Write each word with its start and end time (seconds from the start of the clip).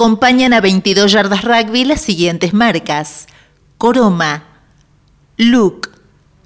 Acompañan 0.00 0.54
a 0.54 0.62
22 0.62 1.12
yardas 1.12 1.44
rugby 1.44 1.84
las 1.84 2.00
siguientes 2.00 2.54
marcas. 2.54 3.26
Coroma, 3.76 4.44
Luke, 5.36 5.90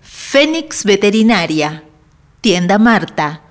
Fénix 0.03 0.83
Veterinaria, 0.83 1.85
Tienda 2.41 2.79
Marta, 2.79 3.43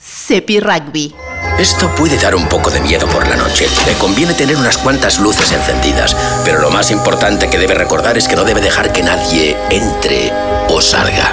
Cepi 0.00 0.58
Rugby. 0.58 1.14
Esto 1.60 1.94
puede 1.94 2.16
dar 2.16 2.34
un 2.34 2.48
poco 2.48 2.70
de 2.70 2.80
miedo 2.80 3.06
por 3.06 3.28
la 3.28 3.36
noche. 3.36 3.68
Le 3.86 3.92
conviene 3.98 4.34
tener 4.34 4.56
unas 4.56 4.78
cuantas 4.78 5.20
luces 5.20 5.52
encendidas, 5.52 6.16
pero 6.44 6.60
lo 6.60 6.72
más 6.72 6.90
importante 6.90 7.48
que 7.48 7.58
debe 7.58 7.74
recordar 7.74 8.18
es 8.18 8.26
que 8.26 8.34
no 8.34 8.42
debe 8.42 8.60
dejar 8.60 8.92
que 8.92 9.04
nadie 9.04 9.56
entre 9.70 10.32
o 10.70 10.80
salga. 10.80 11.32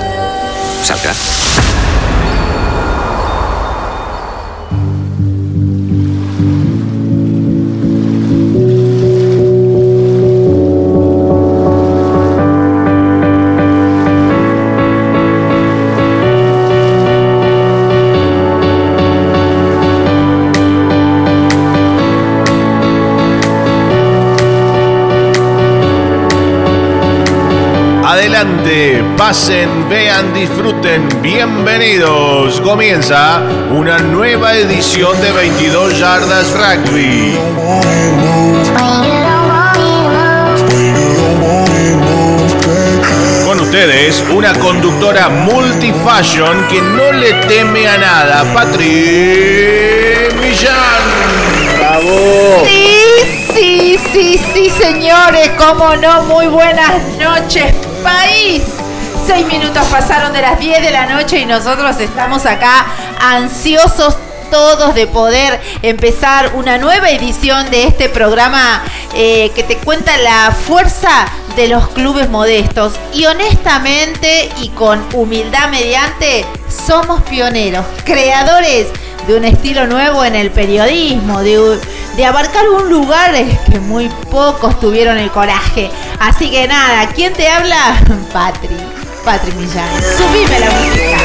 ¿Salga? 0.83 1.15
Pasen, 29.19 29.89
vean, 29.89 30.33
disfruten, 30.33 31.09
bienvenidos. 31.21 32.61
Comienza 32.61 33.41
una 33.69 33.97
nueva 33.97 34.53
edición 34.53 35.19
de 35.19 35.33
22 35.33 35.99
Yardas 35.99 36.53
Rugby. 36.53 37.37
Con 43.45 43.59
ustedes, 43.59 44.23
una 44.33 44.53
conductora 44.53 45.27
multifashion 45.27 46.65
que 46.69 46.81
no 46.81 47.11
le 47.11 47.33
teme 47.45 47.89
a 47.89 47.97
nada, 47.97 48.53
Patri 48.53 50.29
Millán. 50.39 51.03
¡Bravo! 51.77 52.63
Sí, 52.65 52.95
sí, 53.53 53.99
sí, 54.13 54.41
sí, 54.53 54.69
señores, 54.69 55.51
cómo 55.57 55.97
no, 55.97 56.23
muy 56.23 56.47
buenas 56.47 57.03
noches, 57.19 57.73
país. 58.01 58.78
Seis 59.29 59.45
minutos 59.45 59.85
pasaron 59.91 60.33
de 60.33 60.41
las 60.41 60.57
10 60.59 60.81
de 60.81 60.89
la 60.89 61.05
noche 61.05 61.37
y 61.37 61.45
nosotros 61.45 61.99
estamos 61.99 62.47
acá 62.47 62.87
ansiosos 63.21 64.17
todos 64.49 64.95
de 64.95 65.05
poder 65.05 65.61
empezar 65.83 66.53
una 66.55 66.79
nueva 66.79 67.11
edición 67.11 67.69
de 67.69 67.83
este 67.83 68.09
programa 68.09 68.81
eh, 69.13 69.51
que 69.53 69.61
te 69.61 69.77
cuenta 69.77 70.17
la 70.17 70.49
fuerza 70.51 71.27
de 71.55 71.67
los 71.67 71.89
clubes 71.89 72.27
modestos. 72.27 72.93
Y 73.13 73.27
honestamente 73.27 74.49
y 74.63 74.69
con 74.69 74.99
humildad 75.13 75.69
mediante, 75.69 76.43
somos 76.67 77.21
pioneros, 77.21 77.85
creadores 78.05 78.87
de 79.27 79.35
un 79.35 79.45
estilo 79.45 79.85
nuevo 79.85 80.25
en 80.25 80.33
el 80.33 80.49
periodismo, 80.49 81.41
de, 81.41 82.25
abarcar 82.25 82.67
un 82.67 82.89
lugar 82.89 83.35
que 83.69 83.79
muy 83.79 84.09
pocos 84.31 84.79
tuvieron 84.79 85.19
el 85.19 85.29
coraje. 85.29 85.91
Así 86.19 86.49
que 86.49 86.67
nada, 86.67 87.07
¿quién 87.13 87.31
te 87.33 87.47
habla? 87.47 88.01
Patri. 88.33 88.98
Patri 89.23 89.53
Millán. 89.53 89.87
Subime 90.17 90.59
la 90.59 90.69
música. 90.71 91.17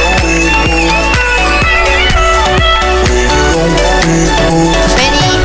Vení, 4.97 5.44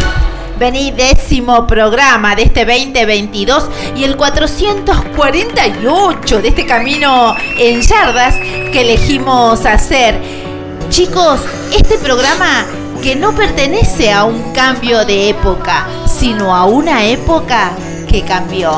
vení, 0.57 0.91
décimo 0.91 1.65
programa 1.67 2.35
de 2.35 2.43
este 2.43 2.65
2022 2.65 3.69
y 3.95 4.03
el 4.03 4.17
448 4.17 6.41
de 6.41 6.47
este 6.47 6.65
camino 6.65 7.35
en 7.57 7.81
yardas 7.81 8.35
que 8.35 8.81
elegimos 8.81 9.65
hacer. 9.65 10.19
Chicos, 10.89 11.39
este 11.77 11.97
programa 11.97 12.65
que 13.01 13.15
no 13.15 13.33
pertenece 13.33 14.11
a 14.11 14.25
un 14.25 14.51
cambio 14.53 15.05
de 15.05 15.29
época, 15.29 15.87
sino 16.05 16.53
a 16.55 16.65
una 16.65 17.05
época 17.05 17.71
que 18.09 18.23
cambió. 18.23 18.71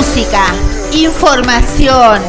Música, 0.00 0.46
información, 0.92 2.22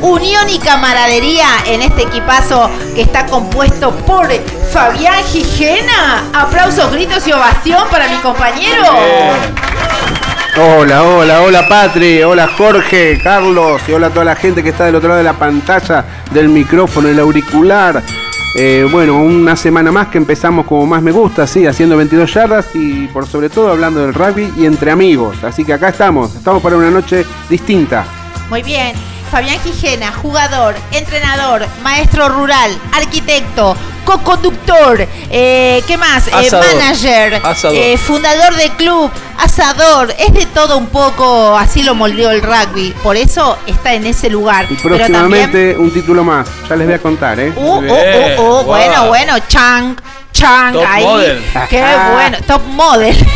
unión 0.00 0.48
y 0.48 0.58
camaradería 0.58 1.46
en 1.66 1.82
este 1.82 2.04
equipazo 2.04 2.70
que 2.94 3.02
está 3.02 3.26
compuesto 3.26 3.94
por 4.06 4.28
Fabián 4.72 5.22
Gijena. 5.24 6.24
Aplausos, 6.32 6.90
gritos 6.90 7.28
y 7.28 7.32
ovación 7.32 7.86
para 7.90 8.08
mi 8.08 8.16
compañero. 8.16 8.82
Hola, 10.56 11.02
hola, 11.02 11.42
hola 11.42 11.68
Patri, 11.68 12.22
hola 12.22 12.48
Jorge, 12.56 13.20
Carlos 13.22 13.82
y 13.86 13.92
hola 13.92 14.06
a 14.06 14.10
toda 14.10 14.24
la 14.24 14.34
gente 14.34 14.62
que 14.62 14.70
está 14.70 14.86
del 14.86 14.94
otro 14.94 15.10
lado 15.10 15.18
de 15.18 15.24
la 15.24 15.34
pantalla, 15.34 16.06
del 16.30 16.48
micrófono, 16.48 17.08
el 17.08 17.18
auricular. 17.20 18.02
Eh, 18.54 18.86
bueno, 18.90 19.16
una 19.22 19.56
semana 19.56 19.92
más 19.92 20.08
que 20.08 20.18
empezamos 20.18 20.66
como 20.66 20.86
más 20.86 21.02
me 21.02 21.12
gusta, 21.12 21.46
sí, 21.46 21.66
haciendo 21.66 21.96
22 21.96 22.32
yardas 22.32 22.66
y 22.74 23.06
por 23.08 23.26
sobre 23.26 23.50
todo 23.50 23.70
hablando 23.70 24.00
del 24.00 24.14
rugby 24.14 24.52
y 24.56 24.64
entre 24.64 24.90
amigos. 24.90 25.44
Así 25.44 25.64
que 25.64 25.72
acá 25.74 25.90
estamos, 25.90 26.34
estamos 26.34 26.62
para 26.62 26.76
una 26.76 26.90
noche 26.90 27.24
distinta. 27.48 28.04
Muy 28.48 28.62
bien. 28.62 28.94
Fabián 29.30 29.58
Gijena, 29.60 30.10
jugador, 30.10 30.74
entrenador, 30.90 31.66
maestro 31.82 32.30
rural, 32.30 32.70
arquitecto, 32.92 33.76
co-conductor, 34.08 35.06
eh, 35.30 35.82
¿qué 35.86 35.98
más? 35.98 36.28
Eh, 36.28 36.50
manager, 36.50 37.42
eh, 37.74 37.98
fundador 37.98 38.56
de 38.56 38.70
club, 38.70 39.10
asador, 39.36 40.14
es 40.18 40.32
de 40.32 40.46
todo 40.46 40.78
un 40.78 40.86
poco, 40.86 41.54
así 41.58 41.82
lo 41.82 41.94
moldeó 41.94 42.30
el 42.30 42.40
rugby, 42.40 42.94
por 43.02 43.18
eso 43.18 43.58
está 43.66 43.92
en 43.92 44.06
ese 44.06 44.30
lugar. 44.30 44.66
Y 44.70 44.76
próximamente 44.76 45.76
un 45.76 45.92
título 45.92 46.24
más, 46.24 46.48
ya 46.66 46.76
les 46.76 46.86
voy 46.86 46.96
a 46.96 47.02
contar, 47.02 47.38
¿eh? 47.38 47.52
Uh, 47.54 47.60
uh, 47.60 47.80
uh, 47.80 48.60
uh 48.60 48.64
bueno, 48.64 49.08
bueno, 49.08 49.34
Chang, 49.46 49.94
Chang 50.38 50.76
ahí. 50.86 51.42
Qué 51.68 51.82
bueno, 52.12 52.38
top 52.46 52.62
model. 52.66 53.16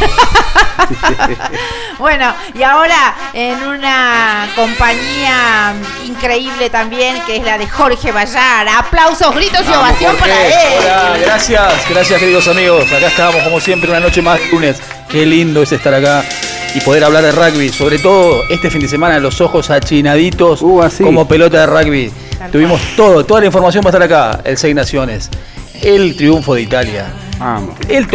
bueno, 1.98 2.32
y 2.54 2.62
ahora 2.62 3.14
en 3.32 3.60
una 3.60 4.48
compañía 4.54 5.74
increíble 6.06 6.70
también, 6.70 7.20
que 7.26 7.38
es 7.38 7.44
la 7.44 7.58
de 7.58 7.66
Jorge 7.66 8.12
Bayar. 8.12 8.68
Aplausos, 8.68 9.34
gritos 9.34 9.62
y 9.68 9.72
ovación 9.72 10.16
para 10.16 10.46
él. 10.46 10.52
Hola, 10.80 11.18
gracias, 11.24 11.88
gracias 11.90 12.20
queridos 12.20 12.46
amigos. 12.46 12.84
Acá 12.92 13.08
estamos 13.08 13.42
como 13.42 13.58
siempre 13.58 13.90
una 13.90 13.98
noche 13.98 14.22
más 14.22 14.38
lunes. 14.52 14.80
Qué 15.08 15.26
lindo 15.26 15.62
es 15.62 15.72
estar 15.72 15.92
acá 15.92 16.24
y 16.72 16.80
poder 16.82 17.02
hablar 17.02 17.24
de 17.24 17.32
rugby, 17.32 17.70
sobre 17.70 17.98
todo 17.98 18.44
este 18.48 18.70
fin 18.70 18.80
de 18.80 18.88
semana, 18.88 19.18
los 19.18 19.40
ojos 19.40 19.70
achinaditos 19.70 20.62
uh, 20.62 20.88
como 21.02 21.26
pelota 21.26 21.66
de 21.66 21.66
rugby. 21.66 22.12
Tuvimos 22.52 22.80
todo, 22.96 23.24
toda 23.24 23.40
la 23.40 23.46
información 23.46 23.84
va 23.84 23.88
a 23.88 23.90
estar 23.90 24.02
acá, 24.02 24.40
el 24.44 24.56
Seis 24.56 24.74
Naciones 24.74 25.30
el 25.82 26.16
triunfo 26.16 26.54
de 26.54 26.62
Italia. 26.62 27.12
El, 27.88 28.06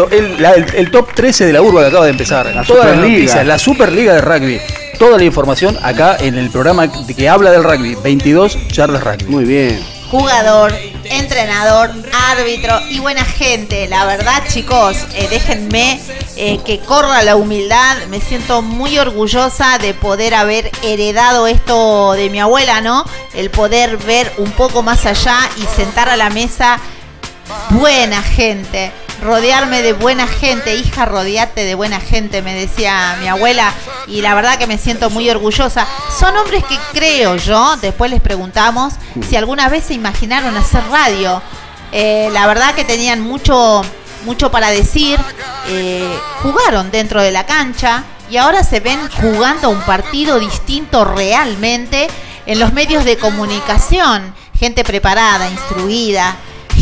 el, 0.73 0.91
top 0.91 1.13
13 1.13 1.47
de 1.47 1.53
la 1.53 1.61
urba 1.61 1.81
que 1.81 1.87
acaba 1.87 2.05
de 2.05 2.11
empezar. 2.11 2.45
La 2.55 2.63
Todas 2.63 2.87
las 2.87 2.97
noticias, 2.97 3.45
la 3.45 3.59
Superliga 3.59 4.13
de 4.13 4.21
rugby. 4.21 4.61
toda 4.97 5.17
la 5.17 5.25
información 5.25 5.77
acá 5.83 6.15
en 6.19 6.37
el 6.37 6.49
programa 6.49 6.89
que 6.89 7.27
habla 7.27 7.51
del 7.51 7.63
rugby, 7.63 7.95
22 7.95 8.69
yardas 8.69 9.03
rugby. 9.03 9.25
Muy 9.25 9.43
bien. 9.43 9.97
Jugador, 10.09 10.73
entrenador, 11.03 11.91
árbitro 12.29 12.79
y 12.89 12.99
buena 12.99 13.25
gente. 13.25 13.89
La 13.89 14.05
verdad, 14.05 14.41
chicos, 14.47 14.95
eh, 15.13 15.27
déjenme 15.29 15.99
eh, 16.37 16.59
que 16.65 16.79
corra 16.79 17.21
la 17.23 17.35
humildad. 17.35 17.97
Me 18.09 18.21
siento 18.21 18.61
muy 18.61 18.97
orgullosa 18.97 19.77
de 19.79 19.93
poder 19.93 20.33
haber 20.33 20.71
heredado 20.81 21.47
esto 21.47 22.13
de 22.13 22.29
mi 22.29 22.39
abuela, 22.39 22.79
¿no? 22.79 23.03
El 23.33 23.49
poder 23.49 23.97
ver 23.97 24.31
un 24.37 24.51
poco 24.51 24.81
más 24.81 25.05
allá 25.05 25.37
y 25.57 25.63
sentar 25.75 26.07
a 26.07 26.15
la 26.15 26.29
mesa 26.29 26.79
buena 27.71 28.21
gente 28.21 28.91
rodearme 29.21 29.81
de 29.81 29.93
buena 29.93 30.27
gente, 30.27 30.75
hija, 30.75 31.05
rodeate 31.05 31.63
de 31.63 31.75
buena 31.75 31.99
gente, 31.99 32.41
me 32.41 32.53
decía 32.53 33.17
mi 33.19 33.27
abuela, 33.27 33.73
y 34.07 34.21
la 34.21 34.35
verdad 34.35 34.57
que 34.57 34.67
me 34.67 34.77
siento 34.77 35.09
muy 35.09 35.29
orgullosa. 35.29 35.87
Son 36.17 36.35
hombres 36.37 36.63
que 36.65 36.77
creo 36.93 37.35
yo, 37.35 37.75
después 37.77 38.11
les 38.11 38.21
preguntamos 38.21 38.93
si 39.27 39.35
alguna 39.35 39.69
vez 39.69 39.85
se 39.85 39.93
imaginaron 39.93 40.55
hacer 40.55 40.83
radio. 40.89 41.41
Eh, 41.91 42.29
la 42.31 42.45
verdad 42.47 42.75
que 42.75 42.83
tenían 42.83 43.21
mucho, 43.21 43.81
mucho 44.25 44.51
para 44.51 44.69
decir, 44.69 45.19
eh, 45.67 46.19
jugaron 46.43 46.91
dentro 46.91 47.21
de 47.21 47.31
la 47.31 47.45
cancha 47.45 48.03
y 48.29 48.37
ahora 48.37 48.63
se 48.63 48.81
ven 48.81 48.99
jugando 49.21 49.69
un 49.69 49.81
partido 49.81 50.39
distinto 50.39 51.05
realmente 51.05 52.07
en 52.45 52.59
los 52.59 52.73
medios 52.73 53.05
de 53.05 53.17
comunicación, 53.17 54.33
gente 54.57 54.83
preparada, 54.83 55.49
instruida, 55.49 56.35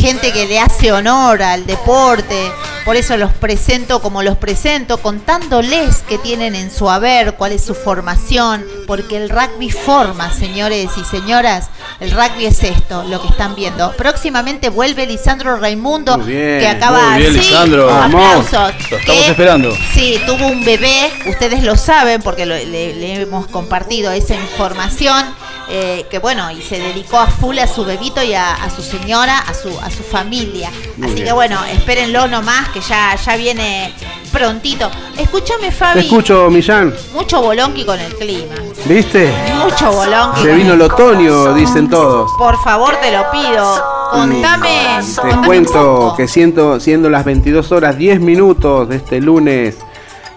gente 0.05 0.31
que 0.31 0.45
le 0.45 0.59
hace 0.59 0.91
honor 0.91 1.41
al 1.41 1.65
deporte, 1.65 2.51
por 2.85 2.95
eso 2.95 3.17
los 3.17 3.33
presento 3.33 3.99
como 4.01 4.21
los 4.23 4.37
presento, 4.37 4.97
contándoles 4.99 6.03
qué 6.07 6.17
tienen 6.19 6.55
en 6.55 6.71
su 6.71 6.89
haber, 6.89 7.33
cuál 7.33 7.51
es 7.51 7.63
su 7.65 7.73
formación, 7.75 8.63
porque 8.87 9.17
el 9.17 9.29
rugby 9.29 9.71
forma, 9.71 10.31
señores 10.31 10.91
y 10.97 11.03
señoras, 11.03 11.69
el 11.99 12.11
rugby 12.11 12.45
es 12.45 12.63
esto, 12.63 13.03
lo 13.03 13.21
que 13.21 13.27
están 13.29 13.55
viendo. 13.55 13.91
Próximamente 13.93 14.69
vuelve 14.69 15.07
Lisandro 15.07 15.57
Raimundo, 15.57 16.23
que 16.25 16.67
acaba 16.67 17.09
muy 17.11 17.19
bien, 17.21 17.33
sí, 17.33 17.39
Lisandro. 17.39 17.89
aplausos. 17.91 18.73
Lo 18.91 18.97
estamos 18.97 19.23
que- 19.23 19.31
esperando. 19.31 19.75
Sí, 19.93 20.19
tuvo 20.27 20.45
un 20.47 20.63
bebé, 20.63 21.11
ustedes 21.25 21.63
lo 21.63 21.75
saben 21.75 22.21
porque 22.21 22.45
lo- 22.45 22.55
le, 22.55 22.93
le 22.93 23.21
hemos 23.21 23.47
compartido 23.47 24.11
esa 24.11 24.35
información, 24.35 25.25
eh, 25.69 26.05
que 26.11 26.19
bueno, 26.19 26.51
y 26.51 26.61
se 26.61 26.77
dedicó 26.79 27.17
a 27.17 27.25
full 27.27 27.57
a 27.57 27.65
su 27.67 27.83
bebito 27.85 28.21
y 28.21 28.35
a, 28.35 28.53
a 28.53 28.69
su 28.69 28.83
señora, 28.83 29.39
a 29.39 29.53
su, 29.55 29.69
a 29.79 29.89
su 29.89 30.03
familia. 30.03 30.69
Muy 30.97 31.07
Así 31.07 31.15
bien. 31.15 31.25
que 31.27 31.33
bueno, 31.33 31.63
espérenlo 31.65 32.27
nomás, 32.27 32.69
que 32.75 32.81
ya, 32.81 33.15
ya 33.15 33.37
viene 33.37 33.93
prontito. 34.33 34.91
Escúchame, 35.17 35.67
Te 35.67 35.71
Fabi. 35.71 35.99
escucho, 36.01 36.49
Millán. 36.49 36.93
Mucho 37.13 37.41
bolonqui 37.41 37.85
con 37.85 37.97
el 37.97 38.13
clima. 38.15 38.53
¿Viste? 38.83 39.31
Mucho 39.63 39.93
bolonqui. 39.93 40.41
Se 40.41 40.51
vino 40.53 40.73
el 40.73 40.81
otoño, 40.81 41.53
dicen 41.53 41.89
todos. 41.89 42.29
Por 42.37 42.61
favor, 42.61 42.97
te 42.97 43.13
lo 43.13 43.31
pido. 43.31 43.81
Contame. 44.11 44.99
Te 44.99 45.21
contame 45.21 45.33
un 45.39 45.45
cuento 45.45 45.71
poco. 45.73 46.15
que 46.17 46.27
siento, 46.27 46.81
siendo 46.81 47.09
las 47.09 47.23
22 47.23 47.71
horas 47.71 47.97
10 47.97 48.19
minutos 48.19 48.89
de 48.89 48.97
este 48.97 49.21
lunes 49.21 49.77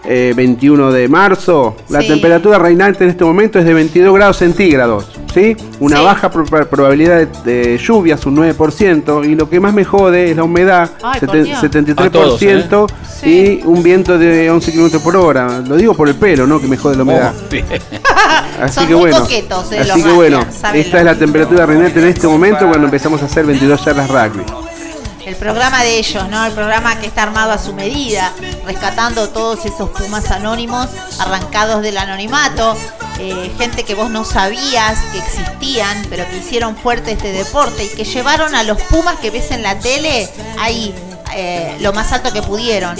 eh, 0.05 0.33
21 0.35 0.91
de 0.91 1.07
marzo, 1.07 1.75
la 1.89 2.01
Sí. 2.01 2.07
temperatura 2.07 2.57
reinante 2.57 3.03
en 3.03 3.09
este 3.11 3.23
momento 3.25 3.59
es 3.59 3.65
de 3.65 3.73
22 3.73 4.13
grados 4.15 4.37
centígrados. 4.37 5.07
¿sí? 5.33 5.55
Una 5.79 5.97
Sí. 5.97 6.03
baja 6.03 6.31
pro- 6.31 6.43
probabilidad 6.67 7.27
de, 7.43 7.51
de 7.63 7.77
lluvias, 7.77 8.25
un 8.25 8.35
9%, 8.35 9.23
y 9.23 9.35
lo 9.35 9.47
que 9.47 9.59
más 9.59 9.73
me 9.73 9.85
jode 9.85 10.31
es 10.31 10.35
la 10.37 10.43
humedad, 10.43 10.89
Ay, 11.03 11.19
por 11.19 11.29
seten- 11.29 11.43
Dios. 11.43 11.59
73%, 11.59 12.87
¿eh? 13.23 13.59
y 13.61 13.67
un 13.67 13.83
viento 13.83 14.17
de 14.17 14.49
11 14.49 14.71
km 14.71 14.99
por 15.01 15.15
hora. 15.15 15.59
Lo 15.67 15.75
digo 15.77 15.93
por 15.93 16.07
el 16.09 16.15
pelo, 16.15 16.47
¿no? 16.47 16.59
Que 16.59 16.67
me 16.67 16.77
jode 16.77 16.95
la 16.97 17.03
humedad. 17.03 17.33
Oh. 17.35 17.55
Así 18.63 18.75
Son 18.75 18.87
que 18.87 18.93
muy 18.93 19.01
bueno, 19.09 19.19
coquetos, 19.21 19.71
eh, 19.71 19.79
así 19.79 20.03
que 20.03 20.11
bueno, 20.11 20.39
esta 20.73 20.99
es 20.99 21.05
la 21.05 21.15
temperatura 21.15 21.65
reinante 21.65 21.99
en 22.01 22.07
este 22.07 22.27
momento 22.27 22.67
cuando 22.67 22.85
empezamos 22.85 23.21
a 23.21 23.25
hacer 23.25 23.45
22 23.45 23.85
yardas 23.85 24.09
rugby. 24.09 24.43
El 25.29 25.35
programa 25.35 25.83
de 25.83 25.99
ellos, 25.99 26.27
¿no? 26.27 26.43
El 26.43 26.53
programa 26.53 26.99
que 26.99 27.05
está 27.05 27.21
armado 27.21 27.51
a 27.51 27.59
su 27.59 27.71
medida, 27.71 28.33
rescatando 28.65 29.29
todos 29.29 29.63
esos 29.63 29.91
pumas 29.91 30.31
anónimos, 30.31 30.87
arrancados 31.19 31.83
del 31.83 31.99
anonimato, 31.99 32.75
eh, 33.19 33.51
gente 33.59 33.83
que 33.83 33.93
vos 33.93 34.09
no 34.09 34.25
sabías 34.25 34.97
que 35.11 35.19
existían, 35.19 36.03
pero 36.09 36.27
que 36.31 36.37
hicieron 36.37 36.75
fuerte 36.75 37.11
este 37.11 37.31
deporte 37.31 37.85
y 37.85 37.89
que 37.89 38.05
llevaron 38.05 38.55
a 38.55 38.63
los 38.63 38.81
pumas 38.81 39.19
que 39.19 39.29
ves 39.29 39.51
en 39.51 39.61
la 39.61 39.77
tele 39.77 40.27
ahí, 40.59 40.95
eh, 41.35 41.77
lo 41.79 41.93
más 41.93 42.11
alto 42.11 42.33
que 42.33 42.41
pudieron. 42.41 42.97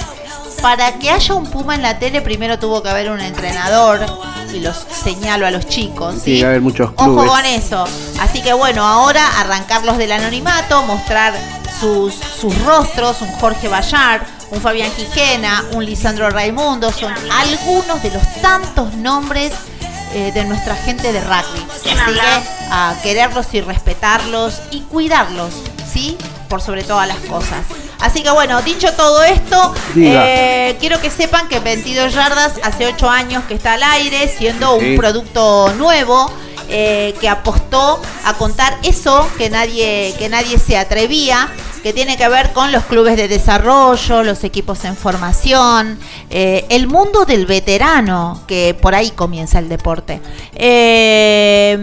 Para 0.61 0.99
que 0.99 1.09
haya 1.09 1.33
un 1.33 1.49
puma 1.49 1.73
en 1.73 1.81
la 1.81 1.97
tele, 1.97 2.21
primero 2.21 2.59
tuvo 2.59 2.83
que 2.83 2.89
haber 2.89 3.09
un 3.09 3.21
entrenador, 3.21 4.05
y 4.53 4.59
los 4.59 4.77
señalo 5.03 5.47
a 5.47 5.51
los 5.51 5.65
chicos, 5.67 6.13
¿sí? 6.15 6.21
Tiene 6.25 6.39
que 6.41 6.45
haber 6.45 6.61
muchos 6.61 6.91
Ojo 6.95 7.13
clubes. 7.13 7.31
con 7.31 7.45
eso. 7.45 7.85
Así 8.19 8.43
que 8.43 8.53
bueno, 8.53 8.85
ahora 8.85 9.39
arrancarlos 9.39 9.97
del 9.97 10.11
anonimato, 10.11 10.83
mostrar 10.83 11.33
sus, 11.79 12.13
sus 12.15 12.57
rostros, 12.63 13.21
un 13.21 13.31
Jorge 13.33 13.67
Bayar, 13.67 14.25
un 14.51 14.61
Fabián 14.61 14.91
Quijena, 14.91 15.65
un 15.73 15.85
Lisandro 15.85 16.29
Raimundo, 16.29 16.91
son 16.91 17.13
algunos 17.31 18.01
de 18.01 18.11
los 18.11 18.41
tantos 18.41 18.93
nombres 18.95 19.51
eh, 20.13 20.31
de 20.33 20.43
nuestra 20.45 20.75
gente 20.75 21.11
de 21.13 21.21
rugby. 21.21 21.65
Así 21.71 21.89
que 22.13 22.67
a 22.71 22.95
quererlos 23.03 23.47
y 23.53 23.61
respetarlos 23.61 24.59
y 24.71 24.81
cuidarlos, 24.81 25.53
¿sí? 25.91 26.17
Por 26.47 26.61
sobre 26.61 26.83
todas 26.83 27.07
las 27.07 27.17
cosas. 27.19 27.65
Así 27.99 28.23
que 28.23 28.31
bueno, 28.31 28.61
dicho 28.61 28.91
todo 28.93 29.23
esto, 29.23 29.73
eh, 29.97 30.77
quiero 30.79 30.99
que 31.01 31.09
sepan 31.11 31.47
que 31.47 31.59
22 31.59 32.13
yardas 32.13 32.53
hace 32.63 32.87
8 32.87 33.09
años 33.09 33.43
que 33.45 33.53
está 33.53 33.73
al 33.73 33.83
aire, 33.83 34.27
siendo 34.35 34.75
un 34.75 34.95
producto 34.95 35.73
nuevo. 35.77 36.31
eh, 36.71 37.15
que 37.19 37.27
apostó 37.27 37.99
a 38.25 38.35
contar 38.35 38.77
eso 38.83 39.27
que 39.39 39.49
nadie, 39.49 40.13
que 40.19 40.29
nadie 40.29 40.59
se 40.59 40.77
atrevía, 40.77 41.49
que 41.81 41.93
tiene 41.93 42.17
que 42.17 42.27
ver 42.27 42.51
con 42.53 42.71
los 42.71 42.83
clubes 42.85 43.15
de 43.15 43.27
desarrollo, 43.27 44.23
los 44.23 44.43
equipos 44.43 44.83
en 44.85 44.95
formación, 44.95 45.97
eh, 46.29 46.65
el 46.69 46.87
mundo 46.87 47.25
del 47.25 47.45
veterano, 47.45 48.41
que 48.47 48.75
por 48.79 48.95
ahí 48.95 49.11
comienza 49.11 49.59
el 49.59 49.69
deporte. 49.69 50.21
Eh, 50.53 51.77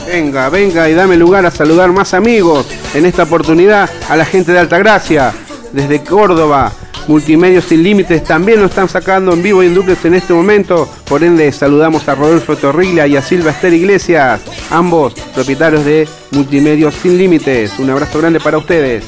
Venga, 0.07 0.49
venga 0.49 0.89
y 0.89 0.95
dame 0.95 1.17
lugar 1.17 1.47
a 1.47 1.51
saludar 1.51 1.93
más 1.93 2.15
amigos. 2.15 2.67
En 2.95 3.07
esta 3.07 3.23
oportunidad 3.23 3.89
a 4.09 4.17
la 4.17 4.25
gente 4.25 4.53
de 4.53 4.59
Altagracia, 4.59 5.33
desde 5.73 6.03
Córdoba. 6.03 6.73
Multimedios 7.09 7.65
Sin 7.65 7.83
Límites 7.83 8.23
también 8.23 8.61
lo 8.61 8.67
están 8.67 8.89
sacando 8.89 9.33
en 9.33 9.43
vivo 9.43 9.63
y 9.63 9.67
en 9.67 9.75
duplex 9.75 10.05
en 10.05 10.15
este 10.15 10.33
momento. 10.33 10.89
Por 11.05 11.25
ende, 11.25 11.51
saludamos 11.51 12.07
a 12.09 12.15
Rodolfo 12.15 12.57
Torriglia 12.57 13.07
y 13.07 13.17
a 13.17 13.23
Silva 13.23 13.51
Ester 13.51 13.73
Iglesias, 13.73 14.41
ambos 14.71 15.15
propietarios 15.35 15.85
de 15.85 16.09
Multimedios 16.31 16.95
Sin 16.95 17.19
Límites. 17.19 17.79
Un 17.79 17.91
abrazo 17.91 18.21
grande 18.21 18.39
para 18.39 18.59
ustedes. 18.59 19.05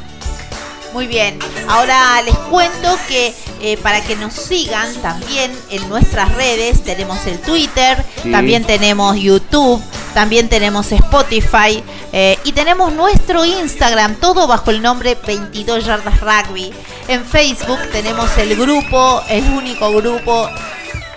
Muy 0.93 1.07
bien, 1.07 1.39
ahora 1.67 2.21
les 2.21 2.37
cuento 2.37 2.95
que 3.07 3.33
eh, 3.61 3.77
para 3.77 4.01
que 4.01 4.17
nos 4.17 4.33
sigan 4.33 4.93
también 5.01 5.51
en 5.71 5.89
nuestras 5.89 6.35
redes, 6.35 6.83
tenemos 6.83 7.25
el 7.25 7.39
Twitter, 7.39 8.05
también 8.31 8.63
tenemos 8.63 9.15
YouTube, 9.15 9.81
también 10.13 10.49
tenemos 10.49 10.91
Spotify 10.91 11.83
eh, 12.11 12.37
y 12.43 12.51
tenemos 12.51 12.93
nuestro 12.93 13.45
Instagram, 13.45 14.15
todo 14.15 14.47
bajo 14.47 14.69
el 14.69 14.81
nombre 14.81 15.17
22 15.25 15.85
Yardas 15.85 16.19
Rugby. 16.19 16.71
En 17.07 17.23
Facebook 17.25 17.79
tenemos 17.91 18.37
el 18.37 18.55
grupo, 18.55 19.21
el 19.29 19.43
único 19.45 19.91
grupo 19.93 20.49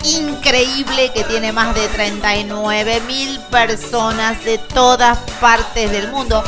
increíble 0.03 1.11
que 1.13 1.23
tiene 1.23 1.51
más 1.51 1.75
de 1.75 1.87
39 1.87 3.01
mil 3.01 3.39
personas 3.51 4.43
de 4.43 4.57
todas 4.57 5.17
partes 5.39 5.91
del 5.91 6.09
mundo. 6.09 6.43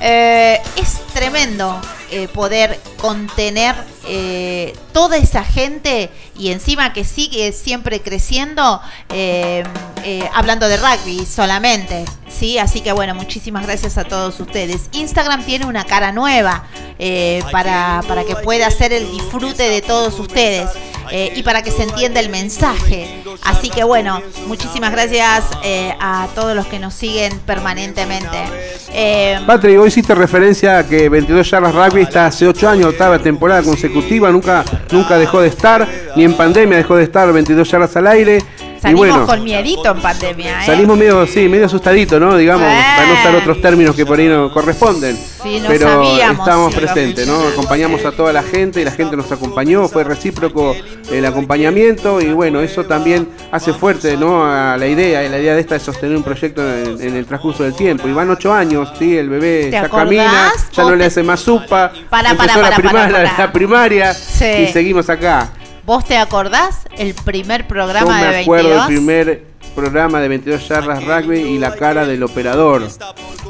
Eh, 0.00 0.60
es 0.76 1.00
tremendo 1.12 1.80
eh, 2.10 2.28
poder 2.28 2.80
contener 2.96 3.74
eh, 4.06 4.76
toda 4.92 5.16
esa 5.16 5.44
gente 5.44 6.10
y 6.36 6.50
encima 6.50 6.92
que 6.92 7.04
sigue 7.04 7.52
siempre 7.52 8.00
creciendo, 8.00 8.80
hablando 10.34 10.68
de 10.68 10.76
rugby 10.76 11.26
solamente. 11.26 12.04
¿sí? 12.28 12.58
Así 12.58 12.80
que 12.80 12.92
bueno, 12.92 13.14
muchísimas 13.14 13.66
gracias 13.66 13.98
a 13.98 14.04
todos 14.04 14.40
ustedes. 14.40 14.88
Instagram 14.92 15.44
tiene 15.44 15.66
una 15.66 15.84
cara 15.84 16.12
nueva 16.12 16.64
para, 17.52 18.02
para 18.08 18.24
que 18.24 18.36
pueda 18.36 18.66
hacer 18.66 18.92
el 18.92 19.10
disfrute 19.10 19.68
de 19.68 19.82
todos 19.82 20.18
ustedes. 20.18 20.70
Eh, 21.12 21.32
y 21.34 21.42
para 21.42 21.62
que 21.62 21.70
se 21.70 21.82
entienda 21.82 22.20
el 22.20 22.28
mensaje. 22.28 23.22
Así 23.42 23.68
que 23.68 23.82
bueno, 23.82 24.22
muchísimas 24.46 24.92
gracias 24.92 25.44
eh, 25.64 25.92
a 26.00 26.28
todos 26.34 26.54
los 26.54 26.66
que 26.66 26.78
nos 26.78 26.94
siguen 26.94 27.36
permanentemente. 27.40 28.38
Eh, 28.92 29.38
Patrick, 29.46 29.78
hoy 29.78 29.88
hiciste 29.88 30.14
referencia 30.14 30.78
a 30.78 30.86
que 30.86 31.08
22 31.08 31.50
Yardas 31.50 31.74
Rugby 31.74 31.99
está 32.02 32.26
hace 32.26 32.46
8 32.46 32.68
años, 32.68 32.86
octava 32.86 33.18
temporada 33.18 33.62
consecutiva, 33.62 34.30
nunca, 34.30 34.64
nunca 34.90 35.18
dejó 35.18 35.40
de 35.40 35.48
estar, 35.48 35.86
ni 36.16 36.24
en 36.24 36.34
pandemia 36.34 36.76
dejó 36.78 36.96
de 36.96 37.04
estar 37.04 37.32
22 37.32 37.70
Yardas 37.70 37.96
al 37.96 38.06
aire. 38.06 38.38
Salimos 38.80 39.26
con 39.26 39.44
miedito 39.44 39.90
en 39.90 40.00
pandemia, 40.00 40.62
¿eh? 40.62 40.66
Salimos 40.66 40.96
medio, 40.96 41.26
sí, 41.26 41.48
medio 41.48 41.66
asustadito, 41.66 42.18
¿no? 42.18 42.36
Digamos, 42.36 42.66
para 42.66 43.06
no 43.06 43.12
usar 43.12 43.34
otros 43.36 43.60
términos 43.60 43.94
que 43.94 44.06
por 44.06 44.18
ahí 44.18 44.28
no 44.28 44.50
corresponden. 44.52 45.16
Sí, 45.16 45.60
no 45.60 45.68
pero 45.68 46.02
estábamos 46.02 46.74
presentes, 46.74 47.26
¿no? 47.26 47.38
Acompañamos 47.48 48.04
a 48.04 48.12
toda 48.12 48.32
la 48.32 48.42
gente 48.42 48.80
y 48.80 48.84
la 48.84 48.90
gente 48.90 49.16
nos 49.16 49.30
acompañó, 49.30 49.86
fue 49.88 50.04
recíproco 50.04 50.74
el 51.10 51.26
acompañamiento 51.26 52.20
y 52.20 52.32
bueno, 52.32 52.60
eso 52.60 52.84
también 52.84 53.28
hace 53.52 53.72
fuerte, 53.72 54.16
¿no? 54.16 54.44
A 54.44 54.76
la 54.76 54.86
idea, 54.86 55.28
la 55.28 55.38
idea 55.38 55.54
de 55.54 55.60
esta 55.60 55.76
es 55.76 55.82
sostener 55.82 56.16
un 56.16 56.22
proyecto 56.22 56.62
en, 56.62 57.16
el 57.16 57.26
transcurso 57.26 57.64
del 57.64 57.74
tiempo. 57.74 58.08
Y 58.08 58.12
van 58.12 58.30
ocho 58.30 58.52
años, 58.52 58.92
sí, 58.98 59.16
el 59.16 59.28
bebé 59.28 59.70
ya 59.70 59.88
camina, 59.88 60.52
ya 60.72 60.82
no 60.84 60.96
le 60.96 61.04
hace 61.04 61.22
más 61.22 61.40
supa, 61.40 61.92
para, 62.08 62.34
para, 62.34 62.54
para, 62.54 62.70
la, 62.70 62.76
primaria, 62.76 63.34
la 63.38 63.52
primaria 63.52 64.12
y 64.12 64.66
seguimos 64.72 65.10
acá. 65.10 65.50
¿Vos 65.90 66.04
te 66.04 66.16
acordás 66.18 66.86
el 66.96 67.14
primer 67.14 67.66
programa 67.66 68.22
Yo 68.22 68.28
me 68.28 68.38
acuerdo 68.42 68.80
el 68.82 68.86
primer 68.86 69.44
programa 69.74 70.20
de 70.20 70.28
22 70.28 70.68
charlas 70.68 71.04
rugby 71.04 71.40
y 71.40 71.58
la 71.58 71.74
cara 71.74 72.06
del 72.06 72.22
operador. 72.22 72.86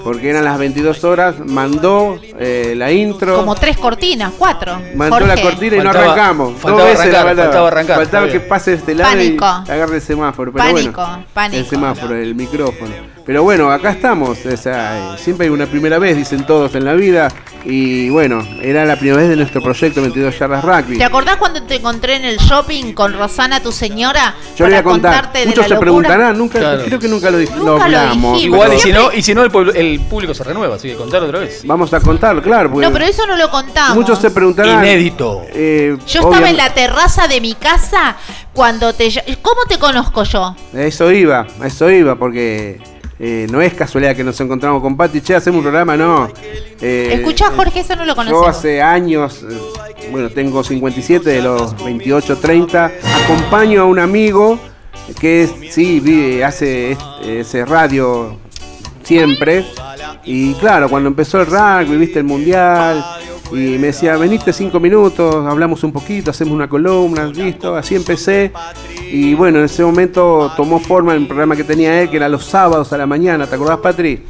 Porque 0.02 0.30
eran 0.30 0.46
las 0.46 0.58
22 0.58 1.04
horas, 1.04 1.34
mandó 1.38 2.18
eh, 2.38 2.72
la 2.74 2.92
intro. 2.92 3.36
Como 3.36 3.54
tres 3.56 3.76
cortinas, 3.76 4.32
cuatro. 4.38 4.80
Mandó 4.94 5.20
la 5.20 5.36
cortina 5.38 5.76
y 5.76 5.80
no 5.80 5.90
arrancamos. 5.90 6.58
Faltaba 6.58 6.90
arrancar, 6.90 7.36
faltaba 7.36 7.68
arrancar. 7.68 7.96
Faltaba 7.96 8.28
que 8.28 8.40
pase 8.40 8.72
este 8.72 8.94
lado 8.94 9.20
y 9.20 9.36
agarre 9.38 9.96
el 9.96 10.00
semáforo. 10.00 10.50
Pero 10.50 10.64
pánico, 10.64 11.02
bueno, 11.02 11.24
pánico. 11.34 11.58
El 11.58 11.66
semáforo, 11.66 12.16
el 12.16 12.34
micrófono. 12.34 12.94
Pero 13.30 13.44
bueno, 13.44 13.70
acá 13.70 13.90
estamos. 13.90 14.44
O 14.44 14.56
sea, 14.56 15.16
siempre 15.16 15.46
hay 15.46 15.52
una 15.52 15.66
primera 15.66 16.00
vez, 16.00 16.16
dicen 16.16 16.44
todos 16.44 16.74
en 16.74 16.84
la 16.84 16.94
vida. 16.94 17.28
Y 17.64 18.10
bueno, 18.10 18.44
era 18.60 18.84
la 18.84 18.96
primera 18.96 19.18
vez 19.20 19.28
de 19.28 19.36
nuestro 19.36 19.62
proyecto 19.62 20.02
22 20.02 20.36
Yardas 20.36 20.64
Rugby. 20.64 20.98
¿Te 20.98 21.04
acordás 21.04 21.36
cuando 21.36 21.62
te 21.62 21.76
encontré 21.76 22.16
en 22.16 22.24
el 22.24 22.38
shopping 22.38 22.92
con 22.92 23.16
Rosana, 23.16 23.62
tu 23.62 23.70
señora? 23.70 24.34
Yo 24.56 24.64
le 24.64 24.72
voy 24.72 24.78
a 24.80 24.82
contar. 24.82 25.30
Muchos 25.46 25.68
se 25.68 25.76
preguntarán, 25.76 26.36
nunca, 26.36 26.82
creo 26.84 26.98
que 26.98 27.06
nunca 27.06 27.30
lo, 27.30 27.38
nunca 27.38 27.84
hablamos. 27.84 28.42
Igual, 28.42 28.74
y 28.74 28.80
si 28.80 28.92
no, 28.92 29.12
y 29.12 29.22
si 29.22 29.32
no 29.32 29.44
el, 29.44 30.00
público 30.00 30.34
se 30.34 30.42
renueva, 30.42 30.74
así 30.74 30.88
que 30.88 30.96
contar 30.96 31.22
otra 31.22 31.38
vez. 31.38 31.62
Vamos 31.64 31.94
a 31.94 32.00
contar, 32.00 32.42
claro. 32.42 32.68
No, 32.74 32.92
pero 32.92 33.04
eso 33.04 33.28
no 33.28 33.36
lo 33.36 33.48
contamos. 33.48 33.94
Muchos 33.94 34.18
se 34.18 34.32
preguntarán. 34.32 34.80
Inédito. 34.80 35.44
Eh, 35.50 35.96
yo 36.04 36.20
estaba 36.22 36.50
en 36.50 36.56
la 36.56 36.74
terraza 36.74 37.28
de 37.28 37.40
mi 37.40 37.54
casa 37.54 38.16
cuando 38.52 38.92
te. 38.92 39.08
¿Cómo 39.40 39.60
te 39.68 39.78
conozco 39.78 40.24
yo? 40.24 40.56
Eso 40.74 41.12
iba, 41.12 41.46
eso 41.62 41.88
iba, 41.88 42.16
porque 42.16 42.80
eh, 43.22 43.46
no 43.50 43.60
es 43.60 43.74
casualidad 43.74 44.16
que 44.16 44.24
nos 44.24 44.40
encontramos 44.40 44.80
con 44.80 44.96
Pati, 44.96 45.20
che, 45.20 45.34
hacemos 45.34 45.58
un 45.58 45.64
programa, 45.64 45.94
no. 45.94 46.30
Eh, 46.80 47.10
Escuchá, 47.12 47.50
Jorge, 47.54 47.80
eso 47.80 47.94
no 47.94 48.06
lo 48.06 48.16
conocemos. 48.16 48.46
Yo 48.46 48.48
hace 48.48 48.80
años, 48.80 49.42
eh, 49.42 50.08
bueno, 50.10 50.30
tengo 50.30 50.64
57 50.64 51.28
de 51.28 51.42
los 51.42 51.84
28, 51.84 52.38
30, 52.38 52.90
acompaño 53.24 53.82
a 53.82 53.84
un 53.84 53.98
amigo 53.98 54.58
que 55.20 55.42
es, 55.42 55.52
sí, 55.70 56.40
hace 56.42 56.96
ese 57.22 57.66
radio 57.66 58.38
siempre. 59.02 59.66
Y 60.24 60.54
claro, 60.54 60.88
cuando 60.88 61.10
empezó 61.10 61.42
el 61.42 61.46
rugby, 61.46 61.98
viste 61.98 62.20
el 62.20 62.24
mundial, 62.24 63.04
y 63.52 63.78
me 63.78 63.88
decía, 63.88 64.16
veniste 64.16 64.52
cinco 64.52 64.78
minutos, 64.78 65.46
hablamos 65.46 65.82
un 65.82 65.92
poquito, 65.92 66.30
hacemos 66.30 66.54
una 66.54 66.68
columna, 66.68 67.26
listo, 67.26 67.74
así 67.74 67.96
empecé. 67.96 68.52
Y 69.10 69.34
bueno, 69.34 69.58
en 69.58 69.64
ese 69.64 69.82
momento 69.82 70.52
tomó 70.56 70.78
forma 70.78 71.14
el 71.14 71.26
programa 71.26 71.56
que 71.56 71.64
tenía 71.64 72.00
él, 72.00 72.10
que 72.10 72.16
era 72.16 72.28
los 72.28 72.44
sábados 72.44 72.92
a 72.92 72.98
la 72.98 73.06
mañana, 73.06 73.46
¿te 73.46 73.56
acordás, 73.56 73.78
Patri? 73.78 74.24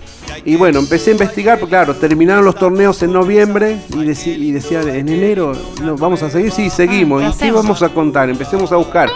Y 0.45 0.57
bueno, 0.57 0.79
empecé 0.79 1.11
a 1.11 1.12
investigar, 1.12 1.59
porque 1.59 1.71
claro, 1.71 1.95
terminaron 1.95 2.45
los 2.45 2.55
torneos 2.55 3.03
en 3.03 3.12
noviembre 3.12 3.79
y, 3.95 4.53
decía, 4.53 4.81
en 4.81 5.09
enero, 5.09 5.53
no, 5.83 5.97
¿vamos 5.97 6.23
a 6.23 6.31
seguir? 6.31 6.50
Sí, 6.50 6.71
seguimos. 6.71 7.23
¿Y 7.23 7.39
qué 7.39 7.53
vamos 7.53 7.83
a 7.83 7.91
contar? 7.91 8.31
Empecemos 8.31 8.73
a 8.73 8.77
buscar. 8.77 9.11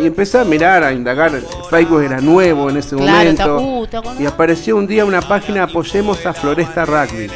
Y 0.00 0.06
empecé 0.06 0.38
a 0.38 0.44
mirar, 0.44 0.82
a 0.82 0.92
indagar. 0.92 1.32
Facebook 1.70 2.02
era 2.02 2.20
nuevo 2.20 2.70
en 2.70 2.76
ese 2.76 2.96
momento. 2.96 3.58
Uh, 3.60 3.86
y 4.18 4.26
apareció 4.26 4.76
un 4.76 4.86
día 4.86 5.04
una 5.04 5.20
página 5.20 5.64
Apoyemos 5.64 6.24
a 6.26 6.32
Floresta 6.32 6.84
Rugby. 6.84 7.28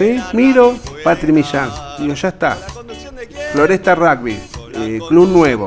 ¿Sí? 0.00 0.18
Miro, 0.32 0.76
Patri 1.04 1.30
Millán. 1.30 1.70
Digo, 1.98 2.14
ya 2.14 2.28
está. 2.28 2.56
Floresta 3.52 3.94
Rugby, 3.94 4.32
eh, 4.72 4.98
club 5.06 5.28
nuevo. 5.28 5.66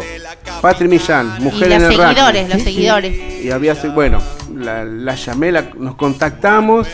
Patri 0.63 0.87
Millán, 0.87 1.43
mujer 1.43 1.73
en 1.73 1.83
el 1.83 1.91
seguidores, 1.91 2.47
Los 2.47 2.63
seguidores, 2.63 3.43
Y 3.43 3.51
había, 3.51 3.73
bueno, 3.93 4.21
la, 4.55 4.85
la 4.85 5.13
llamé, 5.13 5.51
nos 5.51 5.95
contactamos 5.95 6.87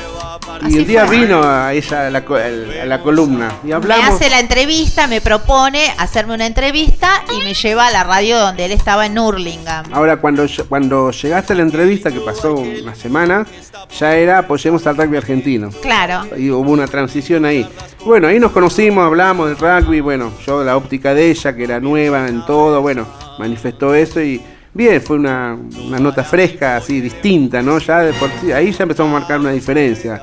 y 0.67 0.77
el 0.77 0.87
día 0.87 1.05
vino 1.05 1.43
a 1.43 1.71
ella 1.71 2.07
a 2.07 2.09
la, 2.09 2.99
columna 3.03 3.51
y 3.63 3.71
hablamos. 3.71 4.07
Me 4.07 4.11
hace 4.15 4.29
la 4.31 4.39
entrevista, 4.39 5.05
me 5.05 5.21
propone 5.21 5.93
hacerme 5.99 6.33
una 6.33 6.47
entrevista 6.47 7.23
y 7.31 7.43
me 7.43 7.53
lleva 7.53 7.85
a 7.85 7.91
la 7.91 8.03
radio 8.03 8.39
donde 8.39 8.65
él 8.65 8.71
estaba 8.71 9.05
en 9.05 9.19
Hurlingham. 9.19 9.85
Ahora, 9.91 10.17
cuando, 10.17 10.47
cuando 10.67 11.11
llegaste 11.11 11.53
a 11.53 11.55
la 11.57 11.61
entrevista, 11.61 12.11
que 12.11 12.21
pasó 12.21 12.55
una 12.55 12.95
semana, 12.95 13.45
ya 13.99 14.15
era 14.15 14.39
apoyemos 14.39 14.87
al 14.87 14.97
rugby 14.97 15.17
argentino. 15.17 15.69
Claro. 15.83 16.25
Y 16.35 16.49
hubo 16.49 16.71
una 16.71 16.87
transición 16.87 17.45
ahí. 17.45 17.69
Bueno, 18.03 18.29
ahí 18.29 18.39
nos 18.39 18.51
conocimos, 18.51 19.05
hablamos 19.05 19.47
del 19.47 19.57
rugby, 19.57 19.99
bueno, 19.99 20.31
yo 20.43 20.63
la 20.63 20.75
óptica 20.75 21.13
de 21.13 21.29
ella, 21.29 21.55
que 21.55 21.65
era 21.65 21.79
nueva 21.79 22.27
en 22.27 22.43
todo, 22.47 22.81
bueno, 22.81 23.05
manifestó 23.39 23.95
eso 23.95 24.21
y 24.21 24.41
bien, 24.73 25.01
fue 25.01 25.15
una, 25.15 25.57
nota 25.99 26.23
fresca, 26.23 26.77
así, 26.77 27.01
distinta, 27.01 27.61
¿no? 27.61 27.79
Ya 27.79 27.99
de 27.99 28.13
por 28.13 28.29
ahí 28.53 28.71
ya 28.71 28.83
empezamos 28.83 29.15
a 29.15 29.19
marcar 29.19 29.39
una 29.39 29.51
diferencia. 29.51 30.21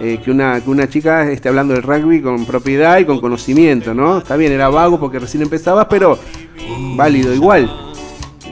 Eh, 0.00 0.20
que, 0.22 0.30
una, 0.30 0.60
que 0.60 0.70
una 0.70 0.88
chica 0.88 1.28
esté 1.28 1.48
hablando 1.48 1.74
del 1.74 1.82
rugby 1.82 2.22
con 2.22 2.46
propiedad 2.46 2.98
y 2.98 3.04
con 3.04 3.20
conocimiento, 3.20 3.94
¿no? 3.94 4.18
Está 4.18 4.36
bien, 4.36 4.52
era 4.52 4.68
vago 4.68 5.00
porque 5.00 5.18
recién 5.18 5.42
empezabas, 5.42 5.88
pero 5.90 6.16
válido 6.94 7.34
igual. 7.34 7.68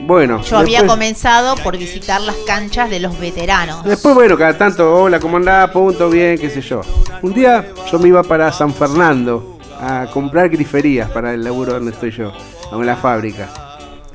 Bueno. 0.01 0.41
Yo 0.41 0.57
había 0.57 0.85
comenzado 0.85 1.55
por 1.63 1.77
visitar 1.77 2.19
las 2.19 2.35
canchas 2.45 2.89
de 2.89 2.99
los 2.99 3.17
veteranos. 3.17 3.85
Después, 3.85 4.13
bueno, 4.13 4.37
cada 4.37 4.57
tanto, 4.57 4.93
hola, 4.93 5.21
¿cómo 5.21 5.37
andás? 5.37 5.71
Punto, 5.71 6.09
bien, 6.09 6.37
qué 6.37 6.49
sé 6.49 6.59
yo. 6.59 6.81
Un 7.21 7.33
día 7.33 7.65
yo 7.89 7.97
me 7.97 8.09
iba 8.09 8.23
para 8.23 8.51
San 8.51 8.73
Fernando 8.73 9.57
a 9.79 10.07
comprar 10.11 10.49
griferías 10.49 11.09
para 11.11 11.33
el 11.33 11.45
laburo 11.45 11.73
donde 11.73 11.91
estoy 11.91 12.11
yo, 12.11 12.33
en 12.73 12.85
la 12.85 12.97
fábrica. 12.97 13.66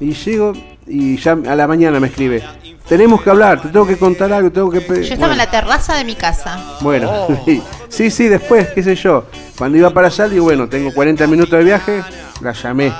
Y 0.03 0.15
llego 0.15 0.53
y 0.85 1.17
ya 1.17 1.33
a 1.33 1.55
la 1.55 1.69
mañana 1.69 2.01
me 2.01 2.09
escribe, 2.09 2.43
tenemos 2.89 3.23
que 3.23 3.31
hablar, 3.31 3.63
te 3.63 3.69
tengo 3.69 3.87
que 3.87 3.97
contar 3.97 4.33
algo, 4.33 4.51
tengo 4.51 4.69
que... 4.69 4.81
Yo 4.81 5.15
estaba 5.15 5.31
en 5.31 5.39
la 5.39 5.49
terraza 5.49 5.95
de 5.95 6.05
mi 6.05 6.17
casa. 6.17 6.59
Bueno, 6.81 7.09
oh. 7.11 7.45
sí, 7.89 8.11
sí, 8.11 8.27
después, 8.27 8.69
qué 8.75 8.83
sé 8.83 8.97
yo. 8.97 9.27
Cuando 9.57 9.79
iba 9.79 9.91
para 9.91 10.09
allá, 10.09 10.29
digo, 10.29 10.45
bueno, 10.45 10.69
tengo 10.69 10.93
40 10.93 11.25
minutos 11.29 11.57
de 11.57 11.65
viaje, 11.65 12.03
la 12.41 12.53
llamé. 12.53 12.93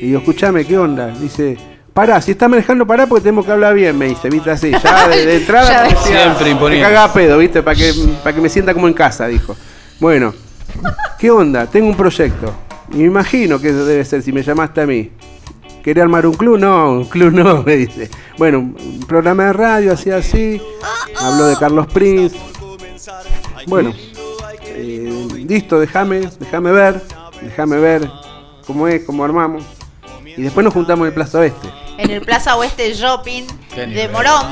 Y 0.00 0.06
digo, 0.06 0.18
escúchame, 0.18 0.64
¿qué 0.64 0.76
onda? 0.76 1.06
Dice, 1.06 1.56
pará, 1.94 2.20
si 2.20 2.32
está 2.32 2.48
manejando, 2.48 2.84
pará 2.84 3.06
porque 3.06 3.22
tenemos 3.22 3.46
que 3.46 3.52
hablar 3.52 3.74
bien, 3.74 3.96
me 3.96 4.06
dice, 4.06 4.28
viste 4.28 4.50
así, 4.50 4.72
ya 4.72 5.06
de, 5.06 5.36
entrada. 5.36 5.88
siempre 5.96 6.50
imponiendo. 6.50 6.88
Me 6.88 6.94
caga 6.94 7.12
pedo, 7.12 7.38
viste, 7.38 7.62
para 7.62 7.76
que, 7.76 7.92
para 8.24 8.34
que 8.34 8.42
me 8.42 8.48
sienta 8.48 8.74
como 8.74 8.88
en 8.88 8.94
casa, 8.94 9.28
dijo. 9.28 9.56
Bueno, 10.00 10.34
¿qué 11.20 11.30
onda? 11.30 11.66
Tengo 11.66 11.86
un 11.86 11.96
proyecto. 11.96 12.52
Me 12.88 13.04
imagino 13.04 13.60
que 13.60 13.68
eso 13.68 13.86
debe 13.86 14.04
ser 14.04 14.22
si 14.22 14.32
me 14.32 14.42
llamaste 14.42 14.80
a 14.80 14.86
mí. 14.86 15.12
¿Quería 15.86 16.02
armar 16.02 16.26
un 16.26 16.34
club? 16.34 16.58
No, 16.58 16.90
un 16.94 17.04
club 17.04 17.32
no, 17.32 17.62
me 17.64 17.76
dice. 17.76 18.10
Bueno, 18.38 18.58
un 18.58 19.04
programa 19.06 19.44
de 19.44 19.52
radio, 19.52 19.92
así 19.92 20.10
así. 20.10 20.60
Habló 21.16 21.46
de 21.46 21.56
Carlos 21.56 21.86
Prince. 21.86 22.36
Bueno, 23.68 23.94
eh, 24.64 25.28
listo, 25.48 25.78
déjame, 25.78 26.28
déjame 26.40 26.72
ver, 26.72 27.00
déjame 27.40 27.76
ver 27.78 28.10
cómo 28.66 28.88
es, 28.88 29.04
cómo 29.04 29.24
armamos. 29.24 29.62
Y 30.36 30.42
después 30.42 30.64
nos 30.64 30.74
juntamos 30.74 31.04
en 31.04 31.06
el 31.10 31.14
Plaza 31.14 31.38
Oeste. 31.38 31.68
En 31.98 32.10
el 32.10 32.20
Plaza 32.20 32.56
Oeste 32.56 32.92
Shopping 32.92 33.44
de 33.76 34.08
Morón, 34.08 34.44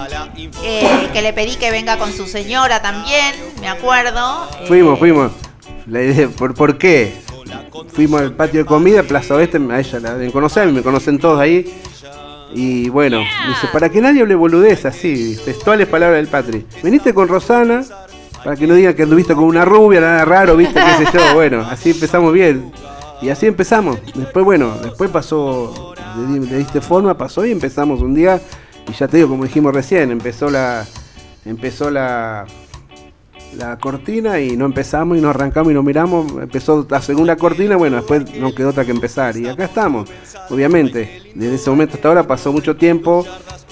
eh, 0.63 1.11
que 1.13 1.21
le 1.21 1.33
pedí 1.33 1.57
que 1.57 1.73
venga 1.73 1.99
con 1.99 2.13
su 2.13 2.29
señora 2.29 2.81
también, 2.81 3.35
me 3.61 3.69
acuerdo. 3.69 4.49
Fuimos, 4.69 4.95
eh, 4.95 5.01
fuimos. 5.01 5.33
La 5.87 6.01
idea, 6.01 6.29
¿por, 6.29 6.55
¿Por 6.55 6.79
qué? 6.79 7.24
Fuimos 7.89 8.21
al 8.21 8.33
patio 8.33 8.61
de 8.61 8.67
comida, 8.67 9.03
Plaza 9.03 9.35
Oeste, 9.35 9.59
a 9.59 9.79
ella 9.81 10.01
la 10.01 10.15
deben 10.15 10.31
conocer, 10.31 10.71
me 10.71 10.83
conocen 10.83 11.19
todos 11.19 11.41
ahí. 11.41 11.73
Y 12.55 12.89
bueno, 12.89 13.19
dice, 13.49 13.67
para 13.73 13.89
que 13.89 14.01
nadie 14.01 14.23
hable 14.23 14.37
boludez 14.37 14.85
así, 14.85 15.37
textuales 15.45 15.89
palabras 15.89 16.19
del 16.19 16.29
Patri. 16.29 16.65
Viniste 16.83 17.13
con 17.13 17.27
Rosana, 17.27 17.85
para 18.45 18.57
que 18.57 18.67
no 18.67 18.75
digan 18.75 18.95
que 18.95 19.03
anduviste 19.03 19.35
con 19.35 19.45
una 19.45 19.65
rubia, 19.65 20.01
nada 20.01 20.25
raro, 20.25 20.57
viste, 20.57 20.81
qué 20.81 21.07
sé 21.07 21.13
yo. 21.13 21.21
Bueno, 21.35 21.63
así 21.69 21.91
empezamos 21.91 22.33
bien. 22.33 22.73
Y 23.21 23.31
así 23.31 23.47
empezamos. 23.47 23.99
Después, 24.15 24.45
bueno, 24.45 24.77
después 24.83 25.11
pasó, 25.11 25.95
le, 26.17 26.59
diste 26.59 26.81
forma, 26.81 27.17
pasó 27.17 27.45
y 27.45 27.51
empezamos 27.51 28.01
un 28.03 28.15
día. 28.15 28.41
Y 28.87 28.93
ya 28.93 29.09
te 29.09 29.17
digo, 29.17 29.31
como 29.31 29.45
dijimos 29.45 29.75
recién, 29.75 30.11
empezó 30.11 30.51
la, 30.51 30.87
empezó 31.45 31.91
la, 31.91 32.47
la 33.57 33.79
cortina 33.79 34.41
y 34.41 34.57
no 34.57 34.65
empezamos 34.67 35.19
y 35.19 35.21
no 35.21 35.31
arrancamos 35.31 35.71
y 35.71 35.75
nos 35.75 35.85
miramos. 35.85 36.31
Empezó 36.43 36.87
la 36.89 37.01
segunda 37.01 37.37
cortina, 37.37 37.77
bueno, 37.77 37.97
después 37.97 38.35
no 38.35 38.55
quedó 38.55 38.71
otra 38.71 38.85
que 38.85 38.91
empezar. 38.91 39.37
Y 39.37 39.49
acá 39.49 39.65
estamos, 39.65 40.09
obviamente. 40.51 41.23
Desde 41.35 41.57
ese 41.57 41.71
momento 41.71 41.97
hasta 41.97 42.09
ahora 42.09 42.27
pasó 42.27 42.53
mucho 42.53 42.77
tiempo. 42.77 43.27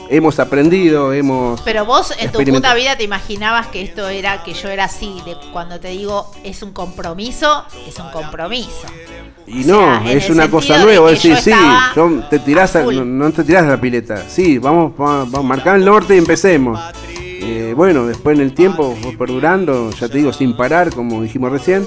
Hemos 0.08 0.38
aprendido, 0.38 1.12
hemos. 1.12 1.60
Pero 1.62 1.84
vos 1.84 2.12
en 2.18 2.30
tu 2.30 2.42
puta 2.44 2.74
vida 2.74 2.96
te 2.96 3.04
imaginabas 3.04 3.68
que 3.68 3.82
esto 3.82 4.08
era, 4.08 4.42
que 4.42 4.52
yo 4.52 4.68
era 4.68 4.84
así. 4.84 5.22
De 5.24 5.36
cuando 5.52 5.80
te 5.80 5.88
digo 5.88 6.30
es 6.44 6.62
un 6.62 6.72
compromiso, 6.72 7.64
es 7.86 7.98
un 7.98 8.10
compromiso. 8.10 8.86
Y 9.46 9.64
no, 9.64 10.04
es 10.04 10.28
una 10.30 10.50
cosa 10.50 10.82
nueva. 10.82 11.10
Es 11.10 11.22
decir, 11.22 11.36
sí, 11.36 11.52
te 12.30 12.38
tirás 12.40 12.74
no, 12.74 13.32
te 13.32 13.44
tirás 13.44 13.64
a 13.64 13.68
la 13.68 13.80
pileta. 13.80 14.28
Sí, 14.28 14.58
vamos, 14.58 14.92
vamos, 14.96 15.34
a 15.34 15.42
marcar 15.42 15.76
el 15.76 15.84
norte 15.84 16.14
y 16.14 16.18
empecemos. 16.18 16.78
Eh, 17.44 17.74
bueno, 17.76 18.06
después 18.06 18.36
en 18.36 18.42
el 18.42 18.54
tiempo 18.54 18.96
fue 19.02 19.12
perdurando, 19.16 19.90
ya 19.90 20.08
te 20.08 20.18
digo, 20.18 20.32
sin 20.32 20.56
parar, 20.56 20.94
como 20.94 21.22
dijimos 21.22 21.50
recién. 21.50 21.84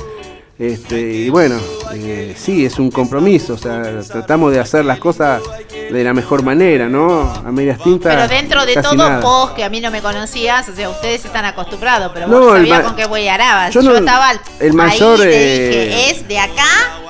Este, 0.57 0.99
y 0.99 1.29
bueno, 1.29 1.57
eh, 1.93 2.33
sí, 2.37 2.65
es 2.65 2.79
un 2.79 2.89
compromiso, 2.89 3.55
o 3.55 3.57
sea, 3.57 3.99
tratamos 4.07 4.53
de 4.53 4.59
hacer 4.59 4.85
las 4.85 4.99
cosas 4.99 5.41
de 5.69 6.03
la 6.03 6.13
mejor 6.13 6.43
manera, 6.43 6.87
¿no? 6.87 7.29
A 7.29 7.51
medias 7.51 7.81
tintas. 7.83 8.15
Pero 8.15 8.27
dentro 8.27 8.65
de 8.65 8.75
todo, 8.81 9.21
vos 9.21 9.51
que 9.51 9.65
a 9.65 9.69
mí 9.69 9.81
no 9.81 9.91
me 9.91 10.01
conocías, 10.01 10.67
o 10.69 10.75
sea, 10.75 10.89
ustedes 10.89 11.25
están 11.25 11.43
acostumbrados, 11.43 12.11
pero 12.13 12.27
vos 12.27 12.39
no, 12.39 12.51
sabías 12.53 12.83
con 12.83 12.95
qué 12.95 13.05
voy 13.05 13.27
arabas. 13.27 13.73
Yo, 13.73 13.81
Yo 13.81 13.97
estaba 13.97 14.31
el 14.59 14.73
mayor, 14.73 15.19
ahí, 15.21 15.27
eh, 15.29 16.09
es 16.11 16.25
de 16.25 16.39
acá 16.39 17.04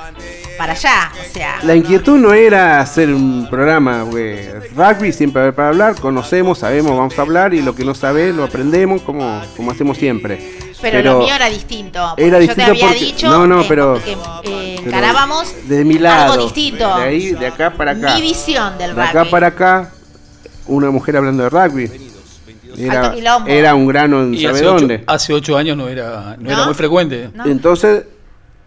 para 0.56 0.72
allá, 0.72 1.12
o 1.12 1.32
sea. 1.32 1.58
La 1.62 1.74
inquietud 1.74 2.18
no 2.18 2.32
era 2.32 2.80
hacer 2.80 3.12
un 3.12 3.46
programa, 3.50 4.02
güey. 4.02 4.48
Rugby 4.74 5.12
siempre 5.12 5.42
haber 5.42 5.54
para 5.54 5.68
hablar, 5.68 5.96
conocemos, 5.96 6.58
sabemos, 6.58 6.96
vamos 6.96 7.18
a 7.18 7.22
hablar 7.22 7.54
y 7.54 7.62
lo 7.62 7.74
que 7.74 7.84
no 7.84 7.94
sabes 7.94 8.34
lo 8.34 8.44
aprendemos 8.44 9.02
como, 9.02 9.42
como 9.56 9.70
hacemos 9.70 9.96
siempre. 9.98 10.56
Pero, 10.80 11.02
lo 11.02 11.18
mío 11.20 11.34
era 11.34 11.46
distinto. 11.46 12.14
Era 12.16 12.40
yo 12.40 12.54
te 12.54 12.62
había 12.62 12.92
dicho 12.92 13.28
no, 13.28 13.46
no, 13.46 13.66
pero, 13.66 14.00
que 14.02 14.16
eh, 14.44 14.76
encarábamos 14.84 15.52
de 15.68 15.84
mi 15.84 15.98
lado, 15.98 16.34
algo 16.34 16.44
distinto. 16.44 16.96
De 16.98 17.02
ahí, 17.02 17.32
de 17.32 17.46
acá 17.46 17.70
para 17.70 17.92
acá. 17.92 18.14
Mi 18.14 18.22
visión 18.22 18.76
del 18.78 18.90
rugby. 18.90 19.02
De 19.02 19.08
acá 19.08 19.24
para 19.24 19.46
acá, 19.48 19.90
una 20.66 20.90
mujer 20.90 21.16
hablando 21.16 21.44
de 21.44 21.50
rugby. 21.50 21.90
Era, 22.78 23.14
era 23.46 23.74
un 23.74 23.86
grano 23.86 24.22
en 24.22 24.36
sabe 24.36 24.58
hace 24.58 24.64
dónde. 24.64 24.94
Ocho, 24.96 25.04
hace 25.06 25.32
ocho 25.32 25.56
años 25.56 25.78
no 25.78 25.88
era, 25.88 26.36
no, 26.38 26.50
era 26.50 26.66
muy 26.66 26.74
frecuente. 26.74 27.30
Entonces 27.46 28.04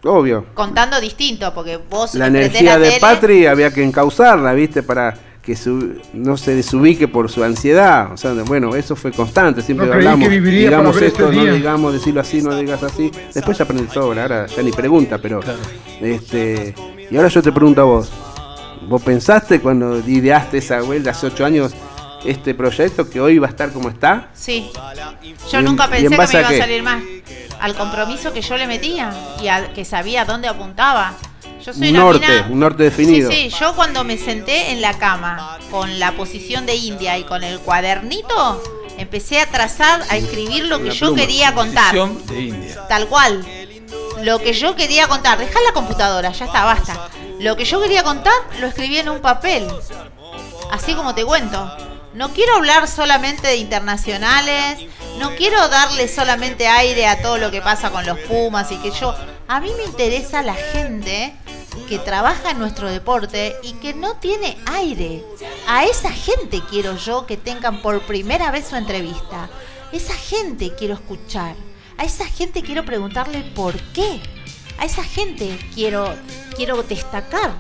Obvio. 0.03 0.45
Contando 0.53 0.99
distinto, 0.99 1.53
porque 1.53 1.77
vos. 1.77 2.15
La 2.15 2.27
energía 2.27 2.79
de 2.79 2.97
Patri 2.99 3.45
había 3.45 3.71
que 3.71 3.83
encauzarla, 3.83 4.53
¿viste? 4.53 4.83
Para 4.83 5.15
que 5.41 5.57
no 6.13 6.38
se 6.38 6.55
desubique 6.55 7.07
por 7.07 7.29
su 7.29 7.43
ansiedad. 7.43 8.13
O 8.13 8.17
sea, 8.17 8.33
bueno, 8.45 8.75
eso 8.75 8.95
fue 8.95 9.12
constante. 9.12 9.62
Siempre 9.62 9.91
hablamos. 9.91 10.29
digamos 10.29 11.01
esto, 11.01 11.29
este 11.29 11.35
no 11.35 11.53
digamos, 11.53 11.93
decirlo 11.93 12.21
así, 12.21 12.41
no 12.41 12.55
digas 12.55 12.83
así. 12.83 13.12
Después 13.33 13.57
ya 13.57 13.63
aprendí 13.63 13.91
sobre, 13.91 14.21
ahora 14.21 14.45
ya 14.45 14.62
ni 14.62 14.71
pregunta, 14.71 15.17
pero. 15.17 15.41
este 16.01 16.73
Y 17.09 17.17
ahora 17.17 17.29
yo 17.29 17.41
te 17.41 17.51
pregunto 17.51 17.81
a 17.81 17.85
vos. 17.85 18.12
¿Vos 18.88 19.01
pensaste 19.01 19.59
cuando 19.59 19.99
ideaste 19.99 20.59
esa 20.59 20.81
vuelta 20.81 21.12
hace 21.12 21.27
ocho 21.27 21.45
años? 21.45 21.75
Este 22.25 22.53
proyecto 22.53 23.10
que 23.10 23.19
hoy 23.19 23.38
va 23.39 23.47
a 23.47 23.49
estar 23.49 23.71
como 23.71 23.89
está? 23.89 24.29
Sí. 24.34 24.71
Yo 25.51 25.62
nunca 25.62 25.88
pensé 25.88 26.03
que 26.03 26.10
me 26.10 26.15
iba 26.15 26.23
a, 26.23 26.58
salir 26.58 26.84
más. 26.84 27.03
Al 27.60 27.75
compromiso 27.75 28.34
que 28.34 28.41
yo 28.41 28.58
le 28.58 28.67
metía 28.67 29.13
y 29.41 29.47
a 29.47 29.73
que 29.73 29.86
sabía 29.86 30.25
dónde 30.25 30.47
apuntaba. 30.47 31.13
Yo 31.63 31.73
soy 31.73 31.89
un 31.89 31.95
norte, 31.95 32.43
un 32.49 32.60
norte 32.60 32.84
definido. 32.84 33.29
Sí, 33.29 33.49
sí, 33.49 33.58
yo 33.60 33.75
cuando 33.75 34.03
me 34.03 34.17
senté 34.17 34.71
en 34.71 34.82
la 34.82 34.97
cama 34.97 35.58
con 35.69 35.99
la 35.99 36.13
posición 36.13 36.65
de 36.65 36.75
India 36.75 37.17
y 37.17 37.23
con 37.23 37.43
el 37.43 37.60
cuadernito, 37.60 38.63
empecé 38.97 39.41
a 39.41 39.45
trazar, 39.45 40.01
a 40.10 40.17
escribir 40.17 40.65
lo 40.65 40.82
que 40.82 40.91
yo 40.91 41.13
quería 41.13 41.53
contar. 41.53 41.93
De 41.93 42.41
India. 42.41 42.88
Tal 42.88 43.08
cual. 43.08 43.45
Lo 44.23 44.39
que 44.39 44.53
yo 44.53 44.75
quería 44.75 45.08
contar, 45.08 45.38
deja 45.38 45.60
la 45.62 45.73
computadora, 45.73 46.32
ya 46.32 46.45
está, 46.45 46.65
basta. 46.65 47.10
Lo 47.39 47.55
que 47.55 47.63
yo 47.63 47.82
quería 47.82 48.03
contar 48.03 48.34
lo 48.60 48.67
escribí 48.67 48.97
en 48.97 49.10
un 49.10 49.19
papel. 49.19 49.67
Así 50.71 50.93
como 50.93 51.15
te 51.15 51.23
cuento. 51.23 51.71
No 52.13 52.29
quiero 52.33 52.55
hablar 52.55 52.87
solamente 52.87 53.47
de 53.47 53.57
internacionales, 53.57 54.79
no 55.19 55.35
quiero 55.35 55.67
darle 55.69 56.07
solamente 56.07 56.67
aire 56.67 57.05
a 57.05 57.21
todo 57.21 57.37
lo 57.37 57.51
que 57.51 57.61
pasa 57.61 57.91
con 57.91 58.05
los 58.05 58.17
Pumas 58.19 58.71
y 58.71 58.77
que 58.77 58.91
yo... 58.91 59.13
A 59.47 59.59
mí 59.59 59.71
me 59.77 59.83
interesa 59.83 60.43
la 60.43 60.53
gente 60.53 61.35
que 61.87 61.97
trabaja 61.97 62.51
en 62.51 62.59
nuestro 62.59 62.89
deporte 62.89 63.55
y 63.63 63.73
que 63.73 63.93
no 63.93 64.15
tiene 64.17 64.57
aire. 64.71 65.23
A 65.67 65.85
esa 65.85 66.11
gente 66.11 66.61
quiero 66.69 66.95
yo 66.97 67.25
que 67.25 67.37
tengan 67.37 67.81
por 67.81 68.01
primera 68.01 68.51
vez 68.51 68.67
su 68.67 68.75
entrevista. 68.75 69.49
Esa 69.91 70.13
gente 70.13 70.75
quiero 70.75 70.93
escuchar. 70.95 71.55
A 71.97 72.05
esa 72.05 72.25
gente 72.25 72.61
quiero 72.61 72.85
preguntarle 72.85 73.41
por 73.55 73.75
qué. 73.91 74.21
A 74.77 74.85
esa 74.85 75.03
gente 75.03 75.57
quiero 75.73 76.15
quiero 76.55 76.81
destacar. 76.83 77.51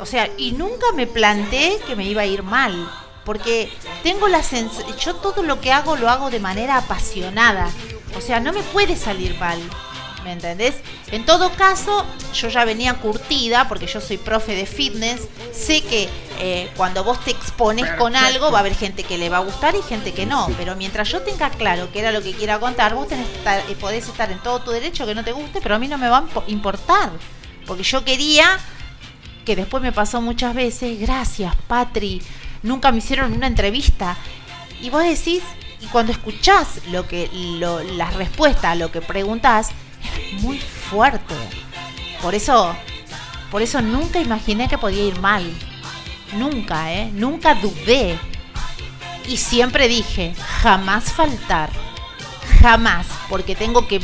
O 0.00 0.06
sea, 0.06 0.30
y 0.38 0.52
nunca 0.52 0.86
me 0.94 1.06
planteé 1.06 1.78
que 1.86 1.96
me 1.96 2.04
iba 2.04 2.22
a 2.22 2.26
ir 2.26 2.42
mal 2.42 2.88
porque 3.28 3.70
tengo 4.02 4.26
la 4.26 4.42
sensación, 4.42 4.96
yo 4.96 5.16
todo 5.16 5.42
lo 5.42 5.60
que 5.60 5.70
hago 5.70 5.96
lo 5.96 6.08
hago 6.08 6.30
de 6.30 6.40
manera 6.40 6.78
apasionada, 6.78 7.68
o 8.16 8.22
sea, 8.22 8.40
no 8.40 8.54
me 8.54 8.62
puede 8.62 8.96
salir 8.96 9.36
mal. 9.38 9.60
¿Me 10.24 10.32
entendés? 10.32 10.76
En 11.12 11.26
todo 11.26 11.50
caso, 11.50 12.06
yo 12.32 12.48
ya 12.48 12.64
venía 12.64 12.94
curtida 12.94 13.68
porque 13.68 13.86
yo 13.86 14.00
soy 14.00 14.16
profe 14.16 14.54
de 14.54 14.64
fitness. 14.64 15.28
Sé 15.52 15.82
que 15.82 16.08
eh, 16.40 16.70
cuando 16.74 17.04
vos 17.04 17.22
te 17.22 17.30
expones 17.30 17.86
con 17.98 18.16
algo 18.16 18.50
va 18.50 18.58
a 18.58 18.60
haber 18.60 18.74
gente 18.74 19.04
que 19.04 19.18
le 19.18 19.28
va 19.28 19.36
a 19.36 19.40
gustar 19.40 19.74
y 19.76 19.82
gente 19.82 20.14
que 20.14 20.24
no. 20.24 20.48
Pero 20.56 20.74
mientras 20.74 21.10
yo 21.10 21.20
tenga 21.20 21.50
claro 21.50 21.92
que 21.92 21.98
era 21.98 22.12
lo 22.12 22.22
que 22.22 22.32
quiera 22.32 22.58
contar, 22.58 22.94
vos 22.94 23.08
tenés 23.08 23.28
estar, 23.28 23.60
eh, 23.68 23.76
podés 23.78 24.08
estar 24.08 24.32
en 24.32 24.42
todo 24.42 24.60
tu 24.60 24.70
derecho 24.70 25.04
que 25.04 25.14
no 25.14 25.22
te 25.22 25.32
guste, 25.32 25.60
pero 25.60 25.74
a 25.74 25.78
mí 25.78 25.86
no 25.86 25.98
me 25.98 26.08
va 26.08 26.18
a 26.18 26.50
importar. 26.50 27.10
Porque 27.66 27.82
yo 27.82 28.04
quería, 28.06 28.58
que 29.44 29.54
después 29.54 29.82
me 29.82 29.92
pasó 29.92 30.22
muchas 30.22 30.54
veces, 30.54 30.98
gracias, 30.98 31.54
Patri, 31.68 32.22
nunca 32.62 32.92
me 32.92 32.98
hicieron 32.98 33.32
una 33.32 33.46
entrevista. 33.46 34.16
Y 34.80 34.90
vos 34.90 35.02
decís, 35.02 35.42
y 35.80 35.86
cuando 35.86 36.12
escuchás 36.12 36.80
lo 36.90 37.06
que, 37.06 37.30
lo, 37.32 37.82
las 37.82 38.14
respuestas 38.14 38.64
a 38.64 38.74
lo 38.74 38.90
que 38.90 39.00
preguntás, 39.00 39.70
es 40.34 40.42
muy 40.42 40.58
fuerte. 40.58 41.34
Por 42.22 42.34
eso, 42.34 42.74
por 43.50 43.62
eso 43.62 43.80
nunca 43.80 44.20
imaginé 44.20 44.68
que 44.68 44.78
podía 44.78 45.04
ir 45.04 45.20
mal. 45.20 45.44
Nunca, 46.34 46.92
¿eh? 46.92 47.10
Nunca 47.12 47.54
dudé. 47.54 48.18
Y 49.26 49.36
siempre 49.36 49.88
dije, 49.88 50.34
jamás 50.62 51.12
faltar. 51.12 51.70
Jamás. 52.60 53.06
Porque 53.28 53.54
tengo 53.54 53.86
que 53.86 54.00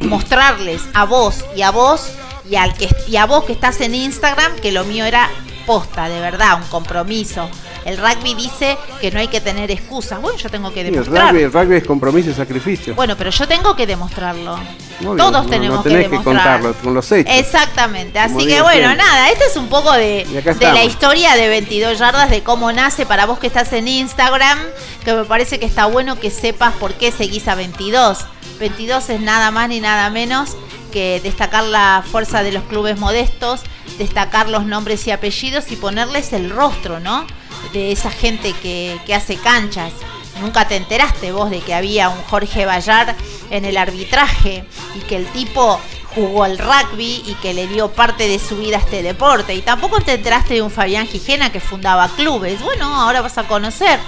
mostrarles 0.00 0.82
a 0.94 1.04
vos 1.04 1.44
y 1.56 1.62
a 1.62 1.70
vos 1.70 2.10
y, 2.48 2.56
al 2.56 2.74
que, 2.74 2.88
y 3.08 3.16
a 3.16 3.26
vos 3.26 3.44
que 3.44 3.52
estás 3.52 3.80
en 3.80 3.94
Instagram 3.94 4.56
que 4.56 4.72
lo 4.72 4.84
mío 4.84 5.04
era 5.04 5.30
posta, 5.66 6.08
de 6.08 6.20
verdad, 6.20 6.60
un 6.60 6.68
compromiso. 6.68 7.48
El 7.84 7.98
rugby 7.98 8.34
dice 8.34 8.78
que 9.00 9.10
no 9.10 9.18
hay 9.18 9.28
que 9.28 9.40
tener 9.40 9.70
excusas. 9.70 10.20
Bueno, 10.20 10.38
yo 10.38 10.48
tengo 10.48 10.72
que 10.72 10.84
demostrarlo. 10.84 11.38
el, 11.38 11.52
rugby, 11.52 11.76
es 11.76 11.84
compromiso 11.84 12.30
y 12.30 12.34
sacrificio. 12.34 12.94
Bueno, 12.94 13.16
pero 13.16 13.30
yo 13.30 13.46
tengo 13.48 13.74
que 13.74 13.86
demostrarlo. 13.86 14.58
Todos 15.00 15.48
tenemos 15.48 15.82
que 15.82 15.88
demostrarlo. 15.88 16.18
que 16.18 16.24
contarlo 16.24 16.74
con 16.74 16.94
los 16.94 17.10
hechos. 17.12 17.34
Exactamente. 17.34 18.18
Así 18.18 18.46
que 18.46 18.62
bueno, 18.62 18.94
nada, 18.94 19.30
este 19.30 19.46
es 19.46 19.56
un 19.56 19.68
poco 19.68 19.92
de, 19.92 20.26
de 20.26 20.72
la 20.72 20.84
historia 20.84 21.34
de 21.34 21.48
22 21.48 21.98
yardas, 21.98 22.30
de 22.30 22.42
cómo 22.42 22.72
nace 22.72 23.06
para 23.06 23.26
vos 23.26 23.38
que 23.38 23.46
estás 23.46 23.72
en 23.72 23.88
Instagram, 23.88 24.58
que 25.04 25.12
me 25.14 25.24
parece 25.24 25.58
que 25.58 25.66
está 25.66 25.86
bueno 25.86 26.18
que 26.18 26.30
sepas 26.30 26.74
por 26.74 26.94
qué 26.94 27.10
seguís 27.10 27.48
a 27.48 27.54
22. 27.54 28.18
22 28.58 29.10
es 29.10 29.20
nada 29.20 29.50
más 29.50 29.68
ni 29.68 29.80
nada 29.80 30.08
menos 30.10 30.56
que 30.92 31.20
destacar 31.22 31.64
la 31.64 32.04
fuerza 32.08 32.44
de 32.44 32.52
los 32.52 32.62
clubes 32.64 32.98
modestos, 32.98 33.62
destacar 33.98 34.48
los 34.48 34.64
nombres 34.66 35.04
y 35.06 35.10
apellidos 35.10 35.72
y 35.72 35.76
ponerles 35.76 36.32
el 36.32 36.50
rostro, 36.50 37.00
¿no? 37.00 37.26
De 37.72 37.92
esa 37.92 38.10
gente 38.10 38.52
que, 38.54 38.98
que 39.06 39.14
hace 39.14 39.36
canchas. 39.36 39.92
Nunca 40.40 40.66
te 40.66 40.76
enteraste 40.76 41.32
vos 41.32 41.50
de 41.50 41.60
que 41.60 41.74
había 41.74 42.08
un 42.08 42.22
Jorge 42.24 42.66
Bayar 42.66 43.14
en 43.50 43.64
el 43.64 43.76
arbitraje 43.76 44.64
y 44.94 45.00
que 45.00 45.16
el 45.16 45.26
tipo 45.26 45.78
jugó 46.14 46.44
al 46.44 46.58
rugby 46.58 47.22
y 47.26 47.34
que 47.40 47.54
le 47.54 47.66
dio 47.66 47.92
parte 47.92 48.28
de 48.28 48.38
su 48.38 48.56
vida 48.56 48.76
a 48.76 48.80
este 48.80 49.02
deporte. 49.02 49.54
Y 49.54 49.62
tampoco 49.62 50.00
te 50.00 50.14
enteraste 50.14 50.54
de 50.54 50.62
un 50.62 50.70
Fabián 50.70 51.06
Gijena 51.06 51.52
que 51.52 51.60
fundaba 51.60 52.08
clubes. 52.08 52.60
Bueno, 52.62 52.94
ahora 52.94 53.20
vas 53.20 53.38
a 53.38 53.44
conocer. 53.44 53.98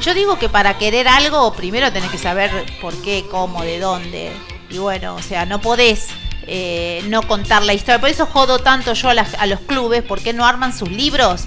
Yo 0.00 0.14
digo 0.14 0.38
que 0.38 0.48
para 0.48 0.78
querer 0.78 1.06
algo, 1.06 1.52
primero 1.52 1.92
tenés 1.92 2.10
que 2.10 2.18
saber 2.18 2.50
por 2.80 2.94
qué, 3.02 3.24
cómo, 3.30 3.62
de 3.62 3.78
dónde. 3.78 4.32
Y 4.70 4.78
bueno, 4.78 5.14
o 5.14 5.22
sea, 5.22 5.46
no 5.46 5.60
podés 5.60 6.08
eh, 6.46 7.04
no 7.08 7.22
contar 7.22 7.62
la 7.62 7.74
historia. 7.74 8.00
Por 8.00 8.08
eso 8.08 8.26
jodo 8.26 8.58
tanto 8.58 8.94
yo 8.94 9.10
a, 9.10 9.46
los 9.46 9.60
clubes, 9.60 10.02
porque 10.02 10.32
no 10.32 10.44
arman 10.44 10.76
sus 10.76 10.90
libros? 10.90 11.44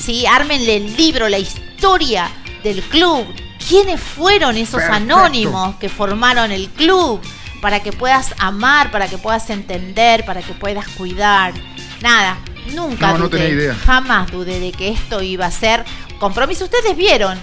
Sí, 0.00 0.24
ármenle 0.26 0.76
el 0.76 0.96
libro, 0.96 1.28
la 1.28 1.38
historia 1.38 2.30
del 2.64 2.82
club. 2.82 3.26
¿Quiénes 3.68 4.00
fueron 4.00 4.56
esos 4.56 4.82
anónimos 4.82 5.76
que 5.76 5.88
formaron 5.88 6.50
el 6.50 6.68
club? 6.70 7.20
Para 7.60 7.82
que 7.82 7.92
puedas 7.92 8.34
amar, 8.38 8.90
para 8.90 9.08
que 9.08 9.18
puedas 9.18 9.50
entender, 9.50 10.24
para 10.24 10.40
que 10.40 10.54
puedas 10.54 10.88
cuidar. 10.88 11.52
Nada, 12.00 12.38
nunca 12.74 13.12
dudé, 13.12 13.74
jamás 13.74 14.30
dudé 14.30 14.58
de 14.58 14.72
que 14.72 14.88
esto 14.88 15.22
iba 15.22 15.44
a 15.44 15.50
ser 15.50 15.84
compromiso. 16.18 16.64
Ustedes 16.64 16.96
vieron, 16.96 17.38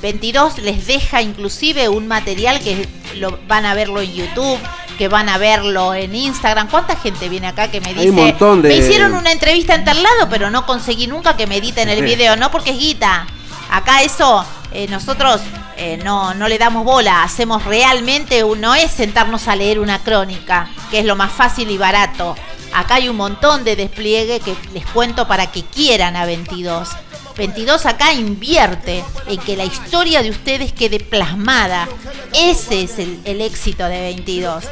22 0.00 0.58
eh, 0.58 0.62
les 0.62 0.86
deja 0.86 1.22
inclusive 1.22 1.88
un 1.88 2.06
material 2.06 2.60
que 2.60 2.88
lo, 3.16 3.38
van 3.48 3.66
a 3.66 3.74
verlo 3.74 4.00
en 4.00 4.12
YouTube, 4.12 4.58
que 4.98 5.08
van 5.08 5.28
a 5.28 5.38
verlo 5.38 5.94
en 5.94 6.14
Instagram. 6.14 6.68
¿Cuánta 6.68 6.96
gente 6.96 7.28
viene 7.28 7.48
acá 7.48 7.70
que 7.70 7.80
me 7.80 7.92
dice, 7.94 8.34
me 8.62 8.76
hicieron 8.76 9.14
una 9.14 9.32
entrevista 9.32 9.74
en 9.74 9.84
tal 9.84 10.02
lado, 10.02 10.28
pero 10.30 10.50
no 10.50 10.66
conseguí 10.66 11.06
nunca 11.06 11.36
que 11.36 11.46
me 11.46 11.56
editen 11.56 11.88
el 11.88 12.02
video, 12.02 12.36
no 12.36 12.50
porque 12.50 12.70
es 12.70 12.78
guita. 12.78 13.26
Acá 13.70 14.02
eso 14.02 14.44
eh, 14.72 14.86
nosotros 14.88 15.40
eh, 15.76 15.98
no, 16.04 16.34
no 16.34 16.48
le 16.48 16.58
damos 16.58 16.84
bola, 16.84 17.22
hacemos 17.22 17.64
realmente, 17.64 18.44
no 18.58 18.74
es 18.74 18.90
sentarnos 18.90 19.48
a 19.48 19.56
leer 19.56 19.80
una 19.80 20.00
crónica, 20.00 20.68
que 20.90 21.00
es 21.00 21.04
lo 21.04 21.16
más 21.16 21.32
fácil 21.32 21.70
y 21.70 21.78
barato. 21.78 22.36
Acá 22.72 22.96
hay 22.96 23.08
un 23.08 23.16
montón 23.16 23.62
de 23.62 23.76
despliegue 23.76 24.40
que 24.40 24.54
les 24.72 24.84
cuento 24.86 25.28
para 25.28 25.50
que 25.52 25.62
quieran 25.62 26.16
a 26.16 26.26
22. 26.26 26.88
22 27.36 27.86
acá 27.86 28.12
invierte 28.12 29.04
en 29.26 29.38
que 29.40 29.56
la 29.56 29.64
historia 29.64 30.22
de 30.22 30.30
ustedes 30.30 30.72
quede 30.72 31.00
plasmada. 31.00 31.88
Ese 32.32 32.82
es 32.82 32.98
el, 32.98 33.40
éxito 33.40 33.84
de 33.84 34.00
22. 34.00 34.64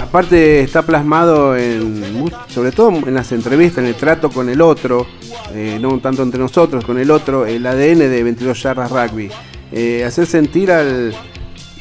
Aparte 0.00 0.60
está 0.60 0.82
plasmado 0.82 1.56
en, 1.56 2.30
sobre 2.48 2.72
todo 2.72 2.90
en 2.90 3.14
las 3.14 3.32
entrevistas, 3.32 3.78
en 3.78 3.86
el 3.86 3.94
trato 3.94 4.30
con 4.30 4.48
el 4.48 4.60
otro, 4.60 5.06
eh, 5.54 5.78
no 5.80 5.98
tanto 5.98 6.22
entre 6.22 6.40
nosotros, 6.40 6.84
con 6.84 6.98
el 6.98 7.10
otro, 7.10 7.46
el 7.46 7.66
ADN 7.66 7.98
de 7.98 8.22
22 8.22 8.62
Yardas 8.62 8.90
Rugby. 8.90 9.30
Eh, 9.72 10.04
hacer 10.04 10.26
sentir 10.26 10.72
al, 10.72 11.14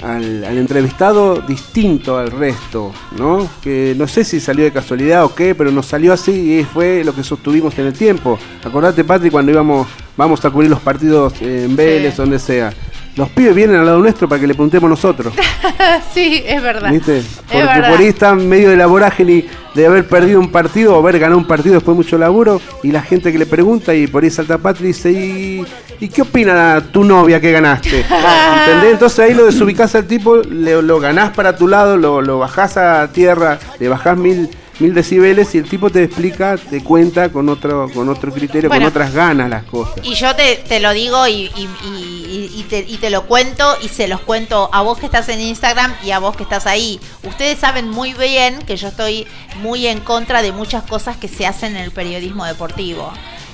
al, 0.01 0.43
entrevistado 0.57 1.41
distinto 1.41 2.17
al 2.17 2.31
resto, 2.31 2.91
¿no? 3.17 3.49
Que 3.61 3.93
no 3.97 4.07
sé 4.07 4.23
si 4.23 4.39
salió 4.39 4.63
de 4.63 4.71
casualidad 4.71 5.25
o 5.25 5.33
qué, 5.33 5.55
pero 5.55 5.71
nos 5.71 5.85
salió 5.85 6.13
así 6.13 6.59
y 6.59 6.63
fue 6.63 7.03
lo 7.03 7.13
que 7.13 7.23
sostuvimos 7.23 7.77
en 7.79 7.87
el 7.87 7.93
tiempo. 7.93 8.37
Acordate, 8.63 9.03
Patri, 9.03 9.29
cuando 9.29 9.51
íbamos, 9.51 9.87
vamos 10.15 10.43
a 10.43 10.49
cubrir 10.49 10.69
los 10.69 10.79
partidos 10.79 11.41
en 11.41 11.75
Vélez, 11.75 12.17
donde 12.17 12.39
sea. 12.39 12.73
Los 13.19 13.27
pibes 13.31 13.53
vienen 13.53 13.75
al 13.75 13.85
lado 13.85 13.99
nuestro 13.99 14.29
para 14.29 14.39
que 14.39 14.47
le 14.47 14.53
preguntemos 14.53 14.89
nosotros. 14.89 15.33
sí, 16.13 16.41
es 16.45 16.63
verdad. 16.63 16.89
¿Viste? 16.89 17.21
Porque 17.51 17.81
por 17.89 17.99
ahí 17.99 18.07
están 18.07 18.47
medio 18.47 18.69
de 18.69 18.77
la 18.77 18.85
vorágine 18.85 19.45
de 19.75 19.85
haber 19.85 20.07
perdido 20.07 20.39
un 20.39 20.49
partido 20.49 20.95
o 20.95 20.99
haber 20.99 21.19
ganado 21.19 21.37
un 21.37 21.45
partido 21.45 21.75
después 21.75 21.97
de 21.97 22.03
mucho 22.03 22.17
laburo 22.17 22.61
y 22.81 22.93
la 22.93 23.01
gente 23.01 23.33
que 23.33 23.37
le 23.37 23.45
pregunta 23.45 23.93
y 23.93 24.07
por 24.07 24.23
ahí 24.23 24.29
salta 24.29 24.57
Patri 24.57 24.85
y 24.85 24.87
dice, 24.87 25.11
¿y, 25.11 26.07
qué 26.07 26.21
opina 26.21 26.81
tu 26.93 27.03
novia 27.03 27.41
que 27.41 27.51
ganaste? 27.51 28.05
¿Entendés? 28.65 28.93
Entonces 28.93 29.19
ahí 29.19 29.33
lo 29.33 29.47
desubicás 29.47 29.93
al 29.95 30.05
tipo, 30.05 30.37
lo 30.37 30.99
ganás 31.01 31.31
para 31.31 31.57
tu 31.57 31.67
lado, 31.67 31.97
lo, 31.97 32.21
lo 32.21 32.39
bajás 32.39 32.77
a 32.77 33.11
tierra, 33.11 33.59
le 33.81 33.89
bajás 33.89 34.17
mil 34.17 34.49
mil 34.79 34.93
decibeles 34.93 35.53
y 35.55 35.57
el 35.57 35.69
tipo 35.69 35.89
te 35.89 36.03
explica, 36.03 36.57
te 36.57 36.83
cuenta 36.83 37.29
con 37.29 37.49
otro, 37.49 37.89
con 37.93 38.09
otro 38.09 38.31
criterio, 38.31 38.69
con 38.69 38.83
otras 38.83 39.13
ganas 39.13 39.49
las 39.49 39.63
cosas. 39.65 39.95
Y 40.03 40.15
yo 40.15 40.35
te, 40.35 40.79
lo 40.79 40.91
digo 40.91 41.27
y, 41.27 41.49
te, 42.69 42.79
y, 42.79 42.97
te, 42.97 43.09
lo 43.09 43.25
cuento 43.25 43.75
y 43.81 43.89
se 43.89 44.07
los 44.07 44.21
cuento 44.21 44.69
a 44.71 44.81
vos 44.81 44.97
que 44.97 45.05
estás 45.05 45.29
en 45.29 45.41
Instagram 45.41 45.93
y 46.03 46.11
a 46.11 46.19
vos 46.19 46.35
que 46.35 46.43
estás 46.43 46.65
ahí. 46.65 46.99
Ustedes 47.23 47.59
saben 47.59 47.89
muy 47.89 48.13
bien 48.13 48.59
que 48.59 48.77
yo 48.77 48.87
estoy 48.89 49.27
muy 49.61 49.87
en 49.87 49.99
contra 49.99 50.41
de 50.41 50.51
muchas 50.51 50.83
cosas 50.83 51.17
que 51.17 51.27
se 51.27 51.45
hacen 51.45 51.75
en 51.75 51.83
el 51.83 51.91
periodismo 51.91 52.45
deportivo. 52.45 53.11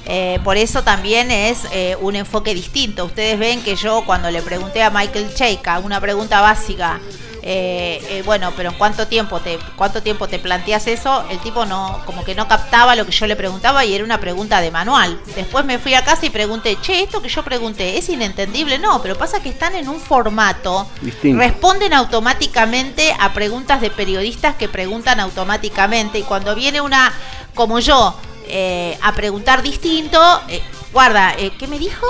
Eh, 0.08 0.40
por 0.44 0.58
eso 0.58 0.84
también 0.84 1.32
es 1.32 1.66
eh, 1.72 1.98
un 2.00 2.16
enfoque 2.16 2.54
distinto. 2.54 3.06
Ustedes 3.06 3.40
ven 3.40 3.62
que 3.64 3.76
yo 3.76 4.04
cuando 4.06 4.30
le 4.30 4.42
pregunté 4.42 4.84
a 4.84 4.90
Michael 4.90 5.34
Cheika 5.34 5.80
una 5.80 6.00
pregunta 6.00 6.42
básica, 6.42 7.00
eh, 7.48 8.24
bueno, 8.26 8.54
pero 8.58 8.72
¿en 8.72 8.76
cuánto 8.76 9.08
tiempo 9.08 9.40
te 9.40 9.60
cuánto 9.76 10.02
tiempo 10.02 10.28
te 10.28 10.40
planteas 10.40 10.88
eso? 10.88 11.26
El 11.30 11.38
tipo 11.40 11.66
no 11.66 12.02
como 12.06 12.24
que 12.24 12.34
no 12.34 12.48
captaba 12.48 12.96
lo 12.96 13.06
que 13.06 13.12
yo 13.12 13.28
le 13.28 13.36
preguntaba 13.36 13.86
y 13.86 13.94
era 13.94 14.04
una 14.04 14.20
pregunta 14.20 14.62
de 14.62 14.72
manual. 14.72 15.20
Después 15.36 15.64
me 15.64 15.78
fui 15.78 15.94
a 15.94 16.04
casa 16.04 16.26
y 16.26 16.32
pregunté, 16.32 16.78
che, 16.82 17.04
esto 17.04 17.22
que 17.22 17.30
yo 17.30 17.44
pregunté 17.44 17.98
es 17.98 18.10
inentendible, 18.10 18.80
no, 18.80 19.00
pero 19.02 19.16
pasa 19.16 19.42
que 19.42 19.50
están 19.50 19.76
en 19.76 19.90
un 19.90 20.00
formato, 20.00 20.88
responden 21.24 21.94
automáticamente 21.94 23.16
a 23.20 23.34
preguntas 23.34 23.80
de 23.80 23.92
periodistas 23.92 24.56
que 24.56 24.68
preguntan 24.68 25.20
automáticamente 25.20 26.18
y 26.20 26.24
cuando 26.24 26.56
viene 26.56 26.82
una 26.82 27.14
como 27.54 27.80
yo 27.80 28.16
eh, 28.48 28.98
a 29.02 29.14
preguntar 29.14 29.62
distinto. 29.62 30.20
Eh, 30.48 30.62
guarda, 30.92 31.34
eh, 31.38 31.52
¿qué 31.58 31.68
me 31.68 31.80
dijo? 31.80 32.06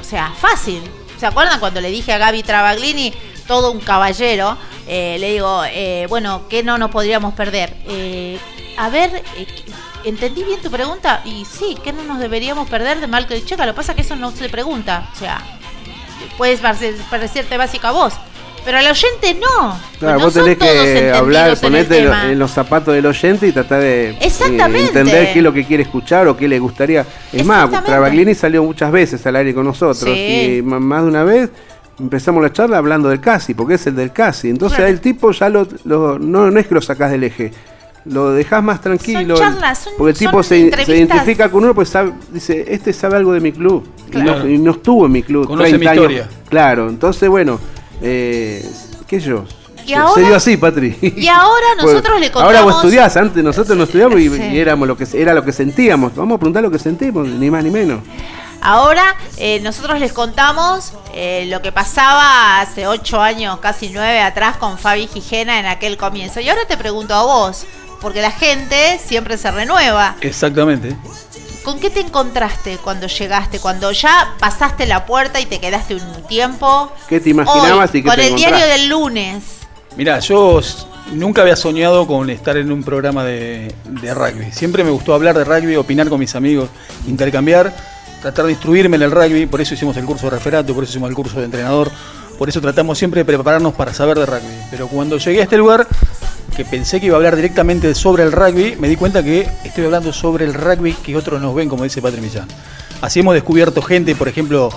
o 0.00 0.04
sea, 0.04 0.32
fácil. 0.38 0.82
¿Se 1.18 1.26
acuerdan 1.26 1.60
cuando 1.60 1.80
le 1.80 1.90
dije 1.90 2.12
a 2.12 2.18
Gaby 2.18 2.42
Travaglini, 2.42 3.12
todo 3.46 3.70
un 3.70 3.80
caballero? 3.80 4.56
le 4.86 5.32
digo, 5.32 5.62
bueno, 6.08 6.42
¿qué 6.48 6.62
no 6.62 6.76
nos 6.76 6.90
podríamos 6.90 7.32
perder? 7.34 7.74
a 8.76 8.88
ver, 8.90 9.22
¿entendí 10.04 10.42
bien 10.42 10.60
tu 10.60 10.70
pregunta? 10.70 11.22
Y 11.24 11.44
sí, 11.44 11.78
¿qué 11.82 11.92
no 11.92 12.02
nos 12.02 12.18
deberíamos 12.18 12.68
perder 12.68 13.00
de 13.00 13.06
Michael 13.06 13.46
Checa? 13.46 13.64
Lo 13.64 13.72
que 13.72 13.76
pasa 13.76 13.92
es 13.92 13.96
que 13.96 14.02
eso 14.02 14.16
no 14.16 14.32
se 14.32 14.48
pregunta. 14.48 15.08
O 15.14 15.18
sea, 15.18 15.40
puedes 16.36 16.60
parecerte 16.60 17.56
básica 17.56 17.88
a 17.88 17.92
vos. 17.92 18.14
Pero 18.64 18.78
al 18.78 18.86
oyente 18.86 19.34
no. 19.34 19.78
Claro, 19.98 20.20
vos 20.20 20.34
tenés 20.34 20.56
que 20.56 21.12
hablar, 21.12 21.56
ponerte 21.58 21.98
en, 21.98 22.38
los 22.38 22.50
zapatos 22.50 22.94
del 22.94 23.06
oyente 23.06 23.48
y 23.48 23.52
tratar 23.52 23.80
de 23.80 24.10
eh, 24.10 24.18
entender 24.20 25.32
qué 25.32 25.38
es 25.38 25.42
lo 25.42 25.52
que 25.52 25.64
quiere 25.64 25.82
escuchar 25.82 26.28
o 26.28 26.36
qué 26.36 26.46
le 26.48 26.58
gustaría. 26.58 27.04
Es 27.32 27.44
más, 27.44 27.70
Travaglini 27.84 28.34
salió 28.34 28.62
muchas 28.62 28.92
veces 28.92 29.26
al 29.26 29.36
aire 29.36 29.54
con 29.54 29.64
nosotros 29.64 30.06
y 30.06 30.60
más 30.62 31.02
de 31.02 31.08
una 31.08 31.24
vez 31.24 31.50
empezamos 31.98 32.42
la 32.42 32.52
charla 32.52 32.78
hablando 32.78 33.08
del 33.08 33.20
casi, 33.20 33.54
porque 33.54 33.74
es 33.74 33.86
el 33.86 33.96
del 33.96 34.12
casi. 34.12 34.50
Entonces 34.50 34.80
el 34.80 35.00
tipo 35.00 35.30
ya 35.32 35.48
lo, 35.48 35.66
no, 36.18 36.48
es 36.58 36.66
que 36.66 36.74
lo 36.74 36.82
sacás 36.82 37.10
del 37.10 37.24
eje, 37.24 37.52
lo 38.04 38.32
dejás 38.32 38.62
más 38.62 38.80
tranquilo. 38.80 39.36
porque 39.96 40.12
el 40.12 40.18
tipo 40.18 40.42
se, 40.42 40.58
identifica 40.58 41.48
con 41.48 41.64
uno, 41.64 41.74
pues 41.74 41.88
sabe, 41.88 42.12
dice, 42.32 42.64
este 42.68 42.92
sabe 42.92 43.16
algo 43.16 43.32
de 43.32 43.40
mi 43.40 43.52
club. 43.52 43.88
Y, 44.12 44.58
no, 44.58 44.72
estuvo 44.72 45.06
en 45.06 45.12
mi 45.12 45.22
club. 45.22 45.46
Conoce 45.46 45.78
mi 45.78 45.86
historia. 45.86 46.28
Claro, 46.48 46.88
entonces 46.88 47.28
bueno, 47.28 47.58
eh, 48.02 48.70
¿Qué 49.06 49.20
yo? 49.20 49.44
¿Y 49.86 49.94
ahora? 49.94 50.14
Se 50.14 50.20
dio 50.22 50.36
así, 50.36 50.56
Patri. 50.56 50.96
Y 51.00 51.28
ahora 51.28 51.66
pues, 51.80 51.92
nosotros 51.92 52.20
le 52.20 52.30
contamos. 52.30 52.54
Ahora 52.54 52.62
vos 52.62 52.76
estudiás, 52.76 53.16
antes 53.16 53.42
nosotros 53.42 53.76
no 53.76 53.84
estudiamos 53.84 54.20
y, 54.20 54.58
éramos 54.58 54.86
lo 54.86 54.96
que 54.96 55.06
era 55.14 55.34
lo 55.34 55.44
que 55.44 55.52
sentíamos. 55.52 56.14
Vamos 56.14 56.36
a 56.36 56.38
preguntar 56.38 56.62
lo 56.62 56.70
que 56.70 56.78
sentimos, 56.78 57.26
ni 57.26 57.50
más 57.50 57.64
ni 57.64 57.70
menos. 57.70 58.00
Ahora 58.60 59.16
eh, 59.38 59.58
nosotros 59.60 59.98
les 59.98 60.12
contamos 60.12 60.92
eh, 61.14 61.46
lo 61.48 61.60
que 61.62 61.72
pasaba 61.72 62.60
hace 62.60 62.86
ocho 62.86 63.20
años, 63.20 63.58
casi 63.58 63.90
nueve 63.90 64.20
atrás 64.20 64.56
con 64.56 64.78
Fabi 64.78 65.08
Gijena 65.08 65.58
en 65.58 65.66
aquel 65.66 65.96
comienzo. 65.96 66.38
Y 66.38 66.48
ahora 66.48 66.64
te 66.66 66.76
pregunto 66.76 67.12
a 67.12 67.24
vos, 67.24 67.66
porque 68.00 68.22
la 68.22 68.30
gente 68.30 69.00
siempre 69.04 69.36
se 69.36 69.50
renueva. 69.50 70.14
Exactamente. 70.20 70.96
¿Con 71.64 71.78
qué 71.78 71.90
te 71.90 72.00
encontraste 72.00 72.78
cuando 72.78 73.06
llegaste? 73.06 73.60
Cuando 73.60 73.92
ya 73.92 74.34
pasaste 74.38 74.86
la 74.86 75.06
puerta 75.06 75.40
y 75.40 75.46
te 75.46 75.60
quedaste 75.60 75.94
un 75.94 76.26
tiempo. 76.28 76.92
¿Qué 77.08 77.20
te 77.20 77.30
imaginabas 77.30 77.94
y 77.94 78.02
qué 78.02 78.08
Con 78.08 78.18
el 78.18 78.34
diario 78.34 78.66
del 78.66 78.88
lunes. 78.88 79.44
Mira, 79.96 80.18
yo 80.18 80.60
nunca 81.12 81.42
había 81.42 81.54
soñado 81.54 82.06
con 82.06 82.30
estar 82.30 82.56
en 82.56 82.72
un 82.72 82.82
programa 82.82 83.24
de, 83.24 83.72
rugby. 83.86 84.50
Siempre 84.50 84.82
me 84.82 84.90
gustó 84.90 85.14
hablar 85.14 85.38
de 85.38 85.44
rugby, 85.44 85.76
opinar 85.76 86.08
con 86.08 86.18
mis 86.18 86.34
amigos, 86.34 86.68
intercambiar, 87.06 87.72
tratar 88.20 88.46
de 88.46 88.52
instruirme 88.52 88.96
en 88.96 89.02
el 89.02 89.10
rugby. 89.12 89.46
Por 89.46 89.60
eso 89.60 89.74
hicimos 89.74 89.96
el 89.96 90.04
curso 90.04 90.26
de 90.26 90.30
referato, 90.30 90.74
por 90.74 90.82
eso 90.82 90.92
hicimos 90.92 91.10
el 91.10 91.14
curso 91.14 91.38
de 91.38 91.44
entrenador. 91.44 91.92
Por 92.38 92.48
eso 92.48 92.60
tratamos 92.60 92.98
siempre 92.98 93.20
de 93.20 93.24
prepararnos 93.24 93.74
para 93.74 93.94
saber 93.94 94.18
de 94.18 94.26
rugby. 94.26 94.58
Pero 94.70 94.88
cuando 94.88 95.16
llegué 95.18 95.40
a 95.40 95.44
este 95.44 95.56
lugar, 95.56 95.86
que 96.56 96.64
pensé 96.64 97.00
que 97.00 97.06
iba 97.06 97.14
a 97.14 97.18
hablar 97.18 97.36
directamente 97.36 97.94
sobre 97.94 98.22
el 98.22 98.32
rugby, 98.32 98.76
me 98.78 98.88
di 98.88 98.96
cuenta 98.96 99.22
que 99.22 99.48
estoy 99.64 99.84
hablando 99.84 100.12
sobre 100.12 100.44
el 100.44 100.54
rugby 100.54 100.92
que 100.94 101.16
otros 101.16 101.40
nos 101.40 101.54
ven, 101.54 101.68
como 101.68 101.84
dice 101.84 102.02
Patri 102.02 102.20
Millán. 102.20 102.48
Así 103.00 103.20
hemos 103.20 103.34
descubierto 103.34 103.82
gente, 103.82 104.14
por 104.14 104.28
ejemplo, 104.28 104.70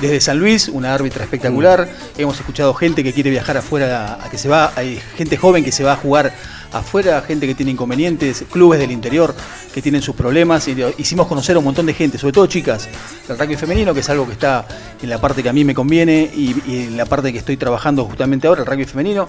desde 0.00 0.20
San 0.20 0.38
Luis, 0.38 0.68
una 0.68 0.94
árbitra 0.94 1.24
espectacular. 1.24 1.88
Hemos 2.18 2.38
escuchado 2.38 2.74
gente 2.74 3.02
que 3.02 3.12
quiere 3.12 3.30
viajar 3.30 3.56
afuera, 3.56 4.18
a 4.22 4.30
que 4.30 4.38
se 4.38 4.48
va, 4.48 4.72
hay 4.76 5.00
gente 5.16 5.36
joven 5.36 5.64
que 5.64 5.72
se 5.72 5.84
va 5.84 5.92
a 5.92 5.96
jugar 5.96 6.32
afuera 6.72 7.20
gente 7.22 7.46
que 7.46 7.54
tiene 7.54 7.72
inconvenientes, 7.72 8.44
clubes 8.50 8.78
del 8.78 8.90
interior 8.90 9.34
que 9.72 9.82
tienen 9.82 10.02
sus 10.02 10.14
problemas. 10.14 10.68
Y 10.68 10.76
hicimos 10.98 11.26
conocer 11.26 11.56
a 11.56 11.58
un 11.58 11.64
montón 11.64 11.86
de 11.86 11.94
gente, 11.94 12.18
sobre 12.18 12.32
todo 12.32 12.46
chicas, 12.46 12.88
el 13.28 13.38
rugby 13.38 13.56
femenino, 13.56 13.94
que 13.94 14.00
es 14.00 14.08
algo 14.08 14.26
que 14.26 14.32
está 14.32 14.66
en 15.02 15.08
la 15.08 15.20
parte 15.20 15.42
que 15.42 15.48
a 15.48 15.52
mí 15.52 15.64
me 15.64 15.74
conviene 15.74 16.30
y, 16.34 16.54
en 16.66 16.96
la 16.96 17.06
parte 17.06 17.32
que 17.32 17.38
estoy 17.38 17.56
trabajando 17.56 18.04
justamente 18.04 18.46
ahora, 18.46 18.62
el 18.62 18.66
rugby 18.66 18.84
femenino. 18.84 19.28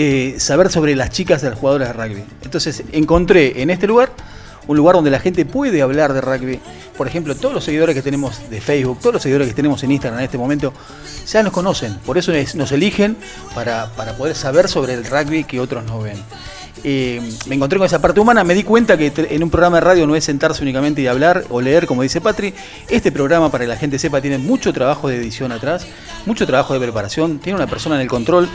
Eh, 0.00 0.36
saber 0.38 0.70
sobre 0.70 0.94
las 0.94 1.10
chicas 1.10 1.42
de 1.42 1.50
las 1.50 1.58
jugadoras 1.58 1.88
de 1.88 1.92
rugby. 1.92 2.24
Entonces 2.44 2.84
encontré 2.92 3.60
en 3.62 3.68
este 3.68 3.88
lugar 3.88 4.12
un 4.68 4.76
lugar 4.76 4.94
donde 4.94 5.10
la 5.10 5.18
gente 5.18 5.44
puede 5.44 5.82
hablar 5.82 6.12
de 6.12 6.20
rugby. 6.20 6.60
Por 6.96 7.08
ejemplo, 7.08 7.34
todos 7.34 7.52
los 7.52 7.64
seguidores 7.64 7.96
que 7.96 8.02
tenemos 8.02 8.48
de 8.48 8.60
Facebook, 8.60 9.00
todos 9.00 9.14
los 9.14 9.22
seguidores 9.24 9.48
que 9.48 9.54
tenemos 9.54 9.82
en 9.82 9.90
Instagram 9.90 10.20
en 10.20 10.26
este 10.26 10.38
momento, 10.38 10.72
ya 11.26 11.42
nos 11.42 11.52
conocen. 11.52 11.98
Por 12.06 12.16
eso 12.16 12.30
nos 12.54 12.70
eligen 12.70 13.16
para, 13.56 13.88
poder 14.16 14.36
saber 14.36 14.68
sobre 14.68 14.94
el 14.94 15.04
rugby 15.04 15.42
que 15.42 15.58
otros 15.58 15.84
no 15.84 15.98
ven. 15.98 16.22
Eh, 16.84 17.20
me 17.48 17.56
encontré 17.56 17.76
con 17.80 17.86
esa 17.86 18.00
parte 18.00 18.20
humana, 18.20 18.44
me 18.44 18.54
di 18.54 18.62
cuenta 18.62 18.96
que 18.96 19.12
en 19.16 19.42
un 19.42 19.50
programa 19.50 19.78
de 19.78 19.80
radio 19.80 20.06
no 20.06 20.14
es 20.14 20.22
sentarse 20.22 20.62
únicamente 20.62 21.02
y 21.02 21.08
hablar 21.08 21.42
o 21.50 21.60
leer, 21.60 21.88
como 21.88 22.02
dice 22.02 22.20
Patri. 22.20 22.54
Este 22.88 23.10
programa, 23.10 23.50
para 23.50 23.64
que 23.64 23.68
la 23.68 23.76
gente 23.76 23.98
sepa, 23.98 24.20
tiene 24.20 24.38
mucho 24.38 24.72
trabajo 24.72 25.08
de 25.08 25.16
edición 25.16 25.50
atrás, 25.50 25.88
mucho 26.24 26.46
trabajo 26.46 26.72
de 26.72 26.78
preparación, 26.78 27.40
tiene 27.40 27.56
una 27.56 27.66
persona 27.66 27.96
en 27.96 28.02
el 28.02 28.08
control 28.08 28.48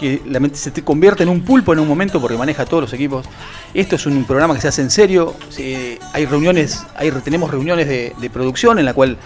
que 0.00 0.22
se 0.54 0.70
te 0.70 0.82
convierte 0.82 1.22
en 1.22 1.28
un 1.28 1.42
pulpo 1.42 1.74
en 1.74 1.78
un 1.78 1.86
momento 1.86 2.20
porque 2.22 2.36
maneja 2.38 2.64
todos 2.64 2.84
los 2.84 2.92
equipos. 2.94 3.26
Esto 3.74 3.96
es 3.96 4.06
un 4.06 4.24
programa 4.24 4.54
que 4.54 4.62
se 4.62 4.68
hace 4.68 4.80
en 4.80 4.90
serio. 4.90 5.34
hay 6.14 6.24
reuniones, 6.24 6.82
hay, 6.96 7.10
tenemos 7.22 7.50
reuniones 7.50 7.86
de, 7.86 8.30
producción 8.32 8.78
en 8.78 8.86
la 8.86 8.94
cual 8.94 9.18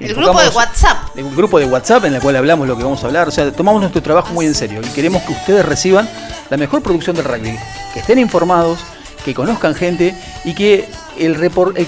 el 0.00 0.14
grupo 0.14 0.40
de 0.42 0.48
WhatsApp. 0.48 1.16
Un 1.16 1.36
grupo 1.36 1.58
de 1.60 1.66
WhatsApp 1.66 2.04
en 2.06 2.14
el 2.14 2.20
cual 2.20 2.36
hablamos 2.36 2.66
lo 2.66 2.76
que 2.76 2.82
vamos 2.82 3.02
a 3.04 3.06
hablar. 3.06 3.28
O 3.28 3.30
sea, 3.30 3.50
tomamos 3.52 3.80
nuestro 3.80 4.02
trabajo 4.02 4.34
muy 4.34 4.46
en 4.46 4.54
serio 4.54 4.80
y 4.82 4.88
queremos 4.88 5.22
que 5.22 5.32
ustedes 5.32 5.64
reciban 5.64 6.08
la 6.50 6.56
mejor 6.56 6.82
producción 6.82 7.14
del 7.14 7.24
rugby. 7.24 7.56
Que 7.94 8.00
estén 8.00 8.18
informados, 8.18 8.80
que 9.24 9.32
conozcan 9.32 9.76
gente 9.76 10.12
y 10.44 10.54
que 10.54 10.88
el, 11.18 11.36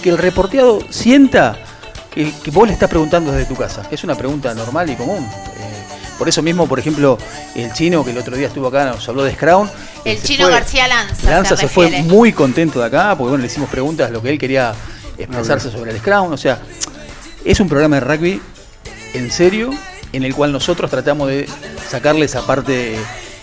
que 0.01 0.09
el 0.11 0.17
reporteado 0.17 0.79
sienta 0.91 1.57
que, 2.13 2.33
que, 2.43 2.51
vos 2.53 2.69
le 2.69 2.73
estás 2.73 2.89
preguntando 2.89 3.33
desde 3.33 3.47
tu 3.47 3.57
casa. 3.57 3.83
Que 3.89 3.97
es 3.97 4.05
una 4.05 4.15
pregunta 4.15 4.55
normal 4.55 4.89
y 4.89 4.95
común. 4.95 5.27
Por 6.19 6.29
eso 6.29 6.43
mismo, 6.43 6.67
por 6.67 6.79
ejemplo, 6.79 7.17
el 7.55 7.73
chino 7.73 8.05
que 8.05 8.11
el 8.11 8.19
otro 8.19 8.37
día 8.37 8.49
estuvo 8.49 8.67
acá 8.67 8.87
nos 8.87 9.09
habló 9.09 9.23
de 9.23 9.33
Scrown. 9.35 9.71
El 10.05 10.21
chino 10.21 10.49
García 10.49 10.89
Lanza. 10.89 11.31
Lanza 11.31 11.57
se, 11.57 11.69
fue 11.69 12.03
muy 12.03 12.33
contento 12.33 12.81
de 12.81 12.87
acá, 12.87 13.15
porque 13.17 13.31
bueno, 13.31 13.43
le 13.43 13.47
hicimos 13.47 13.71
preguntas 13.71 14.11
lo 14.11 14.21
que 14.21 14.31
él 14.31 14.39
quería 14.39 14.75
expresarse 15.17 15.71
sobre 15.71 15.93
el 15.93 15.99
Scrown. 15.99 16.33
O 16.33 16.37
sea, 16.37 16.61
es 17.45 17.61
un 17.61 17.69
programa 17.69 17.97
de 17.97 18.01
rugby 18.01 18.43
en 19.15 19.31
serio, 19.31 19.71
en 20.13 20.25
el 20.25 20.35
cual 20.35 20.53
nosotros 20.53 20.91
tratamos 20.91 21.29
de 21.29 21.49
sacarle 21.89 22.25
esa 22.25 22.45
parte 22.47 22.97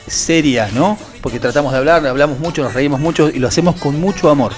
seria, 0.08 0.70
¿no? 0.74 0.98
Porque 1.22 1.40
tratamos 1.40 1.72
de 1.72 1.80
hablar, 1.80 2.06
hablamos 2.06 2.40
mucho, 2.40 2.64
nos 2.64 2.74
reímos 2.74 3.00
mucho 3.00 3.30
y 3.30 3.40
lo 3.40 3.48
hacemos 3.48 3.76
con 3.76 4.00
mucho 4.00 4.30
amor. 4.30 4.54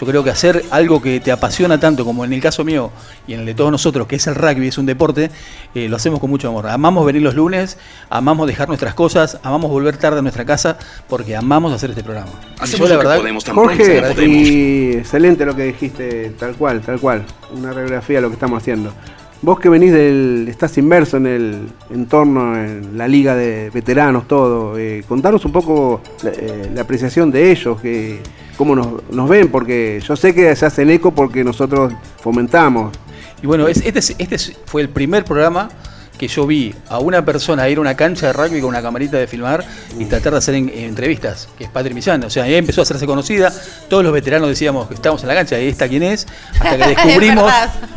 Yo 0.00 0.06
creo 0.06 0.22
que 0.22 0.30
hacer 0.30 0.64
algo 0.70 1.02
que 1.02 1.18
te 1.18 1.32
apasiona 1.32 1.80
tanto 1.80 2.04
como 2.04 2.24
en 2.24 2.32
el 2.32 2.40
caso 2.40 2.64
mío 2.64 2.92
y 3.26 3.34
en 3.34 3.40
el 3.40 3.46
de 3.46 3.54
todos 3.54 3.72
nosotros, 3.72 4.06
que 4.06 4.14
es 4.14 4.26
el 4.28 4.36
rugby, 4.36 4.68
es 4.68 4.78
un 4.78 4.86
deporte, 4.86 5.28
eh, 5.74 5.88
lo 5.88 5.96
hacemos 5.96 6.20
con 6.20 6.30
mucho 6.30 6.48
amor. 6.48 6.68
Amamos 6.68 7.04
venir 7.04 7.20
los 7.20 7.34
lunes, 7.34 7.78
amamos 8.08 8.46
dejar 8.46 8.68
nuestras 8.68 8.94
cosas, 8.94 9.40
amamos 9.42 9.72
volver 9.72 9.96
tarde 9.96 10.20
a 10.20 10.22
nuestra 10.22 10.44
casa 10.44 10.78
porque 11.08 11.34
amamos 11.34 11.72
hacer 11.72 11.90
este 11.90 12.04
programa. 12.04 12.30
Hacemos 12.60 12.88
la 12.88 12.96
verdad, 12.96 13.20
Jorge, 13.52 14.24
y 14.24 14.92
excelente 14.98 15.44
lo 15.44 15.56
que 15.56 15.64
dijiste, 15.64 16.30
tal 16.38 16.54
cual, 16.54 16.80
tal 16.80 17.00
cual. 17.00 17.24
Una 17.52 17.72
radiografía 17.72 18.18
de 18.18 18.22
lo 18.22 18.28
que 18.28 18.34
estamos 18.34 18.62
haciendo. 18.62 18.92
Vos 19.40 19.60
que 19.60 19.68
venís 19.68 19.92
del, 19.92 20.46
estás 20.48 20.76
inmerso 20.78 21.16
en 21.16 21.26
el 21.26 21.68
entorno, 21.90 22.56
en 22.56 22.98
la 22.98 23.06
liga 23.06 23.36
de 23.36 23.70
veteranos, 23.70 24.26
todo, 24.26 24.76
eh, 24.78 25.04
contanos 25.08 25.44
un 25.44 25.52
poco 25.52 26.00
la, 26.22 26.30
eh, 26.30 26.70
la 26.74 26.82
apreciación 26.82 27.30
de 27.30 27.52
ellos, 27.52 27.80
que 27.80 28.20
cómo 28.58 28.74
nos, 28.74 29.28
ven, 29.28 29.48
porque 29.48 30.02
yo 30.04 30.16
sé 30.16 30.34
que 30.34 30.54
se 30.56 30.66
hacen 30.66 30.90
eco 30.90 31.12
porque 31.12 31.44
nosotros 31.44 31.94
fomentamos. 32.20 32.92
Y 33.40 33.46
bueno, 33.46 33.68
este, 33.68 33.88
este 33.96 34.36
fue 34.66 34.82
el 34.82 34.88
primer 34.88 35.24
programa 35.24 35.70
que 36.18 36.28
yo 36.28 36.46
vi 36.46 36.74
a 36.88 36.98
una 36.98 37.24
persona 37.24 37.68
ir 37.68 37.78
a 37.78 37.80
una 37.80 37.96
cancha 37.96 38.26
de 38.26 38.32
rugby 38.32 38.60
con 38.60 38.70
una 38.70 38.82
camarita 38.82 39.16
de 39.16 39.26
filmar 39.26 39.64
y 39.98 40.04
tratar 40.04 40.32
de 40.32 40.38
hacer 40.38 40.54
entrevistas, 40.54 41.48
que 41.56 41.64
es 41.64 41.70
Patri 41.70 41.94
Millán. 41.94 42.24
O 42.24 42.30
sea, 42.30 42.44
ahí 42.44 42.54
empezó 42.54 42.80
a 42.80 42.82
hacerse 42.82 43.06
conocida, 43.06 43.52
todos 43.88 44.02
los 44.02 44.12
veteranos 44.12 44.48
decíamos 44.48 44.88
que 44.88 44.94
estábamos 44.94 45.22
en 45.22 45.28
la 45.28 45.34
cancha, 45.34 45.58
y 45.58 45.68
esta 45.68 45.88
quién 45.88 46.02
es, 46.02 46.26
hasta 46.54 46.76
que 46.76 46.88
descubrimos, 46.94 47.52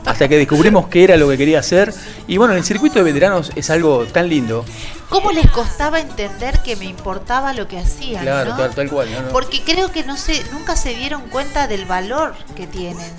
hasta 0.06 0.28
que 0.28 0.38
descubrimos 0.38 0.88
qué 0.88 1.04
era 1.04 1.18
lo 1.18 1.28
que 1.30 1.38
quería 1.38 1.60
hacer. 1.60 1.94
Y 2.28 2.38
bueno, 2.38 2.54
el 2.54 2.64
circuito 2.64 3.00
de 3.00 3.04
veteranos 3.04 3.52
es 3.56 3.70
algo 3.70 4.06
tan 4.06 4.30
lindo. 4.30 4.64
¿Cómo 5.10 5.32
les 5.34 5.50
costaba 5.52 6.00
entender 6.00 6.60
que 6.60 6.78
me 6.78 6.86
importaba 6.86 7.52
lo 7.52 7.68
que 7.68 7.78
hacían? 7.78 8.24
Claro, 8.24 8.56
tal 8.74 8.90
cual. 8.90 9.10
Porque 9.34 9.62
creo 9.62 9.92
que 9.92 10.04
no 10.04 10.16
se, 10.16 10.42
nunca 10.54 10.78
se 10.78 10.96
dieron 10.96 11.24
cuenta 11.24 11.68
del 11.68 11.86
valor 11.86 12.34
que 12.56 12.66
tienen. 12.66 13.12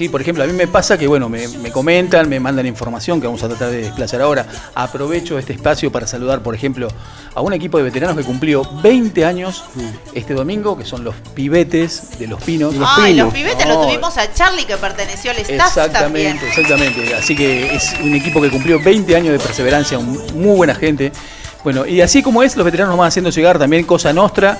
Sí, 0.00 0.08
por 0.08 0.22
ejemplo, 0.22 0.42
a 0.42 0.46
mí 0.46 0.54
me 0.54 0.66
pasa 0.66 0.96
que, 0.96 1.06
bueno, 1.06 1.28
me, 1.28 1.46
comentan, 1.70 2.26
me 2.26 2.40
mandan 2.40 2.64
información 2.64 3.20
que 3.20 3.26
vamos 3.26 3.42
a 3.42 3.48
tratar 3.48 3.68
de 3.68 3.82
desplazar 3.82 4.22
ahora. 4.22 4.46
Aprovecho 4.74 5.38
este 5.38 5.52
espacio 5.52 5.92
para 5.92 6.06
saludar, 6.06 6.42
por 6.42 6.54
ejemplo, 6.54 6.88
a 7.34 7.42
un 7.42 7.52
equipo 7.52 7.76
de 7.76 7.84
veteranos 7.84 8.16
que 8.16 8.24
cumplió 8.24 8.62
20 8.82 9.26
años 9.26 9.62
este 10.14 10.32
domingo, 10.32 10.78
que 10.78 10.86
son 10.86 11.04
los 11.04 11.14
pibetes 11.34 12.18
de 12.18 12.28
los 12.28 12.42
pinos. 12.42 12.74
Los 12.76 12.88
Ay, 12.90 13.12
los 13.12 13.30
pibetes 13.30 13.68
lo 13.68 13.82
tuvimos 13.82 14.16
a 14.16 14.32
Charlie 14.32 14.64
que 14.64 14.78
perteneció 14.78 15.32
al 15.32 15.36
staff 15.36 15.76
Exactamente, 15.76 16.48
exactamente. 16.48 17.14
Así 17.14 17.36
que 17.36 17.74
es 17.74 17.94
un 18.02 18.14
equipo 18.14 18.40
que 18.40 18.48
cumplió 18.48 18.82
20 18.82 19.14
años 19.14 19.32
de 19.34 19.38
perseverancia, 19.38 19.98
muy 19.98 20.56
buena 20.56 20.74
gente. 20.74 21.12
Bueno, 21.62 21.84
y 21.84 22.00
así 22.00 22.22
como 22.22 22.42
es, 22.42 22.56
los 22.56 22.64
veteranos 22.64 22.92
nos 22.92 22.98
van 23.00 23.08
haciendo 23.08 23.28
llegar 23.28 23.58
también 23.58 23.84
Cosa 23.84 24.14
Nostra, 24.14 24.56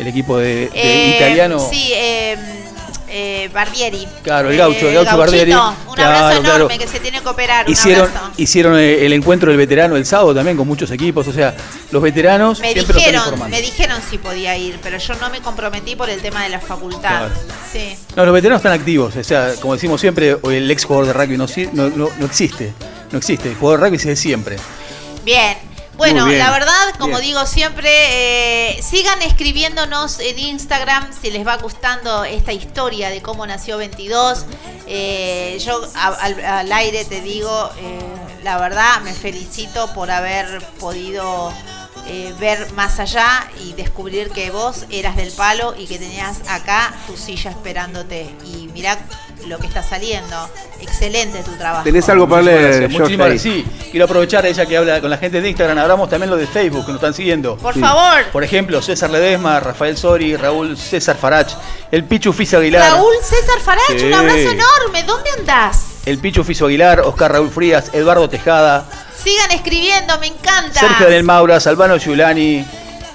el 0.00 0.08
equipo 0.08 0.36
de, 0.36 0.68
eh, 0.74 1.14
italiano. 1.16 1.60
Sí, 1.60 1.92
eh 1.94 2.59
eh, 3.10 3.50
Barbieri. 3.52 4.06
Claro, 4.22 4.50
el 4.50 4.56
gaucho, 4.56 4.88
el 4.88 4.94
gaucho 4.94 5.16
Barbieri. 5.16 5.52
Un 5.52 6.00
abrazo 6.00 6.38
enorme 6.38 6.78
que 6.78 6.86
se 6.86 7.00
tiene 7.00 7.20
que 7.20 7.28
operar. 7.28 7.68
Hicieron, 7.68 8.08
hicieron 8.36 8.78
eh, 8.78 9.04
el 9.04 9.12
encuentro 9.12 9.50
del 9.50 9.58
veterano 9.58 9.96
el 9.96 10.06
sábado 10.06 10.34
también 10.34 10.56
con 10.56 10.66
muchos 10.66 10.90
equipos. 10.90 11.26
O 11.28 11.32
sea, 11.32 11.54
los 11.90 12.02
veteranos 12.02 12.60
me 12.60 12.74
dijeron, 12.74 13.50
Me 13.50 13.60
dijeron 13.60 14.00
si 14.08 14.18
podía 14.18 14.56
ir, 14.56 14.78
pero 14.82 14.98
yo 14.98 15.14
no 15.14 15.28
me 15.30 15.40
comprometí 15.40 15.96
por 15.96 16.08
el 16.08 16.20
tema 16.20 16.44
de 16.44 16.50
la 16.50 16.60
facultad. 16.60 17.28
Sí. 17.70 17.96
No, 18.16 18.24
los 18.24 18.34
veteranos 18.34 18.60
están 18.60 18.72
activos. 18.72 19.16
O 19.16 19.24
sea, 19.24 19.54
como 19.60 19.74
decimos 19.74 20.00
siempre, 20.00 20.38
el 20.44 20.70
ex 20.70 20.84
jugador 20.84 21.06
de 21.06 21.12
rugby 21.12 21.36
no, 21.36 21.46
no, 21.90 22.08
no 22.16 22.26
existe. 22.26 22.72
No 23.10 23.18
existe. 23.18 23.48
El 23.50 23.56
jugador 23.56 23.80
de 23.80 23.86
rugby 23.86 23.98
sigue 23.98 24.16
siempre. 24.16 24.56
Bien. 25.24 25.69
Bueno, 26.00 26.28
la 26.28 26.50
verdad, 26.50 26.94
como 26.98 27.20
digo 27.20 27.44
siempre, 27.44 27.90
eh, 28.70 28.82
sigan 28.82 29.20
escribiéndonos 29.20 30.18
en 30.20 30.38
Instagram 30.38 31.10
si 31.12 31.30
les 31.30 31.46
va 31.46 31.58
gustando 31.58 32.24
esta 32.24 32.54
historia 32.54 33.10
de 33.10 33.20
cómo 33.20 33.46
nació 33.46 33.76
22. 33.76 34.46
Eh, 34.86 35.58
yo 35.62 35.78
al, 35.94 36.72
aire 36.72 37.04
te 37.04 37.20
digo, 37.20 37.70
eh, 37.76 37.98
la 38.42 38.56
verdad, 38.56 39.02
me 39.02 39.12
felicito 39.12 39.92
por 39.92 40.10
haber 40.10 40.62
podido 40.78 41.52
ver 42.40 42.72
más 42.72 42.98
allá 42.98 43.48
y 43.62 43.74
descubrir 43.74 44.30
que 44.30 44.50
vos 44.50 44.86
eras 44.90 45.16
del 45.16 45.30
palo 45.30 45.74
y 45.76 45.86
que 45.86 45.98
tenías 45.98 46.38
acá 46.48 46.94
tu 47.06 47.16
silla 47.18 47.50
esperándote. 47.50 48.34
Y 48.46 48.68
mirá 48.68 48.98
lo 49.46 49.58
que 49.58 49.66
está 49.66 49.82
saliendo. 49.82 50.48
Excelente 50.80 51.42
tu 51.42 51.52
trabajo. 51.52 51.84
¿Tenés 51.84 52.08
algo 52.08 52.28
para 52.28 52.42
leer? 52.42 52.88
Muchísimas 52.88 53.40
Sí, 53.40 53.64
quiero 53.90 54.04
aprovechar 54.06 54.44
ella 54.46 54.66
que 54.66 54.76
habla 54.76 55.00
con 55.00 55.10
la 55.10 55.18
gente 55.18 55.40
de 55.40 55.48
Instagram. 55.48 55.78
Hablamos 55.78 56.08
también 56.08 56.30
lo 56.30 56.36
de 56.36 56.46
Facebook 56.46 56.86
que 56.86 56.92
nos 56.92 57.00
están 57.00 57.14
siguiendo. 57.14 57.56
Por 57.56 57.78
favor. 57.78 58.24
Por 58.32 58.44
ejemplo, 58.44 58.80
César 58.82 59.10
Ledesma, 59.10 59.60
Rafael 59.60 59.96
Sori, 59.96 60.36
Raúl 60.36 60.76
César 60.76 61.16
Farach, 61.16 61.52
el 61.90 62.04
Pichu 62.04 62.32
Fiso 62.32 62.58
Aguilar. 62.58 62.92
Raúl 62.92 63.14
César 63.22 63.60
Farach, 63.60 64.02
un 64.02 64.14
abrazo 64.14 64.50
enorme. 64.50 65.02
¿Dónde 65.04 65.30
andás? 65.38 65.86
El 66.06 66.18
Pichu 66.18 66.44
Fiso 66.44 66.66
Aguilar, 66.66 67.00
Oscar 67.00 67.32
Raúl 67.32 67.50
Frías, 67.50 67.90
Eduardo 67.92 68.28
Tejada. 68.28 68.84
Sigan 69.22 69.50
escribiendo, 69.50 70.18
me 70.18 70.28
encanta. 70.28 70.80
Sergio 70.80 71.08
del 71.08 71.24
Maura, 71.24 71.60
Salvano 71.60 71.98
Giulani, 71.98 72.64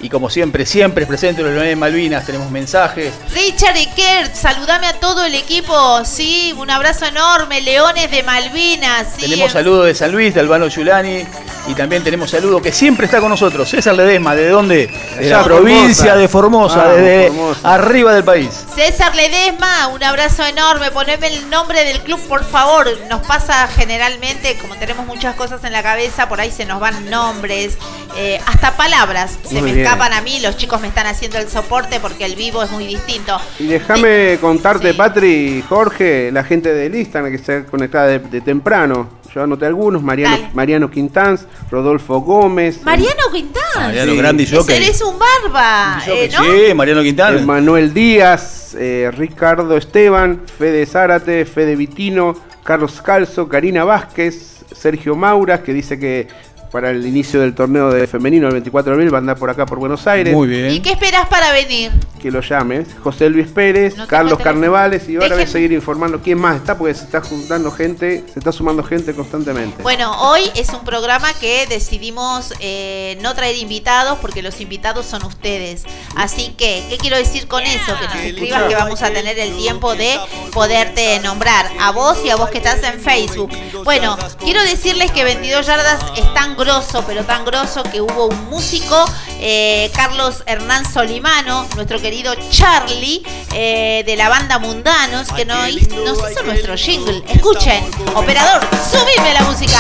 y 0.06 0.10
como 0.10 0.30
siempre, 0.30 0.68
siempre 0.68 1.08
presente 1.08 1.42
en 1.42 1.48
los 1.48 1.56
Leones 1.56 1.72
de 1.72 1.76
Malvinas, 1.76 2.24
tenemos 2.24 2.52
mensajes. 2.52 3.12
Richard 3.34 3.76
Eckert, 3.76 4.36
saludame 4.36 4.86
a 4.86 4.94
todo 4.94 5.26
el 5.26 5.34
equipo, 5.34 6.06
sí, 6.06 6.54
un 6.60 6.70
abrazo 6.70 7.08
enorme, 7.08 7.60
Leones 7.62 8.12
de 8.12 8.22
Malvinas. 8.22 9.08
Sí. 9.16 9.22
Tenemos 9.24 9.52
saludos 9.52 9.88
de 9.88 9.96
San 9.96 10.12
Luis, 10.12 10.36
de 10.36 10.42
Albano 10.42 10.70
Giulani, 10.70 11.26
y 11.68 11.74
también 11.74 12.04
tenemos 12.04 12.30
saludo 12.30 12.62
que 12.62 12.72
siempre 12.72 13.08
está 13.08 13.20
con 13.20 13.30
nosotros, 13.30 13.68
César 13.68 13.96
Ledesma, 13.96 14.36
¿de 14.36 14.48
dónde? 14.48 14.94
De 15.18 15.28
la 15.28 15.44
provincia 15.44 16.16
de 16.16 16.28
Formosa, 16.28 16.84
ah, 16.86 16.90
desde 16.90 17.32
arriba 17.64 18.14
del 18.14 18.24
país. 18.24 18.50
César 18.76 19.16
Ledesma, 19.16 19.88
un 19.88 20.04
abrazo 20.04 20.46
enorme, 20.46 20.92
poneme 20.92 21.28
el 21.28 21.50
nombre 21.50 21.84
del 21.84 22.02
club, 22.02 22.20
por 22.28 22.44
favor. 22.44 22.88
Nos 23.10 23.26
pasa 23.26 23.68
generalmente, 23.76 24.56
como 24.62 24.76
tenemos 24.76 25.08
muchas 25.08 25.34
cosas 25.36 25.64
en 25.64 25.72
la 25.72 25.82
cabeza, 25.82 26.30
por 26.30 26.40
ahí 26.40 26.52
se 26.52 26.66
nos 26.66 26.80
van 26.80 27.10
nombres, 27.10 27.80
eh, 28.18 28.40
hasta 28.46 28.78
palabras 28.78 29.32
se 29.44 29.62
me 29.62 29.82
escapan 29.82 29.95
a 30.04 30.22
mí, 30.22 30.40
los 30.42 30.58
chicos 30.58 30.82
me 30.82 30.88
están 30.88 31.08
haciendo 31.08 31.38
el 31.38 31.50
soporte 31.50 32.00
porque 32.00 32.26
el 32.26 32.36
vivo 32.36 32.64
es 32.64 32.72
muy 32.72 32.86
distinto. 32.86 33.40
Y 33.60 33.68
déjame 33.68 34.38
contarte, 34.40 34.94
Patri 34.94 35.58
y 35.58 35.62
Jorge, 35.62 36.32
la 36.32 36.44
gente 36.44 36.74
del 36.74 36.96
Instagram 36.96 37.32
que 37.32 37.38
está 37.38 37.66
conectada 37.66 38.20
de 38.20 38.42
temprano 38.42 39.10
yo 39.36 39.44
anoté 39.44 39.66
algunos, 39.66 40.02
Mariano, 40.02 40.50
Mariano 40.54 40.90
Quintans, 40.90 41.46
Rodolfo 41.70 42.22
Gómez. 42.22 42.82
Mariano 42.84 43.30
Quintans. 43.34 43.76
Mariano 43.76 44.12
sí. 44.14 44.18
Grandi 44.18 44.48
Eres 44.70 45.02
un 45.02 45.20
barba, 45.20 46.02
eh, 46.08 46.30
¿no? 46.32 46.42
Sí, 46.42 46.74
Mariano 46.74 47.04
Quintans. 47.04 47.46
Manuel 47.46 47.94
Díaz, 47.94 48.78
eh, 48.80 49.12
Ricardo 49.14 49.76
Esteban, 49.76 50.42
Fede 50.58 50.86
Zárate, 50.86 51.44
Fede 51.44 51.76
Vitino, 51.76 52.34
Carlos 52.64 53.02
Calzo, 53.02 53.50
Karina 53.50 53.84
Vázquez, 53.84 54.64
Sergio 54.74 55.18
Mauras, 55.18 55.60
que 55.60 55.74
dice 55.74 56.00
que 56.00 56.30
para 56.76 56.90
el 56.90 57.06
inicio 57.06 57.40
del 57.40 57.56
torneo 57.56 57.90
de 57.90 58.06
femenino 58.06 58.48
el 58.48 58.52
24 58.52 58.92
de 58.92 58.96
abril, 58.96 59.14
va 59.14 59.20
a 59.20 59.22
andar 59.22 59.38
por 59.38 59.50
acá 59.50 59.66
por 59.66 59.80
Buenos 59.80 60.06
Aires. 60.08 60.34
Muy 60.34 60.50
bien. 60.50 60.72
¿Y 60.72 60.82
qué 60.82 60.92
esperas 60.92 61.26
para 61.30 61.54
venir? 61.54 61.90
Que 62.22 62.30
lo 62.30 62.42
llames. 62.42 62.90
José 63.02 63.30
Luis 63.30 63.48
Pérez, 63.48 63.96
Carlos 64.10 64.40
Carnevales 64.40 65.08
y 65.08 65.16
ahora 65.16 65.36
voy 65.36 65.46
a 65.46 65.48
seguir 65.48 65.72
informando 65.72 66.20
quién 66.22 66.38
más 66.38 66.58
está 66.58 66.78
porque 66.78 66.94
se 66.94 67.06
está 67.06 67.22
juntando 67.22 67.72
gente, 67.72 68.26
se 68.34 68.40
está 68.40 68.52
sumando 68.52 68.84
gente 68.84 69.14
constantemente. 69.14 69.84
Bueno, 69.84 70.30
hoy 70.30 70.42
es 70.54 70.68
un 70.68 70.84
programa 70.84 71.32
que 71.40 71.66
decidimos 71.68 72.54
eh, 72.60 73.18
no 73.22 73.34
traer 73.36 73.56
invitados 73.56 74.18
porque 74.20 74.42
los 74.42 74.60
invitados 74.60 75.06
son 75.06 75.24
ustedes. 75.24 75.86
Así 76.18 76.56
que, 76.58 76.84
¿qué 76.90 76.98
quiero 76.98 77.16
decir 77.16 77.48
con 77.48 77.64
eso? 77.64 77.94
Que 78.02 78.08
nos 78.08 78.26
escribas 78.26 78.64
que 78.64 78.76
vamos 78.76 79.02
a 79.02 79.12
tener 79.12 79.40
el 79.40 79.56
tiempo 79.56 79.96
de 79.96 80.20
poderte 80.52 81.22
nombrar 81.22 81.68
a 81.80 81.92
vos 81.92 82.18
y 82.26 82.32
a 82.32 82.36
vos 82.36 82.50
que 82.50 82.58
estás 82.58 82.84
en 82.84 83.00
Facebook. 83.00 83.52
Bueno, 83.86 84.18
quiero 84.44 84.62
decirles 84.64 85.12
que 85.12 85.24
22 85.24 85.66
yardas 85.66 86.02
están 86.18 86.56
grosso, 86.66 87.04
pero 87.06 87.24
tan 87.24 87.46
grosso 87.46 87.84
que 87.84 88.02
hubo 88.02 88.26
un 88.26 88.50
músico, 88.50 89.06
eh, 89.40 89.92
Carlos 89.94 90.42
Hernán 90.48 90.84
Solimano, 90.92 91.68
nuestro 91.76 92.02
querido 92.02 92.34
Charlie, 92.50 93.24
eh, 93.54 94.04
de 94.04 94.16
la 94.16 94.30
banda 94.30 94.58
Mundanos, 94.58 95.32
que 95.32 95.46
nos, 95.46 95.58
nos 96.04 96.32
hizo 96.32 96.44
nuestro 96.44 96.76
jingle. 96.76 97.24
Escuchen, 97.28 97.86
operador, 98.16 98.62
subime 98.92 99.34
la 99.34 99.42
música. 99.42 99.78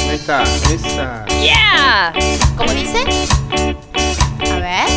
Ahí 0.00 0.16
está, 0.16 0.42
esa. 0.42 1.24
Yeah. 1.40 2.12
¿Cómo 2.56 2.72
dice? 2.72 3.04
A 4.50 4.56
ver. 4.56 4.88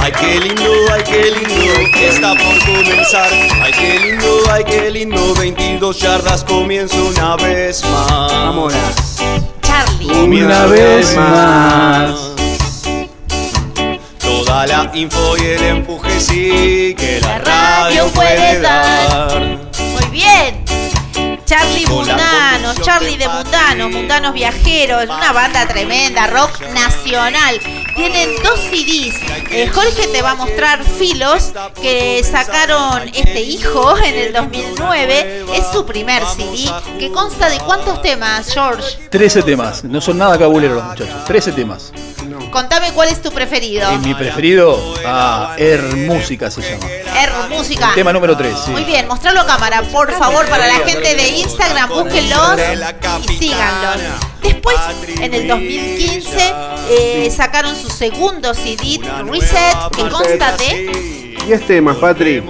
Ay, 0.00 0.12
qué 0.18 0.40
lindo, 0.40 0.72
ay, 0.90 1.02
qué 1.04 1.30
lindo, 1.32 2.00
está 2.00 2.34
por 2.34 2.58
comenzar. 2.64 3.30
Ay, 3.62 3.72
qué 3.72 3.98
lindo, 4.00 4.40
ay, 4.50 4.64
qué 4.64 4.90
lindo, 4.90 5.34
22 5.34 5.98
yardas 6.00 6.44
comienza 6.44 6.96
una 6.96 7.36
vez 7.36 7.84
más. 7.84 8.32
Vámonos. 8.32 9.53
Charlie. 9.74 10.40
Una 10.40 10.66
vez 10.66 11.16
más. 11.16 12.14
Toda 14.18 14.66
la 14.66 14.90
info 14.94 15.36
y 15.36 15.46
el 15.46 15.62
empuje 15.64 16.20
sí 16.20 16.94
que 16.96 17.20
la, 17.20 17.38
radio 17.38 18.06
puede 18.12 18.60
dar. 18.60 19.40
Muy 19.40 20.06
bien. 20.12 20.64
Charlie 21.44 21.86
Mundanos, 21.86 22.80
Charlie 22.82 23.16
de 23.16 23.28
Mundanos, 23.28 23.90
Mundanos 23.90 24.32
Viajeros, 24.32 25.04
una 25.04 25.32
banda 25.32 25.66
tremenda, 25.66 26.28
rock 26.28 26.60
nacional. 26.72 27.60
Tienen 27.94 28.30
dos 28.42 28.58
CDs. 28.58 29.14
Eh, 29.50 29.68
Jorge 29.72 30.08
te 30.08 30.20
va 30.22 30.32
a 30.32 30.34
mostrar 30.34 30.82
Filos, 30.84 31.52
que 31.80 32.22
sacaron 32.24 33.08
este 33.14 33.40
hijo 33.40 33.96
en 33.98 34.14
el 34.14 34.32
2009. 34.32 35.44
Es 35.54 35.64
su 35.72 35.86
primer 35.86 36.22
CD, 36.26 36.70
que 36.98 37.10
consta 37.12 37.48
de 37.48 37.58
cuántos 37.58 38.02
temas, 38.02 38.52
George. 38.52 38.98
13 39.10 39.42
temas. 39.42 39.84
No 39.84 40.00
son 40.00 40.18
nada 40.18 40.38
cabuleros 40.38 40.76
los 40.76 40.84
muchachos. 40.84 41.24
13 41.26 41.52
temas. 41.52 41.92
Contame 42.50 42.92
cuál 42.92 43.08
es 43.08 43.22
tu 43.22 43.30
preferido. 43.30 43.92
Y 43.92 43.98
mi 43.98 44.14
preferido, 44.14 44.78
ah, 45.06 45.54
Air 45.58 45.82
Música 45.82 46.50
se 46.50 46.62
llama. 46.62 46.86
Air 46.88 47.30
Música. 47.50 47.92
Tema 47.94 48.12
número 48.12 48.36
3. 48.36 48.56
Sí. 48.64 48.70
Muy 48.70 48.84
bien, 48.84 49.06
mostralo 49.06 49.40
a 49.40 49.46
cámara, 49.46 49.82
por 49.92 50.12
favor, 50.12 50.48
para 50.48 50.66
la 50.66 50.86
gente 50.86 51.14
de 51.14 51.28
Instagram, 51.28 51.88
búsquenlos 51.90 52.60
y 53.28 53.36
síganlos. 53.38 54.33
Después, 54.44 54.76
en 55.20 55.34
el 55.34 55.48
2015, 55.48 56.54
eh, 56.90 57.30
sacaron 57.34 57.74
su 57.74 57.88
segundo 57.88 58.54
CD, 58.54 59.00
Reset, 59.26 59.76
que 59.96 60.08
consta 60.08 60.56
de 60.56 61.34
10 61.46 61.66
temas, 61.66 61.96
Patri. 61.96 62.42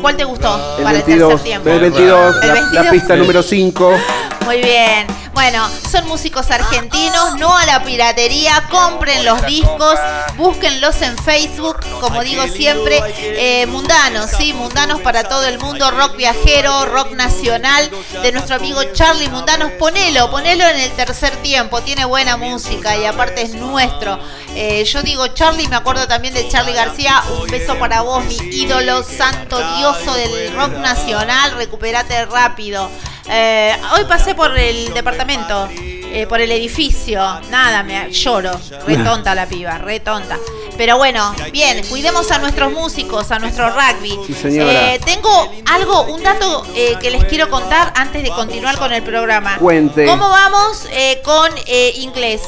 ¿Cuál 0.00 0.16
te 0.16 0.24
gustó 0.24 0.76
El 0.78 0.84
para 0.84 0.98
22, 0.98 1.08
el 1.22 1.28
tercer 1.28 1.44
tiempo? 1.44 1.70
el 1.70 1.80
22, 1.80 2.36
El 2.42 2.48
la, 2.48 2.54
22. 2.54 2.84
la 2.84 2.90
pista 2.90 3.16
número 3.16 3.42
5. 3.42 3.92
Muy 4.44 4.56
bien. 4.62 5.06
Bueno, 5.34 5.66
son 5.90 6.06
músicos 6.08 6.50
argentinos, 6.50 7.36
no 7.38 7.56
a 7.56 7.64
la 7.64 7.82
piratería. 7.82 8.64
Compren 8.70 9.24
los 9.24 9.44
discos, 9.46 9.98
búsquenlos 10.36 11.00
en 11.00 11.16
Facebook, 11.16 11.78
como 12.00 12.22
digo 12.22 12.46
siempre. 12.48 13.00
eh, 13.16 13.66
mundanos, 13.66 14.30
sí, 14.36 14.52
mundanos 14.52 15.00
para 15.00 15.24
todo 15.24 15.46
el 15.46 15.58
mundo. 15.58 15.90
Rock 15.90 16.16
viajero, 16.16 16.84
rock 16.86 17.12
nacional 17.12 17.90
de 18.22 18.30
nuestro 18.32 18.56
amigo 18.56 18.82
Charlie 18.92 19.28
Mundanos. 19.30 19.72
Ponelo, 19.78 20.30
ponelo 20.30 20.66
en 20.68 20.78
el 20.80 20.90
tercer 20.92 21.34
tiempo. 21.36 21.80
Tiene 21.80 22.04
buena 22.04 22.36
música 22.36 22.96
y 22.98 23.06
aparte 23.06 23.42
es 23.42 23.54
nuestro. 23.54 24.18
Eh, 24.54 24.84
yo 24.84 25.02
digo 25.02 25.28
Charlie, 25.28 25.66
me 25.68 25.76
acuerdo 25.76 26.06
también 26.06 26.34
de 26.34 26.46
Charlie 26.48 26.74
García. 26.74 27.22
Un 27.40 27.48
beso 27.48 27.78
para 27.78 28.02
vos, 28.02 28.22
mi 28.26 28.36
ídolo, 28.36 29.02
santo 29.02 29.58
dioso 29.78 30.12
del 30.14 30.54
rock 30.54 30.72
nacional. 30.74 31.52
Recuperate 31.56 32.26
rápido. 32.26 32.90
Eh, 33.28 33.74
hoy 33.94 34.04
pasé 34.04 34.34
por 34.34 34.56
el 34.56 34.92
departamento, 34.92 35.68
eh, 35.70 36.26
por 36.28 36.40
el 36.40 36.50
edificio. 36.52 37.40
Nada, 37.50 37.82
me 37.82 38.10
lloro. 38.10 38.52
Re 38.86 38.96
tonta 39.04 39.34
la 39.34 39.46
piba, 39.46 39.78
re 39.78 40.00
tonta. 40.00 40.38
Pero 40.76 40.96
bueno, 40.96 41.34
bien, 41.52 41.84
cuidemos 41.88 42.30
a 42.30 42.38
nuestros 42.38 42.72
músicos, 42.72 43.30
a 43.30 43.38
nuestro 43.38 43.70
rugby. 43.70 44.18
Sí. 44.26 44.58
Eh, 44.58 45.00
tengo 45.04 45.52
algo, 45.70 46.04
un 46.04 46.22
dato 46.22 46.66
eh, 46.74 46.96
que 47.00 47.10
les 47.10 47.24
quiero 47.24 47.48
contar 47.50 47.92
antes 47.94 48.22
de 48.22 48.30
continuar 48.30 48.78
con 48.78 48.92
el 48.92 49.02
programa. 49.02 49.58
Cuente. 49.58 50.06
¿Cómo 50.06 50.28
vamos 50.28 50.86
con 51.24 51.50
inglés? 51.94 52.42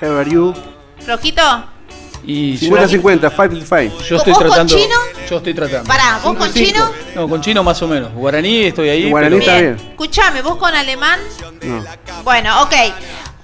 How 0.00 0.18
are 0.18 0.30
you? 0.30 0.54
¿Flojito? 1.00 1.75
Y 2.26 2.56
yo, 2.56 2.74
50-50, 2.76 3.30
5-5. 3.30 3.98
yo 4.02 4.16
estoy 4.16 4.32
¿Vos 4.32 4.38
con 4.42 4.46
tratando. 4.48 4.76
chino? 4.76 4.96
Yo 5.30 5.36
estoy 5.36 5.54
tratando. 5.54 5.84
Pará, 5.88 6.20
¿vos 6.24 6.36
con 6.36 6.52
chino? 6.52 6.90
No, 7.14 7.28
con 7.28 7.40
chino 7.40 7.62
más 7.62 7.80
o 7.82 7.86
menos. 7.88 8.12
Guaraní 8.12 8.64
estoy 8.64 8.88
ahí. 8.88 9.08
Guaraní 9.10 9.36
pero- 9.38 9.40
está 9.50 9.60
Bien. 9.60 9.76
bien. 9.76 9.90
Escuchame, 9.90 10.42
¿vos 10.42 10.56
con 10.56 10.74
alemán? 10.74 11.20
No. 11.62 11.84
Bueno, 12.24 12.62
ok. 12.62 12.74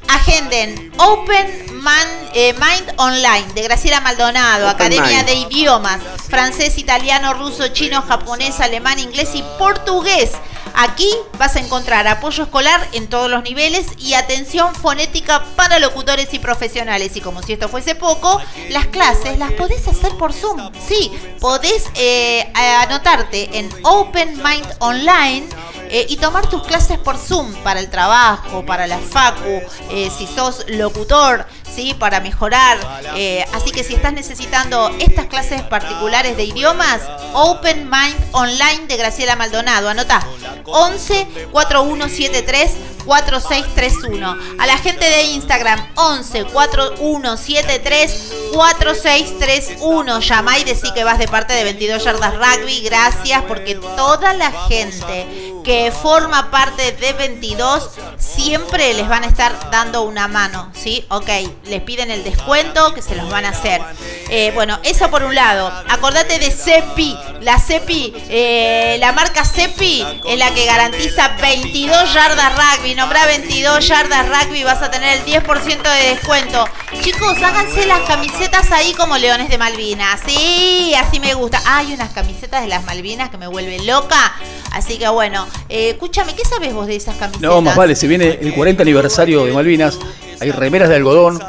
Agenden 0.09 0.93
Open 0.99 1.81
Man- 1.81 2.09
eh, 2.35 2.53
Mind 2.55 2.93
Online 2.99 3.45
de 3.55 3.63
Graciela 3.63 4.01
Maldonado, 4.01 4.67
Open 4.69 4.75
Academia 4.75 5.19
Mind. 5.19 5.27
de 5.27 5.35
Idiomas, 5.35 6.01
francés, 6.29 6.77
italiano, 6.79 7.33
ruso, 7.35 7.69
chino, 7.69 8.03
japonés, 8.03 8.61
alemán, 8.61 8.99
inglés 8.99 9.31
y 9.35 9.43
portugués. 9.59 10.33
Aquí 10.75 11.11
vas 11.39 11.57
a 11.57 11.61
encontrar 11.61 12.07
apoyo 12.07 12.45
escolar 12.45 12.87
en 12.93 13.09
todos 13.09 13.31
los 13.31 13.43
niveles 13.43 13.87
y 13.99 14.15
atención 14.15 14.75
fonética 14.75 15.45
para 15.57 15.79
locutores 15.79 16.33
y 16.35 16.39
profesionales. 16.39 17.17
Y 17.17 17.21
como 17.21 17.43
si 17.43 17.53
esto 17.53 17.69
fuese 17.69 17.95
poco, 17.95 18.41
las 18.71 18.87
clases 18.87 19.39
las 19.39 19.53
podés 19.53 19.87
hacer 19.89 20.13
por 20.17 20.33
Zoom. 20.33 20.71
Sí, 20.87 21.13
podés 21.41 21.85
eh, 21.95 22.51
anotarte 22.55 23.59
en 23.59 23.69
Open 23.83 24.43
Mind 24.43 24.67
Online 24.79 25.47
eh, 25.95 26.07
y 26.09 26.17
tomar 26.17 26.49
tus 26.49 26.63
clases 26.63 26.99
por 26.99 27.19
Zoom 27.19 27.53
para 27.57 27.79
el 27.79 27.91
trabajo, 27.91 28.65
para 28.65 28.87
la 28.87 28.99
facu, 28.99 29.61
eh, 29.91 30.11
si 30.17 30.27
sos 30.27 30.65
locutor, 30.69 31.47
¿sí? 31.75 31.95
para 31.95 32.21
mejorar. 32.21 32.79
Eh, 33.17 33.45
así 33.53 33.71
que 33.71 33.85
si 33.85 33.95
estás 33.95 34.13
necesitando 34.13 34.91
estas 35.01 35.27
clases 35.27 35.63
particulares 35.63 36.37
de 36.37 36.45
idiomas, 36.45 37.01
Open 37.35 37.89
Mind 37.91 38.17
Online 38.33 38.87
de 38.87 38.97
Graciela 38.97 39.37
Maldonado. 39.37 39.89
Anota 39.89 40.27
11 40.65 41.27
4173 41.51 42.71
4631. 43.05 44.37
A 44.59 44.67
la 44.67 44.79
gente 44.79 45.05
de 45.05 45.23
Instagram 45.25 45.81
11 45.97 46.45
4173 46.45 48.33
4631. 48.53 50.21
Llamá 50.21 50.59
y 50.59 50.65
decí 50.65 50.93
que 50.93 51.05
vas 51.05 51.19
de 51.19 51.29
parte 51.29 51.55
de 51.55 51.65
22 51.65 52.05
Yardas 52.05 52.35
Rugby. 52.35 52.83
Gracias 52.83 53.43
porque 53.49 53.75
toda 53.75 54.33
la 54.35 54.53
gente 54.69 55.53
que 55.63 55.93
forma 55.93 56.51
parte 56.51 56.93
de 56.93 57.13
22 57.13 57.91
siempre 58.19 58.95
les 58.95 59.09
van 59.09 59.25
a 59.25 59.27
estar 59.27 59.71
dando 59.71 60.03
una 60.03 60.29
mano, 60.29 60.71
¿sí? 60.75 61.05
Ok, 61.09 61.29
les 61.67 61.83
piden 61.83 62.11
el 62.11 62.25
descuento 62.25 62.95
que 62.95 63.03
se 63.03 63.15
los 63.15 63.29
van 63.31 63.45
a 63.45 63.51
hacer. 63.51 63.81
Eh, 64.29 64.51
bueno, 64.55 64.79
eso 64.83 65.11
por 65.11 65.23
un 65.23 65.35
lado. 65.35 65.73
Acordate 65.89 66.39
de 66.39 66.51
CEPI. 66.51 67.17
La 67.43 67.59
CEPI, 67.59 68.15
eh, 68.29 68.97
la 68.99 69.13
marca 69.13 69.45
CEPI 69.45 70.23
es 70.27 70.39
la 70.39 70.53
que 70.55 70.65
garantiza 70.65 71.29
22 71.41 72.13
yardas 72.13 72.53
rugby. 72.57 72.92
Nombra 72.95 73.27
22 73.27 73.89
yardas 73.89 74.27
rugby 74.29 74.65
vas 74.65 74.83
a 74.83 74.91
tener 74.91 75.19
el 75.19 75.25
10% 75.25 75.83
de 75.83 76.11
descuento. 76.11 76.65
Chicos, 77.03 77.37
háganse 77.43 77.87
las 77.87 78.01
camisetas 78.01 78.71
ahí 78.71 78.93
como 78.93 79.17
leones 79.17 79.49
de 79.49 79.57
Malvinas. 79.57 80.21
Sí, 80.27 80.93
así 80.95 81.19
me 81.19 81.33
gusta. 81.35 81.61
Hay 81.65 81.95
unas 81.95 82.11
camisetas 82.13 82.63
de 82.63 82.69
las 82.69 82.85
Malvinas 82.85 83.31
que 83.31 83.39
me 83.39 83.47
vuelven 83.47 83.87
loca. 83.87 84.35
Así 84.73 84.99
que 84.99 85.09
bueno, 85.09 85.47
eh, 85.69 85.91
escúchame, 85.91 86.35
¿qué 86.35 86.45
sabes 86.45 86.75
vos 86.75 86.87
de 86.87 86.97
esas 86.97 87.17
camisetas? 87.17 87.51
No, 87.51 87.61
más 87.63 87.77
vale, 87.77 87.97
se 87.97 88.07
viene 88.07 88.39
el 88.41 88.53
40 88.53 88.83
aniversario 88.83 89.45
de 89.45 89.53
Malvinas. 89.53 89.99
Hay 90.41 90.51
remeras 90.51 90.89
de 90.89 90.97
algodón 90.97 91.41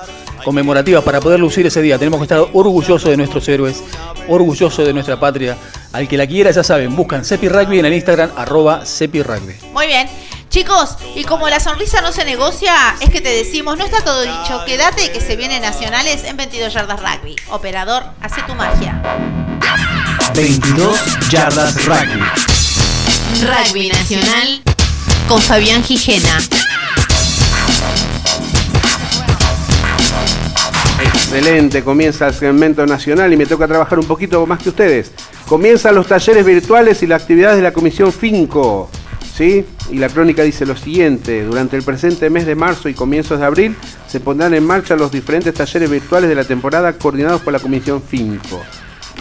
conmemorativas 0.44 1.04
para 1.04 1.20
poder 1.20 1.40
lucir 1.40 1.66
ese 1.66 1.82
día. 1.82 1.98
Tenemos 1.98 2.20
que 2.20 2.26
estar 2.26 2.40
orgullosos 2.54 3.10
de 3.10 3.18
nuestros 3.18 3.48
héroes, 3.48 3.84
orgullosos 4.28 4.86
de 4.86 4.94
nuestra 4.94 5.20
patria. 5.20 5.58
Al 5.92 6.08
que 6.08 6.18
la 6.18 6.28
quiera, 6.28 6.52
ya 6.52 6.64
saben, 6.64 6.96
buscan 6.96 7.26
Cepi 7.26 7.50
Rugby 7.50 7.80
en 7.80 7.86
el 7.86 7.94
Instagram, 7.94 8.32
arroba 8.36 8.86
Cepi 8.86 9.22
Rugby. 9.22 9.56
Muy 9.74 9.88
bien. 9.88 10.08
Chicos, 10.54 10.98
y 11.16 11.24
como 11.24 11.50
la 11.50 11.60
sonrisa 11.60 12.00
no 12.02 12.12
se 12.12 12.26
negocia, 12.26 12.76
es 13.02 13.10
que 13.10 13.22
te 13.22 13.30
decimos, 13.30 13.76
no 13.76 13.86
está 13.86 14.04
todo 14.04 14.22
dicho, 14.22 14.64
quédate 14.68 15.12
que 15.12 15.20
se 15.20 15.36
vienen 15.36 15.64
nacionales 15.64 16.24
en 16.26 16.38
22 16.38 16.72
yardas 16.72 17.00
rugby. 17.00 17.36
Operador, 17.50 18.04
hace 18.22 18.40
tu 18.44 18.54
magia. 18.54 19.02
22 20.36 21.30
yardas 21.32 21.84
rugby. 21.86 22.22
Rugby 23.42 23.90
Nacional 23.90 24.62
con 25.28 25.42
Fabián 25.42 25.84
Gijena. 25.84 26.38
Excelente, 31.02 31.84
comienza 31.84 32.28
el 32.28 32.36
segmento 32.36 32.86
nacional 32.86 33.34
y 33.34 33.38
me 33.38 33.48
toca 33.48 33.68
trabajar 33.68 33.98
un 33.98 34.06
poquito 34.06 34.46
más 34.46 34.62
que 34.62 34.70
ustedes. 34.70 35.14
Comienzan 35.48 35.96
los 35.96 36.06
talleres 36.06 36.46
virtuales 36.46 37.02
y 37.02 37.08
las 37.08 37.24
actividades 37.24 37.58
de 37.58 37.64
la 37.64 37.74
Comisión 37.74 38.14
FINCO. 38.14 38.92
¿Sí? 39.36 39.66
Y 39.90 39.98
la 39.98 40.10
crónica 40.10 40.44
dice 40.44 40.66
lo 40.66 40.76
siguiente, 40.76 41.44
durante 41.44 41.76
el 41.76 41.84
presente 41.84 42.30
mes 42.30 42.46
de 42.46 42.56
marzo 42.56 42.90
y 42.90 42.94
comienzos 42.94 43.40
de 43.40 43.46
abril 43.46 43.76
se 44.08 44.20
pondrán 44.20 44.54
en 44.54 44.66
marcha 44.66 44.96
los 44.96 45.12
diferentes 45.12 45.54
talleres 45.54 45.90
virtuales 45.90 46.30
de 46.30 46.36
la 46.36 46.44
temporada 46.44 46.94
coordinados 46.94 47.42
por 47.42 47.54
la 47.54 47.60
Comisión 47.60 48.02
FINCO. 48.02 48.62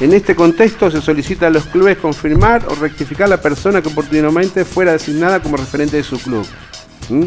En 0.01 0.13
este 0.13 0.35
contexto 0.35 0.91
se 0.91 1.01
solicita 1.01 1.47
a 1.47 1.51
los 1.51 1.65
clubes 1.67 1.99
confirmar 1.99 2.67
o 2.69 2.75
rectificar 2.75 3.29
la 3.29 3.41
persona 3.41 3.83
que 3.83 3.89
oportunamente 3.89 4.65
fuera 4.65 4.93
designada 4.93 5.41
como 5.41 5.57
referente 5.57 5.97
de 5.97 6.03
su 6.03 6.19
club. 6.19 6.47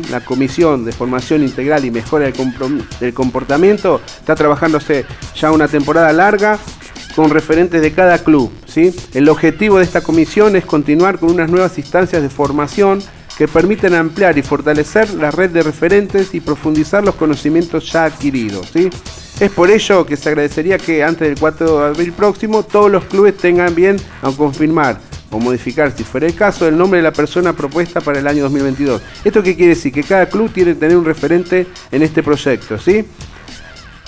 La 0.10 0.22
Comisión 0.22 0.86
de 0.86 0.92
Formación 0.92 1.44
Integral 1.44 1.86
y 1.86 1.92
Mejora 1.92 2.32
del 3.00 3.14
Comportamiento 3.14 4.02
está 4.20 4.36
trabajándose 4.36 5.06
ya 5.36 5.52
una 5.52 5.68
temporada 5.68 6.12
larga 6.14 6.60
con 7.16 7.30
referentes 7.30 7.82
de 7.82 7.92
cada 7.94 8.18
club. 8.20 8.52
¿sí? 8.66 8.94
El 9.14 9.30
objetivo 9.30 9.78
de 9.78 9.84
esta 9.84 10.02
comisión 10.02 10.56
es 10.56 10.66
continuar 10.66 11.20
con 11.20 11.32
unas 11.32 11.50
nuevas 11.50 11.78
instancias 11.78 12.22
de 12.22 12.30
formación 12.30 13.02
que 13.38 13.48
permiten 13.48 13.94
ampliar 13.94 14.38
y 14.38 14.42
fortalecer 14.42 15.14
la 15.16 15.32
red 15.32 15.50
de 15.50 15.64
referentes 15.64 16.34
y 16.34 16.40
profundizar 16.40 17.04
los 17.04 17.16
conocimientos 17.16 17.92
ya 17.92 18.06
adquiridos. 18.06 18.70
¿sí? 18.72 18.90
Es 19.40 19.52
por 19.52 19.70
ello 19.70 20.06
que 20.06 20.16
se 20.16 20.30
agradecería 20.30 20.78
que 20.78 21.04
antes 21.04 21.28
del 21.28 21.40
4 21.40 21.80
de 21.80 21.86
abril 21.88 22.14
próximo 22.14 22.64
todos 22.64 22.90
los 22.90 23.06
clubes 23.06 23.38
tengan 23.38 23.76
bien 23.76 23.98
a 24.22 24.32
confirmar 24.32 25.00
o 25.36 25.40
modificar, 25.40 25.92
si 25.96 26.04
fuera 26.06 26.26
el 26.26 26.34
caso, 26.34 26.66
el 26.68 26.78
nombre 26.78 27.00
de 27.00 27.04
la 27.04 27.12
persona 27.12 27.54
propuesta 27.54 28.00
para 28.00 28.20
el 28.20 28.28
año 28.28 28.44
2022. 28.44 29.02
¿Esto 29.26 29.44
qué 29.44 29.56
quiere 29.56 29.76
decir? 29.76 29.92
Que 29.92 30.04
cada 30.04 30.28
club 30.28 30.50
tiene 30.52 30.74
que 30.74 30.80
tener 30.80 30.96
un 30.96 31.04
referente 31.04 31.68
en 31.92 32.02
este 32.02 32.24
proyecto, 32.24 32.78
¿sí? 32.80 33.06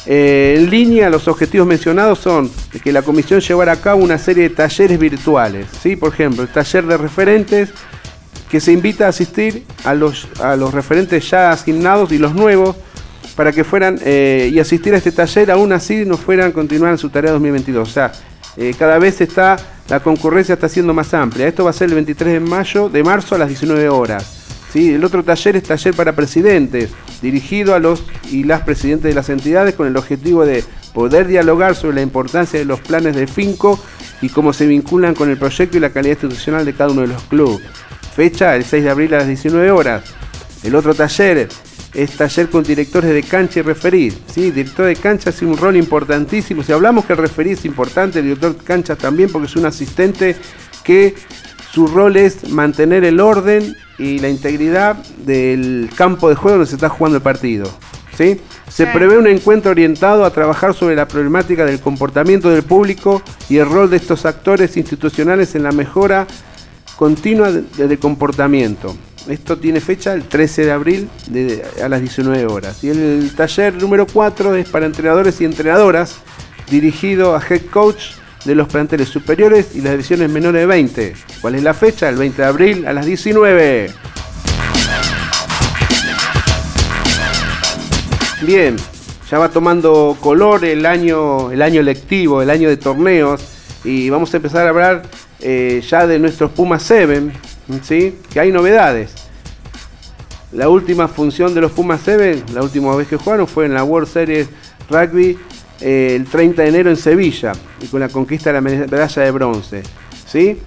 Eh, 0.05 0.55
en 0.57 0.69
línea, 0.69 1.09
los 1.09 1.27
objetivos 1.27 1.67
mencionados 1.67 2.19
son 2.19 2.49
que 2.81 2.93
la 2.93 3.01
comisión 3.01 3.41
llevara 3.41 3.73
a 3.73 3.81
cabo 3.81 4.01
una 4.01 4.17
serie 4.17 4.43
de 4.43 4.55
talleres 4.55 4.97
virtuales, 4.97 5.67
¿sí? 5.83 5.97
Por 5.97 6.13
ejemplo, 6.13 6.43
el 6.43 6.47
taller 6.47 6.85
de 6.85 6.95
referentes, 6.95 7.69
que 8.49 8.61
se 8.61 8.71
invita 8.71 9.07
a 9.07 9.09
asistir 9.09 9.65
a 9.83 9.93
los, 9.93 10.29
a 10.39 10.55
los 10.55 10.73
referentes 10.73 11.29
ya 11.29 11.51
asignados 11.51 12.13
y 12.13 12.17
los 12.17 12.33
nuevos 12.33 12.77
para 13.35 13.51
que 13.51 13.65
fueran 13.65 13.99
eh, 14.05 14.49
y 14.53 14.59
asistir 14.59 14.93
a 14.93 14.97
este 14.97 15.11
taller, 15.11 15.51
aún 15.51 15.73
así 15.73 16.05
no 16.05 16.15
fueran 16.15 16.53
continuar 16.53 16.93
en 16.93 16.97
su 16.97 17.09
tarea 17.09 17.33
2022. 17.33 17.89
O 17.89 17.91
sea, 17.91 18.13
eh, 18.55 18.73
cada 18.79 18.97
vez 18.97 19.19
está, 19.19 19.57
la 19.89 19.99
concurrencia 20.01 20.53
está 20.53 20.67
siendo 20.69 20.93
más 20.93 21.13
amplia. 21.13 21.47
Esto 21.47 21.63
va 21.63 21.69
a 21.69 21.73
ser 21.73 21.89
el 21.89 21.95
23 21.95 22.33
de 22.33 22.39
mayo, 22.39 22.89
de 22.89 23.03
marzo 23.03 23.35
a 23.35 23.37
las 23.37 23.47
19 23.47 23.89
horas. 23.89 24.37
¿sí? 24.71 24.93
El 24.93 25.03
otro 25.03 25.23
taller 25.23 25.55
es 25.55 25.63
taller 25.63 25.93
para 25.93 26.13
presidentes, 26.13 26.91
dirigido 27.21 27.73
a 27.73 27.79
los 27.79 28.03
y 28.29 28.43
las 28.43 28.61
presidentes 28.61 29.09
de 29.09 29.15
las 29.15 29.29
entidades 29.29 29.75
con 29.75 29.87
el 29.87 29.95
objetivo 29.95 30.45
de 30.45 30.63
poder 30.93 31.27
dialogar 31.27 31.75
sobre 31.75 31.95
la 31.95 32.01
importancia 32.01 32.59
de 32.59 32.65
los 32.65 32.79
planes 32.81 33.15
de 33.15 33.27
Finco 33.27 33.79
y 34.21 34.29
cómo 34.29 34.51
se 34.51 34.67
vinculan 34.67 35.13
con 35.15 35.29
el 35.29 35.37
proyecto 35.37 35.77
y 35.77 35.79
la 35.79 35.91
calidad 35.91 36.15
institucional 36.15 36.65
de 36.65 36.73
cada 36.73 36.91
uno 36.91 37.01
de 37.01 37.07
los 37.07 37.23
clubes. 37.23 37.61
Fecha 38.15 38.55
el 38.55 38.65
6 38.65 38.83
de 38.83 38.89
abril 38.89 39.13
a 39.13 39.19
las 39.19 39.27
19 39.27 39.71
horas. 39.71 40.03
El 40.63 40.75
otro 40.75 40.95
taller 40.95 41.47
es 41.97 42.11
taller 42.11 42.47
con 42.49 42.63
directores 42.63 43.11
de 43.11 43.23
cancha 43.23 43.59
y 43.59 43.63
referir. 43.63 44.13
¿sí? 44.27 44.51
Director 44.51 44.85
de 44.85 44.95
cancha 44.95 45.31
hace 45.31 45.47
un 45.47 45.57
rol 45.57 45.75
importantísimo. 45.75 46.61
Si 46.61 46.71
hablamos 46.71 47.05
que 47.05 47.13
el 47.13 47.19
referir 47.19 47.53
es 47.53 47.65
importante, 47.65 48.19
el 48.19 48.25
director 48.25 48.55
de 48.55 48.63
cancha 48.63 48.95
también, 48.95 49.31
porque 49.31 49.47
es 49.47 49.55
un 49.55 49.65
asistente 49.65 50.35
que 50.83 51.15
su 51.71 51.87
rol 51.87 52.15
es 52.15 52.49
mantener 52.51 53.03
el 53.03 53.19
orden 53.19 53.75
y 53.97 54.19
la 54.19 54.29
integridad 54.29 54.95
del 55.25 55.89
campo 55.95 56.29
de 56.29 56.35
juego 56.35 56.57
donde 56.59 56.69
se 56.69 56.75
está 56.75 56.87
jugando 56.87 57.17
el 57.17 57.23
partido. 57.23 57.67
¿sí? 58.15 58.39
Se 58.69 58.85
prevé 58.85 59.17
un 59.17 59.25
encuentro 59.25 59.71
orientado 59.71 60.23
a 60.23 60.29
trabajar 60.29 60.75
sobre 60.75 60.95
la 60.95 61.07
problemática 61.07 61.65
del 61.65 61.79
comportamiento 61.79 62.51
del 62.51 62.61
público 62.61 63.23
y 63.49 63.57
el 63.57 63.67
rol 63.67 63.89
de 63.89 63.97
estos 63.97 64.27
actores 64.27 64.77
institucionales 64.77 65.55
en 65.55 65.63
la 65.63 65.71
mejora 65.71 66.27
continua 66.95 67.51
del 67.51 67.97
comportamiento. 67.97 68.95
Esto 69.27 69.57
tiene 69.57 69.81
fecha 69.81 70.13
el 70.13 70.23
13 70.23 70.65
de 70.65 70.71
abril 70.71 71.09
a 71.83 71.89
las 71.89 71.99
19 71.99 72.45
horas. 72.45 72.83
Y 72.83 72.89
el 72.89 73.31
taller 73.35 73.73
número 73.75 74.07
4 74.07 74.55
es 74.55 74.69
para 74.69 74.85
entrenadores 74.85 75.41
y 75.41 75.45
entrenadoras, 75.45 76.17
dirigido 76.69 77.35
a 77.35 77.41
head 77.47 77.63
coach 77.71 78.13
de 78.45 78.55
los 78.55 78.69
planteles 78.69 79.09
superiores 79.09 79.75
y 79.75 79.81
las 79.81 79.91
divisiones 79.91 80.29
menores 80.29 80.61
de 80.61 80.65
20. 80.65 81.13
¿Cuál 81.41 81.55
es 81.55 81.63
la 81.63 81.73
fecha? 81.73 82.07
El 82.07 82.15
20 82.15 82.41
de 82.41 82.47
abril 82.47 82.87
a 82.87 82.93
las 82.93 83.05
19. 83.05 83.91
Bien, 88.43 88.77
ya 89.29 89.39
va 89.39 89.49
tomando 89.49 90.15
color 90.21 90.63
el 90.63 90.85
año, 90.85 91.51
el 91.51 91.61
año 91.61 91.81
lectivo, 91.81 92.41
el 92.41 92.49
año 92.49 92.69
de 92.69 92.77
torneos 92.77 93.41
y 93.83 94.09
vamos 94.09 94.33
a 94.33 94.37
empezar 94.37 94.65
a 94.67 94.69
hablar 94.69 95.03
eh, 95.39 95.81
ya 95.87 96.07
de 96.07 96.19
nuestros 96.19 96.51
Pumas 96.51 96.83
7, 96.83 97.31
¿sí? 97.83 98.17
que 98.31 98.39
hay 98.39 98.51
novedades. 98.51 99.13
La 100.51 100.69
última 100.69 101.07
función 101.07 101.53
de 101.53 101.61
los 101.61 101.71
Pumas 101.71 102.01
7, 102.03 102.43
la 102.53 102.63
última 102.63 102.95
vez 102.95 103.07
que 103.07 103.17
jugaron 103.17 103.47
fue 103.47 103.65
en 103.65 103.73
la 103.73 103.83
World 103.83 104.07
Series 104.07 104.47
Rugby 104.89 105.37
eh, 105.81 106.13
el 106.15 106.25
30 106.25 106.61
de 106.61 106.69
enero 106.69 106.89
en 106.89 106.95
Sevilla 106.95 107.51
y 107.81 107.87
con 107.87 107.99
la 107.99 108.09
conquista 108.09 108.51
de 108.51 108.53
la 108.53 108.61
medalla 108.61 109.21
de 109.21 109.31
bronce. 109.31 109.83
¿sí? 110.25 110.57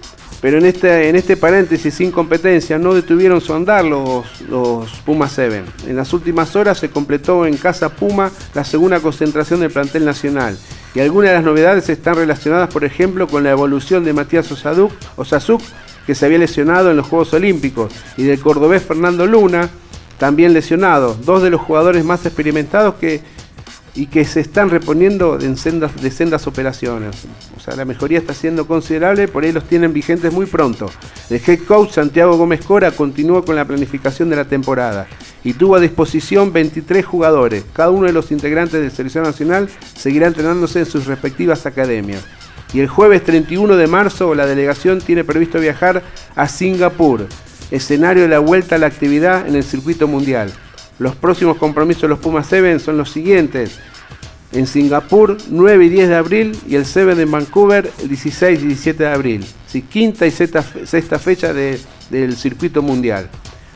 Pero 0.41 0.59
en 0.59 0.67
este, 0.67 1.09
en 1.09 1.17
este 1.17 1.37
paréntesis 1.37 1.95
sin 1.95 2.11
competencia 2.11 2.79
no 2.79 2.95
detuvieron 2.95 3.41
su 3.41 3.55
andar 3.55 3.85
los, 3.85 4.41
los 4.43 4.91
Pumas 5.05 5.33
7. 5.33 5.63
En 5.87 5.97
las 5.97 6.13
últimas 6.13 6.55
horas 6.57 6.79
se 6.79 6.91
completó 6.91 7.47
en 7.47 7.57
Casa 7.57 7.89
Puma 7.91 8.31
la 8.55 8.65
segunda 8.65 9.01
concentración 9.01 9.61
del 9.61 9.71
plantel 9.71 10.05
nacional 10.05 10.57
y 10.95 11.01
algunas 11.01 11.31
de 11.31 11.37
las 11.37 11.45
novedades 11.45 11.89
están 11.89 12.17
relacionadas, 12.17 12.73
por 12.73 12.85
ejemplo, 12.85 13.29
con 13.29 13.45
la 13.45 13.51
evolución 13.51 14.05
de 14.05 14.13
Matías 14.13 14.51
Osazuk, 14.51 15.63
que 16.07 16.15
se 16.15 16.27
había 16.27 16.39
lesionado 16.39 16.91
en 16.91 16.97
los 16.97 17.07
Juegos 17.07 17.33
Olímpicos, 17.35 17.93
y 18.17 18.25
del 18.25 18.41
cordobés 18.41 18.83
Fernando 18.83 19.27
Luna, 19.27 19.69
también 20.19 20.53
lesionado, 20.53 21.17
dos 21.25 21.43
de 21.43 21.51
los 21.51 21.61
jugadores 21.61 22.05
más 22.05 22.27
experimentados 22.27 22.97
que, 22.97 23.23
y 23.95 24.07
que 24.07 24.25
se 24.25 24.41
están 24.41 24.71
reponiendo 24.71 25.39
en 25.41 25.57
sendas, 25.57 26.01
de 26.01 26.11
sendas 26.11 26.47
operaciones. 26.47 27.17
O 27.57 27.61
sea, 27.61 27.75
la 27.75 27.85
mejoría 27.85 28.19
está 28.19 28.35
siendo 28.35 28.67
considerable, 28.67 29.29
por 29.29 29.45
ahí 29.45 29.53
los 29.53 29.65
tienen 29.65 29.93
vigentes 29.93 30.33
muy 30.33 30.47
pronto. 30.47 30.91
El 31.29 31.41
head 31.47 31.61
coach 31.67 31.93
Santiago 31.93 32.37
Gómez 32.37 32.65
Cora 32.65 32.91
continúa 32.93 33.45
con 33.45 33.57
la 33.57 33.65
planificación 33.65 34.31
de 34.31 34.37
la 34.37 34.45
temporada 34.45 35.07
y 35.43 35.55
tuvo 35.55 35.77
a 35.77 35.81
disposición 35.81 36.53
23 36.53 37.05
jugadores. 37.05 37.65
Cada 37.73 37.91
uno 37.91 38.07
de 38.07 38.13
los 38.13 38.31
integrantes 38.31 38.81
de 38.81 38.91
Selección 38.91 39.25
Nacional 39.25 39.69
seguirá 39.97 40.27
entrenándose 40.27 40.81
en 40.81 40.87
sus 40.87 41.07
respectivas 41.07 41.67
academias. 41.67 42.25
Y 42.73 42.81
el 42.81 42.89
jueves 42.89 43.25
31 43.25 43.77
de 43.77 43.87
marzo 43.87 44.35
la 44.35 44.47
delegación 44.47 45.01
tiene 45.01 45.25
previsto 45.25 45.59
viajar 45.59 46.03
a 46.37 46.49
Singapur, 46.49 47.27
escenario 47.71 48.23
de 48.23 48.29
la 48.29 48.39
vuelta 48.39 48.77
a 48.77 48.79
la 48.79 48.87
actividad 48.87 49.49
en 49.49 49.57
el 49.57 49.65
circuito 49.65 50.07
mundial. 50.07 50.53
Los 50.99 51.17
próximos 51.17 51.57
compromisos 51.57 52.03
de 52.03 52.09
los 52.09 52.19
Pumas 52.19 52.47
7 52.49 52.79
son 52.79 52.97
los 52.97 53.11
siguientes. 53.11 53.79
En 54.53 54.67
Singapur, 54.67 55.37
9 55.49 55.85
y 55.85 55.89
10 55.89 56.09
de 56.09 56.15
abril, 56.15 56.59
y 56.69 56.75
el 56.75 56.85
7 56.85 57.23
en 57.23 57.31
Vancouver, 57.31 57.91
16 58.05 58.61
y 58.63 58.67
17 58.67 59.05
de 59.05 59.09
abril. 59.09 59.47
Sí, 59.67 59.83
quinta 59.83 60.27
y 60.27 60.31
sexta, 60.31 61.19
fecha 61.19 61.53
del 61.53 62.37
circuito 62.37 62.83
mundial. 62.83 63.31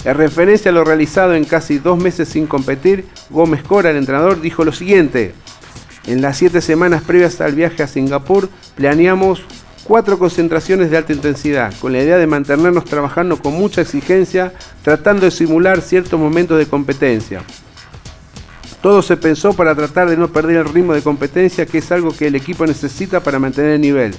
En 0.05 0.17
referencia 0.17 0.71
a 0.71 0.75
lo 0.75 0.85
realizado 0.85 1.35
en 1.35 1.45
casi 1.45 1.79
dos 1.79 1.99
meses 1.99 2.29
sin 2.29 2.47
competir, 2.47 3.07
Gómez 3.31 3.63
Cora, 3.63 3.91
el 3.91 3.97
entrenador, 3.97 4.41
dijo 4.41 4.65
lo 4.65 4.73
siguiente. 4.73 5.33
En 6.07 6.21
las 6.21 6.37
siete 6.37 6.61
semanas 6.61 7.03
previas 7.03 7.41
al 7.41 7.55
viaje 7.55 7.83
a 7.83 7.87
Singapur, 7.87 8.51
planeamos 8.77 9.43
cuatro 9.85 10.19
concentraciones 10.19 10.91
de 10.91 10.99
alta 10.99 11.13
intensidad, 11.13 11.73
con 11.81 11.93
la 11.93 12.03
idea 12.03 12.19
de 12.19 12.27
mantenernos 12.27 12.85
trabajando 12.85 13.39
con 13.39 13.55
mucha 13.55 13.81
exigencia, 13.81 14.53
tratando 14.83 15.25
de 15.25 15.31
simular 15.31 15.81
ciertos 15.81 16.21
momentos 16.21 16.59
de 16.59 16.67
competencia. 16.67 17.43
Todo 18.83 19.01
se 19.01 19.17
pensó 19.17 19.55
para 19.55 19.75
tratar 19.75 20.11
de 20.11 20.19
no 20.19 20.29
perder 20.29 20.59
el 20.59 20.69
ritmo 20.69 20.93
de 20.93 21.01
competencia, 21.01 21.65
que 21.65 21.79
es 21.79 21.91
algo 21.91 22.15
que 22.15 22.27
el 22.27 22.35
equipo 22.35 22.67
necesita 22.67 23.21
para 23.21 23.39
mantener 23.39 23.73
el 23.73 23.81
nivel. 23.81 24.15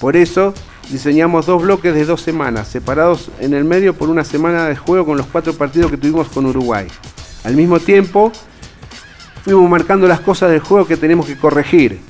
Por 0.00 0.16
eso, 0.16 0.52
diseñamos 0.90 1.46
dos 1.46 1.62
bloques 1.62 1.94
de 1.94 2.04
dos 2.04 2.20
semanas, 2.20 2.68
separados 2.68 3.30
en 3.40 3.54
el 3.54 3.64
medio 3.64 3.94
por 3.94 4.10
una 4.10 4.24
semana 4.24 4.68
de 4.68 4.76
juego 4.76 5.06
con 5.06 5.16
los 5.16 5.26
cuatro 5.26 5.54
partidos 5.54 5.90
que 5.90 5.96
tuvimos 5.96 6.28
con 6.28 6.44
Uruguay. 6.44 6.88
Al 7.44 7.56
mismo 7.56 7.80
tiempo, 7.80 8.32
fuimos 9.42 9.68
marcando 9.68 10.06
las 10.06 10.20
cosas 10.20 10.50
del 10.50 10.60
juego 10.60 10.86
que 10.86 10.96
tenemos 10.96 11.26
que 11.26 11.36
corregir. 11.36 12.00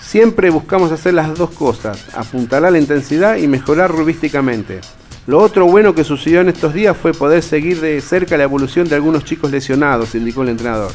Siempre 0.00 0.50
buscamos 0.50 0.92
hacer 0.92 1.14
las 1.14 1.34
dos 1.34 1.50
cosas, 1.50 2.06
apuntalar 2.14 2.72
la 2.72 2.78
intensidad 2.78 3.36
y 3.36 3.46
mejorar 3.46 3.90
rubísticamente. 3.90 4.80
Lo 5.26 5.40
otro 5.40 5.66
bueno 5.66 5.94
que 5.94 6.04
sucedió 6.04 6.40
en 6.40 6.48
estos 6.48 6.72
días 6.72 6.96
fue 6.96 7.12
poder 7.12 7.42
seguir 7.42 7.80
de 7.80 8.00
cerca 8.00 8.38
la 8.38 8.44
evolución 8.44 8.88
de 8.88 8.94
algunos 8.94 9.24
chicos 9.24 9.50
lesionados, 9.50 10.14
indicó 10.14 10.42
el 10.42 10.48
entrenador. 10.48 10.92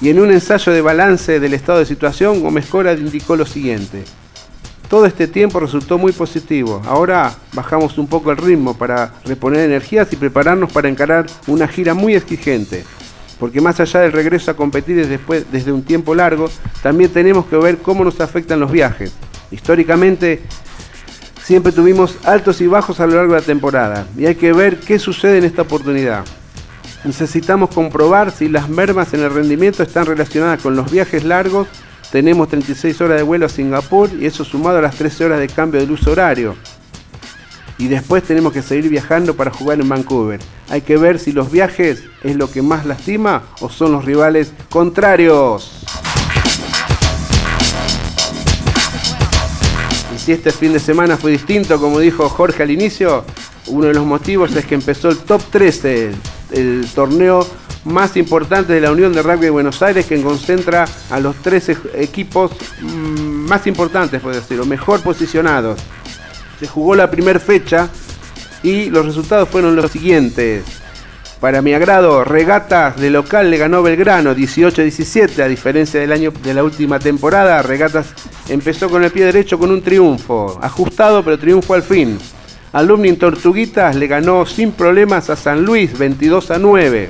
Y 0.00 0.10
en 0.10 0.20
un 0.20 0.30
ensayo 0.30 0.72
de 0.72 0.80
balance 0.80 1.40
del 1.40 1.54
estado 1.54 1.80
de 1.80 1.86
situación, 1.86 2.40
Gómez 2.40 2.66
Cora 2.66 2.92
indicó 2.94 3.36
lo 3.36 3.44
siguiente. 3.44 4.04
Todo 4.88 5.04
este 5.04 5.26
tiempo 5.26 5.60
resultó 5.60 5.98
muy 5.98 6.12
positivo. 6.12 6.80
Ahora 6.86 7.34
bajamos 7.52 7.98
un 7.98 8.06
poco 8.06 8.30
el 8.30 8.38
ritmo 8.38 8.72
para 8.72 9.12
reponer 9.26 9.60
energías 9.60 10.10
y 10.12 10.16
prepararnos 10.16 10.72
para 10.72 10.88
encarar 10.88 11.26
una 11.46 11.68
gira 11.68 11.92
muy 11.92 12.14
exigente. 12.14 12.84
Porque 13.38 13.60
más 13.60 13.78
allá 13.80 14.00
del 14.00 14.12
regreso 14.12 14.50
a 14.50 14.54
competir 14.54 14.96
desde, 14.96 15.18
desde 15.50 15.72
un 15.72 15.82
tiempo 15.82 16.14
largo, 16.14 16.50
también 16.82 17.10
tenemos 17.10 17.46
que 17.46 17.56
ver 17.56 17.78
cómo 17.78 18.04
nos 18.04 18.20
afectan 18.20 18.60
los 18.60 18.72
viajes. 18.72 19.12
Históricamente, 19.50 20.42
siempre 21.42 21.72
tuvimos 21.72 22.18
altos 22.24 22.60
y 22.60 22.66
bajos 22.66 23.00
a 23.00 23.06
lo 23.06 23.16
largo 23.16 23.34
de 23.34 23.40
la 23.40 23.46
temporada 23.46 24.06
y 24.16 24.26
hay 24.26 24.34
que 24.34 24.52
ver 24.52 24.80
qué 24.80 24.98
sucede 24.98 25.38
en 25.38 25.44
esta 25.44 25.62
oportunidad. 25.62 26.24
Necesitamos 27.04 27.70
comprobar 27.70 28.32
si 28.32 28.48
las 28.48 28.68
mermas 28.68 29.14
en 29.14 29.20
el 29.20 29.30
rendimiento 29.32 29.82
están 29.82 30.06
relacionadas 30.06 30.60
con 30.60 30.74
los 30.74 30.90
viajes 30.90 31.24
largos 31.24 31.68
tenemos 32.10 32.48
36 32.48 33.00
horas 33.02 33.18
de 33.18 33.22
vuelo 33.22 33.46
a 33.46 33.48
Singapur 33.50 34.10
y 34.18 34.24
eso 34.24 34.42
sumado 34.42 34.78
a 34.78 34.82
las 34.82 34.94
13 34.94 35.26
horas 35.26 35.40
de 35.40 35.48
cambio 35.48 35.78
de 35.78 35.86
luz 35.86 36.06
horario. 36.06 36.56
Y 37.78 37.86
después 37.86 38.24
tenemos 38.24 38.52
que 38.52 38.60
seguir 38.60 38.90
viajando 38.90 39.34
para 39.34 39.52
jugar 39.52 39.80
en 39.80 39.88
Vancouver. 39.88 40.40
Hay 40.68 40.80
que 40.80 40.96
ver 40.96 41.18
si 41.18 41.32
los 41.32 41.50
viajes 41.50 42.04
es 42.24 42.36
lo 42.36 42.50
que 42.50 42.60
más 42.60 42.84
lastima 42.84 43.44
o 43.60 43.70
son 43.70 43.92
los 43.92 44.04
rivales 44.04 44.52
contrarios. 44.68 45.84
Y 50.14 50.18
si 50.18 50.32
este 50.32 50.50
fin 50.50 50.72
de 50.72 50.80
semana 50.80 51.16
fue 51.16 51.30
distinto, 51.30 51.80
como 51.80 52.00
dijo 52.00 52.28
Jorge 52.28 52.64
al 52.64 52.72
inicio, 52.72 53.24
uno 53.68 53.86
de 53.86 53.94
los 53.94 54.04
motivos 54.04 54.54
es 54.56 54.66
que 54.66 54.74
empezó 54.74 55.10
el 55.10 55.18
top 55.18 55.40
13, 55.50 56.10
el 56.52 56.86
torneo 56.94 57.46
más 57.84 58.16
importante 58.16 58.72
de 58.72 58.80
la 58.80 58.90
Unión 58.90 59.12
de 59.12 59.22
Rugby 59.22 59.44
de 59.44 59.50
Buenos 59.50 59.82
Aires 59.82 60.06
que 60.06 60.20
concentra 60.22 60.86
a 61.10 61.20
los 61.20 61.36
tres 61.36 61.70
equipos 61.94 62.52
mm, 62.80 63.48
más 63.48 63.66
importantes, 63.66 64.20
puede 64.20 64.36
decirlo, 64.36 64.66
mejor 64.66 65.00
posicionados. 65.00 65.80
Se 66.58 66.66
jugó 66.66 66.94
la 66.94 67.10
primera 67.10 67.38
fecha 67.38 67.88
y 68.62 68.90
los 68.90 69.06
resultados 69.06 69.48
fueron 69.48 69.76
los 69.76 69.90
siguientes. 69.90 70.64
Para 71.40 71.62
mi 71.62 71.72
agrado, 71.72 72.24
Regatas 72.24 72.96
de 72.96 73.10
local 73.10 73.48
le 73.48 73.58
ganó 73.58 73.80
Belgrano 73.80 74.34
18-17, 74.34 75.40
a 75.40 75.46
diferencia 75.46 76.00
del 76.00 76.10
año 76.10 76.32
de 76.42 76.52
la 76.52 76.64
última 76.64 76.98
temporada. 76.98 77.62
Regatas 77.62 78.08
empezó 78.48 78.90
con 78.90 79.04
el 79.04 79.12
pie 79.12 79.26
derecho 79.26 79.56
con 79.56 79.70
un 79.70 79.80
triunfo, 79.80 80.58
ajustado 80.60 81.22
pero 81.22 81.38
triunfo 81.38 81.74
al 81.74 81.84
fin. 81.84 82.18
Alumni 82.72 83.12
Tortuguitas 83.12 83.94
le 83.94 84.08
ganó 84.08 84.44
sin 84.46 84.72
problemas 84.72 85.30
a 85.30 85.36
San 85.36 85.64
Luis 85.64 85.96
22 85.96 86.50
a 86.50 86.58
9. 86.58 87.08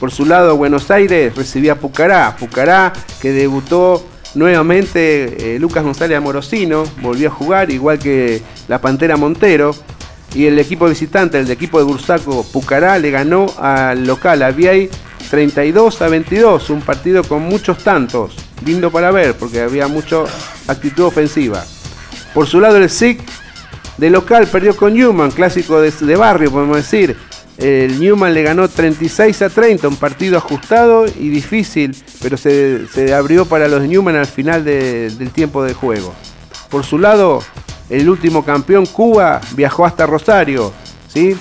Por 0.00 0.10
su 0.10 0.26
lado, 0.26 0.56
Buenos 0.56 0.90
Aires 0.90 1.36
recibía 1.36 1.74
a 1.74 1.76
Pucará. 1.76 2.34
Pucará 2.36 2.92
que 3.20 3.30
debutó 3.30 4.04
nuevamente 4.34 5.54
eh, 5.54 5.58
Lucas 5.58 5.84
González 5.84 6.16
Amorosino, 6.16 6.84
volvió 7.00 7.28
a 7.28 7.32
jugar 7.32 7.70
igual 7.70 7.98
que 7.98 8.42
la 8.68 8.80
Pantera 8.80 9.16
Montero. 9.16 9.74
Y 10.34 10.46
el 10.46 10.58
equipo 10.58 10.88
visitante, 10.88 11.38
el 11.38 11.50
equipo 11.50 11.78
de 11.78 11.84
Bursaco 11.84 12.42
Pucará, 12.52 12.98
le 12.98 13.10
ganó 13.10 13.52
al 13.58 14.06
local, 14.06 14.42
a 14.42 14.50
Viey, 14.50 14.88
32 15.30 16.00
a 16.00 16.08
22. 16.08 16.70
Un 16.70 16.80
partido 16.80 17.22
con 17.22 17.42
muchos 17.42 17.78
tantos. 17.84 18.34
Lindo 18.64 18.90
para 18.90 19.10
ver 19.10 19.34
porque 19.34 19.60
había 19.60 19.88
mucha 19.88 20.22
actitud 20.68 21.04
ofensiva. 21.04 21.62
Por 22.32 22.46
su 22.46 22.60
lado, 22.60 22.78
el 22.78 22.88
SIC 22.88 23.20
de 23.98 24.08
local 24.08 24.46
perdió 24.46 24.74
con 24.74 24.94
Newman, 24.94 25.32
clásico 25.32 25.80
de, 25.80 25.90
de 25.90 26.16
barrio, 26.16 26.50
podemos 26.50 26.76
decir. 26.78 27.16
El 27.62 28.00
Newman 28.00 28.34
le 28.34 28.42
ganó 28.42 28.68
36 28.68 29.40
a 29.42 29.48
30, 29.48 29.86
un 29.86 29.94
partido 29.94 30.36
ajustado 30.36 31.06
y 31.06 31.28
difícil, 31.28 31.96
pero 32.20 32.36
se, 32.36 33.14
abrió 33.14 33.46
para 33.46 33.68
los 33.68 33.82
Newman 33.82 34.16
al 34.16 34.26
final 34.26 34.64
del 34.64 35.30
tiempo 35.30 35.62
de 35.62 35.72
juego. 35.72 36.12
Por 36.70 36.84
su 36.84 36.98
lado, 36.98 37.40
el 37.88 38.08
último 38.08 38.44
campeón 38.44 38.84
Cuba 38.86 39.40
viajó 39.54 39.86
hasta 39.86 40.06
Rosario, 40.06 40.72
¿sí? 41.06 41.36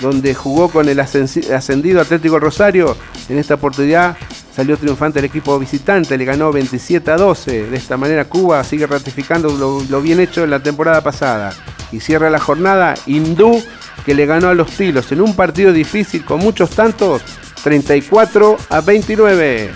donde 0.00 0.32
jugó 0.32 0.68
con 0.68 0.88
el 0.88 1.00
ascendido 1.00 2.00
Atlético 2.00 2.38
Rosario. 2.38 2.96
En 3.28 3.36
esta 3.36 3.54
oportunidad 3.54 4.16
salió 4.58 4.76
triunfante 4.76 5.20
el 5.20 5.24
equipo 5.24 5.56
visitante, 5.56 6.18
le 6.18 6.24
ganó 6.24 6.50
27 6.50 7.12
a 7.12 7.16
12. 7.16 7.70
De 7.70 7.76
esta 7.76 7.96
manera 7.96 8.24
Cuba 8.24 8.64
sigue 8.64 8.88
ratificando 8.88 9.50
lo, 9.88 10.02
bien 10.02 10.18
hecho 10.18 10.42
en 10.42 10.50
la 10.50 10.58
temporada 10.58 11.00
pasada. 11.00 11.52
Y 11.92 12.00
cierra 12.00 12.28
la 12.28 12.40
jornada 12.40 12.94
Hindú 13.06 13.62
que 14.04 14.14
le 14.14 14.26
ganó 14.26 14.48
a 14.48 14.54
los 14.54 14.68
Tilos 14.72 15.12
en 15.12 15.20
un 15.20 15.36
partido 15.36 15.72
difícil 15.72 16.24
con 16.24 16.40
muchos 16.40 16.70
tantos, 16.70 17.22
34 17.62 18.56
a 18.70 18.80
29. 18.80 19.70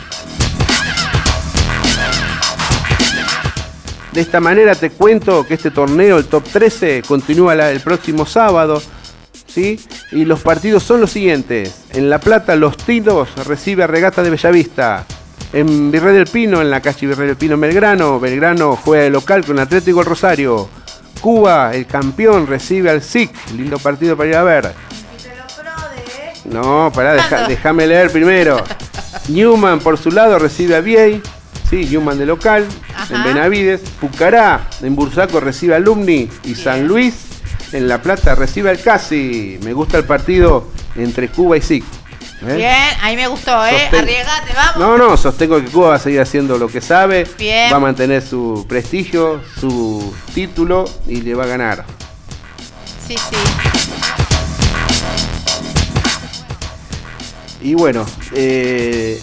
De 4.10 4.20
esta 4.20 4.40
manera 4.40 4.74
te 4.74 4.90
cuento 4.90 5.46
que 5.46 5.54
este 5.54 5.70
torneo, 5.70 6.18
el 6.18 6.24
top 6.24 6.42
13, 6.42 7.04
continúa 7.06 7.70
el 7.70 7.78
próximo 7.82 8.26
sábado. 8.26 8.82
¿Sí? 9.52 9.78
Y 10.10 10.24
los 10.24 10.40
partidos 10.40 10.82
son 10.82 11.00
los 11.00 11.10
siguientes. 11.10 11.82
En 11.92 12.08
La 12.08 12.18
Plata, 12.18 12.56
Los 12.56 12.76
Tilos 12.76 13.28
recibe 13.46 13.84
a 13.84 13.86
Regata 13.86 14.22
de 14.22 14.30
Bellavista. 14.30 15.04
En 15.52 15.90
Virrey 15.90 16.14
del 16.14 16.26
Pino, 16.26 16.62
en 16.62 16.70
la 16.70 16.80
calle 16.80 17.06
Virrey 17.06 17.26
del 17.28 17.36
Pino 17.36 17.58
Belgrano, 17.58 18.18
Belgrano 18.18 18.76
juega 18.76 19.04
de 19.04 19.10
local 19.10 19.44
con 19.44 19.58
Atlético 19.58 20.02
Rosario. 20.02 20.68
Cuba, 21.20 21.74
el 21.74 21.86
campeón, 21.86 22.46
recibe 22.46 22.90
al 22.90 23.02
SIC. 23.02 23.30
Lindo 23.56 23.78
partido 23.78 24.16
para 24.16 24.28
ir 24.28 24.36
a 24.36 24.42
ver. 24.42 24.72
No, 26.46 26.90
pará, 26.92 27.46
déjame 27.48 27.86
leer 27.86 28.10
primero. 28.10 28.62
Newman, 29.28 29.78
por 29.80 29.98
su 29.98 30.10
lado, 30.10 30.38
recibe 30.38 30.74
a 30.74 30.80
Viey. 30.80 31.22
Sí, 31.68 31.86
Newman 31.90 32.18
de 32.18 32.26
local, 32.26 32.66
en 33.08 33.24
Benavides. 33.24 33.80
Pucará, 34.00 34.68
en 34.82 34.96
Bursaco, 34.96 35.38
recibe 35.38 35.74
a 35.74 35.76
Alumni. 35.76 36.28
Y 36.44 36.54
San 36.54 36.86
Luis, 36.86 37.14
en 37.72 37.88
La 37.88 38.02
Plata, 38.02 38.34
recibe 38.34 38.70
al 38.70 38.80
Casi. 38.80 39.58
Me 39.62 39.72
gusta 39.72 39.98
el 39.98 40.04
partido 40.04 40.68
entre 40.96 41.28
Cuba 41.28 41.56
y 41.56 41.62
SIC. 41.62 41.84
¿Eh? 42.44 42.56
Bien, 42.56 42.98
ahí 43.00 43.14
me 43.14 43.28
gustó, 43.28 43.64
¿eh? 43.66 43.86
Arriesgate, 43.86 44.52
vamos. 44.54 44.76
No, 44.76 44.98
no, 44.98 45.16
sostengo 45.16 45.62
que 45.62 45.70
Cuba 45.70 45.90
va 45.90 45.94
a 45.94 45.98
seguir 45.98 46.20
haciendo 46.20 46.58
lo 46.58 46.68
que 46.68 46.80
sabe. 46.80 47.26
Va 47.70 47.76
a 47.76 47.80
mantener 47.80 48.22
su 48.22 48.66
prestigio, 48.68 49.40
su 49.60 50.12
título 50.34 50.84
y 51.06 51.20
le 51.20 51.34
va 51.34 51.44
a 51.44 51.46
ganar. 51.46 51.84
Sí, 53.06 53.16
sí. 53.16 53.36
Y 57.62 57.74
bueno, 57.74 58.04
eh, 58.34 59.20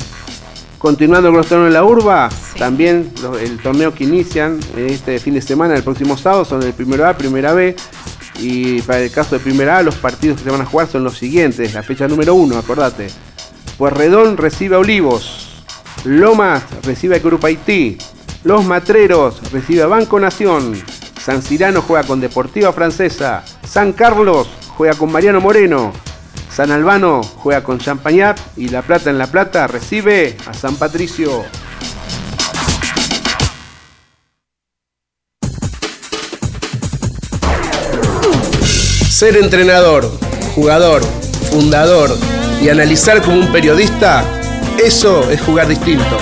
continuando 0.77 1.27
con 1.27 1.37
los 1.37 1.47
torneos 1.47 1.69
de 1.69 1.73
la 1.73 1.83
urba, 1.83 2.29
también 2.57 3.11
el 3.41 3.59
torneo 3.59 3.93
que 3.93 4.05
inician 4.05 4.59
este 4.77 5.19
fin 5.19 5.33
de 5.33 5.41
semana, 5.41 5.75
el 5.75 5.83
próximo 5.83 6.17
sábado, 6.17 6.45
son 6.45 6.63
el 6.63 6.73
primero 6.73 7.05
A, 7.05 7.17
primera 7.17 7.53
B. 7.53 7.75
Y 8.39 8.81
para 8.83 9.01
el 9.01 9.11
caso 9.11 9.37
de 9.37 9.43
Primera 9.43 9.77
A, 9.77 9.83
los 9.83 9.95
partidos 9.95 10.37
que 10.37 10.45
se 10.45 10.49
van 10.49 10.61
a 10.61 10.65
jugar 10.65 10.87
son 10.87 11.03
los 11.03 11.17
siguientes. 11.17 11.73
La 11.73 11.83
fecha 11.83 12.07
número 12.07 12.35
uno, 12.35 12.57
acordate. 12.57 13.07
Puerredón 13.77 14.37
recibe 14.37 14.75
a 14.75 14.79
Olivos. 14.79 15.63
Lomas 16.05 16.63
recibe 16.83 17.17
a 17.17 17.19
Grupo 17.19 17.47
Haití. 17.47 17.97
Los 18.43 18.65
Matreros 18.65 19.51
recibe 19.51 19.81
a 19.81 19.87
Banco 19.87 20.19
Nación. 20.19 20.81
San 21.21 21.41
Cirano 21.41 21.81
juega 21.81 22.07
con 22.07 22.21
Deportiva 22.21 22.71
Francesa. 22.71 23.43
San 23.67 23.91
Carlos 23.93 24.47
juega 24.77 24.95
con 24.95 25.11
Mariano 25.11 25.41
Moreno. 25.41 25.91
San 26.49 26.71
Albano 26.71 27.21
juega 27.21 27.63
con 27.63 27.79
Champagnat. 27.79 28.39
Y 28.55 28.69
La 28.69 28.81
Plata 28.81 29.09
en 29.09 29.17
La 29.17 29.27
Plata 29.27 29.67
recibe 29.67 30.37
a 30.47 30.53
San 30.53 30.75
Patricio. 30.75 31.43
Ser 39.19 39.35
entrenador, 39.35 40.09
jugador, 40.55 41.01
fundador 41.51 42.09
y 42.61 42.69
analizar 42.69 43.21
como 43.21 43.35
un 43.41 43.51
periodista, 43.51 44.23
eso 44.81 45.29
es 45.29 45.41
jugar 45.41 45.67
distinto. 45.67 46.17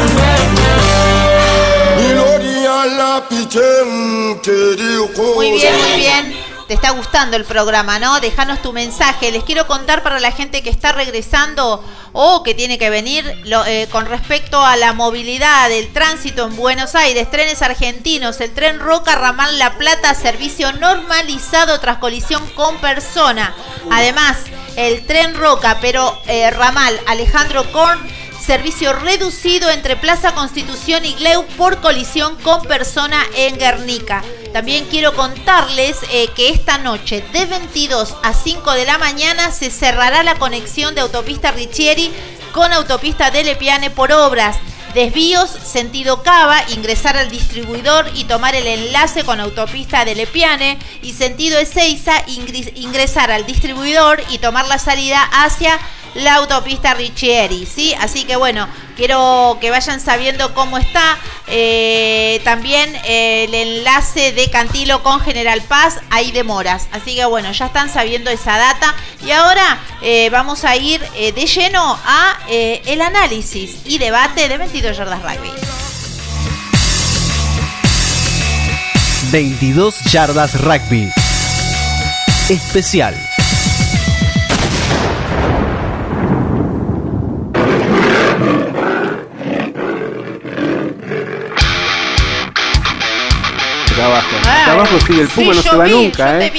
Muy 5.35 5.51
bien, 5.51 5.73
muy 5.77 5.99
bien 5.99 6.36
te 6.67 6.73
está 6.73 6.91
gustando 6.91 7.37
el 7.37 7.45
programa, 7.45 7.97
¿no? 7.97 8.19
Déjanos 8.19 8.61
tu 8.61 8.73
mensaje. 8.73 9.31
Les 9.31 9.43
quiero 9.43 9.67
contar 9.67 10.03
para 10.03 10.19
la 10.19 10.31
gente 10.31 10.61
que 10.61 10.69
está 10.69 10.91
regresando 10.91 11.83
o 12.11 12.43
que 12.43 12.53
tiene 12.53 12.77
que 12.77 12.89
venir 12.89 13.25
eh, 13.67 13.87
con 13.91 14.05
respecto 14.05 14.59
a 14.59 14.75
la 14.75 14.93
movilidad, 14.93 15.69
del 15.69 15.93
tránsito 15.93 16.45
en 16.45 16.55
Buenos 16.55 16.95
Aires, 16.95 17.29
trenes 17.29 17.61
argentinos, 17.61 18.41
el 18.41 18.53
tren 18.53 18.79
Roca 18.79 19.15
Ramal 19.15 19.57
La 19.59 19.77
Plata, 19.77 20.13
servicio 20.15 20.73
normalizado 20.73 21.79
tras 21.79 21.99
colisión 21.99 22.45
con 22.55 22.77
persona. 22.79 23.53
Además, 23.91 24.37
el 24.75 25.05
tren 25.05 25.35
Roca, 25.35 25.77
pero 25.79 26.19
eh, 26.27 26.49
Ramal 26.51 26.99
Alejandro 27.07 27.71
Korn 27.71 28.16
servicio 28.47 28.93
reducido 28.93 29.69
entre 29.69 29.97
Plaza 29.97 30.33
Constitución 30.33 31.03
y 31.03 31.13
Gleu 31.15 31.45
por 31.57 31.81
colisión 31.81 32.37
con 32.37 32.61
persona 32.61 33.21
en 33.35 33.57
Guernica. 33.57 34.23
También 34.53 34.85
quiero 34.85 35.13
contarles 35.13 35.97
eh, 36.13 36.29
que 36.33 36.47
esta 36.47 36.77
noche 36.77 37.25
de 37.33 37.45
22 37.45 38.15
a 38.23 38.33
5 38.33 38.71
de 38.71 38.85
la 38.85 38.97
mañana 38.97 39.51
se 39.51 39.69
cerrará 39.69 40.23
la 40.23 40.39
conexión 40.39 40.95
de 40.95 41.01
autopista 41.01 41.51
Richieri 41.51 42.09
con 42.53 42.71
autopista 42.71 43.31
de 43.31 43.43
Lepiane 43.43 43.89
por 43.89 44.13
obras. 44.13 44.55
Desvíos, 44.93 45.49
sentido 45.49 46.23
Cava, 46.23 46.63
ingresar 46.69 47.17
al 47.17 47.29
distribuidor 47.29 48.09
y 48.15 48.23
tomar 48.23 48.55
el 48.55 48.65
enlace 48.65 49.25
con 49.25 49.41
autopista 49.41 50.05
de 50.05 50.15
Lepiane. 50.15 50.79
Y 51.01 51.11
sentido 51.11 51.59
Ezeiza, 51.59 52.23
ingresar 52.75 53.29
al 53.29 53.45
distribuidor 53.45 54.23
y 54.29 54.37
tomar 54.37 54.67
la 54.67 54.79
salida 54.79 55.21
hacia 55.33 55.77
la 56.15 56.35
autopista 56.35 56.93
Richieri, 56.93 57.65
¿sí? 57.65 57.93
Así 57.99 58.23
que 58.23 58.35
bueno, 58.35 58.67
quiero 58.95 59.57
que 59.61 59.69
vayan 59.69 59.99
sabiendo 59.99 60.53
cómo 60.53 60.77
está 60.77 61.17
eh, 61.47 62.41
también 62.43 62.93
eh, 63.05 63.45
el 63.45 63.53
enlace 63.53 64.33
de 64.33 64.49
Cantilo 64.49 65.01
con 65.03 65.21
General 65.21 65.61
Paz, 65.61 65.99
hay 66.09 66.31
demoras. 66.31 66.87
Así 66.91 67.15
que 67.15 67.25
bueno, 67.25 67.51
ya 67.51 67.67
están 67.67 67.91
sabiendo 67.91 68.29
esa 68.29 68.57
data. 68.57 68.93
Y 69.25 69.31
ahora 69.31 69.79
eh, 70.01 70.29
vamos 70.29 70.65
a 70.65 70.75
ir 70.75 71.01
de 71.09 71.31
lleno 71.45 71.99
a 72.05 72.37
el 72.47 73.01
análisis 73.01 73.81
y 73.85 73.97
debate 73.97 74.47
de 74.49 74.57
22 74.57 74.97
yardas 74.97 75.21
rugby. 75.21 75.51
22 79.31 79.95
yardas 80.11 80.59
rugby. 80.61 81.11
Especial. 82.49 83.26
Abajo. 94.03 94.35
abajo 94.67 94.99
sigue 95.05 95.21
el 95.21 95.27
Puma, 95.27 95.53
no 95.53 95.61
se 95.61 95.75
va 95.75 95.87
nunca. 95.87 96.45
¿eh? 96.45 96.51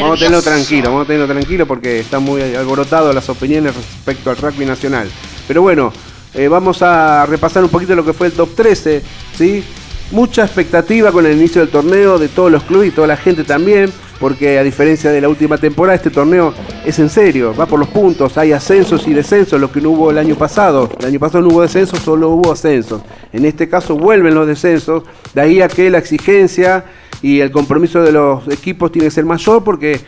vamos 0.00 0.16
a 0.16 0.18
tenerlo 0.18 0.42
tranquilo, 0.42 0.90
vamos 0.90 1.04
a 1.04 1.06
tenerlo 1.06 1.32
tranquilo 1.32 1.66
porque 1.66 2.00
están 2.00 2.22
muy 2.22 2.42
alborotados 2.42 3.14
las 3.14 3.28
opiniones 3.28 3.74
respecto 3.74 4.30
al 4.30 4.36
rugby 4.36 4.64
nacional. 4.64 5.10
Pero 5.46 5.62
bueno, 5.62 5.92
eh, 6.34 6.48
vamos 6.48 6.82
a 6.82 7.26
repasar 7.26 7.62
un 7.62 7.70
poquito 7.70 7.94
lo 7.94 8.04
que 8.04 8.12
fue 8.12 8.28
el 8.28 8.32
top 8.32 8.54
13, 8.54 9.02
¿sí? 9.36 9.64
Mucha 10.10 10.44
expectativa 10.44 11.12
con 11.12 11.26
el 11.26 11.36
inicio 11.36 11.60
del 11.60 11.70
torneo 11.70 12.18
de 12.18 12.28
todos 12.28 12.50
los 12.50 12.62
clubes 12.64 12.88
y 12.88 12.90
toda 12.92 13.06
la 13.06 13.16
gente 13.16 13.44
también 13.44 13.92
porque 14.22 14.56
a 14.56 14.62
diferencia 14.62 15.10
de 15.10 15.20
la 15.20 15.28
última 15.28 15.58
temporada, 15.58 15.96
este 15.96 16.08
torneo 16.08 16.54
es 16.86 16.96
en 17.00 17.08
serio, 17.08 17.52
va 17.58 17.66
por 17.66 17.80
los 17.80 17.88
puntos, 17.88 18.38
hay 18.38 18.52
ascensos 18.52 19.08
y 19.08 19.14
descensos, 19.14 19.60
lo 19.60 19.72
que 19.72 19.80
no 19.80 19.90
hubo 19.90 20.12
el 20.12 20.18
año 20.18 20.36
pasado. 20.36 20.88
El 21.00 21.06
año 21.06 21.18
pasado 21.18 21.42
no 21.42 21.48
hubo 21.48 21.62
descensos, 21.62 21.98
solo 21.98 22.28
hubo 22.28 22.52
ascensos. 22.52 23.02
En 23.32 23.44
este 23.44 23.68
caso 23.68 23.96
vuelven 23.96 24.36
los 24.36 24.46
descensos, 24.46 25.02
de 25.34 25.40
ahí 25.40 25.60
a 25.60 25.66
que 25.66 25.90
la 25.90 25.98
exigencia 25.98 26.84
y 27.20 27.40
el 27.40 27.50
compromiso 27.50 28.00
de 28.00 28.12
los 28.12 28.46
equipos 28.46 28.92
tiene 28.92 29.08
que 29.08 29.10
ser 29.10 29.24
mayor 29.24 29.64
porque 29.64 30.00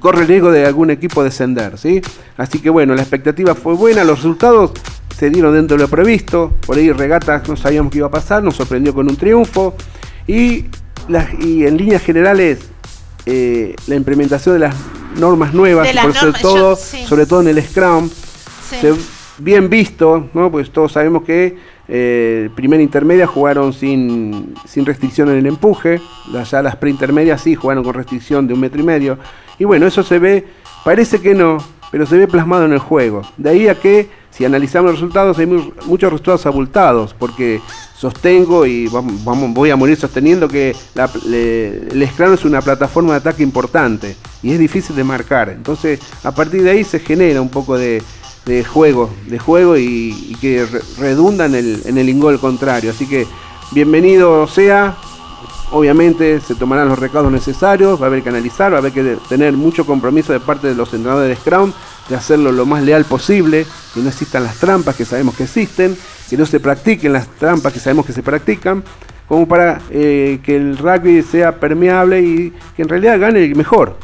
corre 0.00 0.22
el 0.22 0.26
riesgo 0.26 0.50
de 0.50 0.66
algún 0.66 0.90
equipo 0.90 1.22
descender, 1.22 1.78
¿sí? 1.78 2.02
Así 2.36 2.58
que 2.58 2.70
bueno, 2.70 2.96
la 2.96 3.02
expectativa 3.02 3.54
fue 3.54 3.74
buena, 3.74 4.02
los 4.02 4.18
resultados 4.18 4.72
se 5.16 5.30
dieron 5.30 5.54
dentro 5.54 5.76
de 5.76 5.84
lo 5.84 5.88
previsto, 5.88 6.54
por 6.66 6.76
ahí 6.76 6.90
regatas 6.90 7.48
no 7.48 7.56
sabíamos 7.56 7.92
qué 7.92 7.98
iba 7.98 8.08
a 8.08 8.10
pasar, 8.10 8.42
nos 8.42 8.56
sorprendió 8.56 8.92
con 8.92 9.08
un 9.08 9.14
triunfo 9.14 9.76
y, 10.26 10.64
y 11.38 11.66
en 11.66 11.76
líneas 11.76 12.02
generales 12.02 12.70
eh, 13.26 13.74
la 13.88 13.96
implementación 13.96 14.54
de 14.54 14.60
las 14.60 14.74
normas 15.16 15.52
nuevas, 15.52 15.88
sobre, 16.14 16.40
todo, 16.40 16.76
sobre 16.76 17.26
todo 17.26 17.40
en 17.40 17.48
el 17.48 17.62
Scrum, 17.62 18.08
bien 19.38 19.68
visto, 19.68 20.28
¿no? 20.32 20.50
pues 20.50 20.70
todos 20.70 20.92
sabemos 20.92 21.24
que 21.24 21.56
eh, 21.88 22.50
primera 22.54 22.82
intermedia 22.82 23.26
jugaron 23.26 23.72
sin, 23.72 24.54
sin 24.64 24.86
restricción 24.86 25.28
en 25.30 25.38
el 25.38 25.46
empuje, 25.46 26.00
ya 26.32 26.62
las 26.62 26.76
preintermedias 26.76 27.40
sí 27.42 27.54
jugaron 27.54 27.84
con 27.84 27.94
restricción 27.94 28.46
de 28.46 28.54
un 28.54 28.60
metro 28.60 28.80
y 28.80 28.84
medio, 28.84 29.18
y 29.58 29.64
bueno, 29.64 29.86
eso 29.86 30.02
se 30.02 30.18
ve, 30.18 30.46
parece 30.84 31.20
que 31.20 31.34
no, 31.34 31.58
pero 31.90 32.06
se 32.06 32.16
ve 32.16 32.28
plasmado 32.28 32.64
en 32.64 32.72
el 32.72 32.78
juego. 32.78 33.22
De 33.36 33.50
ahí 33.50 33.68
a 33.68 33.74
que, 33.74 34.08
si 34.36 34.44
analizamos 34.44 34.90
los 34.90 35.00
resultados, 35.00 35.38
hay 35.38 35.46
muchos 35.46 36.10
resultados 36.10 36.44
abultados, 36.44 37.14
porque 37.14 37.60
sostengo 37.96 38.66
y 38.66 38.86
vamos, 38.88 39.54
voy 39.54 39.70
a 39.70 39.76
morir 39.76 39.96
sosteniendo 39.96 40.46
que 40.46 40.76
el 40.94 42.08
Scrum 42.12 42.34
es 42.34 42.44
una 42.44 42.60
plataforma 42.60 43.12
de 43.12 43.18
ataque 43.18 43.42
importante 43.42 44.14
y 44.42 44.52
es 44.52 44.58
difícil 44.58 44.94
de 44.94 45.04
marcar. 45.04 45.48
Entonces, 45.48 46.00
a 46.22 46.32
partir 46.32 46.62
de 46.62 46.70
ahí 46.70 46.84
se 46.84 47.00
genera 47.00 47.40
un 47.40 47.48
poco 47.48 47.78
de, 47.78 48.02
juego, 48.70 49.10
de 49.26 49.38
juego 49.38 49.78
y, 49.78 50.36
que 50.40 50.66
redunda 50.98 51.46
en 51.46 51.54
el, 51.54 51.82
en 51.86 51.96
el 51.96 52.08
ingol 52.08 52.38
contrario. 52.38 52.90
Así 52.90 53.06
que, 53.06 53.26
bienvenido 53.72 54.46
sea. 54.46 54.98
Obviamente 55.72 56.40
se 56.40 56.54
tomarán 56.54 56.88
los 56.88 56.98
recados 56.98 57.30
necesarios, 57.32 58.00
va 58.00 58.04
a 58.04 58.08
haber 58.08 58.22
que 58.22 58.28
analizar, 58.28 58.72
va 58.72 58.76
a 58.76 58.80
haber 58.80 58.92
que 58.92 59.16
tener 59.28 59.52
mucho 59.54 59.84
compromiso 59.84 60.32
de 60.32 60.40
parte 60.40 60.68
de 60.68 60.74
los 60.74 60.94
entrenadores 60.94 61.30
de 61.30 61.36
Scrum, 61.36 61.72
de 62.08 62.14
hacerlo 62.14 62.52
lo 62.52 62.66
más 62.66 62.84
leal 62.84 63.04
posible, 63.04 63.66
que 63.92 64.00
no 64.00 64.08
existan 64.08 64.44
las 64.44 64.56
trampas 64.56 64.94
que 64.94 65.04
sabemos 65.04 65.34
que 65.34 65.42
existen 65.44 65.96
que 66.28 66.36
no 66.36 66.46
se 66.46 66.60
practiquen 66.60 67.12
las 67.12 67.28
trampas 67.28 67.72
que 67.72 67.80
sabemos 67.80 68.06
que 68.06 68.12
se 68.12 68.22
practican, 68.22 68.82
como 69.28 69.46
para 69.46 69.80
eh, 69.90 70.40
que 70.42 70.56
el 70.56 70.76
rugby 70.76 71.22
sea 71.22 71.58
permeable 71.58 72.20
y 72.20 72.52
que 72.74 72.82
en 72.82 72.88
realidad 72.88 73.18
gane 73.18 73.44
el 73.44 73.56
mejor. 73.56 73.96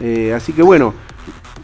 Eh, 0.00 0.32
así 0.34 0.52
que 0.52 0.62
bueno, 0.62 0.94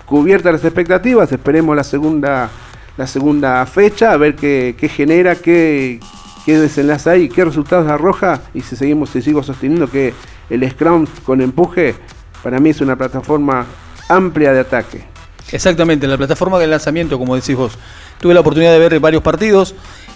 cubiertas 0.05 0.53
las 0.53 0.65
expectativas, 0.65 1.31
esperemos 1.33 1.75
la 1.77 1.85
segunda, 1.85 2.51
la 2.97 3.07
segunda 3.07 3.65
fecha, 3.67 4.13
a 4.13 4.17
ver 4.17 4.35
qué, 4.35 4.75
genera, 4.93 5.35
qué, 5.37 6.01
qué 6.47 6.57
desenlace 6.61 7.11
hay, 7.11 7.29
qué 7.29 7.45
resultados 7.45 7.91
arroja 7.91 8.41
y 8.55 8.61
si 8.61 8.77
seguimos, 8.77 9.11
si 9.11 9.21
sigo 9.21 9.43
sosteniendo 9.43 9.91
que 9.91 10.15
el 10.49 10.71
Scrum 10.71 11.05
con 11.25 11.41
empuje 11.41 11.97
para 12.41 12.61
mí 12.61 12.71
es 12.71 12.81
una 12.81 12.97
plataforma 12.97 13.67
amplia 14.09 14.53
de 14.53 14.61
ataque. 14.61 15.05
Exactamente, 15.51 16.07
la 16.07 16.17
plataforma 16.17 16.61
del 16.61 16.71
lanzamiento, 16.71 17.19
como 17.19 17.35
decís 17.35 17.57
vos. 17.57 17.77
Tuve 18.21 18.33
la 18.33 18.41
oportunidad 18.41 18.71
de 18.73 18.79
ver 18.79 19.01
varios 19.01 19.25
partidos. 19.25 19.75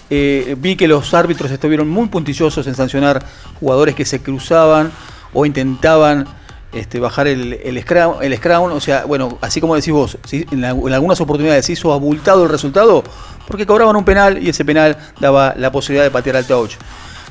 Eh, 0.09 0.55
vi 0.57 0.77
que 0.77 0.87
los 0.87 1.13
árbitros 1.13 1.51
estuvieron 1.51 1.89
muy 1.89 2.07
puntillosos 2.07 2.65
en 2.65 2.75
sancionar 2.75 3.25
jugadores 3.59 3.93
que 3.93 4.05
se 4.05 4.21
cruzaban 4.21 4.89
o 5.33 5.45
intentaban 5.45 6.25
este, 6.73 6.99
bajar 6.99 7.27
el, 7.27 7.53
el, 7.53 7.81
scrum, 7.81 8.71
O 8.71 8.79
sea, 8.79 9.05
bueno, 9.05 9.37
así 9.41 9.59
como 9.59 9.75
decís 9.75 9.93
vos, 9.93 10.17
en, 10.31 10.63
algunas 10.63 11.19
oportunidades 11.19 11.69
hizo 11.69 11.93
abultado 11.93 12.43
el 12.43 12.49
resultado 12.49 13.03
porque 13.47 13.65
cobraban 13.65 13.95
un 13.95 14.05
penal 14.05 14.41
y 14.41 14.49
ese 14.49 14.63
penal 14.63 14.97
daba 15.19 15.53
la 15.57 15.71
posibilidad 15.71 16.03
de 16.03 16.11
patear 16.11 16.37
al 16.37 16.45
touch. 16.45 16.75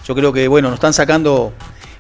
Yo 0.07 0.15
creo 0.15 0.33
que, 0.33 0.49
bueno, 0.49 0.69
nos 0.69 0.77
están 0.77 0.93
sacando 0.93 1.53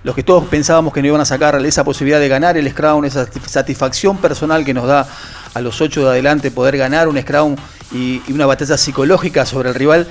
los 0.03 0.15
que 0.15 0.23
todos 0.23 0.45
pensábamos 0.45 0.93
que 0.93 1.03
no 1.03 1.09
iban 1.09 1.21
a 1.21 1.25
sacar 1.25 1.65
esa 1.65 1.85
posibilidad 1.85 2.21
de 2.21 2.29
ganar 2.29 2.57
el 2.57 2.71
scrum, 2.71 3.05
esa 3.05 3.27
satisfacción 3.47 4.19
personal 4.19 4.65
que 4.65 4.75
nos 4.75 4.87
da 4.87 5.07
a 5.55 5.61
los 5.61 5.81
ocho 5.81 6.03
de 6.03 6.11
adelante 6.11 6.51
poder 6.51 6.77
ganar 6.77 7.09
un 7.09 7.21
scrum 7.21 7.57
y, 7.93 8.23
una 8.33 8.47
batalla 8.47 8.77
psicológica 8.77 9.45
sobre 9.47 9.71
el 9.71 9.75
rival, 9.75 10.07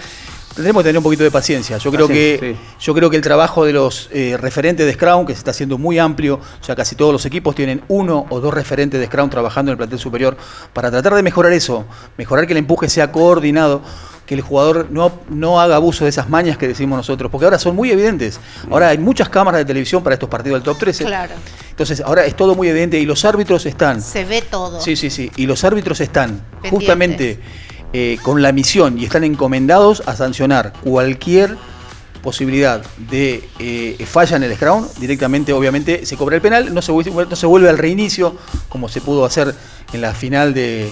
tendremos 0.60 0.84
que 0.84 0.89
tener 0.89 0.97
un 0.97 1.03
poquito 1.03 1.24
de 1.24 1.32
paciencia. 1.32 1.78
Yo 1.78 1.89
creo, 1.89 2.05
que, 2.10 2.57
yo 2.82 2.93
creo 2.93 3.10
que 3.10 3.16
el 3.16 3.22
trabajo 3.22 3.64
de 3.64 3.72
los 3.72 4.10
eh, 4.12 4.36
referentes 4.38 4.86
de 4.86 4.91
Scrum, 4.91 5.26
que 5.26 5.32
se 5.32 5.38
está 5.38 5.51
haciendo 5.51 5.78
muy 5.78 5.97
amplio, 5.97 6.36
o 6.36 6.64
sea, 6.64 6.76
casi 6.76 6.95
todos 6.95 7.14
los 7.14 7.26
equipos 7.26 7.55
tienen 7.55 7.82
uno 7.88 8.26
o 8.30 8.41
dos 8.41 8.53
referentes 8.53 8.99
de 8.99 9.05
Scrum 9.05 9.30
trabajando 9.30 9.72
en 9.72 9.74
el 9.74 9.78
plantel 9.78 9.99
superior, 9.99 10.36
para 10.74 10.91
tratar 10.91 11.14
de 11.14 11.24
mejorar 11.24 11.53
eso, 11.53 11.86
mejorar 12.18 12.45
que 12.45 12.51
el 12.51 12.57
empuje 12.57 12.89
sea 12.89 13.10
coordinado, 13.10 13.82
que 14.26 14.36
el 14.36 14.41
jugador 14.41 14.88
no, 14.91 15.14
no 15.30 15.62
haga 15.62 15.78
abuso 15.78 16.03
de 16.03 16.10
esas 16.10 16.28
mañas 16.28 16.57
que 16.57 16.68
decimos 16.68 16.97
nosotros, 16.97 17.32
porque 17.32 17.45
ahora 17.45 17.57
son 17.57 17.74
muy 17.74 17.89
evidentes. 17.89 18.41
Ahora 18.70 18.89
hay 18.89 18.97
muchas 18.97 19.30
cámaras 19.30 19.60
de 19.60 19.66
televisión 19.66 20.03
para 20.03 20.16
estos 20.16 20.28
partidos 20.28 20.57
del 20.57 20.64
top 20.64 20.78
13. 20.78 21.05
Claro. 21.05 21.36
Entonces, 21.70 22.01
ahora 22.01 22.26
es 22.26 22.36
todo 22.36 22.53
muy 22.53 22.68
evidente 22.68 22.99
y 22.99 23.05
los 23.05 23.24
árbitros 23.24 23.66
están. 23.66 24.01
Se 24.01 24.26
ve 24.26 24.41
todo. 24.41 24.82
Sí, 24.82 24.97
sí, 24.97 25.10
sí. 25.10 25.32
Y 25.38 25.45
los 25.45 25.64
árbitros 25.64 26.01
están 26.01 26.43
justamente 26.70 27.39
eh, 27.92 28.20
con 28.22 28.42
la 28.42 28.52
misión 28.52 29.00
y 29.00 29.06
están 29.06 29.24
encomendados 29.24 30.04
a 30.06 30.16
sancionar 30.16 30.74
cualquier 30.84 31.58
posibilidad 32.22 32.84
de 33.10 33.50
eh, 33.58 34.06
falla 34.06 34.38
en 34.38 34.44
el 34.44 34.56
scrum, 34.56 34.86
directamente 35.00 35.54
obviamente 35.54 36.06
se 36.06 36.16
cobra 36.16 36.36
el 36.36 36.42
penal, 36.42 36.74
no 36.74 36.82
se, 36.82 36.92
no 36.92 37.36
se 37.36 37.46
vuelve 37.48 37.70
al 37.70 37.78
reinicio 37.78 38.36
como 38.68 38.90
se 38.90 39.02
pudo 39.02 39.26
hacer 39.26 39.56
en 39.94 40.02
la 40.02 40.14
final 40.14 40.54
de, 40.54 40.92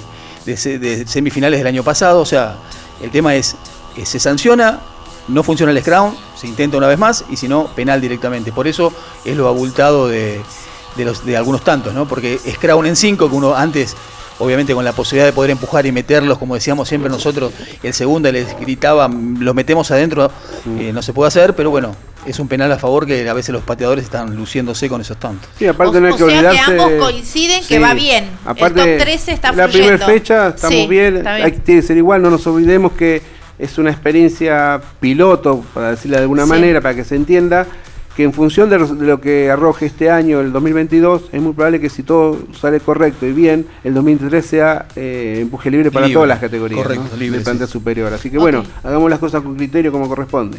semifinales 1.05 1.59
del 1.59 1.67
año 1.67 1.83
pasado, 1.83 2.21
o 2.21 2.25
sea, 2.25 2.55
el 3.03 3.11
tema 3.11 3.35
es, 3.35 3.55
que 3.95 4.05
se 4.05 4.19
sanciona, 4.19 4.79
no 5.27 5.43
funciona 5.43 5.71
el 5.71 5.81
scrum, 5.81 6.15
se 6.35 6.47
intenta 6.47 6.77
una 6.77 6.87
vez 6.87 6.97
más 6.97 7.25
y 7.29 7.35
si 7.35 7.47
no, 7.47 7.67
penal 7.75 7.99
directamente. 7.99 8.51
Por 8.51 8.67
eso 8.67 8.93
es 9.25 9.35
lo 9.35 9.47
abultado 9.47 10.07
de, 10.07 10.41
de 10.95 11.37
algunos 11.37 11.63
tantos, 11.63 11.93
¿no? 11.93 12.07
Porque 12.07 12.39
scrum 12.39 12.85
en 12.85 12.95
5, 12.95 13.29
que 13.29 13.35
uno 13.35 13.53
antes 13.55 13.95
obviamente 14.39 14.73
con 14.73 14.83
la 14.85 14.93
posibilidad 14.93 15.25
de 15.25 15.33
poder 15.33 15.51
empujar 15.51 15.85
y 15.85 15.91
meterlos, 15.91 16.37
como 16.37 16.55
decíamos 16.55 16.87
siempre 16.87 17.09
nosotros, 17.09 17.51
el 17.83 17.93
segundo 17.93 18.31
les 18.31 18.57
gritaba, 18.59 19.07
los 19.07 19.55
metemos 19.55 19.89
adentro, 19.91 20.31
eh, 20.79 20.91
no 20.93 21.01
se 21.01 21.13
puede 21.13 21.27
hacer, 21.29 21.55
pero 21.55 21.69
bueno, 21.69 21.95
es 22.25 22.39
un 22.39 22.47
penal 22.47 22.71
a 22.71 22.77
favor 22.77 23.05
que 23.05 23.27
a 23.27 23.33
veces 23.33 23.53
los 23.53 23.63
pateadores 23.63 24.03
están 24.03 24.35
luciéndose 24.35 24.89
con 24.89 24.99
esos 25.01 25.17
tantos. 25.17 25.49
Sí, 25.57 25.65
aparte 25.65 25.97
o, 25.97 26.01
no 26.01 26.07
hay 26.07 26.13
que 26.15 26.23
o 26.23 26.29
sea 26.29 26.39
olvidarse. 26.39 26.75
que 26.75 26.81
ambos 26.81 26.91
coinciden 27.05 27.61
que 27.65 27.79
va 27.79 27.93
bien. 27.93 28.29
Aparte, 28.45 28.93
el 28.93 28.97
top 28.97 29.05
13 29.07 29.31
está 29.31 29.51
La 29.53 29.67
primera 29.67 29.97
fecha 30.05 30.47
estamos 30.49 30.77
Sí, 30.77 30.87
bien, 30.87 31.17
está 31.17 31.33
Hay, 31.35 31.51
tiene 31.53 31.81
que 31.81 31.87
ser 31.87 31.97
igual, 31.97 32.21
no 32.21 32.29
nos 32.29 32.45
olvidemos 32.47 32.91
que 32.93 33.21
es 33.57 33.77
una 33.77 33.89
experiencia 33.91 34.79
piloto, 34.99 35.63
para 35.73 35.91
decirlo 35.91 36.17
de 36.17 36.23
alguna 36.23 36.43
Sí. 36.43 36.49
manera, 36.49 36.81
para 36.81 36.93
que 36.95 37.03
se 37.03 37.15
entienda 37.15 37.65
que 38.17 38.23
en 38.23 38.33
función 38.33 38.67
de, 38.71 38.79
de 38.79 39.05
lo 39.05 39.21
que 39.21 39.51
arroje 39.51 39.85
este 39.85 40.09
año, 40.09 40.39
el 40.39 40.51
2022, 40.51 41.29
es 41.31 41.39
muy 41.39 41.53
probable 41.53 41.79
que 41.79 41.87
si 41.87 42.01
todo 42.01 42.39
sale 42.59 42.79
correcto 42.79 43.27
y 43.27 43.31
bien, 43.31 43.67
el 43.83 43.93
2023 43.93 44.43
sea 44.43 44.87
eh, 44.95 45.37
empuje 45.41 45.69
libre 45.69 45.91
para 45.91 46.07
Libre, 46.07 46.15
todas 46.15 46.27
las 46.27 46.39
categorías 46.39 46.81
correcto, 46.81 47.09
¿no? 47.11 47.17
libre, 47.17 47.37
del 47.37 47.43
plantel 47.43 47.67
sí. 47.67 47.73
superior. 47.73 48.11
Así 48.11 48.31
que 48.31 48.39
bueno, 48.39 48.63
hagamos 48.83 49.07
las 49.11 49.19
cosas 49.19 49.43
con 49.43 49.55
criterio 49.55 49.91
como 49.91 50.07
corresponde. 50.07 50.57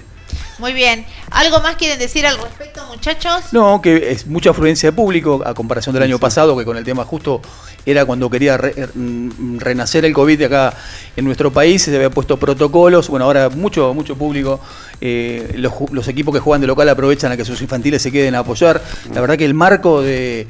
Muy 0.58 0.72
bien. 0.72 1.06
¿Algo 1.30 1.60
más 1.60 1.76
quieren 1.76 1.98
decir 1.98 2.26
al 2.26 2.36
respecto, 2.38 2.84
muchachos? 2.88 3.52
No, 3.52 3.80
que 3.80 4.10
es 4.10 4.26
mucha 4.26 4.50
afluencia 4.50 4.90
de 4.90 4.92
público 4.96 5.40
a 5.44 5.54
comparación 5.54 5.94
del 5.94 6.02
año 6.02 6.18
pasado, 6.18 6.56
que 6.58 6.64
con 6.64 6.76
el 6.76 6.84
tema 6.84 7.04
justo 7.04 7.40
era 7.86 8.04
cuando 8.04 8.28
quería 8.28 8.56
re- 8.56 8.88
mm, 8.92 9.58
renacer 9.58 10.04
el 10.04 10.12
COVID 10.12 10.42
acá 10.42 10.74
en 11.16 11.24
nuestro 11.24 11.52
país, 11.52 11.82
se 11.82 11.94
había 11.94 12.10
puesto 12.10 12.36
protocolos, 12.38 13.08
bueno, 13.08 13.24
ahora 13.26 13.48
mucho, 13.50 13.94
mucho 13.94 14.16
público, 14.16 14.60
eh, 15.00 15.52
los, 15.56 15.72
ju- 15.72 15.90
los 15.92 16.08
equipos 16.08 16.34
que 16.34 16.40
juegan 16.40 16.60
de 16.60 16.66
local 16.66 16.88
aprovechan 16.88 17.30
a 17.30 17.36
que 17.36 17.44
sus 17.44 17.60
infantiles 17.62 18.02
se 18.02 18.10
queden 18.10 18.34
a 18.34 18.40
apoyar. 18.40 18.82
La 19.14 19.20
verdad 19.20 19.36
que 19.38 19.44
el 19.44 19.54
marco 19.54 20.02
de, 20.02 20.48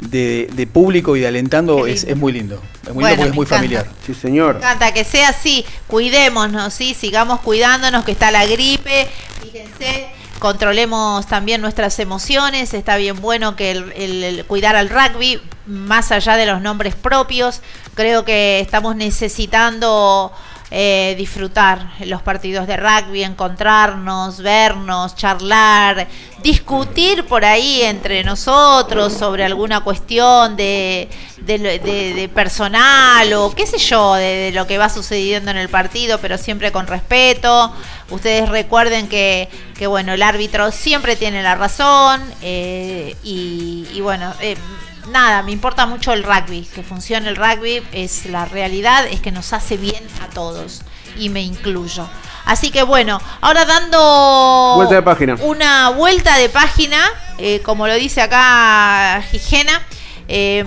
de- 0.00 0.48
de 0.52 0.66
público 0.66 1.16
y 1.16 1.20
de 1.20 1.26
alentando 1.28 1.86
es, 1.86 2.04
muy 2.16 2.32
lindo, 2.32 2.60
es 2.82 2.94
muy 2.94 3.02
Bueno, 3.02 3.08
lindo 3.08 3.16
porque 3.16 3.22
me 3.22 3.28
es 3.28 3.34
muy 3.36 3.44
encanta. 3.44 3.56
familiar. 3.56 3.86
Sí, 4.06 4.14
señor. 4.14 4.54
Me 4.54 4.60
encanta 4.60 4.92
que 4.94 5.04
sea 5.04 5.28
así. 5.30 5.64
Cuidémonos, 5.86 6.72
¿sí? 6.74 6.94
Sigamos 6.94 7.40
cuidándonos, 7.40 8.04
que 8.04 8.12
está 8.12 8.30
la 8.30 8.46
gripe. 8.46 9.08
Fíjense, 9.42 10.08
controlemos 10.38 11.26
también 11.26 11.60
nuestras 11.60 11.98
emociones. 11.98 12.72
Está 12.74 12.96
bien 12.96 13.20
bueno 13.20 13.56
que 13.56 13.70
el, 13.72 13.92
el- 13.94 14.24
el 14.24 14.44
cuidar 14.46 14.74
al 14.76 14.88
rugby, 14.88 15.40
más 15.66 16.10
allá 16.12 16.36
de 16.36 16.46
los 16.46 16.60
nombres 16.62 16.94
propios. 16.94 17.60
Creo 17.94 18.24
que 18.24 18.60
estamos 18.60 18.96
necesitando 18.96 20.32
eh, 20.70 21.14
disfrutar 21.18 21.90
los 22.06 22.22
partidos 22.22 22.66
de 22.66 22.76
rugby, 22.76 23.24
encontrarnos, 23.24 24.40
vernos, 24.40 25.16
charlar, 25.16 26.06
discutir 26.42 27.26
por 27.26 27.44
ahí 27.44 27.82
entre 27.82 28.22
nosotros 28.24 29.12
sobre 29.12 29.44
alguna 29.44 29.80
cuestión 29.80 30.56
de, 30.56 31.08
de, 31.38 31.58
de- 31.58 32.14
de 32.14 32.28
personal 32.28 33.32
o 33.34 33.50
qué 33.54 33.66
sé 33.66 33.78
yo, 33.78 34.14
de, 34.14 34.22
de 34.24 34.52
lo 34.52 34.66
que 34.66 34.78
va 34.78 34.88
sucediendo 34.88 35.50
en 35.50 35.56
el 35.56 35.68
partido, 35.68 36.18
pero 36.18 36.38
siempre 36.38 36.72
con 36.72 36.86
respeto. 36.86 37.72
Ustedes 38.10 38.48
recuerden 38.48 39.08
que, 39.08 39.48
que 39.78 39.86
bueno, 39.86 40.12
el 40.14 40.22
árbitro 40.22 40.70
siempre 40.72 41.16
tiene 41.16 41.42
la 41.42 41.54
razón 41.54 42.20
eh, 42.42 43.16
y, 43.22 43.86
y 43.92 44.00
bueno, 44.00 44.32
eh, 44.40 44.56
nada, 45.08 45.42
me 45.42 45.52
importa 45.52 45.86
mucho 45.86 46.12
el 46.12 46.22
rugby, 46.22 46.62
que 46.74 46.82
funcione 46.82 47.28
el 47.28 47.36
rugby, 47.36 47.82
es 47.92 48.26
la 48.26 48.44
realidad, 48.44 49.06
es 49.06 49.20
que 49.20 49.30
nos 49.32 49.52
hace 49.52 49.76
bien 49.76 50.06
a 50.22 50.28
todos 50.28 50.82
y 51.16 51.28
me 51.28 51.42
incluyo. 51.42 52.08
Así 52.44 52.70
que 52.70 52.82
bueno, 52.82 53.20
ahora 53.40 53.64
dando 53.64 54.74
Vuelta 54.76 54.94
de 54.94 55.02
página. 55.02 55.36
una 55.42 55.90
vuelta 55.90 56.36
de 56.36 56.48
página, 56.48 56.98
eh, 57.38 57.60
como 57.62 57.86
lo 57.86 57.94
dice 57.94 58.22
acá 58.22 59.22
Gigena, 59.30 59.82
eh, 60.28 60.64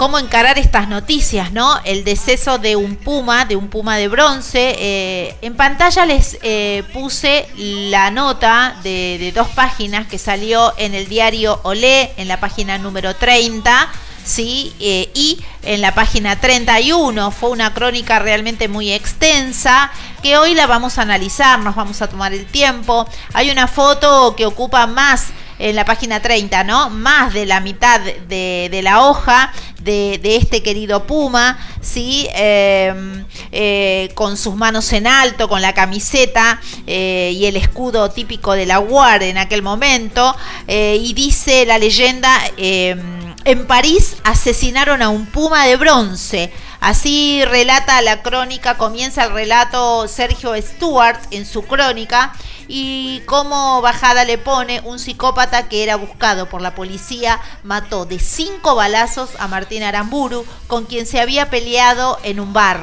cómo 0.00 0.18
encarar 0.18 0.58
estas 0.58 0.88
noticias, 0.88 1.52
¿no? 1.52 1.78
El 1.84 2.04
deceso 2.04 2.56
de 2.56 2.74
un 2.74 2.96
puma, 2.96 3.44
de 3.44 3.54
un 3.54 3.68
puma 3.68 3.98
de 3.98 4.08
bronce. 4.08 4.74
eh, 4.78 5.36
en 5.42 5.54
pantalla 5.54 6.06
les 6.06 6.38
eh, 6.40 6.84
puse 6.94 7.46
la 7.58 8.10
nota 8.10 8.76
de, 8.82 9.30
dos 9.34 9.48
páginas 9.48 10.06
que 10.06 10.16
salió 10.16 10.72
en 10.78 10.94
el 10.94 11.06
diario 11.06 11.60
Olé, 11.64 12.14
en 12.16 12.28
la 12.28 12.40
página 12.40 12.78
número 12.78 13.14
30. 13.14 13.90
Sí, 14.24 14.74
eh, 14.80 15.10
y 15.12 15.38
en 15.64 15.82
la 15.82 15.94
página 15.94 16.40
31 16.40 17.30
fue 17.30 17.50
una 17.50 17.74
crónica 17.74 18.18
realmente 18.20 18.68
muy 18.68 18.90
extensa 18.92 19.90
que 20.22 20.38
hoy 20.38 20.54
la 20.54 20.66
vamos 20.66 20.96
a 20.96 21.02
analizar, 21.02 21.58
nos 21.58 21.74
vamos 21.74 22.00
a 22.00 22.08
tomar 22.08 22.32
el 22.32 22.46
tiempo. 22.46 23.06
Hay 23.34 23.50
una 23.50 23.66
foto 23.66 24.34
que 24.34 24.46
ocupa 24.46 24.86
más 24.86 25.26
en 25.60 25.76
la 25.76 25.84
página 25.84 26.20
30, 26.20 26.64
¿no? 26.64 26.90
Más 26.90 27.34
de 27.34 27.46
la 27.46 27.60
mitad 27.60 28.00
de, 28.00 28.80
la 28.82 29.04
hoja 29.04 29.52
de, 29.80 30.18
este 30.22 30.62
querido 30.62 31.06
Puma, 31.06 31.58
¿sí? 31.82 32.26
Eh, 32.34 33.24
eh, 33.52 34.10
con 34.14 34.36
sus 34.36 34.56
manos 34.56 34.92
en 34.92 35.06
alto, 35.06 35.48
con 35.48 35.60
la 35.60 35.74
camiseta 35.74 36.60
eh, 36.86 37.32
y 37.34 37.46
el 37.46 37.56
escudo 37.56 38.10
típico 38.10 38.52
de 38.54 38.66
la 38.66 38.80
UAR 38.80 39.22
en 39.22 39.38
aquel 39.38 39.62
momento. 39.62 40.34
eh, 40.66 40.98
y 41.00 41.12
dice 41.12 41.66
la 41.66 41.78
leyenda, 41.78 42.36
eh, 42.56 42.96
en 43.44 43.66
París 43.66 44.16
asesinaron 44.24 45.02
a 45.02 45.08
un 45.08 45.26
Puma 45.26 45.66
de 45.66 45.76
bronce. 45.76 46.52
Así 46.80 47.44
relata 47.44 48.00
la 48.00 48.22
crónica, 48.22 48.78
comienza 48.78 49.24
el 49.24 49.32
relato 49.32 50.08
Sergio 50.08 50.54
Stewart 50.56 51.20
en 51.30 51.44
su 51.44 51.62
crónica 51.62 52.32
y 52.68 53.20
como 53.26 53.82
bajada 53.82 54.24
le 54.24 54.38
pone 54.38 54.80
un 54.84 54.98
psicópata 54.98 55.68
que 55.68 55.82
era 55.82 55.96
buscado 55.96 56.48
por 56.48 56.62
la 56.62 56.74
policía 56.74 57.38
mató 57.64 58.06
de 58.06 58.18
cinco 58.18 58.76
balazos 58.76 59.30
a 59.38 59.46
Martín 59.46 59.82
Aramburu 59.82 60.46
con 60.68 60.86
quien 60.86 61.04
se 61.04 61.20
había 61.20 61.50
peleado 61.50 62.18
en 62.22 62.40
un 62.40 62.54
bar. 62.54 62.80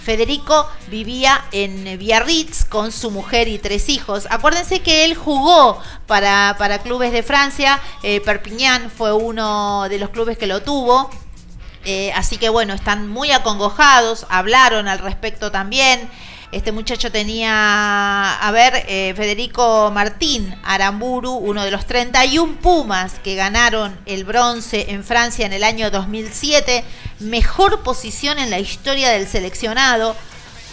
Federico 0.00 0.68
vivía 0.88 1.44
en 1.52 1.98
Biarritz 1.98 2.64
con 2.64 2.92
su 2.92 3.10
mujer 3.10 3.48
y 3.48 3.58
tres 3.58 3.88
hijos. 3.88 4.26
Acuérdense 4.30 4.80
que 4.80 5.04
él 5.04 5.14
jugó 5.14 5.80
para, 6.06 6.54
para 6.58 6.78
clubes 6.78 7.12
de 7.12 7.22
Francia. 7.22 7.80
Eh, 8.02 8.20
Perpignan 8.20 8.90
fue 8.90 9.12
uno 9.12 9.88
de 9.88 9.98
los 9.98 10.10
clubes 10.10 10.38
que 10.38 10.46
lo 10.46 10.62
tuvo. 10.62 11.10
Eh, 11.84 12.12
así 12.14 12.36
que 12.36 12.48
bueno, 12.48 12.74
están 12.74 13.08
muy 13.08 13.30
acongojados, 13.30 14.26
hablaron 14.28 14.88
al 14.88 14.98
respecto 14.98 15.50
también. 15.50 16.08
Este 16.52 16.72
muchacho 16.72 17.12
tenía, 17.12 18.34
a 18.34 18.50
ver, 18.50 18.84
eh, 18.88 19.14
Federico 19.16 19.92
Martín 19.92 20.52
Aramburu, 20.64 21.30
uno 21.30 21.64
de 21.64 21.70
los 21.70 21.86
31 21.86 22.56
Pumas 22.60 23.20
que 23.20 23.36
ganaron 23.36 23.96
el 24.04 24.24
bronce 24.24 24.86
en 24.90 25.04
Francia 25.04 25.46
en 25.46 25.52
el 25.52 25.62
año 25.62 25.92
2007, 25.92 26.82
mejor 27.20 27.82
posición 27.84 28.40
en 28.40 28.50
la 28.50 28.58
historia 28.58 29.10
del 29.10 29.28
seleccionado. 29.28 30.16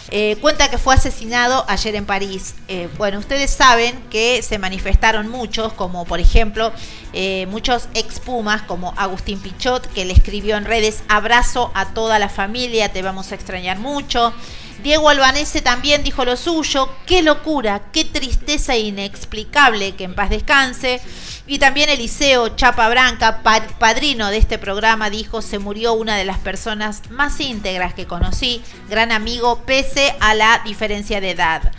Eh, 0.10 0.38
cuenta 0.40 0.70
que 0.70 0.78
fue 0.78 0.96
asesinado 0.96 1.66
ayer 1.68 1.96
en 1.96 2.06
París. 2.06 2.56
Eh, 2.70 2.88
bueno, 2.98 3.20
ustedes 3.20 3.52
saben 3.52 3.94
que 4.10 4.42
se 4.42 4.58
manifestaron 4.58 5.28
muchos, 5.28 5.74
como 5.74 6.06
por 6.06 6.20
ejemplo 6.20 6.72
eh, 7.14 7.46
muchos 7.48 7.90
ex 7.94 8.20
Pumas, 8.20 8.62
como 8.62 8.94
Agustín 8.96 9.40
Pichot, 9.40 9.92
que 9.94 10.06
le 10.06 10.14
escribió 10.14 10.56
en 10.56 10.66
redes, 10.66 11.04
abrazo 11.10 11.72
a 11.74 11.94
toda 11.94 12.20
la 12.20 12.30
familia, 12.30 12.92
te 12.92 13.02
vamos 13.02 13.32
a 13.32 13.36
extrañar 13.36 13.80
mucho. 13.80 14.34
Diego 14.82 15.10
Albanese 15.10 15.62
también 15.62 16.04
dijo 16.04 16.24
lo 16.24 16.38
suyo, 16.38 16.90
qué 17.06 17.22
locura, 17.22 17.82
qué 17.92 18.06
tristeza 18.06 18.78
inexplicable, 18.78 19.96
que 19.96 20.06
en 20.06 20.16
paz 20.16 20.30
descanse. 20.30 21.02
Y 21.50 21.60
también 21.60 21.90
Eliseo 21.90 22.50
Chapa 22.58 22.90
Branca, 22.90 23.42
pa- 23.42 23.66
padrino 23.80 24.30
de 24.30 24.38
este 24.38 24.58
programa, 24.58 25.10
dijo, 25.10 25.42
se 25.42 25.60
murió 25.60 25.94
una 25.94 26.18
de 26.18 26.26
las 26.26 26.38
personas 26.40 27.02
más 27.10 27.40
íntegras 27.40 27.94
que 27.94 28.06
conocí, 28.06 28.62
gran 28.90 29.14
amigo, 29.14 29.62
pese 29.66 30.14
a 30.20 30.34
la 30.34 30.62
diferencia 30.66 31.22
de 31.22 31.32
edad. 31.32 31.72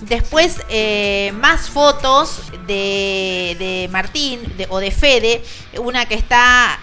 Después, 0.00 0.56
eh, 0.68 1.32
más 1.36 1.70
fotos 1.70 2.40
de, 2.66 3.54
de 3.60 3.88
Martín 3.92 4.40
o 4.70 4.80
de 4.80 4.90
Fede, 4.90 5.44
una 5.78 6.06
que 6.06 6.16
está 6.16 6.80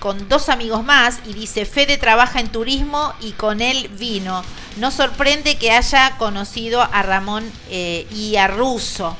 con 0.00 0.28
dos 0.28 0.48
amigos 0.48 0.84
más 0.84 1.20
y 1.24 1.32
dice, 1.34 1.64
Fede 1.64 1.96
trabaja 1.96 2.40
en 2.40 2.48
turismo 2.48 3.12
y 3.20 3.30
con 3.32 3.60
él 3.60 3.88
vino. 3.96 4.42
No 4.78 4.90
sorprende 4.90 5.56
que 5.58 5.70
haya 5.70 6.16
conocido 6.18 6.82
a 6.82 7.02
Ramón 7.02 7.48
eh, 7.70 8.08
y 8.12 8.34
a 8.36 8.48
Russo. 8.48 9.16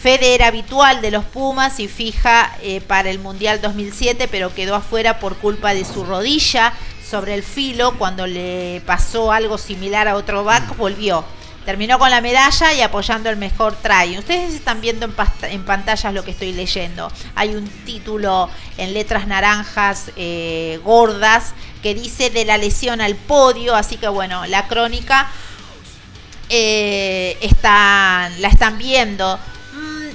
Fede 0.00 0.34
era 0.34 0.46
habitual 0.46 1.02
de 1.02 1.10
los 1.10 1.24
Pumas 1.24 1.80
y 1.80 1.88
fija 1.88 2.56
eh, 2.62 2.80
para 2.80 3.10
el 3.10 3.18
Mundial 3.18 3.60
2007, 3.60 4.28
pero 4.28 4.54
quedó 4.54 4.76
afuera 4.76 5.18
por 5.18 5.36
culpa 5.36 5.74
de 5.74 5.84
su 5.84 6.04
rodilla 6.04 6.72
sobre 7.04 7.34
el 7.34 7.42
filo. 7.42 7.98
Cuando 7.98 8.26
le 8.28 8.80
pasó 8.86 9.32
algo 9.32 9.58
similar 9.58 10.06
a 10.06 10.14
otro 10.14 10.44
back, 10.44 10.76
volvió. 10.76 11.24
Terminó 11.64 11.98
con 11.98 12.10
la 12.10 12.20
medalla 12.20 12.72
y 12.72 12.80
apoyando 12.80 13.28
el 13.28 13.36
mejor 13.36 13.74
try. 13.74 14.16
Ustedes 14.16 14.54
están 14.54 14.80
viendo 14.80 15.04
en, 15.04 15.14
en 15.50 15.64
pantallas 15.64 16.14
lo 16.14 16.24
que 16.24 16.30
estoy 16.30 16.52
leyendo. 16.52 17.10
Hay 17.34 17.56
un 17.56 17.68
título 17.84 18.48
en 18.76 18.94
letras 18.94 19.26
naranjas 19.26 20.12
eh, 20.16 20.80
gordas 20.84 21.54
que 21.82 21.94
dice 21.94 22.30
de 22.30 22.44
la 22.44 22.56
lesión 22.56 23.00
al 23.00 23.16
podio. 23.16 23.74
Así 23.74 23.96
que 23.96 24.08
bueno, 24.08 24.46
la 24.46 24.68
crónica 24.68 25.28
eh, 26.48 27.36
están, 27.40 28.40
la 28.40 28.48
están 28.48 28.78
viendo. 28.78 29.38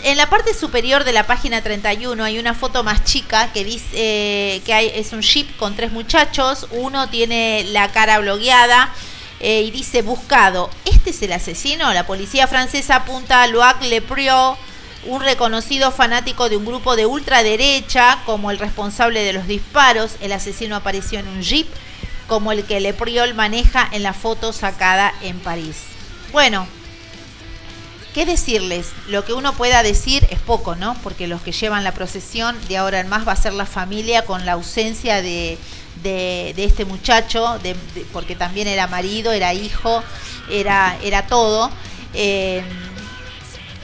En 0.06 0.18
la 0.18 0.30
parte 0.30 0.54
superior 0.54 1.06
de 1.06 1.14
la 1.14 1.26
página 1.26 1.62
31 1.62 2.22
hay 2.22 2.38
una 2.38 2.54
foto 2.54 2.84
más 2.84 3.06
chica 3.06 3.54
que 3.54 3.64
dice 3.64 3.88
eh, 3.94 4.62
que 4.66 4.74
hay, 4.74 4.92
es 4.94 5.14
un 5.14 5.22
jeep 5.22 5.56
con 5.56 5.78
tres 5.78 5.94
muchachos. 5.94 6.68
Uno 6.72 7.08
tiene 7.08 7.64
la 7.70 7.90
cara 7.94 8.20
blogueada. 8.20 8.94
eh, 9.40 9.62
y 9.62 9.72
dice 9.72 10.02
buscado. 10.02 10.70
¿Este 10.84 11.12
es 11.12 11.22
el 11.22 11.32
asesino? 11.32 11.94
La 11.94 12.06
policía 12.06 12.48
francesa 12.48 12.98
apunta 12.98 13.44
a 13.44 13.48
Loac 13.48 13.82
Lepriot, 13.84 14.58
un 15.06 15.22
reconocido 15.22 15.92
fanático 15.92 16.50
de 16.50 16.58
un 16.58 16.66
grupo 16.66 16.96
de 16.98 17.06
ultraderecha, 17.06 18.20
como 18.26 18.52
el 18.52 18.60
responsable 18.60 19.24
de 19.24 19.34
los 19.34 19.48
disparos. 19.48 20.18
El 20.22 20.34
asesino 20.34 20.76
apareció 20.76 21.20
en 21.20 21.28
un 21.30 21.42
jeep, 21.42 21.68
como 22.28 22.52
el 22.52 22.66
que 22.66 22.80
Lepriol 22.82 23.34
maneja 23.36 23.88
en 23.92 24.04
la 24.04 24.14
foto 24.14 24.54
sacada 24.54 25.14
en 25.22 25.40
París. 25.40 25.78
Bueno, 26.34 26.68
¿qué 28.14 28.26
decirles? 28.26 28.90
Lo 29.08 29.26
que 29.26 29.34
uno 29.34 29.54
pueda 29.54 29.84
decir 29.84 30.26
es 30.30 30.40
poco, 30.40 30.76
¿no? 30.76 30.96
Porque 31.04 31.28
los 31.28 31.42
que 31.42 31.52
llevan 31.52 31.84
la 31.84 31.94
procesión 31.94 32.56
de 32.68 32.78
ahora 32.78 33.00
en 33.00 33.10
más 33.10 33.28
va 33.28 33.34
a 33.34 33.36
ser 33.36 33.54
la 33.54 33.66
familia 33.66 34.24
con 34.24 34.46
la 34.46 34.54
ausencia 34.54 35.22
de, 35.22 35.58
de, 36.04 36.54
este 36.58 36.86
muchacho, 36.86 37.60
porque 38.12 38.36
también 38.36 38.68
era 38.68 38.88
marido, 38.88 39.32
era 39.32 39.54
hijo, 39.54 40.04
era, 40.50 40.98
era 41.04 41.28
todo. 41.28 41.72
Eh, 42.14 42.64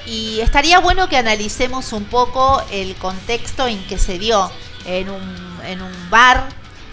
y 0.06 0.40
estaría 0.40 0.80
bueno 0.80 1.08
que 1.10 1.18
analicemos 1.18 1.94
un 1.94 2.06
poco 2.06 2.64
el 2.72 2.96
contexto 2.96 3.68
en 3.68 3.84
que 3.86 3.98
se 3.98 4.18
dio 4.18 4.52
en 4.86 5.10
un, 5.10 5.60
en 5.66 5.82
un 5.82 6.10
bar, 6.10 6.50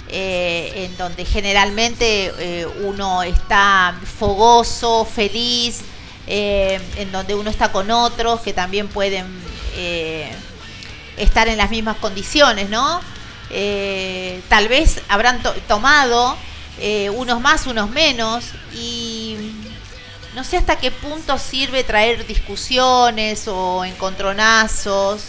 eh, 0.08 0.72
en 0.76 0.96
donde 0.96 1.24
generalmente 1.24 2.32
eh, 2.38 2.66
uno 2.84 3.22
está 3.22 3.98
fogoso, 4.18 5.04
feliz, 5.04 5.82
eh, 6.26 6.80
en 6.96 7.12
donde 7.12 7.34
uno 7.34 7.50
está 7.50 7.72
con 7.72 7.90
otros 7.90 8.40
que 8.40 8.52
también 8.52 8.88
pueden 8.88 9.26
estar 11.16 11.48
en 11.48 11.58
las 11.58 11.70
mismas 11.70 11.96
condiciones, 11.98 12.70
¿no? 12.70 13.00
tal 14.48 14.68
vez 14.68 15.02
habrán 15.08 15.42
tomado 15.68 16.36
unos 17.14 17.40
más, 17.40 17.66
unos 17.66 17.90
menos, 17.90 18.44
y 18.74 19.36
no 20.36 20.44
sé 20.44 20.58
hasta 20.58 20.76
qué 20.76 20.90
punto 20.90 21.38
sirve 21.38 21.82
traer 21.82 22.26
discusiones 22.26 23.48
o 23.48 23.86
encontronazos. 23.86 25.28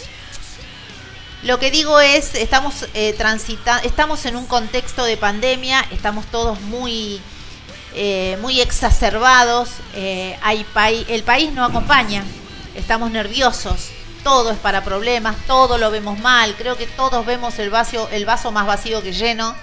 Lo 1.44 1.58
que 1.58 1.70
digo 1.70 1.98
es, 1.98 2.34
estamos 2.34 2.86
eh, 2.92 3.16
estamos 3.84 4.26
en 4.26 4.36
un 4.36 4.44
contexto 4.44 5.04
de 5.04 5.16
pandemia, 5.16 5.82
estamos 5.92 6.26
todos 6.26 6.60
muy, 6.60 7.22
eh, 7.94 8.38
muy 8.40 8.60
exacerbados. 8.60 9.70
Eh, 9.94 10.38
hay 10.42 10.64
el 11.08 11.22
país 11.22 11.52
no 11.52 11.64
acompaña, 11.64 12.24
estamos 12.74 13.10
nerviosos, 13.10 13.90
todo 14.22 14.50
es 14.50 14.58
para 14.58 14.84
problemas, 14.84 15.36
todo 15.46 15.78
lo 15.78 15.90
vemos 15.90 16.18
mal. 16.18 16.54
Creo 16.56 16.76
que 16.76 16.86
todos 16.86 17.24
vemos 17.26 17.58
el 17.58 17.70
vaso, 17.70 18.08
el 18.12 18.24
vaso 18.24 18.52
más 18.52 18.66
vacío 18.66 19.02
que 19.02 19.12
lleno 19.12 19.54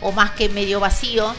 o 0.00 0.12
más 0.12 0.32
que 0.32 0.48
medio 0.48 0.80
vacío. 0.80 1.34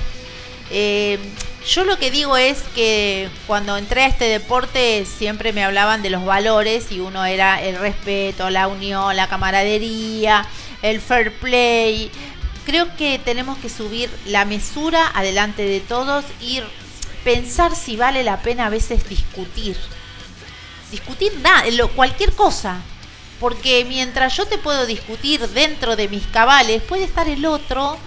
Yo 1.65 1.85
lo 1.85 1.97
que 1.97 2.11
digo 2.11 2.35
es 2.35 2.61
que 2.75 3.29
cuando 3.47 3.77
entré 3.77 4.03
a 4.03 4.07
este 4.07 4.25
deporte 4.25 5.05
siempre 5.05 5.53
me 5.53 5.63
hablaban 5.63 6.01
de 6.01 6.09
los 6.09 6.25
valores 6.25 6.91
y 6.91 6.99
uno 6.99 7.23
era 7.23 7.61
el 7.63 7.77
respeto, 7.77 8.49
la 8.49 8.67
unión, 8.67 9.15
la 9.15 9.27
camaradería, 9.27 10.45
el 10.81 10.99
fair 10.99 11.31
play. 11.31 12.11
Creo 12.66 12.95
que 12.95 13.20
tenemos 13.20 13.57
que 13.57 13.70
subir 13.70 14.09
la 14.26 14.45
mesura 14.45 15.11
adelante 15.14 15.64
de 15.64 15.80
todos 15.82 16.24
y 16.39 16.61
pensar 17.24 17.76
si 17.76 17.97
vale 17.97 18.24
la 18.24 18.41
pena 18.41 18.68
a 18.68 18.70
veces 18.70 19.07
discutir. 19.09 19.78
Discutir 20.91 21.34
nada, 21.41 21.64
cualquier 21.95 22.34
cosa. 22.34 22.82
Porque 23.39 23.86
mientras 23.86 24.38
yo 24.38 24.45
te 24.45 24.57
puedo 24.57 24.86
discutir 24.86 25.41
dentro 25.49 25.95
de 25.95 26.07
mis 26.07 26.26
cabales, 26.28 26.82
puede 26.84 27.03
estar 27.03 27.28
el 27.28 27.45
otro 27.45 27.97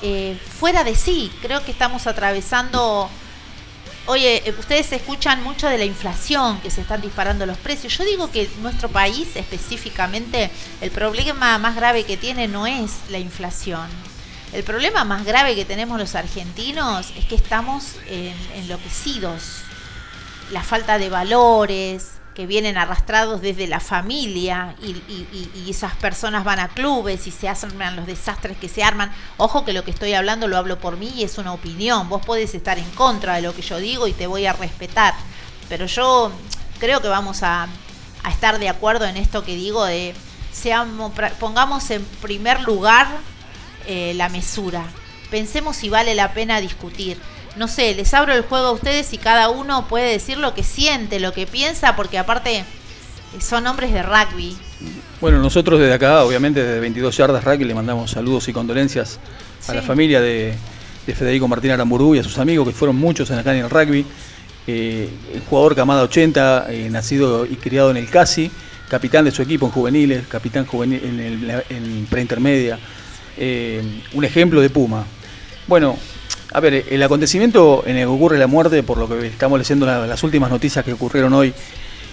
eh, 0.00 0.38
fuera 0.58 0.84
de 0.84 0.94
sí. 0.94 1.30
Creo 1.42 1.64
que 1.64 1.72
estamos 1.72 2.06
atravesando... 2.06 3.10
Oye, 4.06 4.42
eh, 4.44 4.54
ustedes 4.58 4.92
escuchan 4.92 5.42
mucho 5.42 5.66
de 5.66 5.78
la 5.78 5.86
inflación, 5.86 6.60
que 6.60 6.70
se 6.70 6.82
están 6.82 7.00
disparando 7.00 7.46
los 7.46 7.56
precios. 7.56 7.96
Yo 7.96 8.04
digo 8.04 8.30
que 8.30 8.50
nuestro 8.60 8.90
país 8.90 9.34
específicamente, 9.34 10.50
el 10.82 10.90
problema 10.90 11.56
más 11.56 11.74
grave 11.74 12.04
que 12.04 12.18
tiene 12.18 12.46
no 12.46 12.66
es 12.66 13.00
la 13.08 13.18
inflación. 13.18 13.88
El 14.52 14.62
problema 14.62 15.04
más 15.04 15.24
grave 15.24 15.54
que 15.54 15.64
tenemos 15.64 15.98
los 15.98 16.14
argentinos 16.14 17.12
es 17.16 17.24
que 17.24 17.34
estamos 17.34 17.96
enloquecidos. 18.54 19.62
La 20.52 20.62
falta 20.62 20.98
de 20.98 21.08
valores, 21.08 22.12
que 22.34 22.46
vienen 22.46 22.76
arrastrados 22.76 23.40
desde 23.40 23.66
la 23.66 23.80
familia 23.80 24.74
y, 24.82 25.70
esas 25.70 25.94
personas 25.94 26.44
van 26.44 26.60
a 26.60 26.68
clubes 26.68 27.26
y 27.26 27.30
se 27.30 27.48
hacen 27.48 27.70
los 27.96 28.06
desastres 28.06 28.56
que 28.56 28.68
se 28.68 28.84
arman. 28.84 29.12
Ojo 29.38 29.64
que 29.64 29.72
lo 29.72 29.84
que 29.84 29.90
estoy 29.90 30.12
hablando 30.14 30.46
lo 30.46 30.56
hablo 30.56 30.78
por 30.78 30.96
mí 30.96 31.12
y 31.16 31.24
es 31.24 31.38
una 31.38 31.52
opinión. 31.52 32.08
Vos 32.08 32.24
podés 32.24 32.54
estar 32.54 32.78
en 32.78 32.88
contra 32.90 33.36
de 33.36 33.42
lo 33.42 33.54
que 33.54 33.62
yo 33.62 33.78
digo 33.78 34.06
y 34.06 34.12
te 34.12 34.26
voy 34.26 34.46
a 34.46 34.52
respetar. 34.52 35.14
Pero 35.68 35.86
yo 35.86 36.30
creo 36.78 37.00
que 37.00 37.08
vamos 37.08 37.42
a, 37.42 37.68
estar 38.28 38.58
de 38.58 38.68
acuerdo 38.68 39.04
en 39.04 39.16
esto 39.16 39.44
que 39.44 39.54
digo 39.54 39.84
de 39.84 40.14
seamos, 40.50 41.12
pongamos 41.38 41.90
en 41.90 42.04
primer 42.22 42.62
lugar 42.62 43.06
eh, 43.86 44.12
la 44.14 44.28
mesura. 44.28 44.84
Pensemos 45.30 45.76
si 45.76 45.88
vale 45.88 46.14
la 46.14 46.32
pena 46.32 46.60
discutir 46.60 47.20
no 47.56 47.68
sé, 47.68 47.94
les 47.94 48.12
abro 48.14 48.32
el 48.32 48.42
juego 48.42 48.66
a 48.66 48.72
ustedes 48.72 49.12
y 49.12 49.18
cada 49.18 49.48
uno 49.48 49.86
puede 49.88 50.10
decir 50.10 50.38
lo 50.38 50.54
que 50.54 50.62
siente, 50.62 51.20
lo 51.20 51.32
que 51.32 51.46
piensa, 51.46 51.96
porque 51.96 52.18
aparte 52.18 52.58
eh, 52.58 52.64
son 53.40 53.66
hombres 53.66 53.92
de 53.92 54.02
rugby. 54.02 54.56
Bueno, 55.20 55.38
nosotros 55.38 55.80
desde 55.80 55.94
acá, 55.94 56.24
obviamente 56.24 56.62
desde 56.62 56.80
22 56.80 57.16
Yardas 57.16 57.44
Rugby, 57.44 57.64
le 57.64 57.74
mandamos 57.74 58.10
saludos 58.10 58.48
y 58.48 58.52
condolencias 58.52 59.18
a 59.68 59.74
la 59.74 59.82
familia 59.82 60.20
de, 60.20 60.54
Federico 61.06 61.48
Martín 61.48 61.70
Aramburú 61.70 62.14
y 62.14 62.18
a 62.18 62.22
sus 62.22 62.38
amigos, 62.38 62.66
que 62.66 62.74
fueron 62.74 62.96
muchos 62.96 63.30
en 63.30 63.38
acá 63.38 63.54
en 63.54 63.64
el 63.64 63.70
rugby. 63.70 64.04
Eh, 64.66 65.08
el 65.32 65.40
jugador 65.42 65.74
Camada 65.74 66.02
80, 66.02 66.66
eh, 66.70 66.88
nacido 66.90 67.46
y 67.46 67.56
criado 67.56 67.90
en 67.90 67.98
el 67.98 68.08
CASI, 68.08 68.50
capitán 68.88 69.24
de 69.24 69.30
su 69.30 69.42
equipo 69.42 69.66
en 69.66 69.72
juveniles, 69.72 70.26
capitán 70.26 70.66
juvenil 70.66 71.02
en, 71.04 71.20
el, 71.20 71.62
en 71.70 72.06
preintermedia, 72.10 72.78
un 74.14 74.24
ejemplo 74.24 74.60
de 74.60 74.70
Puma. 74.70 75.04
Bueno, 75.66 75.96
a 76.54 76.60
ver, 76.60 76.86
el 76.88 77.02
acontecimiento 77.02 77.82
en 77.84 77.96
el 77.96 78.02
que 78.02 78.06
ocurre 78.06 78.38
la 78.38 78.46
muerte, 78.46 78.84
por 78.84 78.96
lo 78.96 79.08
que 79.08 79.26
estamos 79.26 79.58
leyendo 79.58 79.86
las 79.86 80.22
últimas 80.22 80.50
noticias 80.50 80.84
que 80.84 80.92
ocurrieron 80.92 81.32
hoy, 81.34 81.52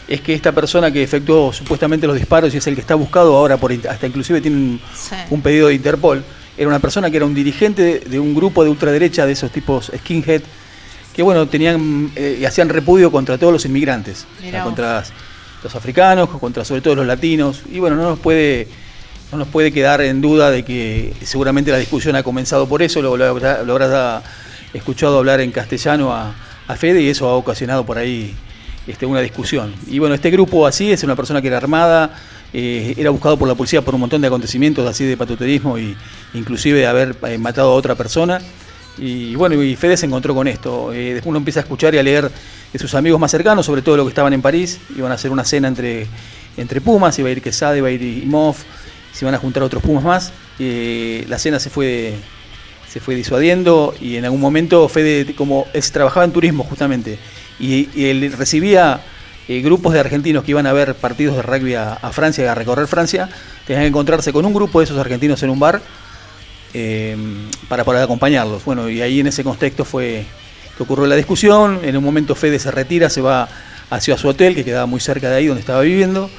es 0.08 0.20
que 0.22 0.34
esta 0.34 0.52
persona 0.52 0.92
que 0.92 1.04
efectuó 1.04 1.54
supuestamente 1.54 2.08
los 2.08 2.16
disparos 2.16 2.52
y 2.56 2.58
es 2.58 2.66
el 2.66 2.74
que 2.74 2.82
está 2.82 2.96
buscado 2.96 3.38
ahora, 3.38 3.58
por 3.58 3.72
hasta 3.72 4.08
inclusive 4.08 4.42
tiene 4.42 4.80
un, 5.30 5.42
pedido 5.44 5.68
de 5.68 5.76
Interpol, 5.76 6.24
era 6.58 6.68
una 6.68 6.80
persona 6.80 7.12
que 7.12 7.18
era 7.18 7.26
un 7.28 7.36
dirigente 7.36 8.00
de 8.00 8.20
un 8.20 8.34
grupo 8.34 8.64
de 8.64 8.72
ultraderecha 8.72 9.28
de 9.28 9.34
esos 9.34 9.52
tipos 9.52 9.92
skinhead, 9.96 10.42
que 11.14 11.22
bueno, 11.22 11.48
tenían 11.48 12.12
eh, 12.16 12.40
y 12.42 12.46
hacían 12.46 12.70
repudio 12.70 13.12
contra 13.12 13.38
todos 13.38 13.54
los 13.54 13.66
inmigrantes, 13.66 14.26
contra 14.64 15.04
los 15.64 15.76
africanos, 15.76 16.30
contra 16.30 16.66
sobre 16.66 16.82
todo 16.82 16.96
los 16.96 17.06
latinos, 17.06 17.62
y 17.72 17.78
bueno, 17.78 17.96
no 17.96 18.10
nos 18.10 18.20
puede 18.20 18.68
no 19.32 19.38
nos 19.38 19.48
puede 19.48 19.72
quedar 19.72 20.02
en 20.02 20.22
duda 20.22 20.52
de 20.52 20.64
que 20.64 21.14
seguramente 21.24 21.72
la 21.72 21.78
discusión 21.78 22.16
ha 22.16 22.24
comenzado 22.24 22.68
por 22.68 22.82
eso, 22.82 23.02
lo, 23.02 23.14
habrás 23.14 24.24
escuchado 24.74 25.18
hablar 25.18 25.42
en 25.42 25.52
castellano 25.52 26.14
a, 26.14 26.34
Fede 26.78 27.02
y 27.02 27.10
eso 27.10 27.28
ha 27.28 27.36
ocasionado 27.36 27.86
por 27.86 27.98
ahí 27.98 28.34
este, 28.88 29.06
una 29.06 29.20
discusión. 29.20 29.74
Y 29.88 30.00
bueno, 30.00 30.16
este 30.16 30.32
grupo 30.32 30.66
así 30.66 30.90
es 30.90 31.04
una 31.04 31.18
persona 31.18 31.42
que 31.42 31.50
era 31.50 31.58
armada, 31.58 32.16
eh, 32.54 32.94
era 32.96 33.10
buscado 33.10 33.38
por 33.38 33.46
la 33.46 33.56
policía 33.56 33.82
por 33.82 33.94
un 33.94 34.00
montón 34.00 34.22
de 34.22 34.28
acontecimientos 34.28 34.88
así 34.88 35.04
de 35.04 35.18
patuterismo 35.18 35.78
e 35.78 35.96
inclusive 36.34 36.80
de 36.80 36.88
haber 36.88 37.18
eh, 37.28 37.38
matado 37.38 37.72
a 37.72 37.76
otra 37.76 37.96
persona. 37.96 38.40
Y 38.98 39.36
bueno, 39.36 39.62
y 39.62 39.76
Fede 39.76 39.98
se 39.98 40.06
encontró 40.06 40.34
con 40.34 40.48
esto. 40.48 40.94
Eh, 40.94 41.16
después 41.16 41.28
uno 41.28 41.40
empieza 41.40 41.60
a 41.60 41.64
escuchar 41.64 41.94
y 41.94 41.98
a 41.98 42.04
leer 42.04 42.32
de 42.72 42.80
sus 42.80 42.96
amigos 42.96 43.20
más 43.20 43.32
cercanos, 43.32 43.66
sobre 43.66 43.82
todo 43.82 43.98
los 43.98 44.06
que 44.06 44.12
estaban 44.12 44.32
en 44.32 44.42
París, 44.42 44.80
iban 44.96 45.12
a 45.12 45.16
hacer 45.16 45.32
una 45.32 45.44
cena 45.44 45.68
entre, 45.68 46.08
entre 46.56 46.80
Pumas, 46.80 47.20
iba 47.20 47.28
a 47.28 47.32
ir 47.34 47.42
Quesada, 47.42 47.78
iba 47.78 47.90
a 47.90 47.92
ir 47.92 48.02
Imov, 48.02 48.56
se 49.12 49.26
van 49.26 49.36
a 49.36 49.38
juntar 49.38 49.64
otros 49.64 49.84
Pumas 49.84 50.04
más. 50.04 50.34
Eh, 50.60 51.26
la 51.28 51.38
cena 51.40 51.60
se 51.60 51.70
fue, 51.70 52.14
se 52.90 53.00
fue 53.00 53.16
disuadiendo 53.16 53.94
y 54.00 54.16
en 54.16 54.26
algún 54.26 54.42
momento 54.42 54.88
Fede, 54.90 55.34
como 55.36 55.68
él 55.74 55.84
trabajaba 55.92 56.26
en 56.26 56.32
turismo 56.32 56.64
justamente, 56.64 57.20
y, 57.60 57.90
él 58.04 58.34
recibía 58.38 59.02
eh, 59.48 59.62
grupos 59.62 59.94
de 59.94 60.00
argentinos 60.00 60.44
que 60.44 60.52
iban 60.52 60.68
a 60.68 60.74
ver 60.74 60.96
partidos 60.96 61.36
de 61.36 61.42
rugby 61.42 61.76
a, 61.76 61.98
Francia, 62.12 62.52
a 62.52 62.56
recorrer 62.56 62.88
Francia, 62.88 63.30
tenían 63.66 63.84
que 63.84 63.88
encontrarse 63.90 64.34
con 64.34 64.46
un 64.46 64.54
grupo 64.54 64.80
de 64.80 64.86
esos 64.86 64.98
argentinos 64.98 65.42
en 65.44 65.50
un 65.50 65.60
bar 65.60 65.82
eh, 66.74 67.18
para 67.68 67.84
poder 67.84 68.04
acompañarlos. 68.04 68.64
Bueno, 68.66 68.90
y 68.90 69.02
ahí 69.02 69.20
en 69.20 69.28
ese 69.28 69.44
contexto 69.44 69.86
fue 69.86 70.26
que 70.76 70.84
ocurrió 70.84 71.06
la 71.06 71.16
discusión, 71.16 71.82
en 71.84 71.98
un 71.98 72.04
momento 72.04 72.34
Fede 72.34 72.60
se 72.60 72.72
retira, 72.72 73.10
se 73.10 73.22
va 73.22 73.48
hacia 73.90 74.18
su 74.18 74.30
hotel, 74.30 74.56
que 74.56 74.64
quedaba 74.64 74.86
muy 74.86 75.02
cerca 75.02 75.30
de 75.30 75.36
ahí 75.36 75.48
donde 75.48 75.60
estaba 75.60 75.82
viviendo, 75.82 76.30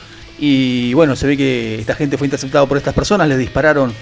y 0.44 0.92
bueno, 0.94 1.14
se 1.14 1.28
ve 1.28 1.36
que 1.36 1.76
esta 1.78 1.94
gente 1.94 2.18
fue 2.18 2.26
interceptada 2.26 2.66
por 2.66 2.76
estas 2.76 2.92
personas, 2.92 3.28
les 3.28 3.38
dispararon 3.38 3.94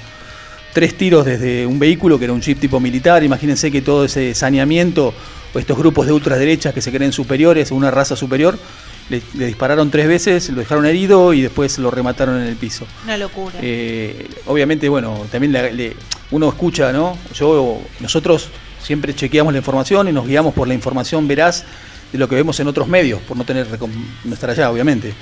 tres 0.73 0.97
tiros 0.97 1.27
desde 1.27 1.67
un 1.67 1.79
vehículo 1.79 2.19
que 2.19 2.25
era 2.25 2.33
un 2.33 2.41
jeep 2.41 2.59
tipo 2.59 2.81
militar. 2.81 3.23
Imagínense 3.23 3.71
que 3.71 3.83
todo 3.83 4.07
ese 4.07 4.35
saneamiento 4.35 5.13
o 5.53 5.59
estos 5.59 5.77
grupos 5.77 6.07
de 6.07 6.15
ultraderechas 6.15 6.73
que 6.73 6.81
se 6.81 6.91
creen 6.91 7.13
superiores, 7.13 7.71
una 7.71 7.91
raza 7.91 8.17
superior, 8.17 8.59
le, 9.11 9.21
dispararon 9.35 9.91
tres 9.91 10.09
veces, 10.09 10.49
lo 10.49 10.61
dejaron 10.61 10.87
herido 10.87 11.35
y 11.35 11.43
después 11.43 11.79
lo 11.79 11.91
remataron 11.91 12.41
en 12.41 12.47
el 12.47 12.57
piso. 12.57 12.87
Una 13.05 13.19
locura. 13.19 13.57
Eh, 13.61 14.27
obviamente, 14.47 14.89
bueno, 14.89 15.27
también 15.31 15.55
uno 16.31 16.49
escucha, 16.49 16.91
¿no? 16.91 17.19
Yo, 17.35 17.83
nosotros 18.01 18.49
siempre 18.83 19.15
chequeamos 19.15 19.53
la 19.53 19.59
información 19.59 20.09
y 20.09 20.13
nos 20.13 20.27
guiamos 20.27 20.55
por 20.55 20.67
la 20.67 20.73
información 20.73 21.29
veraz 21.29 21.67
de 22.11 22.19
lo 22.19 22.31
que 22.31 22.35
vemos 22.35 22.59
en 22.61 22.67
otros 22.67 22.89
medios, 22.89 23.21
por 23.21 23.37
no 23.37 23.45
tener 23.45 23.67
no 24.25 24.33
estar 24.33 24.49
allá, 24.49 24.71
obviamente. 24.71 25.13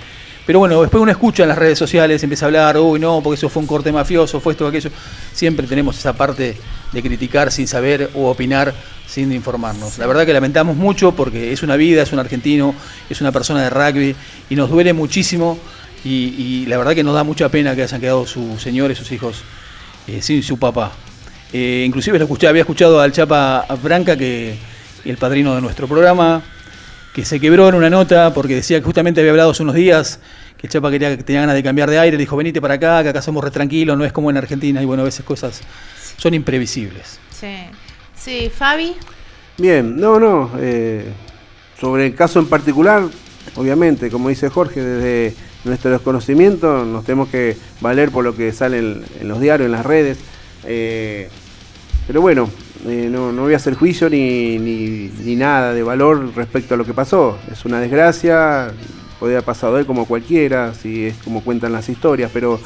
Pero 0.49 0.61
bueno, 0.61 0.81
después 0.81 1.03
uno 1.03 1.11
escucha 1.11 1.43
en 1.43 1.51
las 1.51 1.59
redes 1.59 1.79
sociales, 1.79 2.23
empieza 2.23 2.47
a 2.47 2.49
hablar, 2.49 2.79
uy, 2.79 2.99
no, 2.99 3.21
porque 3.23 3.37
eso 3.37 3.51
fue 3.51 3.61
un 3.61 3.67
corte 3.67 3.93
mafioso, 3.93 4.41
fue 4.41 4.55
esto 4.55 4.65
o 4.65 4.69
aquello. 4.69 4.89
Siempre 5.35 5.67
tenemos 5.67 5.99
esa 5.99 6.15
parte 6.15 6.57
de 6.91 7.03
criticar 7.03 7.53
sin 7.53 7.69
saber 7.69 8.09
o 8.15 8.31
opinar 8.31 8.73
sin 9.07 9.31
informarnos. 9.31 9.99
La 9.99 10.07
verdad 10.07 10.25
que 10.25 10.33
lamentamos 10.33 10.75
mucho 10.75 11.13
porque 11.13 11.53
es 11.53 11.63
una 11.63 11.77
vida, 11.77 12.01
es 12.01 12.15
un 12.15 12.19
argentino, 12.19 12.75
es 13.11 13.21
una 13.21 13.31
persona 13.31 13.63
de 13.63 13.69
rugby 13.69 14.17
y 14.49 14.57
nos 14.57 14.71
duele 14.71 14.95
muchísimo 14.95 15.59
y, 16.03 16.65
la 16.65 16.79
verdad 16.79 16.95
que 16.95 17.05
nos 17.05 17.15
da 17.15 17.25
mucha 17.25 17.51
pena 17.51 17.77
que 17.77 17.83
hayan 17.83 18.01
quedado 18.01 18.27
sus 18.27 18.63
señores, 18.63 18.97
sus 18.97 19.13
hijos 19.13 19.43
eh, 20.07 20.23
sin 20.23 20.43
su 20.43 20.59
papá. 20.59 20.93
Eh, 21.53 21.85
inclusive 21.87 22.19
lo 22.19 22.25
escuché, 22.25 22.49
había 22.49 22.63
escuchado 22.63 23.03
al 23.03 23.13
Chapa 23.13 23.67
Branca, 23.83 24.17
que 24.17 24.57
el 25.05 25.19
padrino 25.19 25.55
de 25.55 25.61
nuestro 25.61 25.87
programa, 25.87 26.43
que 27.19 27.25
se 27.25 27.41
quebró 27.41 27.69
en 27.69 27.75
una 27.75 27.91
nota 27.91 28.33
porque 28.33 28.55
decía 28.55 28.79
que 28.79 28.85
justamente 28.85 29.21
había 29.21 29.33
hablado 29.33 29.51
hace 29.51 29.65
unos 29.65 29.75
días 29.75 30.21
que 30.57 30.69
el 30.69 30.73
Chapa 30.73 30.89
quería 30.89 31.17
que 31.17 31.25
tenía 31.25 31.41
ganas 31.41 31.57
de 31.57 31.65
cambiar 31.65 31.91
de 31.91 31.99
aire, 31.99 32.17
dijo 32.17 32.37
venite 32.37 32.61
para 32.61 32.75
acá, 32.75 33.03
que 33.03 33.09
acá 33.09 33.21
somos 33.23 33.43
re 33.43 33.51
tranquilos, 33.51 33.99
no 33.99 34.05
es 34.05 34.13
como 34.13 34.31
en 34.31 34.37
Argentina, 34.37 34.81
y 34.81 34.85
bueno, 34.85 35.03
a 35.03 35.05
veces 35.05 35.25
cosas 35.25 35.61
son 36.17 36.35
imprevisibles. 36.35 37.19
Sí, 37.31 37.57
sí, 38.15 38.53
Fabi. 38.55 38.95
Bien, 39.57 39.97
no, 39.97 40.21
no, 40.21 40.53
eh, 40.61 41.07
sobre 41.81 42.07
el 42.07 42.15
caso 42.15 42.39
en 42.39 42.47
particular, 42.47 43.03
obviamente, 43.57 44.11
como 44.11 44.29
dice 44.29 44.49
Jorge, 44.49 44.81
desde 44.81 45.37
nuestro 45.65 45.91
desconocimiento 45.91 46.85
nos 46.85 47.05
tenemos 47.05 47.31
que 47.31 47.57
valer 47.81 48.13
por 48.13 48.23
lo 48.23 48.37
que 48.37 48.53
sale 48.53 48.79
en, 48.79 49.27
los 49.27 49.41
diarios, 49.41 49.67
en 49.67 49.73
las 49.73 49.85
redes. 49.85 50.19
Eh, 50.63 51.29
pero 52.07 52.21
bueno, 52.21 52.49
eh, 52.87 53.09
no, 53.11 53.33
voy 53.33 53.55
a 53.55 53.57
hacer 53.57 53.75
juicio 53.75 54.09
ni, 54.09 54.59
ni, 54.59 55.37
nada 55.37 55.75
de 55.75 55.83
valor 55.83 56.33
respecto 56.35 56.75
a 56.75 56.77
lo 56.77 56.85
que 56.85 56.95
pasó. 56.95 57.39
Es 57.51 57.65
una 57.65 57.81
desgracia, 57.81 58.73
podría 59.19 59.39
haber 59.39 59.47
pasado 59.47 59.79
él 59.79 59.87
como 59.87 60.07
cualquiera, 60.07 60.75
si 60.75 61.07
es 61.07 61.17
como 61.19 61.43
cuentan 61.43 61.73
las 61.73 61.89
historias, 61.89 62.31
pero 62.33 62.61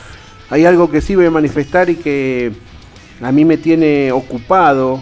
hay 0.51 0.65
algo 0.65 0.91
que 0.91 1.01
sí 1.01 1.15
voy 1.15 1.27
a 1.27 1.31
manifestar 1.31 1.89
y 1.89 1.97
que 1.97 2.53
a 3.21 3.33
mí 3.33 3.45
me 3.45 3.57
tiene 3.57 4.13
ocupado 4.13 5.01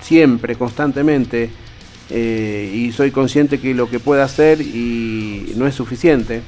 siempre, 0.00 0.56
constantemente, 0.56 1.50
eh, 2.10 2.70
y 2.74 2.92
soy 2.92 3.10
consciente 3.10 3.58
que 3.58 3.74
lo 3.74 3.88
que 3.88 3.98
puedo 3.98 4.22
hacer 4.22 4.60
y 4.60 5.54
no 5.56 5.66
es 5.66 5.74
suficiente. 5.74 6.42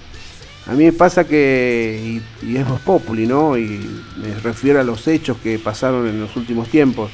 A 0.67 0.73
mí 0.73 0.85
me 0.85 0.93
pasa 0.93 1.25
que, 1.25 2.21
y, 2.43 2.57
es 2.57 2.69
Voz 2.69 2.81
Populi, 2.81 3.27
¿no? 3.27 3.57
Y 3.57 3.81
me 4.17 4.35
refiero 4.43 4.81
a 4.81 4.85
los 4.85 5.07
hechos 5.07 5.39
que 5.39 5.59
pasaron 5.59 6.09
en 6.09 6.21
los 6.21 6.37
últimos 6.37 6.69
tiempos. 6.69 7.11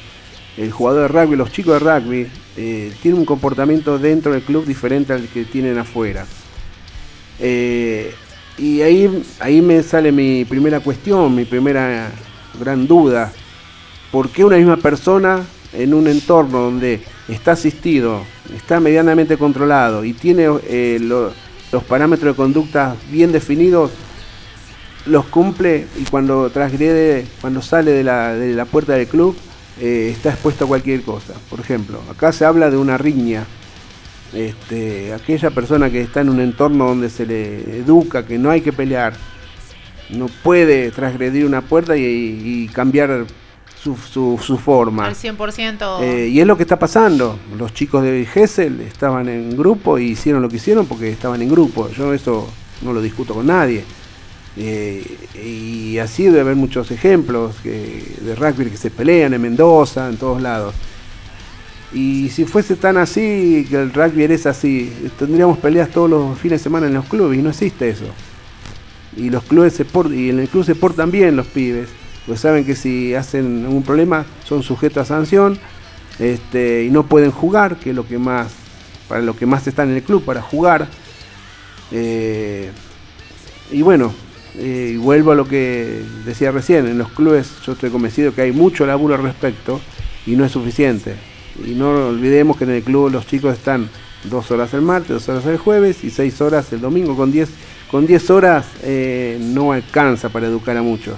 El 0.57 0.71
jugador 0.71 1.01
de 1.03 1.07
rugby, 1.07 1.35
los 1.35 1.51
chicos 1.51 1.73
de 1.73 1.79
rugby, 1.79 2.27
eh, 2.57 2.93
tienen 3.01 3.19
un 3.19 3.25
comportamiento 3.25 3.97
dentro 3.97 4.31
del 4.31 4.43
club 4.43 4.65
diferente 4.65 5.13
al 5.13 5.27
que 5.27 5.45
tienen 5.45 5.77
afuera. 5.77 6.25
Eh, 7.39 8.13
y 8.57 8.81
ahí, 8.81 9.23
ahí 9.39 9.61
me 9.61 9.81
sale 9.81 10.11
mi 10.11 10.45
primera 10.45 10.79
cuestión, 10.79 11.33
mi 11.33 11.45
primera 11.45 12.11
gran 12.59 12.87
duda. 12.87 13.31
¿Por 14.11 14.29
qué 14.29 14.45
una 14.45 14.57
misma 14.57 14.77
persona 14.77 15.43
en 15.73 15.93
un 15.93 16.07
entorno 16.07 16.59
donde 16.59 17.01
está 17.27 17.53
asistido, 17.53 18.21
está 18.55 18.79
medianamente 18.79 19.37
controlado 19.37 20.03
y 20.03 20.13
tiene 20.13 20.47
eh, 20.67 20.99
los 20.99 21.83
parámetros 21.83 22.33
de 22.33 22.37
conducta 22.37 22.95
bien 23.11 23.31
definidos, 23.31 23.91
los 25.05 25.25
cumple 25.25 25.87
y 25.99 26.03
cuando 26.05 26.49
transgrede, 26.49 27.25
cuando 27.41 27.61
sale 27.61 27.91
de 27.91 28.03
la, 28.03 28.65
puerta 28.65 28.93
del 28.93 29.07
club, 29.07 29.35
eh, 29.79 30.09
está 30.11 30.29
expuesto 30.29 30.65
a 30.65 30.67
cualquier 30.67 31.01
cosa. 31.01 31.33
Por 31.49 31.59
ejemplo, 31.59 32.01
acá 32.09 32.31
se 32.31 32.45
habla 32.45 32.69
de 32.69 32.77
una 32.77 32.97
riña. 32.97 33.45
Este, 34.33 35.13
aquella 35.13 35.51
persona 35.51 35.89
que 35.91 36.01
está 36.01 36.21
en 36.21 36.29
un 36.29 36.39
entorno 36.39 36.87
donde 36.87 37.09
se 37.09 37.25
le 37.25 37.77
educa 37.77 38.25
que 38.25 38.39
no 38.39 38.49
hay 38.49 38.61
que 38.61 38.73
pelear, 38.73 39.13
no 40.09 40.27
puede 40.41 40.89
transgredir 40.91 41.45
una 41.45 41.61
puerta 41.61 41.95
y, 41.95 42.67
cambiar 42.73 43.25
su, 43.81 43.95
su, 43.95 44.57
forma. 44.57 45.05
Al 45.05 45.15
100%. 45.15 46.01
Eh, 46.01 46.27
y 46.29 46.39
es 46.39 46.47
lo 46.47 46.57
que 46.57 46.63
está 46.63 46.79
pasando. 46.79 47.37
Los 47.57 47.73
chicos 47.73 48.03
de 48.03 48.25
Gessel 48.25 48.81
estaban 48.81 49.29
en 49.29 49.55
grupo 49.55 49.99
y 49.99 50.11
hicieron 50.11 50.41
lo 50.41 50.49
que 50.49 50.55
hicieron 50.55 50.85
porque 50.85 51.09
estaban 51.09 51.41
en 51.41 51.49
grupo. 51.49 51.89
Yo 51.89 52.13
eso 52.13 52.49
no 52.81 52.93
lo 52.93 53.01
discuto 53.01 53.33
con 53.33 53.47
nadie. 53.47 53.83
Eh, 54.55 55.17
y 55.43 55.97
así 55.97 56.25
debe 56.25 56.41
haber 56.41 56.55
muchos 56.55 56.91
ejemplos 56.91 57.55
de 57.63 58.35
rugby 58.35 58.69
que 58.69 58.77
se 58.77 58.91
pelean 58.91 59.33
en 59.33 59.41
Mendoza, 59.41 60.09
en 60.09 60.17
todos 60.17 60.41
lados. 60.41 60.75
Y 61.91 62.29
si 62.29 62.45
fuese 62.45 62.75
tan 62.75 62.97
así, 62.97 63.67
que 63.69 63.75
el 63.75 63.93
rugby 63.93 64.23
es 64.23 64.45
así, 64.45 64.91
tendríamos 65.19 65.57
peleas 65.59 65.89
todos 65.89 66.09
los 66.09 66.37
fines 66.39 66.59
de 66.59 66.63
semana 66.63 66.87
en 66.87 66.93
los 66.93 67.05
clubes 67.05 67.37
y 67.37 67.41
no 67.41 67.49
existe 67.49 67.89
eso. 67.89 68.05
Y 69.15 69.29
los 69.29 69.43
clubes 69.43 69.73
se 69.73 69.85
y 70.15 70.29
en 70.29 70.39
el 70.39 70.49
club 70.49 70.65
se 70.65 70.75
portan 70.75 71.11
bien 71.11 71.35
los 71.35 71.45
pibes 71.47 71.89
pues 72.25 72.39
saben 72.39 72.65
que 72.65 72.75
si 72.75 73.15
hacen 73.15 73.65
un 73.67 73.83
problema 73.83 74.25
son 74.45 74.63
sujetos 74.63 75.03
a 75.03 75.05
sanción 75.05 75.59
este, 76.19 76.85
y 76.85 76.89
no 76.89 77.03
pueden 77.03 77.31
jugar, 77.31 77.77
que 77.77 77.89
es 77.89 77.95
lo 77.95 78.07
que 78.07 78.17
más, 78.17 78.47
para 79.07 79.21
lo 79.21 79.35
que 79.35 79.45
más 79.45 79.67
están 79.67 79.89
en 79.89 79.95
el 79.95 80.03
club, 80.03 80.23
para 80.23 80.41
jugar. 80.41 80.87
Eh, 81.91 82.71
y 83.71 83.81
bueno, 83.81 84.13
eh, 84.59 84.97
vuelvo 84.99 85.31
a 85.31 85.35
lo 85.35 85.47
que 85.47 86.01
decía 86.25 86.51
recién, 86.51 86.85
en 86.87 86.97
los 86.97 87.09
clubes 87.09 87.51
yo 87.65 87.73
estoy 87.73 87.89
convencido 87.89 88.33
que 88.33 88.41
hay 88.41 88.51
mucho 88.51 88.85
laburo 88.85 89.15
al 89.15 89.23
respecto 89.23 89.81
y 90.25 90.35
no 90.35 90.45
es 90.45 90.51
suficiente. 90.51 91.15
Y 91.65 91.71
no 91.71 92.09
olvidemos 92.09 92.57
que 92.57 92.63
en 92.63 92.71
el 92.71 92.83
club 92.83 93.11
los 93.11 93.25
chicos 93.25 93.53
están 93.53 93.89
dos 94.23 94.51
horas 94.51 94.73
el 94.73 94.81
martes, 94.81 95.09
dos 95.09 95.29
horas 95.29 95.45
el 95.45 95.57
jueves 95.57 96.03
y 96.03 96.09
seis 96.09 96.39
horas 96.41 96.71
el 96.71 96.81
domingo. 96.81 97.15
Con 97.15 97.31
diez, 97.31 97.49
con 97.89 98.05
diez 98.05 98.29
horas 98.29 98.65
eh, 98.83 99.37
no 99.39 99.71
alcanza 99.71 100.29
para 100.29 100.47
educar 100.47 100.77
a 100.77 100.81
muchos. 100.81 101.15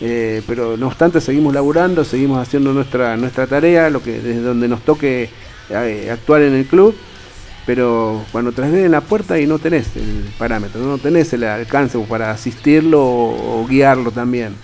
Eh, 0.00 0.42
pero 0.46 0.76
no 0.76 0.88
obstante 0.88 1.20
seguimos 1.20 1.54
laburando, 1.54 2.04
seguimos 2.04 2.40
haciendo 2.40 2.72
nuestra, 2.72 3.16
nuestra 3.16 3.46
tarea, 3.46 3.88
lo 3.88 4.02
que 4.02 4.20
desde 4.20 4.40
donde 4.40 4.66
nos 4.66 4.82
toque 4.82 5.30
actuar 6.10 6.42
en 6.42 6.54
el 6.54 6.66
club, 6.66 6.94
pero 7.66 8.24
cuando 8.32 8.52
en 8.62 8.90
la 8.90 9.00
puerta 9.00 9.38
y 9.38 9.46
no 9.46 9.58
tenés 9.58 9.96
el 9.96 10.24
parámetro, 10.38 10.82
no 10.82 10.98
tenés 10.98 11.32
el 11.32 11.44
alcance 11.44 11.98
para 12.00 12.30
asistirlo 12.30 13.02
o, 13.02 13.66
guiarlo 13.68 14.10
también. 14.10 14.54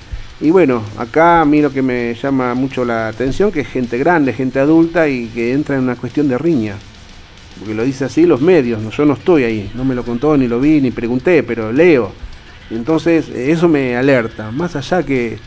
Y 0.40 0.50
bueno, 0.50 0.82
acá 0.96 1.42
a 1.42 1.44
mí 1.44 1.60
lo 1.60 1.70
que 1.70 1.82
me 1.82 2.14
llama 2.14 2.54
mucho 2.54 2.84
la 2.84 3.08
atención 3.08 3.52
que 3.52 3.60
es 3.60 3.68
gente 3.68 3.98
grande, 3.98 4.32
gente 4.32 4.58
adulta 4.58 5.08
y 5.08 5.26
que 5.26 5.52
entra 5.52 5.76
en 5.76 5.82
una 5.82 5.96
cuestión 5.96 6.28
de 6.28 6.38
riña. 6.38 6.76
Porque 7.58 7.74
lo 7.74 7.84
dice 7.84 8.06
así 8.06 8.24
los 8.24 8.40
medios, 8.40 8.80
yo 8.96 9.04
no 9.04 9.14
estoy 9.14 9.44
ahí, 9.44 9.70
no 9.74 9.84
me 9.84 9.94
lo 9.94 10.02
contó, 10.02 10.36
ni 10.36 10.48
lo 10.48 10.60
vi, 10.60 10.80
ni 10.80 10.90
pregunté, 10.90 11.42
pero 11.42 11.72
leo 11.72 12.12
entonces 12.70 13.28
eso 13.28 13.68
me 13.68 13.96
alerta, 13.96 14.50
más 14.52 14.76
allá 14.76 15.02
que 15.02 15.38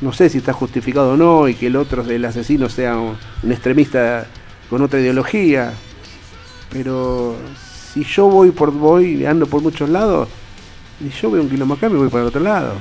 no 0.00 0.12
sé 0.12 0.30
si 0.30 0.38
está 0.38 0.54
justificado 0.54 1.12
o 1.12 1.16
no 1.16 1.46
y 1.46 1.54
que 1.54 1.66
el 1.66 1.76
otro, 1.76 2.02
el 2.02 2.24
asesino, 2.24 2.70
sea 2.70 2.96
un, 2.96 3.16
extremista 3.50 4.26
con 4.70 4.80
otra 4.80 4.98
ideología, 4.98 5.74
pero 6.70 7.36
si 7.92 8.04
yo 8.04 8.26
voy 8.26 8.50
por 8.50 8.70
voy 8.70 9.26
ando 9.26 9.46
por 9.46 9.62
muchos 9.62 9.88
lados 9.88 10.28
y 11.00 11.08
yo 11.10 11.30
veo 11.30 11.42
un 11.42 11.48
kilómetro 11.48 11.86
acá 11.86 11.92
me 11.92 11.98
voy 11.98 12.08
para 12.08 12.22
el 12.22 12.28
otro 12.28 12.40
lado. 12.40 12.74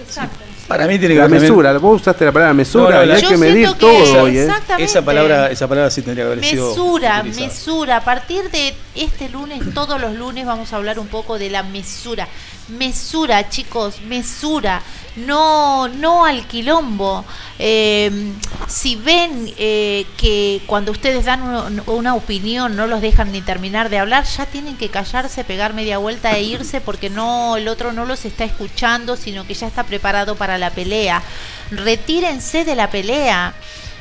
Exacto. 0.00 0.44
Para 0.66 0.86
mí 0.86 0.98
tiene 0.98 1.14
que 1.14 1.20
la 1.20 1.28
mesura, 1.28 1.78
vos 1.78 2.02
usaste 2.02 2.26
la 2.26 2.32
palabra 2.32 2.52
mesura, 2.52 3.00
hay 3.00 3.22
que 3.22 3.38
medir 3.38 3.72
todo 3.74 4.22
hoy, 4.22 4.38
¿eh? 4.38 4.48
Esa 4.78 5.02
palabra, 5.02 5.50
esa 5.50 5.66
palabra 5.66 5.90
sí 5.90 6.02
tendría 6.02 6.26
que 6.26 6.32
haber 6.32 6.44
sido 6.44 6.68
Mesura, 6.68 7.22
mesura. 7.22 7.96
A 7.96 8.04
partir 8.04 8.50
de 8.50 8.74
este 8.94 9.30
lunes, 9.30 9.62
todos 9.72 9.98
los 9.98 10.14
lunes 10.14 10.44
vamos 10.44 10.72
a 10.74 10.76
hablar 10.76 10.98
un 10.98 11.06
poco 11.06 11.38
de 11.38 11.48
la 11.48 11.62
mesura. 11.62 12.28
Mesura, 12.68 13.48
chicos, 13.48 14.02
mesura. 14.02 14.82
No, 15.26 15.88
no 15.88 16.24
al 16.24 16.46
quilombo. 16.46 17.24
Eh, 17.58 18.32
si 18.68 18.96
ven 18.96 19.52
eh, 19.58 20.06
que 20.16 20.60
cuando 20.66 20.92
ustedes 20.92 21.24
dan 21.24 21.42
una, 21.86 22.14
opinión 22.14 22.76
no 22.76 22.86
los 22.86 23.00
dejan 23.00 23.32
ni 23.32 23.40
terminar 23.40 23.88
de 23.88 23.98
hablar, 23.98 24.24
ya 24.24 24.46
tienen 24.46 24.76
que 24.76 24.88
callarse, 24.88 25.44
pegar 25.44 25.74
media 25.74 25.98
vuelta 25.98 26.36
e 26.36 26.42
irse 26.42 26.80
porque 26.80 27.10
no 27.10 27.56
el 27.56 27.68
otro 27.68 27.92
no 27.92 28.04
los 28.04 28.24
está 28.24 28.44
escuchando, 28.44 29.16
sino 29.16 29.46
que 29.46 29.54
ya 29.54 29.66
está 29.66 29.84
preparado 29.84 30.36
para 30.36 30.58
la 30.58 30.70
pelea. 30.70 31.22
Retírense 31.70 32.64
de 32.64 32.76
la 32.76 32.90
pelea. 32.90 33.54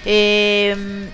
Eh, 0.06 1.10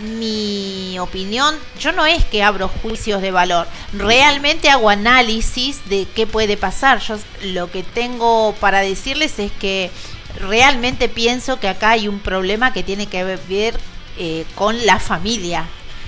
mi 0.00 0.98
opinión, 0.98 1.54
yo 1.78 1.92
no 1.92 2.06
es 2.06 2.24
que 2.24 2.42
abro 2.42 2.68
juicios 2.68 3.22
de 3.22 3.30
valor, 3.30 3.66
realmente 3.92 4.70
hago 4.70 4.90
análisis 4.90 5.88
de 5.88 6.06
qué 6.14 6.26
puede 6.26 6.56
pasar. 6.56 7.00
Yo 7.00 7.18
lo 7.44 7.70
que 7.70 7.82
tengo 7.82 8.54
para 8.60 8.80
decirles 8.80 9.38
es 9.38 9.52
que 9.52 9.90
realmente 10.38 11.08
pienso 11.08 11.60
que 11.60 11.68
acá 11.68 11.90
hay 11.90 12.08
un 12.08 12.20
problema 12.20 12.72
que 12.72 12.82
tiene 12.82 13.06
que 13.06 13.24
ver 13.24 13.78
eh, 14.18 14.44
con 14.54 14.84
la 14.86 14.98
familia. 14.98 15.66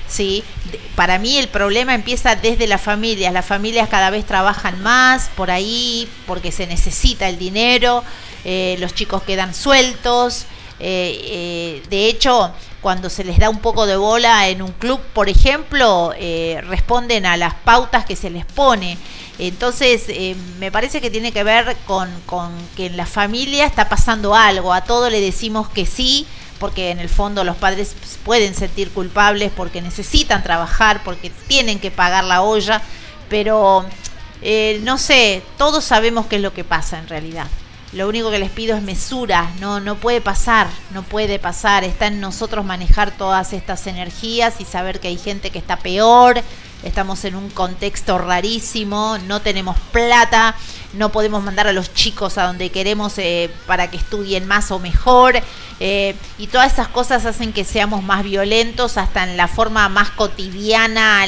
¿sí? 0.09 0.45
Para 0.95 1.19
mí 1.19 1.39
el 1.39 1.49
problema 1.49 1.95
empieza 1.95 2.37
desde 2.37 2.67
las 2.67 2.81
familias. 2.81 3.33
Las 3.33 3.47
familias 3.47 3.89
cada 3.89 4.11
vez 4.11 4.27
trabajan 4.27 4.83
más 4.83 5.31
por 5.37 5.51
ahí 5.51 6.09
porque 6.27 6.53
se 6.53 6.67
necesita 6.67 7.29
el 7.29 7.39
dinero, 7.39 8.05
eh, 8.45 8.77
los 8.79 8.95
chicos 8.95 9.23
quedan 9.23 9.55
sueltos. 9.55 10.47
Eh, 10.81 11.83
de 11.89 12.07
hecho, 12.07 12.53
cuando 12.83 13.09
se 13.09 13.25
les 13.25 13.39
da 13.39 13.49
un 13.49 13.61
poco 13.61 13.87
de 13.87 13.97
bola 13.97 14.49
en 14.49 14.61
un 14.61 14.73
club, 14.73 15.01
por 15.15 15.29
ejemplo, 15.31 16.13
responden 16.67 17.25
a 17.25 17.37
las 17.39 17.55
pautas 17.55 18.05
que 18.05 18.17
se 18.17 18.29
les 18.29 18.45
pone. 18.45 18.99
Entonces, 19.39 20.07
me 20.59 20.71
parece 20.71 21.01
que 21.01 21.11
tiene 21.11 21.33
que 21.33 21.45
ver 21.45 21.77
con, 21.87 22.11
con 22.27 22.51
que 22.77 22.87
en 22.87 22.97
la 22.97 23.07
familia 23.07 23.65
está 23.65 23.89
pasando 23.89 24.35
algo. 24.35 24.75
A 24.75 24.83
todo 24.83 25.09
le 25.09 25.21
decimos 25.21 25.69
que 25.69 25.87
sí, 25.87 26.27
porque 26.63 26.91
en 26.91 27.01
el 27.01 27.09
fondo 27.09 27.43
los 27.43 27.57
padres 27.57 27.97
pueden 28.25 28.55
sentir 28.55 28.93
culpables 28.93 29.51
porque 29.51 29.83
necesitan 29.83 30.45
trabajar, 30.45 31.03
porque 31.03 31.31
tienen 31.49 31.81
que 31.81 31.91
pagar 31.91 32.23
la 32.23 32.43
olla, 32.43 32.83
pero 33.29 33.85
eh, 34.43 34.81
no 34.85 34.97
sé, 34.97 35.43
todos 35.59 35.83
sabemos 35.83 36.27
qué 36.27 36.37
es 36.37 36.43
lo 36.43 36.53
que 36.53 36.63
pasa 36.63 37.01
en 37.01 37.09
realidad. 37.09 37.49
Lo 37.93 38.09
único 38.09 38.31
que 38.31 38.39
les 38.39 38.51
pido 38.51 38.75
es 38.75 38.83
mesura, 38.83 39.51
no, 39.61 39.79
no 39.79 39.97
puede 39.97 40.23
pasar, 40.23 40.67
no 40.95 41.03
puede 41.03 41.39
pasar, 41.39 41.85
está 41.85 42.07
en 42.07 42.21
nosotros 42.21 42.65
manejar 42.65 43.11
todas 43.11 43.53
estas 43.53 43.87
energías 43.87 44.61
y 44.61 44.65
saber 44.65 44.99
que 44.99 45.09
hay 45.09 45.19
gente 45.19 45.51
que 45.51 45.59
está 45.59 45.77
peor, 45.77 46.41
estamos 46.83 47.23
en 47.27 47.35
un 47.35 47.51
contexto 47.51 48.17
rarísimo, 48.17 49.19
no 49.27 49.43
tenemos 49.43 49.77
plata, 49.93 50.55
no 50.95 51.13
podemos 51.13 51.43
mandar 51.43 51.67
a 51.67 51.73
los 51.73 51.93
chicos 51.93 52.39
a 52.39 52.45
donde 52.45 52.71
queremos 52.71 53.19
eh, 53.19 53.51
para 53.67 53.91
que 53.91 53.99
estudien 53.99 54.47
más 54.47 54.71
o 54.71 54.79
mejor. 54.79 55.41
Eh, 55.81 56.15
y 56.39 56.47
todas 56.47 56.73
esas 56.73 56.89
cosas 56.89 57.27
hacen 57.27 57.53
que 57.53 57.65
seamos 57.65 58.03
más 58.03 58.23
violentos 58.23 58.97
hasta 58.97 59.25
en 59.25 59.37
la 59.37 59.49
forma 59.49 59.89
más 59.89 60.11
cotidiana, 60.11 61.27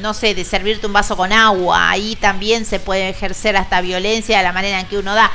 no 0.00 0.14
sé, 0.14 0.34
de 0.34 0.44
servirte 0.44 0.86
un 0.86 0.92
vaso 0.92 1.16
con 1.16 1.32
agua. 1.32 1.90
Ahí 1.90 2.16
también 2.16 2.64
se 2.64 2.80
puede 2.80 3.08
ejercer 3.08 3.56
hasta 3.56 3.80
violencia 3.80 4.38
de 4.38 4.44
la 4.44 4.52
manera 4.52 4.80
en 4.80 4.86
que 4.86 4.96
uno 4.98 5.14
da. 5.14 5.30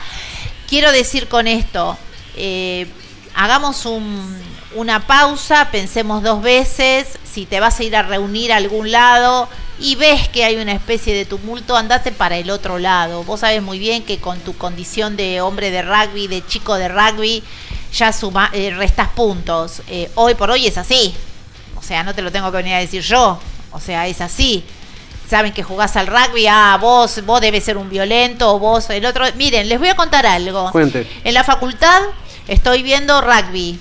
Quiero 0.72 0.94
decir 0.94 1.28
con 1.28 1.48
esto, 1.50 1.98
eh, 2.38 2.88
hagamos 3.36 3.86
una 4.74 5.06
pausa, 5.06 5.68
pensemos 5.70 6.24
dos 6.24 6.42
veces, 6.42 7.20
si 7.30 7.46
te 7.46 7.60
vas 7.60 7.78
a 7.78 7.84
ir 7.84 7.94
a 7.94 8.04
reunir 8.04 8.54
a 8.54 8.56
algún 8.56 8.90
lado 8.90 9.50
y 9.82 9.96
ves 9.96 10.30
que 10.30 10.46
hay 10.46 10.56
una 10.56 10.72
especie 10.72 11.14
de 11.14 11.26
tumulto, 11.26 11.76
andate 11.76 12.14
para 12.14 12.38
el 12.38 12.50
otro 12.50 12.80
lado. 12.80 13.26
Vos 13.26 13.42
sabes 13.42 13.62
muy 13.62 13.80
bien 13.80 14.04
que 14.04 14.20
con 14.20 14.40
tu 14.40 14.58
condición 14.58 15.18
de 15.18 15.42
hombre 15.42 15.72
de 15.72 15.82
rugby, 15.82 16.28
de 16.28 16.42
chico 16.48 16.76
de 16.76 16.88
rugby, 16.88 17.44
ya 17.94 18.14
suma, 18.14 18.50
eh, 18.54 18.72
restas 18.74 19.10
puntos. 19.10 19.82
Eh, 19.90 20.10
hoy 20.16 20.36
por 20.36 20.52
hoy 20.52 20.68
es 20.68 20.78
así. 20.78 21.14
O 21.76 21.84
sea, 21.84 22.02
no 22.04 22.16
te 22.16 22.22
lo 22.22 22.32
tengo 22.32 22.50
que 22.50 22.56
venir 22.56 22.76
a 22.76 22.80
decir 22.80 23.02
yo. 23.02 23.42
O 23.74 23.82
sea, 23.82 24.08
es 24.08 24.22
así. 24.22 24.64
Saben 25.32 25.54
que 25.54 25.64
jugás 25.64 25.96
al 25.96 26.08
rugby, 26.08 26.46
ah, 26.48 26.78
vos, 26.82 27.26
vos 27.26 27.40
debes 27.40 27.64
ser 27.64 27.78
un 27.78 27.90
violento, 27.90 28.60
vos 28.60 28.90
el 28.90 29.06
otro. 29.06 29.24
Miren, 29.38 29.70
les 29.70 29.80
voy 29.80 29.88
a 29.88 29.96
contar 29.96 30.26
algo. 30.26 30.70
Cuente. 30.74 31.08
En 31.24 31.34
la 31.34 31.46
facultad 31.46 32.02
estoy 32.50 32.84
viendo 32.84 33.22
rugby. 33.22 33.80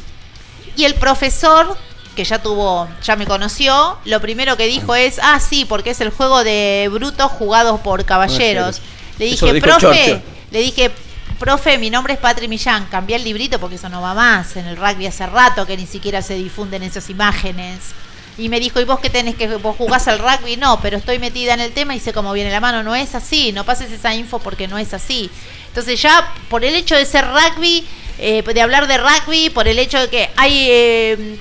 Y 0.76 0.84
el 0.84 0.94
profesor, 0.94 1.76
que 2.14 2.22
ya 2.22 2.40
tuvo, 2.40 2.86
ya 3.02 3.16
me 3.16 3.26
conoció, 3.26 3.98
lo 4.04 4.20
primero 4.20 4.56
que 4.56 4.68
dijo 4.68 4.94
es, 4.94 5.18
ah, 5.20 5.40
sí, 5.40 5.64
porque 5.64 5.90
es 5.90 6.00
el 6.00 6.10
juego 6.10 6.44
de 6.44 6.88
brutos 6.92 7.32
jugados 7.32 7.80
por 7.80 8.04
caballeros. 8.04 8.80
Le 9.18 9.24
dije, 9.24 9.60
profe, 9.60 10.22
le 10.52 10.60
dije, 10.60 10.92
profe, 11.40 11.78
mi 11.78 11.90
nombre 11.90 12.12
es 12.12 12.20
Patri 12.20 12.46
Millán, 12.46 12.86
cambié 12.92 13.16
el 13.16 13.24
librito 13.24 13.58
porque 13.58 13.74
eso 13.74 13.88
no 13.88 14.00
va 14.00 14.14
más. 14.14 14.54
En 14.54 14.66
el 14.66 14.76
rugby 14.76 15.08
hace 15.08 15.26
rato 15.26 15.66
que 15.66 15.76
ni 15.76 15.88
siquiera 15.88 16.22
se 16.22 16.34
difunden 16.34 16.84
esas 16.84 17.10
imágenes. 17.10 17.92
Y 18.38 18.48
me 18.48 18.60
dijo, 18.60 18.80
¿y 18.80 18.84
vos 18.84 19.00
qué 19.00 19.10
tenés 19.10 19.34
que 19.34 19.48
vos 19.56 19.76
jugás 19.76 20.08
al 20.08 20.18
rugby? 20.18 20.56
No, 20.56 20.80
pero 20.80 20.96
estoy 20.96 21.18
metida 21.18 21.54
en 21.54 21.60
el 21.60 21.72
tema 21.72 21.94
y 21.94 22.00
sé 22.00 22.12
cómo 22.12 22.32
viene 22.32 22.50
la 22.50 22.60
mano. 22.60 22.82
No 22.82 22.94
es 22.94 23.14
así, 23.14 23.52
no 23.52 23.64
pases 23.64 23.90
esa 23.90 24.14
info 24.14 24.38
porque 24.38 24.68
no 24.68 24.78
es 24.78 24.94
así. 24.94 25.30
Entonces 25.68 26.00
ya 26.00 26.32
por 26.48 26.64
el 26.64 26.74
hecho 26.74 26.96
de 26.96 27.04
ser 27.04 27.26
rugby, 27.26 27.86
eh, 28.18 28.42
de 28.42 28.60
hablar 28.62 28.86
de 28.86 28.98
rugby, 28.98 29.50
por 29.50 29.68
el 29.68 29.78
hecho 29.78 29.98
de 29.98 30.08
que 30.08 30.30
hay... 30.36 30.66
Eh, 30.68 31.38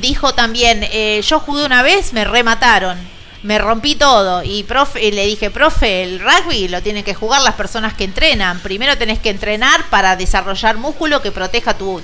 dijo 0.00 0.34
también, 0.34 0.80
eh, 0.90 1.22
yo 1.24 1.38
jugué 1.38 1.64
una 1.64 1.82
vez, 1.82 2.12
me 2.12 2.24
remataron 2.24 2.98
me 3.44 3.58
rompí 3.58 3.94
todo 3.94 4.42
y 4.42 4.62
profe, 4.62 5.12
le 5.12 5.26
dije, 5.26 5.50
profe, 5.50 6.02
el 6.02 6.18
rugby 6.18 6.66
lo 6.68 6.82
tienen 6.82 7.04
que 7.04 7.14
jugar 7.14 7.42
las 7.42 7.54
personas 7.54 7.92
que 7.92 8.04
entrenan. 8.04 8.58
Primero 8.60 8.96
tenés 8.96 9.18
que 9.18 9.28
entrenar 9.28 9.84
para 9.90 10.16
desarrollar 10.16 10.78
músculo 10.78 11.20
que 11.20 11.30
proteja 11.30 11.74
tus 11.74 12.02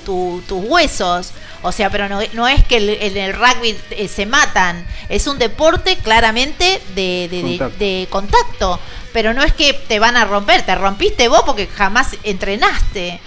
huesos. 0.49 1.31
O 1.63 1.71
sea, 1.71 1.89
pero 1.89 2.09
no, 2.09 2.19
no 2.33 2.47
es 2.47 2.63
que 2.65 2.77
en 2.77 3.17
el, 3.17 3.33
rugby 3.33 3.77
eh, 3.91 4.07
se 4.07 4.25
matan. 4.25 4.85
Es 5.09 5.27
un 5.27 5.37
deporte 5.37 5.97
claramente 5.97 6.81
de, 6.95 7.27
de, 7.77 8.07
contacto. 8.09 8.79
Pero 9.13 9.33
no 9.33 9.43
es 9.43 9.53
que 9.53 9.73
te 9.73 9.99
van 9.99 10.17
a 10.17 10.25
romper. 10.25 10.65
Te 10.65 10.75
rompiste 10.75 11.27
vos 11.27 11.43
porque 11.45 11.67
jamás 11.67 12.15
entrenaste. 12.23 13.19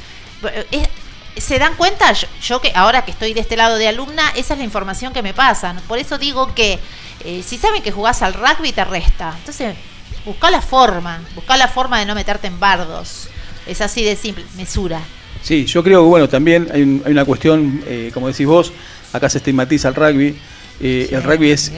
¿Se 1.36 1.58
dan 1.58 1.74
cuenta? 1.74 2.12
yo, 2.42 2.60
que 2.60 2.72
ahora 2.74 3.04
que 3.04 3.10
estoy 3.10 3.34
de 3.34 3.40
este 3.40 3.56
lado 3.56 3.76
de 3.76 3.88
alumna, 3.88 4.30
esa 4.36 4.54
es 4.54 4.58
la 4.58 4.64
información 4.64 5.12
que 5.12 5.22
me 5.22 5.34
pasan. 5.34 5.80
Por 5.88 5.98
eso 5.98 6.18
digo 6.18 6.54
que 6.54 6.78
eh, 7.24 7.42
si 7.44 7.56
saben 7.58 7.82
que 7.82 7.92
jugás 7.92 8.22
al 8.22 8.34
rugby 8.34 8.72
te 8.72 8.84
resta. 8.84 9.34
Entonces, 9.38 9.76
busca 10.24 10.50
la 10.50 10.60
forma, 10.60 11.20
busca 11.34 11.56
la 11.56 11.68
forma 11.68 11.98
de 11.98 12.06
no 12.06 12.14
meterte 12.14 12.46
en 12.46 12.58
bardos. 12.58 13.28
Es 13.66 13.80
así 13.80 14.04
de 14.04 14.16
simple, 14.16 14.44
mesura. 14.56 15.00
Sí, 15.44 15.66
yo 15.66 15.84
creo 15.84 16.00
que 16.00 16.08
bueno, 16.08 16.26
también 16.26 16.68
hay, 16.72 16.82
una 16.82 17.26
cuestión, 17.26 17.82
eh, 17.86 18.10
como 18.14 18.28
decís 18.28 18.46
vos, 18.46 18.72
acá 19.12 19.28
se 19.28 19.38
estigmatiza 19.38 19.88
el 19.88 19.94
rugby. 19.94 20.34
Eh, 20.80 21.10
el 21.12 21.22
rugby 21.22 21.50
es 21.50 21.70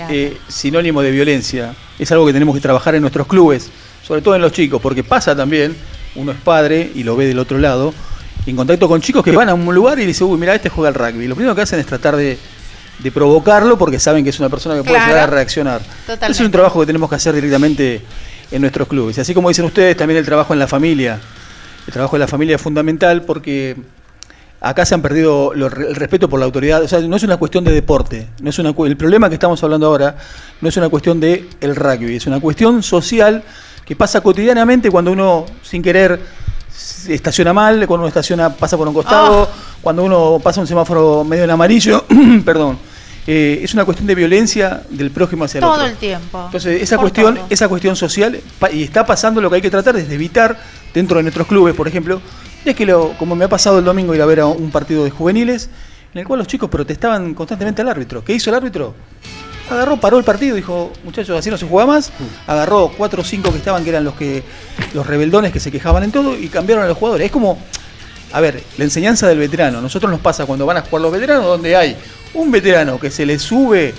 sinónimo 0.46 1.02
de 1.02 1.10
violencia. 1.10 1.74
Es 1.98 2.12
algo 2.12 2.24
que 2.24 2.32
tenemos 2.32 2.54
que 2.54 2.60
trabajar 2.60 2.94
en 2.94 3.00
nuestros 3.00 3.26
clubes, 3.26 3.68
sobre 4.06 4.22
todo 4.22 4.36
en 4.36 4.42
los 4.42 4.52
chicos, 4.52 4.80
porque 4.80 5.02
pasa 5.02 5.34
también, 5.34 5.76
uno 6.14 6.30
es 6.30 6.38
padre 6.38 6.92
y 6.94 7.02
lo 7.02 7.16
ve 7.16 7.26
del 7.26 7.40
otro 7.40 7.58
lado, 7.58 7.92
en 8.46 8.54
contacto 8.54 8.86
con 8.86 9.00
chicos 9.00 9.24
que 9.24 9.32
van 9.32 9.48
a 9.48 9.54
un 9.54 9.74
lugar 9.74 9.98
y 9.98 10.06
dicen, 10.06 10.28
uy, 10.28 10.38
mira, 10.38 10.54
este 10.54 10.68
juega 10.68 10.88
al 10.88 10.94
rugby. 10.94 11.26
Lo 11.26 11.34
primero 11.34 11.56
que 11.56 11.62
hacen 11.62 11.80
es 11.80 11.86
tratar 11.86 12.14
de, 12.14 12.38
de 13.00 13.10
provocarlo 13.10 13.76
porque 13.76 13.98
saben 13.98 14.22
que 14.22 14.30
es 14.30 14.38
una 14.38 14.48
persona 14.48 14.76
que 14.76 14.84
puede 14.84 15.00
llegar 15.00 15.18
a 15.18 15.26
reaccionar. 15.26 15.80
Es 16.28 16.38
un 16.38 16.52
trabajo 16.52 16.78
que 16.78 16.86
tenemos 16.86 17.10
que 17.10 17.16
hacer 17.16 17.34
directamente 17.34 18.00
en 18.52 18.60
nuestros 18.60 18.86
clubes. 18.86 19.18
Así 19.18 19.34
como 19.34 19.48
dicen 19.48 19.64
ustedes, 19.64 19.96
también 19.96 20.18
el 20.18 20.24
trabajo 20.24 20.52
en 20.52 20.60
la 20.60 20.68
familia. 20.68 21.20
El 21.86 21.92
trabajo 21.92 22.16
en 22.16 22.20
la 22.20 22.28
familia 22.28 22.56
es 22.56 22.62
fundamental 22.62 23.22
porque 23.22 23.76
acá 24.60 24.84
se 24.84 24.94
han 24.94 25.02
perdido 25.02 25.52
el 25.52 25.70
respeto 25.70 26.28
por 26.28 26.40
la 26.40 26.46
autoridad. 26.46 26.82
O 26.82 26.88
sea, 26.88 27.00
no 27.00 27.16
es 27.16 27.22
una 27.22 27.36
cuestión 27.36 27.64
de 27.64 27.72
deporte. 27.72 28.28
No 28.40 28.50
es 28.50 28.58
una, 28.58 28.70
el 28.70 28.96
problema 28.96 29.28
que 29.28 29.34
estamos 29.34 29.62
hablando 29.62 29.86
ahora 29.86 30.16
no 30.60 30.68
es 30.68 30.76
una 30.76 30.88
cuestión 30.88 31.20
de 31.20 31.48
el 31.60 31.76
rugby, 31.76 32.16
es 32.16 32.26
una 32.26 32.40
cuestión 32.40 32.82
social 32.82 33.42
que 33.84 33.94
pasa 33.94 34.20
cotidianamente 34.20 34.90
cuando 34.90 35.12
uno, 35.12 35.46
sin 35.62 35.80
querer, 35.80 36.18
estaciona 37.08 37.52
mal, 37.52 37.86
cuando 37.86 38.02
uno 38.02 38.08
estaciona 38.08 38.52
pasa 38.52 38.76
por 38.76 38.88
un 38.88 38.94
costado, 38.94 39.44
ah. 39.44 39.76
cuando 39.80 40.02
uno 40.02 40.40
pasa 40.42 40.60
un 40.60 40.66
semáforo 40.66 41.22
medio 41.22 41.44
en 41.44 41.50
amarillo, 41.50 42.04
perdón. 42.44 42.78
Eh, 43.26 43.60
es 43.62 43.74
una 43.74 43.84
cuestión 43.84 44.06
de 44.06 44.14
violencia 44.14 44.82
del 44.88 45.10
prójimo 45.10 45.44
hacia 45.44 45.58
el 45.58 45.64
otro. 45.64 45.76
Todo 45.76 45.86
el 45.86 45.96
tiempo. 45.96 46.42
Entonces, 46.46 46.82
esa 46.82 46.96
cuestión, 46.96 47.38
esa 47.50 47.68
cuestión 47.68 47.96
social, 47.96 48.40
y 48.72 48.82
está 48.84 49.04
pasando 49.04 49.40
lo 49.40 49.50
que 49.50 49.56
hay 49.56 49.62
que 49.62 49.70
tratar 49.70 49.96
es 49.96 50.08
de 50.08 50.14
evitar, 50.14 50.56
dentro 50.94 51.16
de 51.16 51.24
nuestros 51.24 51.46
clubes, 51.46 51.74
por 51.74 51.88
ejemplo, 51.88 52.20
es 52.64 52.74
que 52.74 52.86
lo, 52.86 53.12
como 53.18 53.34
me 53.36 53.44
ha 53.44 53.48
pasado 53.48 53.80
el 53.80 53.84
domingo 53.84 54.14
ir 54.14 54.22
a 54.22 54.26
ver 54.26 54.40
a 54.40 54.46
un 54.46 54.70
partido 54.70 55.04
de 55.04 55.10
juveniles, 55.10 55.70
en 56.14 56.20
el 56.20 56.26
cual 56.26 56.38
los 56.38 56.46
chicos 56.46 56.70
protestaban 56.70 57.34
constantemente 57.34 57.82
al 57.82 57.88
árbitro. 57.88 58.24
¿Qué 58.24 58.32
hizo 58.32 58.50
el 58.50 58.56
árbitro? 58.56 58.94
agarró, 59.70 59.96
paró 59.96 60.18
el 60.18 60.24
partido, 60.24 60.56
dijo, 60.56 60.92
muchachos, 61.04 61.38
así 61.38 61.50
no 61.50 61.58
se 61.58 61.66
juega 61.66 61.86
más. 61.86 62.12
Agarró 62.46 62.90
cuatro 62.96 63.22
o 63.22 63.24
cinco 63.24 63.50
que 63.50 63.58
estaban, 63.58 63.82
que 63.84 63.90
eran 63.90 64.04
los 64.04 64.14
que 64.14 64.42
los 64.94 65.06
rebeldones 65.06 65.52
que 65.52 65.60
se 65.60 65.70
quejaban 65.70 66.04
en 66.04 66.12
todo, 66.12 66.36
y 66.38 66.48
cambiaron 66.48 66.84
a 66.84 66.88
los 66.88 66.96
jugadores. 66.96 67.26
Es 67.26 67.32
como, 67.32 67.58
a 68.32 68.40
ver, 68.40 68.62
la 68.78 68.84
enseñanza 68.84 69.28
del 69.28 69.38
veterano. 69.38 69.80
Nosotros 69.80 70.10
nos 70.10 70.20
pasa 70.20 70.46
cuando 70.46 70.66
van 70.66 70.78
a 70.78 70.82
jugar 70.82 71.02
los 71.02 71.12
veteranos, 71.12 71.44
donde 71.46 71.76
hay 71.76 71.96
un 72.36 72.50
veterano 72.50 73.00
que 73.00 73.10
se 73.10 73.26
le 73.26 73.38
sube 73.38 73.94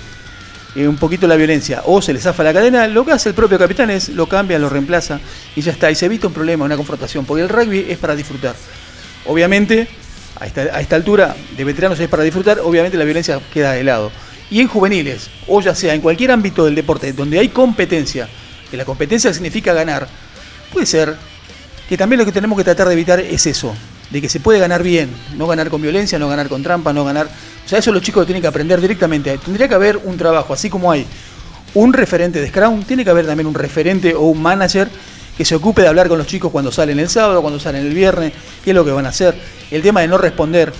eh, 0.74 0.88
un 0.88 0.96
poquito 0.96 1.26
la 1.26 1.36
violencia 1.36 1.82
o 1.84 2.00
se 2.00 2.12
le 2.12 2.20
zafa 2.20 2.42
la 2.42 2.52
cadena, 2.52 2.86
lo 2.86 3.04
que 3.04 3.12
hace 3.12 3.30
el 3.30 3.34
propio 3.34 3.58
capitán 3.58 3.90
es 3.90 4.08
lo 4.10 4.28
cambia, 4.28 4.58
lo 4.58 4.68
reemplaza 4.68 5.20
y 5.54 5.60
ya 5.60 5.72
está. 5.72 5.90
Y 5.90 5.94
se 5.94 6.06
evita 6.06 6.28
un 6.28 6.32
problema, 6.32 6.64
una 6.64 6.76
confrontación, 6.76 7.24
porque 7.24 7.42
el 7.42 7.48
rugby 7.48 7.86
es 7.88 7.98
para 7.98 8.14
disfrutar. 8.14 8.54
Obviamente, 9.26 9.88
a 10.38 10.46
esta, 10.46 10.62
a 10.62 10.80
esta 10.80 10.96
altura 10.96 11.34
de 11.56 11.64
veteranos 11.64 11.98
es 12.00 12.08
para 12.08 12.22
disfrutar, 12.22 12.60
obviamente 12.60 12.96
la 12.96 13.04
violencia 13.04 13.40
queda 13.52 13.72
de 13.72 13.84
lado 13.84 14.12
y 14.50 14.60
en 14.60 14.68
juveniles, 14.68 15.28
o 15.46 15.60
ya 15.60 15.74
sea 15.74 15.94
en 15.94 16.00
cualquier 16.00 16.30
ámbito 16.30 16.64
del 16.64 16.74
deporte 16.74 17.12
donde 17.12 17.38
hay 17.38 17.48
competencia, 17.48 18.28
que 18.70 18.76
la 18.76 18.84
competencia 18.84 19.32
significa 19.32 19.74
ganar, 19.74 20.08
puede 20.72 20.86
ser 20.86 21.16
que 21.88 21.96
también 21.96 22.18
lo 22.18 22.24
que 22.24 22.32
tenemos 22.32 22.56
que 22.56 22.64
tratar 22.64 22.88
de 22.88 22.94
evitar 22.94 23.20
es 23.20 23.46
eso, 23.46 23.74
de 24.10 24.20
que 24.20 24.28
se 24.28 24.40
puede 24.40 24.58
ganar 24.58 24.82
bien, 24.82 25.10
no 25.36 25.46
ganar 25.46 25.70
con 25.70 25.82
violencia, 25.82 26.18
no 26.18 26.28
ganar 26.28 26.48
con 26.48 26.62
trampa, 26.62 26.92
no 26.92 27.04
ganar... 27.04 27.26
O 27.26 27.68
sea, 27.68 27.78
eso 27.78 27.92
los 27.92 28.02
chicos 28.02 28.26
tienen 28.26 28.40
que 28.40 28.48
aprender 28.48 28.80
directamente. 28.80 29.36
Tendría 29.38 29.68
que 29.68 29.74
haber 29.74 29.98
un 29.98 30.16
trabajo, 30.16 30.54
así 30.54 30.70
como 30.70 30.90
hay 30.90 31.06
un 31.74 31.92
referente 31.92 32.40
de 32.40 32.48
Scrum, 32.48 32.84
tiene 32.84 33.04
que 33.04 33.10
haber 33.10 33.26
también 33.26 33.46
un 33.46 33.54
referente 33.54 34.14
o 34.14 34.22
un 34.22 34.40
manager 34.40 34.88
que 35.36 35.44
se 35.44 35.54
ocupe 35.54 35.82
de 35.82 35.88
hablar 35.88 36.08
con 36.08 36.18
los 36.18 36.26
chicos 36.26 36.50
cuando 36.50 36.72
salen 36.72 36.98
el 36.98 37.08
sábado, 37.08 37.42
cuando 37.42 37.60
salen 37.60 37.86
el 37.86 37.94
viernes, 37.94 38.32
qué 38.64 38.70
es 38.70 38.74
lo 38.74 38.84
que 38.84 38.90
van 38.90 39.06
a 39.06 39.10
hacer. 39.10 39.36
El 39.70 39.82
tema 39.82 40.00
de 40.00 40.08
no 40.08 40.18
responder 40.18 40.72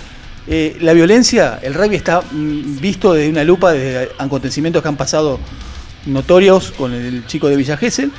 eh, 0.47 0.77
la 0.81 0.93
violencia, 0.93 1.59
el 1.61 1.75
rugby 1.75 1.95
está 1.95 2.21
mm, 2.21 2.79
visto 2.79 3.13
desde 3.13 3.29
una 3.29 3.43
lupa 3.43 3.71
de 3.71 4.09
acontecimientos 4.17 4.81
que 4.81 4.87
han 4.87 4.97
pasado 4.97 5.39
notorios 6.05 6.71
con 6.71 6.93
el 6.93 7.25
chico 7.27 7.47
de 7.47 7.55
Villa 7.55 7.77
Gesell. 7.77 8.11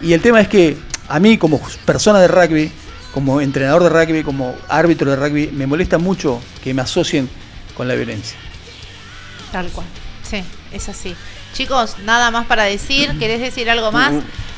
Y 0.00 0.12
el 0.12 0.20
tema 0.20 0.40
es 0.40 0.48
que 0.48 0.76
a 1.08 1.18
mí, 1.18 1.36
como 1.38 1.60
persona 1.84 2.20
de 2.20 2.28
rugby, 2.28 2.70
como 3.12 3.40
entrenador 3.40 3.82
de 3.82 3.88
rugby, 3.90 4.22
como 4.22 4.54
árbitro 4.68 5.10
de 5.10 5.16
rugby, 5.16 5.48
me 5.48 5.66
molesta 5.66 5.98
mucho 5.98 6.40
que 6.62 6.74
me 6.74 6.82
asocien 6.82 7.28
con 7.76 7.88
la 7.88 7.94
violencia. 7.94 8.38
Tal 9.50 9.68
cual. 9.68 9.86
Sí, 10.28 10.42
es 10.72 10.88
así. 10.88 11.14
Chicos, 11.52 11.96
nada 12.04 12.30
más 12.30 12.46
para 12.46 12.64
decir. 12.64 13.18
¿Querés 13.18 13.40
decir 13.40 13.68
algo 13.68 13.92
más? 13.92 14.14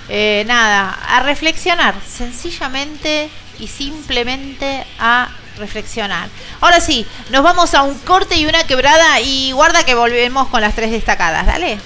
Eh, 0.09 0.45
nada, 0.47 0.91
a 0.91 1.21
reflexionar. 1.23 1.95
Sencillamente 2.07 3.29
y 3.59 3.67
simplemente 3.67 4.85
a 4.99 5.31
reflexionar. 5.59 6.29
Ahora 6.61 6.81
sí, 6.81 7.07
nos 7.31 7.43
vamos 7.43 7.75
a 7.75 7.83
un 7.83 7.95
corte 7.99 8.37
y 8.37 8.47
una 8.47 8.65
quebrada 8.67 9.21
y 9.21 9.53
guarda 9.53 9.85
que 9.85 9.95
volvemos 9.95 10.49
con 10.49 10.61
las 10.61 10.75
tres 10.75 10.91
destacadas. 10.91 11.47
Dale. 11.47 11.79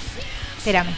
Espérame. 0.58 0.94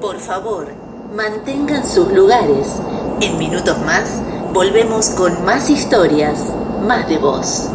Por 0.00 0.20
favor, 0.20 0.72
mantengan 1.14 1.86
sus 1.86 2.12
lugares. 2.12 2.80
En 3.20 3.38
minutos 3.38 3.78
más, 3.84 4.20
volvemos 4.52 5.10
con 5.10 5.44
más 5.44 5.70
historias, 5.70 6.38
más 6.86 7.08
de 7.08 7.18
voz. 7.18 7.68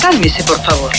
Cálmese, 0.00 0.42
por 0.44 0.58
favor. 0.60 0.92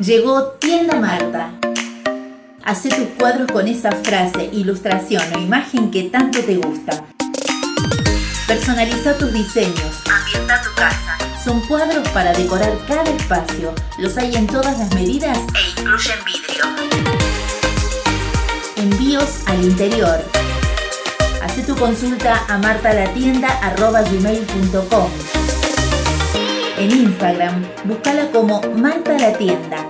Llegó 0.00 0.52
Tienda 0.52 0.96
Marta. 0.96 1.50
Hacé 2.64 2.88
tus 2.88 3.08
cuadros 3.18 3.52
con 3.52 3.68
esa 3.68 3.92
frase, 3.92 4.48
ilustración 4.50 5.22
o 5.34 5.38
imagen 5.38 5.90
que 5.90 6.04
tanto 6.04 6.40
te 6.40 6.56
gusta. 6.56 7.04
Personaliza 8.46 9.18
tus 9.18 9.30
diseños. 9.30 10.00
Ambienta 10.10 10.62
tu 10.62 10.70
casa. 10.74 11.18
Son 11.44 11.60
cuadros 11.66 12.08
para 12.08 12.32
decorar 12.32 12.72
cada 12.88 13.10
espacio. 13.10 13.74
Los 13.98 14.16
hay 14.16 14.34
en 14.36 14.46
todas 14.46 14.78
las 14.78 14.94
medidas 14.94 15.36
e 15.36 15.78
incluyen 15.78 16.16
vidrio. 16.24 16.64
Envíos 18.76 19.42
al 19.48 19.62
interior. 19.62 20.24
Haz 21.42 21.66
tu 21.66 21.76
consulta 21.76 22.42
a 22.48 22.56
martalatienda.com. 22.56 25.10
En 26.80 26.90
Instagram, 26.92 27.62
búscala 27.84 28.30
como 28.30 28.62
Marta 28.74 29.12
la 29.18 29.36
Tienda. 29.36 29.86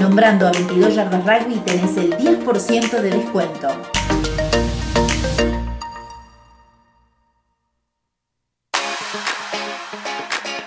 Nombrando 0.00 0.48
a 0.48 0.50
22 0.50 0.96
Yardas 0.96 1.24
Rugby 1.24 1.60
tenés 1.60 1.96
el 1.96 2.16
10% 2.16 2.90
de 2.90 3.10
descuento. 3.10 3.68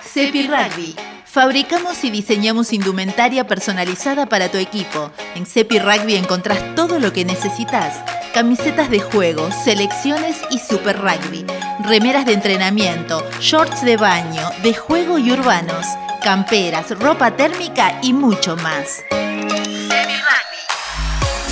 Cepi 0.02 0.46
Rugby. 0.46 0.96
Fabricamos 1.26 2.02
y 2.02 2.10
diseñamos 2.10 2.72
indumentaria 2.72 3.46
personalizada 3.46 4.24
para 4.24 4.50
tu 4.50 4.56
equipo. 4.56 5.10
En 5.34 5.44
Cepi 5.44 5.80
Rugby 5.80 6.16
encontrás 6.16 6.74
todo 6.74 6.98
lo 6.98 7.12
que 7.12 7.26
necesitas 7.26 8.02
camisetas 8.32 8.90
de 8.90 9.00
juego, 9.00 9.50
selecciones 9.50 10.36
y 10.50 10.58
super 10.58 10.98
rugby, 10.98 11.44
remeras 11.84 12.26
de 12.26 12.34
entrenamiento, 12.34 13.24
shorts 13.40 13.82
de 13.82 13.96
baño, 13.96 14.50
de 14.62 14.74
juego 14.74 15.18
y 15.18 15.32
urbanos, 15.32 15.86
camperas, 16.22 16.90
ropa 16.98 17.36
térmica 17.36 17.98
y 18.02 18.12
mucho 18.12 18.56
más. 18.56 19.02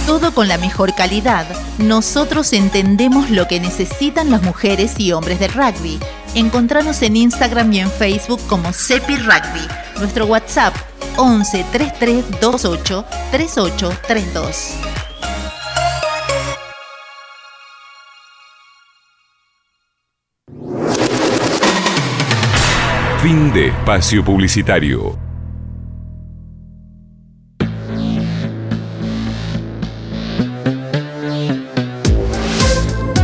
Todo 0.06 0.32
con 0.32 0.48
la 0.48 0.56
mejor 0.56 0.94
calidad. 0.94 1.46
Nosotros 1.76 2.52
entendemos 2.54 3.30
lo 3.30 3.46
que 3.46 3.60
necesitan 3.60 4.30
las 4.30 4.42
mujeres 4.42 4.94
y 4.98 5.12
hombres 5.12 5.38
del 5.38 5.52
rugby. 5.52 6.00
Encontranos 6.34 7.02
en 7.02 7.16
Instagram 7.16 7.72
y 7.74 7.80
en 7.80 7.90
Facebook 7.90 8.40
como 8.48 8.72
Cepi 8.72 9.16
Rugby. 9.16 9.68
Nuestro 9.98 10.24
WhatsApp 10.26 10.74
11 11.16 11.64
33 11.72 12.24
28 12.40 13.04
3832. 13.32 15.07
Fin 23.22 23.52
de 23.52 23.66
espacio 23.66 24.24
publicitario. 24.24 25.18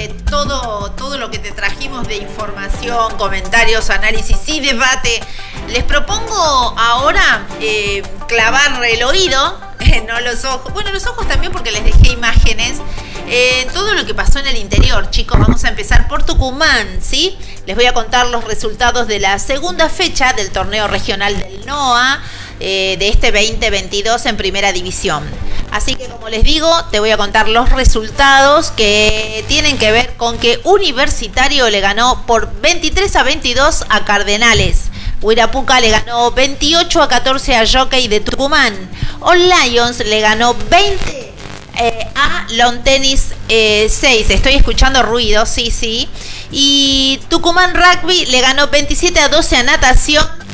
información, 2.16 3.16
comentarios, 3.16 3.90
análisis 3.90 4.38
y 4.46 4.60
debate, 4.60 5.20
les 5.68 5.84
propongo 5.84 6.74
ahora 6.78 7.46
eh, 7.60 8.02
clavar 8.28 8.84
el 8.84 9.02
oído, 9.04 9.60
no 10.06 10.20
los 10.20 10.44
ojos, 10.44 10.72
bueno, 10.72 10.92
los 10.92 11.06
ojos 11.06 11.26
también 11.28 11.52
porque 11.52 11.70
les 11.70 11.84
dejé 11.84 12.12
imágenes, 12.12 12.80
eh, 13.26 13.66
todo 13.72 13.94
lo 13.94 14.04
que 14.04 14.14
pasó 14.14 14.38
en 14.38 14.46
el 14.46 14.56
interior, 14.56 15.10
chicos. 15.10 15.38
Vamos 15.38 15.64
a 15.64 15.68
empezar 15.68 16.08
por 16.08 16.24
Tucumán, 16.24 17.00
¿sí? 17.00 17.38
Les 17.66 17.74
voy 17.74 17.86
a 17.86 17.94
contar 17.94 18.26
los 18.26 18.44
resultados 18.44 19.06
de 19.08 19.18
la 19.18 19.38
segunda 19.38 19.88
fecha 19.88 20.32
del 20.34 20.50
torneo 20.50 20.88
regional 20.88 21.36
del 21.38 21.64
NOA. 21.64 22.20
Eh, 22.60 22.96
de 22.98 23.08
este 23.08 23.32
2022 23.32 24.26
en 24.26 24.36
primera 24.36 24.72
división. 24.72 25.24
Así 25.72 25.96
que 25.96 26.06
como 26.06 26.28
les 26.28 26.44
digo, 26.44 26.70
te 26.92 27.00
voy 27.00 27.10
a 27.10 27.16
contar 27.16 27.48
los 27.48 27.70
resultados 27.70 28.70
que 28.70 29.44
tienen 29.48 29.76
que 29.76 29.90
ver 29.90 30.14
con 30.16 30.38
que 30.38 30.60
Universitario 30.62 31.68
le 31.68 31.80
ganó 31.80 32.24
por 32.26 32.52
23 32.60 33.16
a 33.16 33.22
22 33.24 33.86
a 33.88 34.04
Cardenales. 34.04 34.84
Huirapuca 35.20 35.80
le 35.80 35.90
ganó 35.90 36.30
28 36.30 37.02
a 37.02 37.08
14 37.08 37.56
a 37.56 37.66
Jockey 37.66 38.06
de 38.06 38.20
Tucumán. 38.20 38.74
All 39.20 39.50
Lions 39.50 39.98
le 39.98 40.20
ganó 40.20 40.54
20 40.54 41.32
eh, 41.76 42.08
a 42.14 42.46
Long 42.50 42.84
Tennis 42.84 43.30
6. 43.48 43.48
Eh, 43.48 44.24
Estoy 44.28 44.54
escuchando 44.54 45.02
ruido, 45.02 45.44
sí, 45.44 45.72
sí. 45.72 46.08
Y 46.52 47.20
Tucumán 47.28 47.74
Rugby 47.74 48.26
le 48.26 48.40
ganó 48.40 48.68
27 48.68 49.18
a 49.18 49.28
12 49.28 49.56
a 49.56 49.62
Natación 49.64 50.44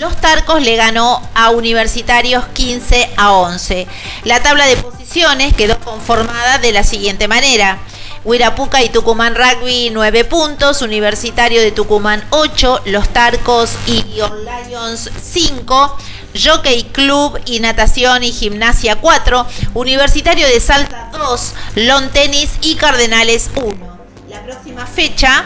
los 0.00 0.16
Tarcos 0.16 0.62
le 0.62 0.76
ganó 0.76 1.20
a 1.34 1.50
Universitarios 1.50 2.46
15 2.54 3.10
a 3.18 3.32
11. 3.32 3.86
La 4.24 4.42
tabla 4.42 4.64
de 4.64 4.76
posiciones 4.78 5.54
quedó 5.54 5.78
conformada 5.78 6.56
de 6.56 6.72
la 6.72 6.84
siguiente 6.84 7.28
manera. 7.28 7.78
Huirapuca 8.24 8.82
y 8.82 8.88
Tucumán 8.88 9.34
Rugby 9.34 9.90
9 9.90 10.24
puntos, 10.24 10.80
Universitario 10.80 11.60
de 11.60 11.70
Tucumán 11.70 12.24
8, 12.30 12.80
Los 12.86 13.10
Tarcos 13.10 13.72
y 13.86 14.20
On 14.22 14.42
Lions 14.42 15.10
5, 15.22 15.98
Jockey 16.34 16.84
Club 16.84 17.38
y 17.44 17.60
Natación 17.60 18.24
y 18.24 18.32
Gimnasia 18.32 18.96
4, 18.96 19.46
Universitario 19.74 20.46
de 20.46 20.60
Salta 20.60 21.10
2, 21.12 21.54
Lon 21.74 22.08
Tenis 22.08 22.52
y 22.62 22.76
Cardenales 22.76 23.50
1. 23.54 23.98
La 24.30 24.42
próxima 24.44 24.86
fecha, 24.86 25.44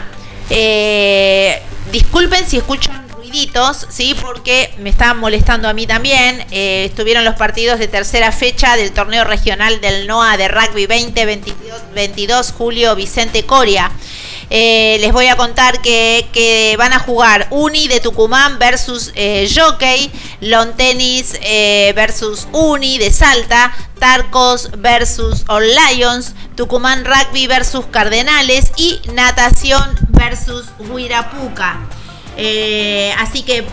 eh, 0.49 1.61
disculpen 1.91 2.47
si 2.47 2.55
escuchan 2.55 3.04
ruiditos, 3.25 3.87
¿sí? 3.89 4.15
porque 4.21 4.71
me 4.77 4.89
estaban 4.89 5.17
molestando 5.17 5.67
a 5.67 5.73
mí 5.73 5.87
también. 5.87 6.45
Eh, 6.51 6.85
estuvieron 6.85 7.25
los 7.25 7.35
partidos 7.35 7.79
de 7.79 7.87
tercera 7.87 8.31
fecha 8.31 8.75
del 8.77 8.91
torneo 8.91 9.23
regional 9.23 9.81
del 9.81 10.05
NOA 10.05 10.37
de 10.37 10.47
Rugby 10.47 10.85
2022, 10.85 12.51
Julio 12.51 12.95
Vicente 12.95 13.43
Coria. 13.43 13.91
Eh, 14.51 14.97
les 14.99 15.11
voy 15.11 15.25
a 15.27 15.37
contar 15.37 15.81
que, 15.81 16.75
van 16.77 16.93
a 16.93 16.99
jugar 16.99 17.47
Uni 17.49 17.87
de 17.87 17.99
Tucumán 17.99 18.59
versus 18.59 19.11
eh, 19.15 19.49
Jockey, 19.53 20.11
Long 20.41 20.73
Tennis 20.75 21.39
eh, 21.41 21.93
versus 21.95 22.47
Uni 22.51 22.99
de 22.99 23.11
Salta, 23.11 23.75
Tarcos 23.99 24.69
versus 24.77 25.45
All 25.47 25.63
Lions, 25.65 26.33
Tucumán 26.55 27.05
Rugby 27.05 27.47
versus 27.47 27.85
Cardenales 27.87 28.71
y 28.77 29.01
Natación 29.13 29.97
versus 30.09 30.65
Huirapuca. 30.77 31.79
Así 33.17 33.43
que 33.43 33.65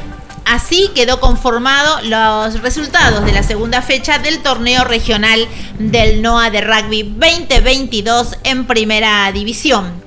Así 0.44 0.90
quedó 0.94 1.20
conformado 1.20 2.01
los 2.02 2.60
resultados 2.60 3.24
de 3.24 3.32
la 3.32 3.43
segunda 3.43 3.80
fecha 3.80 4.18
del 4.18 4.43
torneo 4.43 4.84
regional 4.84 5.47
del 5.78 6.20
NOA 6.20 6.51
de 6.51 6.60
Rugby 6.60 7.02
2022 7.05 8.39
en 8.44 8.66
primera 8.66 9.30
división. 9.32 10.02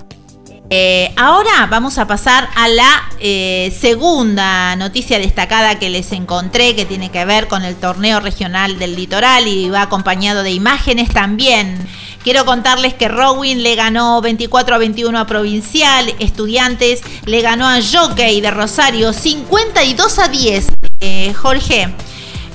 Eh, 0.69 1.13
ahora 1.15 1.67
vamos 1.69 1.99
a 1.99 2.07
pasar 2.07 2.49
a 2.55 2.67
la 2.67 3.09
eh, 3.19 3.73
segunda 3.79 4.75
noticia 4.75 5.19
destacada 5.19 5.77
que 5.79 5.89
les 5.89 6.11
encontré, 6.11 6.75
que 6.75 6.85
tiene 6.85 7.11
que 7.11 7.23
ver 7.23 7.47
con 7.47 7.63
el 7.63 7.75
torneo 7.75 8.19
regional 8.19 8.77
del 8.79 8.95
litoral 8.95 9.47
y 9.47 9.69
va 9.69 9.83
acompañado 9.83 10.43
de 10.43 10.51
imágenes 10.51 11.09
también. 11.13 11.87
Quiero 12.25 12.43
contarles 12.43 12.95
que 12.95 13.07
Rowing 13.07 13.57
le 13.57 13.75
ganó 13.75 14.19
24 14.19 14.73
a 14.73 14.77
21 14.79 15.19
a 15.19 15.27
Provincial, 15.27 16.11
Estudiantes 16.17 17.01
le 17.25 17.41
ganó 17.41 17.67
a 17.67 17.77
Jockey 17.79 18.41
de 18.41 18.49
Rosario 18.49 19.13
52 19.13 20.17
a 20.17 20.27
10. 20.27 20.67
Eh, 21.01 21.33
Jorge. 21.39 21.87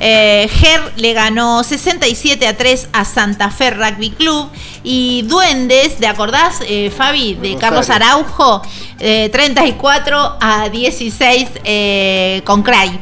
Eh, 0.00 0.50
Ger 0.52 0.80
le 0.96 1.12
ganó 1.12 1.62
67 1.62 2.48
a 2.48 2.56
3 2.56 2.88
a 2.92 3.04
Santa 3.04 3.52
Fe 3.52 3.70
Rugby 3.70 4.10
Club. 4.10 4.50
Y 4.82 5.22
Duendes, 5.28 5.98
¿te 5.98 6.08
acordás, 6.08 6.56
eh, 6.66 6.90
Fabi? 6.90 7.34
De 7.34 7.54
Carlos 7.56 7.90
Araujo, 7.90 8.62
34 8.98 10.24
eh, 10.24 10.36
a 10.40 10.68
16 10.68 12.42
con 12.44 12.64
Cray. 12.64 12.98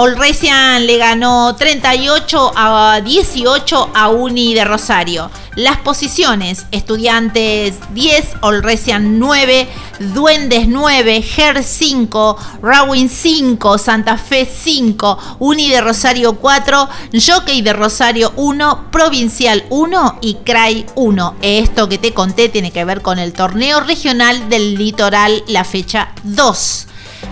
Olresian 0.00 0.86
le 0.86 0.96
ganó 0.96 1.56
38 1.56 2.52
a 2.54 3.00
18 3.00 3.90
a 3.92 4.08
Uni 4.10 4.54
de 4.54 4.64
Rosario. 4.64 5.28
Las 5.56 5.78
posiciones, 5.78 6.66
estudiantes 6.70 7.74
10, 7.94 8.36
Olresian 8.42 9.18
9, 9.18 9.66
Duendes 10.14 10.68
9, 10.68 11.20
Ger 11.22 11.64
5, 11.64 12.38
Rawin 12.62 13.08
5, 13.08 13.76
Santa 13.78 14.16
Fe 14.18 14.46
5, 14.46 15.18
Uni 15.40 15.68
de 15.68 15.80
Rosario 15.80 16.36
4, 16.36 16.88
Jockey 17.14 17.62
de 17.62 17.72
Rosario 17.72 18.32
1, 18.36 18.92
Provincial 18.92 19.64
1 19.68 20.18
y 20.20 20.34
CRAI 20.44 20.86
1. 20.94 21.34
Esto 21.42 21.88
que 21.88 21.98
te 21.98 22.14
conté 22.14 22.48
tiene 22.48 22.70
que 22.70 22.84
ver 22.84 23.02
con 23.02 23.18
el 23.18 23.32
torneo 23.32 23.80
regional 23.80 24.48
del 24.48 24.76
litoral, 24.76 25.42
la 25.48 25.64
fecha 25.64 26.12
2. 26.22 26.86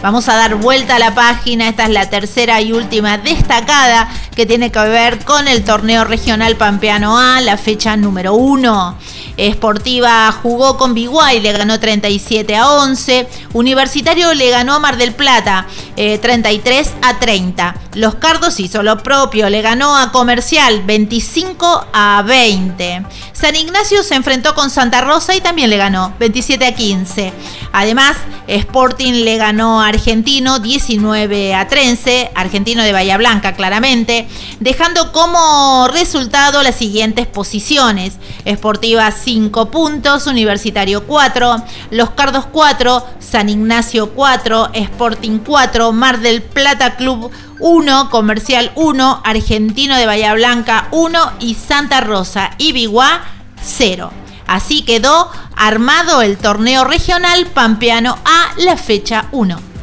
Vamos 0.07 0.28
a 0.28 0.37
dar 0.37 0.55
vuelta 0.55 0.95
a 0.95 0.99
la 1.01 1.16
página, 1.16 1.69
esta 1.69 1.83
es 1.83 1.91
la 1.91 2.09
tercera 2.09 2.61
y 2.61 2.73
última 2.73 3.19
destacada 3.19 4.09
que 4.37 4.47
tiene 4.47 4.70
que 4.70 4.78
ver 4.78 5.24
con 5.24 5.49
el 5.49 5.65
torneo 5.65 6.05
regional 6.05 6.55
Pampeano 6.55 7.19
A, 7.19 7.41
la 7.41 7.57
fecha 7.57 7.97
número 7.97 8.35
uno. 8.35 8.97
Esportiva 9.37 10.31
jugó 10.31 10.78
con 10.78 10.95
Biguay, 10.95 11.41
le 11.41 11.53
ganó 11.53 11.81
37 11.81 12.55
a 12.55 12.70
11. 12.70 13.27
Universitario 13.53 14.33
le 14.33 14.51
ganó 14.51 14.74
a 14.74 14.78
Mar 14.78 14.97
del 14.97 15.12
Plata 15.12 15.66
33 15.97 16.87
eh, 16.87 16.91
a 17.03 17.19
30. 17.19 17.74
Los 17.95 18.15
Cardos 18.15 18.61
hizo 18.61 18.83
lo 18.83 19.03
propio, 19.03 19.51
le 19.51 19.61
ganó 19.61 19.97
a 19.97 20.12
Comercial 20.12 20.83
25 20.85 21.87
a 21.93 22.23
20. 22.24 23.05
San 23.33 23.57
Ignacio 23.57 24.03
se 24.03 24.15
enfrentó 24.15 24.55
con 24.55 24.70
Santa 24.70 25.01
Rosa 25.01 25.35
y 25.35 25.41
también 25.41 25.69
le 25.69 25.77
ganó 25.77 26.15
27 26.19 26.65
a 26.65 26.74
15. 26.74 27.33
Además, 27.73 28.16
Sporting 28.47 29.24
le 29.24 29.37
ganó 29.37 29.83
a 29.83 29.93
Argentino 29.97 30.59
19 30.59 31.55
a 31.55 31.68
13, 31.68 32.31
Argentino 32.35 32.82
de 32.82 32.93
Bahía 32.93 33.16
Blanca 33.16 33.55
claramente, 33.55 34.28
dejando 34.60 35.10
como 35.10 35.89
resultado 35.89 36.62
las 36.62 36.74
siguientes 36.74 37.27
posiciones. 37.27 38.18
Esportiva 38.44 39.10
5 39.10 39.70
puntos, 39.70 40.27
Universitario 40.27 41.06
4, 41.06 41.62
Los 41.93 42.10
Cardos 42.10 42.44
4, 42.52 43.06
San 43.20 43.48
Ignacio 43.48 44.10
4, 44.10 44.73
Sporting 44.74 45.39
4, 45.39 45.93
Mar 45.93 46.20
del 46.20 46.43
Plata 46.43 46.97
Club 46.97 47.31
1, 47.60 48.10
Comercial 48.10 48.73
1, 48.74 49.23
Argentino 49.24 49.97
de 49.97 50.05
Bahía 50.05 50.35
Blanca 50.35 50.89
1 50.90 51.32
y 51.40 51.55
Santa 51.55 52.02
Rosa 52.02 52.51
y 52.59 52.73
Biguá 52.73 53.23
0. 53.62 54.10
Así 54.47 54.82
quedó 54.82 55.31
armado 55.56 56.20
el 56.20 56.36
torneo 56.36 56.85
regional 56.85 57.47
Pampeano 57.47 58.18
a 58.27 58.52
la 58.59 58.77
fecha 58.77 59.28
1. 59.32 59.76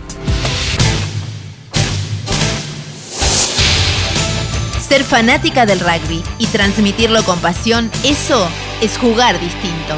Ser 4.94 5.04
fanática 5.04 5.66
del 5.66 5.80
rugby 5.80 6.22
y 6.38 6.46
transmitirlo 6.46 7.24
con 7.24 7.40
pasión, 7.40 7.90
eso 8.04 8.48
es 8.80 8.96
jugar 9.00 9.40
distinto. 9.40 9.96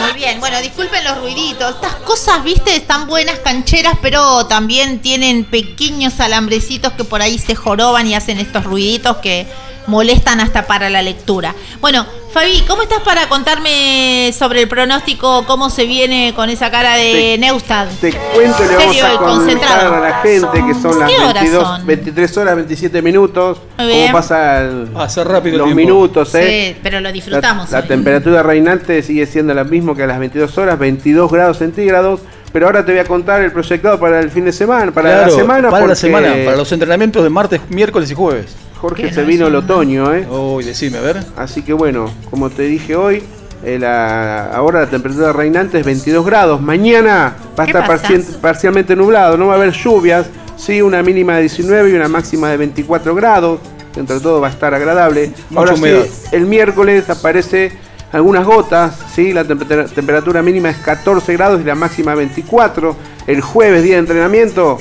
Muy 0.00 0.12
bien, 0.14 0.40
bueno, 0.40 0.60
disculpen 0.60 1.04
los 1.04 1.16
ruiditos. 1.20 1.76
Estas 1.76 1.94
cosas, 1.94 2.42
viste, 2.42 2.74
están 2.74 3.06
buenas 3.06 3.38
cancheras, 3.38 3.96
pero 4.02 4.46
también 4.46 4.98
tienen 4.98 5.44
pequeños 5.44 6.18
alambrecitos 6.18 6.92
que 6.94 7.04
por 7.04 7.22
ahí 7.22 7.38
se 7.38 7.54
joroban 7.54 8.08
y 8.08 8.16
hacen 8.16 8.40
estos 8.40 8.64
ruiditos 8.64 9.18
que 9.18 9.46
molestan 9.90 10.40
hasta 10.40 10.66
para 10.66 10.88
la 10.88 11.02
lectura. 11.02 11.54
Bueno, 11.80 12.06
Fabi, 12.32 12.62
¿cómo 12.66 12.82
estás 12.82 13.00
para 13.00 13.28
contarme 13.28 14.32
sobre 14.32 14.62
el 14.62 14.68
pronóstico? 14.68 15.44
¿Cómo 15.46 15.68
se 15.68 15.84
viene 15.84 16.32
con 16.34 16.48
esa 16.48 16.70
cara 16.70 16.94
de 16.94 17.36
Neustad? 17.40 17.88
Te 18.00 18.12
cuento, 18.12 18.64
le 18.64 18.76
vamos 18.76 19.02
a 19.02 19.16
contar 19.16 19.86
a 19.86 20.00
la 20.00 20.20
gente 20.22 20.64
que 20.64 20.74
son 20.74 21.00
las 21.00 21.10
22, 21.10 21.86
23 21.86 22.36
horas 22.36 22.54
27 22.54 23.02
minutos. 23.02 23.58
¿Cómo 23.76 24.12
pasa 24.12 25.24
rápido 25.24 25.58
los 25.58 25.74
minutos? 25.74 26.32
¿eh? 26.36 26.74
Sí, 26.74 26.80
pero 26.84 27.00
lo 27.00 27.10
disfrutamos. 27.10 27.70
La, 27.72 27.82
temperatura 27.82 28.44
reinante 28.44 29.02
sigue 29.02 29.26
siendo 29.26 29.52
la 29.52 29.64
misma 29.64 29.96
que 29.96 30.04
a 30.04 30.06
las 30.06 30.20
22 30.20 30.56
horas, 30.56 30.78
22 30.78 31.32
grados 31.32 31.58
centígrados. 31.58 32.20
Pero 32.52 32.66
ahora 32.66 32.84
te 32.84 32.92
voy 32.92 33.00
a 33.00 33.04
contar 33.04 33.42
el 33.42 33.52
proyectado 33.52 33.98
para 33.98 34.20
el 34.20 34.30
fin 34.30 34.44
de 34.44 34.52
semana, 34.52 34.92
para 34.92 35.26
la 35.26 35.30
semana. 35.30 35.70
Para 35.70 35.86
la 35.86 35.94
semana, 35.94 36.32
para 36.44 36.56
los 36.56 36.70
entrenamientos 36.72 37.22
de 37.22 37.30
martes, 37.30 37.60
miércoles 37.68 38.10
y 38.10 38.14
jueves. 38.14 38.56
Jorge, 38.80 39.12
se 39.12 39.24
vino 39.24 39.48
el 39.48 39.54
otoño, 39.54 40.14
¿eh? 40.14 40.26
Uy, 40.26 40.64
decime, 40.64 40.98
a 40.98 41.02
ver. 41.02 41.22
Así 41.36 41.62
que 41.62 41.74
bueno, 41.74 42.10
como 42.30 42.48
te 42.48 42.62
dije 42.62 42.96
hoy, 42.96 43.22
eh, 43.62 43.78
ahora 43.84 44.80
la 44.80 44.86
temperatura 44.86 45.34
reinante 45.34 45.78
es 45.80 45.84
22 45.84 46.24
grados. 46.24 46.62
Mañana 46.62 47.36
va 47.58 47.64
a 47.64 47.66
estar 47.66 48.40
parcialmente 48.40 48.96
nublado, 48.96 49.36
no 49.36 49.48
va 49.48 49.54
a 49.54 49.56
haber 49.56 49.72
lluvias. 49.72 50.26
Sí, 50.56 50.80
una 50.80 51.02
mínima 51.02 51.34
de 51.34 51.42
19 51.42 51.90
y 51.90 51.94
una 51.94 52.08
máxima 52.08 52.48
de 52.48 52.56
24 52.56 53.14
grados. 53.14 53.60
Entre 53.96 54.18
todo 54.20 54.40
va 54.40 54.48
a 54.48 54.50
estar 54.50 54.72
agradable. 54.72 55.32
ahora 55.54 55.76
sí, 55.76 55.84
el 56.32 56.46
miércoles 56.46 57.10
aparece 57.10 57.72
algunas 58.12 58.46
gotas, 58.46 58.94
¿sí? 59.14 59.32
la 59.32 59.44
temperatura 59.44 60.42
mínima 60.42 60.70
es 60.70 60.78
14 60.78 61.32
grados 61.34 61.60
y 61.60 61.64
la 61.64 61.74
máxima 61.74 62.14
24. 62.14 62.96
El 63.26 63.40
jueves, 63.40 63.82
día 63.82 63.94
de 63.94 64.00
entrenamiento, 64.00 64.78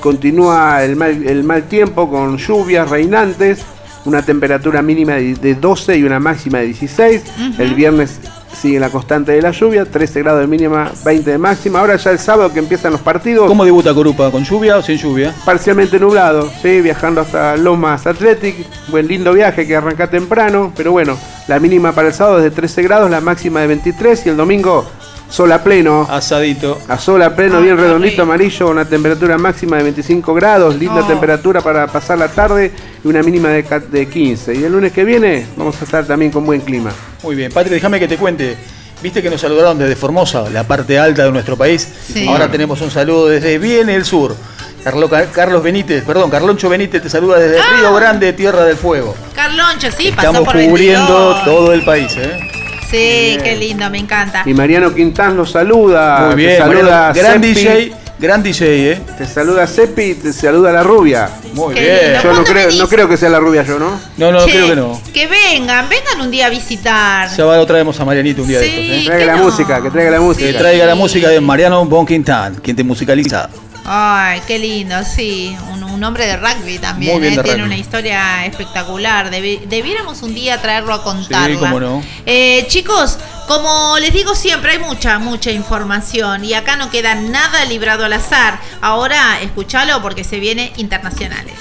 Continúa 0.00 0.82
el 0.82 0.96
mal, 0.96 1.62
tiempo 1.64 2.10
con 2.10 2.38
lluvias 2.38 2.88
reinantes, 2.88 3.60
una 4.04 4.22
temperatura 4.22 4.82
mínima 4.82 5.14
de 5.14 5.54
12 5.54 5.98
y 5.98 6.02
una 6.04 6.18
máxima 6.18 6.58
de 6.58 6.66
16. 6.66 7.22
El 7.58 7.74
viernes 7.74 8.18
sigue 8.60 8.80
la 8.80 8.90
constante 8.90 9.32
de 9.32 9.42
la 9.42 9.52
lluvia, 9.52 9.84
13 9.84 10.20
grados 10.20 10.40
de 10.40 10.46
mínima, 10.46 10.90
20 11.04 11.30
de 11.30 11.38
máxima. 11.38 11.80
Ahora 11.80 11.96
ya 11.96 12.10
el 12.10 12.18
sábado 12.18 12.52
que 12.52 12.58
empiezan 12.58 12.92
los 12.92 13.00
partidos. 13.00 13.46
¿Cómo 13.46 13.64
debuta 13.64 13.94
Corupa? 13.94 14.30
¿Con 14.30 14.44
lluvia 14.44 14.78
o 14.78 14.82
sin 14.82 14.96
lluvia? 14.96 15.34
Parcialmente 15.44 15.98
nublado, 15.98 16.50
¿sí? 16.62 16.80
viajando 16.80 17.20
hasta 17.20 17.56
Lomas 17.56 18.06
Athletic. 18.06 18.56
Buen 18.88 19.06
lindo 19.06 19.32
viaje 19.32 19.66
que 19.66 19.76
arranca 19.76 20.08
temprano, 20.08 20.72
pero 20.76 20.92
bueno, 20.92 21.16
la 21.48 21.58
mínima 21.58 21.92
para 21.92 22.08
el 22.08 22.14
sábado 22.14 22.38
es 22.38 22.44
de 22.44 22.50
13 22.50 22.82
grados, 22.82 23.10
la 23.10 23.20
máxima 23.20 23.60
de 23.60 23.68
23 23.68 24.26
y 24.26 24.28
el 24.30 24.36
domingo 24.36 24.86
Sol 25.30 25.50
a 25.52 25.62
pleno. 25.62 26.06
Asadito. 26.10 26.80
A 26.88 26.98
sol 26.98 27.22
a 27.22 27.34
pleno, 27.34 27.60
bien 27.60 27.76
redondito, 27.76 28.22
amarillo, 28.22 28.68
una 28.68 28.84
temperatura 28.84 29.38
máxima 29.38 29.76
de 29.76 29.84
25 29.84 30.34
grados, 30.34 30.74
linda 30.76 31.06
temperatura 31.06 31.60
para 31.60 31.86
pasar 31.86 32.18
la 32.18 32.28
tarde 32.28 32.72
y 33.04 33.08
una 33.08 33.22
mínima 33.22 33.48
de, 33.50 33.62
de 33.90 34.08
15. 34.08 34.54
Y 34.56 34.64
el 34.64 34.72
lunes 34.72 34.92
que 34.92 35.04
viene 35.04 35.46
vamos 35.56 35.80
a 35.80 35.84
estar 35.84 36.04
también 36.04 36.30
con 36.32 36.44
buen 36.44 36.60
clima. 36.60 36.90
Muy 37.22 37.36
bien, 37.36 37.52
Patri, 37.52 37.70
déjame 37.74 37.98
que 38.00 38.08
te 38.08 38.16
cuente 38.16 38.56
Viste 39.02 39.22
que 39.22 39.30
nos 39.30 39.40
saludaron 39.40 39.78
desde 39.78 39.96
Formosa, 39.96 40.50
la 40.50 40.64
parte 40.64 40.98
alta 40.98 41.24
de 41.24 41.30
nuestro 41.32 41.56
país. 41.56 41.88
Sí. 42.12 42.28
Ahora 42.28 42.50
tenemos 42.50 42.82
un 42.82 42.90
saludo 42.90 43.28
desde 43.28 43.56
bien 43.58 43.88
el 43.88 44.04
sur. 44.04 44.36
Carlo- 44.84 45.08
Carlos 45.32 45.62
Benítez, 45.62 46.04
perdón, 46.04 46.30
Carloncho 46.30 46.68
Benítez 46.68 47.02
te 47.02 47.08
saluda 47.08 47.38
desde 47.38 47.62
Río 47.78 47.94
Grande, 47.94 48.34
Tierra 48.34 48.62
del 48.64 48.76
Fuego. 48.76 49.14
Carloncho, 49.34 49.88
sí, 49.90 50.10
pasó 50.14 50.28
Estamos 50.28 50.40
por 50.44 50.52
cubriendo 50.62 51.34
22. 51.34 51.44
todo 51.44 51.72
el 51.72 51.82
país, 51.82 52.14
¿eh? 52.18 52.49
Sí, 52.90 53.38
qué 53.42 53.56
lindo, 53.58 53.88
me 53.90 53.98
encanta. 53.98 54.42
Y 54.46 54.52
Mariano 54.54 54.92
Quintán 54.94 55.36
los 55.36 55.50
saluda. 55.52 56.26
Muy 56.26 56.34
bien, 56.36 56.50
te 56.52 56.58
saluda 56.58 56.82
Mariano, 57.08 57.14
gran 57.14 57.40
DJ, 57.40 57.92
gran 58.18 58.42
DJ, 58.42 58.92
¿eh? 58.92 59.00
Te 59.16 59.26
saluda 59.26 59.66
Seppi, 59.66 60.14
te 60.14 60.32
saluda 60.32 60.72
la 60.72 60.82
rubia. 60.82 61.28
Muy 61.54 61.74
Qué 61.74 61.80
bien. 61.82 61.94
lindo. 61.94 62.12
Yo 62.22 62.28
no 62.28 62.34
¿Cuándo 62.34 62.44
creo, 62.52 62.70
no 62.72 62.88
creo 62.88 63.08
que 63.08 63.16
sea 63.16 63.28
la 63.28 63.38
rubia 63.38 63.62
yo, 63.62 63.78
¿no? 63.78 63.92
No, 64.16 64.32
no, 64.32 64.44
Che, 64.44 64.50
creo 64.50 64.66
que 64.68 64.76
no. 64.76 65.00
Que 65.14 65.26
vengan, 65.28 65.88
vengan 65.88 66.20
un 66.20 66.30
día 66.30 66.46
a 66.46 66.50
visitar. 66.50 67.28
Ya 67.36 67.44
va, 67.44 67.56
lo 67.56 67.66
traemos 67.66 67.98
a 68.00 68.04
Marianito 68.04 68.42
un 68.42 68.48
día 68.48 68.58
de 68.58 68.66
estos, 68.66 68.84
¿eh? 68.84 68.88
Que 68.88 69.04
traiga 69.06 69.18
¿qué 69.18 69.26
la 69.26 69.36
no? 69.36 69.44
música, 69.44 69.82
que 69.82 69.90
traiga 69.90 70.10
la 70.10 70.16
Que 70.16 70.22
música. 70.24 70.58
traiga 70.58 70.86
la 70.86 70.94
música 70.96 71.28
de 71.28 71.40
Mariano 71.40 71.84
Bon 71.84 72.04
Quintán, 72.04 72.56
quien 72.56 72.74
te 72.76 72.82
musicaliza. 72.82 73.48
Ay, 73.84 74.40
qué 74.46 74.58
lindo, 74.58 74.96
sí. 75.04 75.56
Un, 75.72 75.82
un 75.82 76.04
hombre 76.04 76.26
de 76.26 76.36
rugby 76.36 76.78
también, 76.78 77.12
Muy 77.12 77.20
bien 77.22 77.32
¿eh? 77.34 77.36
de 77.38 77.42
tiene 77.42 77.58
rugby. 77.58 77.66
una 77.72 77.76
historia 77.80 78.44
espectacular. 78.46 79.30
Debi- 79.30 79.60
debiéramos 79.66 80.22
un 80.22 80.34
día 80.34 80.60
traerlo 80.62 80.94
a 80.94 81.02
contarla. 81.02 81.54
Sí, 81.54 81.56
cómo 81.58 81.80
no. 81.80 82.02
Eh, 82.26 82.66
chicos, 82.68 83.18
como 83.48 83.96
les 83.98 84.12
digo 84.12 84.34
siempre, 84.34 84.72
hay 84.72 84.78
mucha, 84.78 85.18
mucha 85.18 85.50
información 85.50 86.44
y 86.44 86.54
acá 86.54 86.76
no 86.76 86.90
queda 86.90 87.14
nada 87.16 87.64
librado 87.64 88.04
al 88.04 88.12
azar. 88.12 88.60
Ahora, 88.80 89.40
escúchalo 89.42 90.00
porque 90.02 90.22
se 90.24 90.38
viene 90.38 90.72
internacionales. 90.76 91.54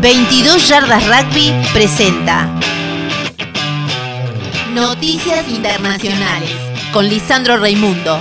22 0.00 0.68
Yardas 0.68 1.04
Rugby 1.06 1.52
presenta 1.72 2.48
Noticias 4.72 5.48
Internacionales 5.48 6.50
con 6.92 7.08
Lisandro 7.08 7.56
Raimundo. 7.56 8.20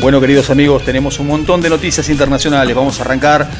Bueno, 0.00 0.18
queridos 0.18 0.48
amigos, 0.48 0.82
tenemos 0.82 1.20
un 1.20 1.26
montón 1.26 1.60
de 1.60 1.68
noticias 1.68 2.08
internacionales. 2.08 2.74
Vamos 2.74 2.98
a 2.98 3.02
arrancar 3.02 3.50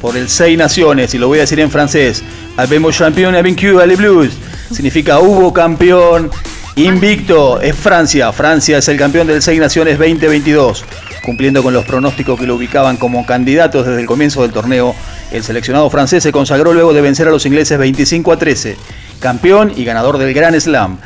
por 0.00 0.16
el 0.16 0.28
Seis 0.28 0.56
Naciones, 0.56 1.12
y 1.14 1.18
lo 1.18 1.26
voy 1.26 1.38
a 1.38 1.40
decir 1.40 1.58
en 1.58 1.68
francés. 1.68 2.22
Habemos 2.56 2.96
champion 2.96 3.34
vaincu 3.34 3.76
les 3.84 3.98
blues. 3.98 4.30
Significa 4.72 5.18
hubo 5.18 5.52
campeón 5.52 6.30
invicto. 6.76 7.60
Es 7.60 7.74
Francia. 7.74 8.30
Francia 8.30 8.78
es 8.78 8.86
el 8.86 8.98
campeón 8.98 9.26
del 9.26 9.42
Seis 9.42 9.58
Naciones 9.58 9.98
2022. 9.98 10.84
Cumpliendo 11.24 11.60
con 11.60 11.74
los 11.74 11.84
pronósticos 11.84 12.38
que 12.38 12.46
lo 12.46 12.54
ubicaban 12.54 12.96
como 12.96 13.26
candidatos 13.26 13.84
desde 13.84 14.00
el 14.00 14.06
comienzo 14.06 14.42
del 14.42 14.52
torneo, 14.52 14.94
el 15.32 15.42
seleccionado 15.42 15.90
francés 15.90 16.22
se 16.22 16.30
consagró 16.30 16.72
luego 16.72 16.92
de 16.92 17.00
vencer 17.00 17.26
a 17.26 17.32
los 17.32 17.44
ingleses 17.46 17.76
25 17.76 18.30
a 18.30 18.38
13. 18.38 18.76
Campeón 19.18 19.72
y 19.76 19.84
ganador 19.84 20.18
del 20.18 20.32
Gran 20.34 20.58
Slam. 20.58 20.98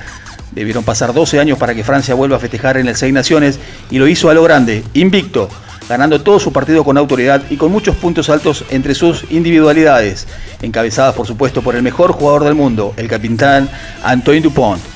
Debieron 0.55 0.85
pasar 0.85 1.12
12 1.12 1.40
años 1.40 1.59
para 1.59 1.74
que 1.74 1.85
Francia 1.85 2.14
vuelva 2.14 2.36
a 2.36 2.40
festejar 2.40 2.76
en 2.76 2.89
el 2.89 2.97
Seis 2.97 3.12
Naciones 3.12 3.59
y 3.90 3.98
lo 3.98 4.06
hizo 4.06 4.31
a 4.31 4.35
lo 4.35 4.43
grande, 4.43 4.85
invicto, 4.94 5.48
ganando 5.89 6.20
todo 6.22 6.39
su 6.39 6.52
partido 6.52 6.85
con 6.85 6.97
autoridad 6.97 7.43
y 7.51 7.56
con 7.56 7.72
muchos 7.72 7.97
puntos 7.97 8.31
altos 8.31 8.64
entre 8.70 8.94
sus 8.94 9.24
individualidades, 9.31 10.26
encabezadas 10.62 11.14
por 11.14 11.26
supuesto 11.26 11.62
por 11.62 11.76
el 11.76 11.82
mejor 11.82 12.12
jugador 12.12 12.44
del 12.44 12.55
mundo, 12.55 12.94
el 12.97 13.09
capitán 13.09 13.68
Antoine 14.02 14.43
Dupont. 14.43 14.94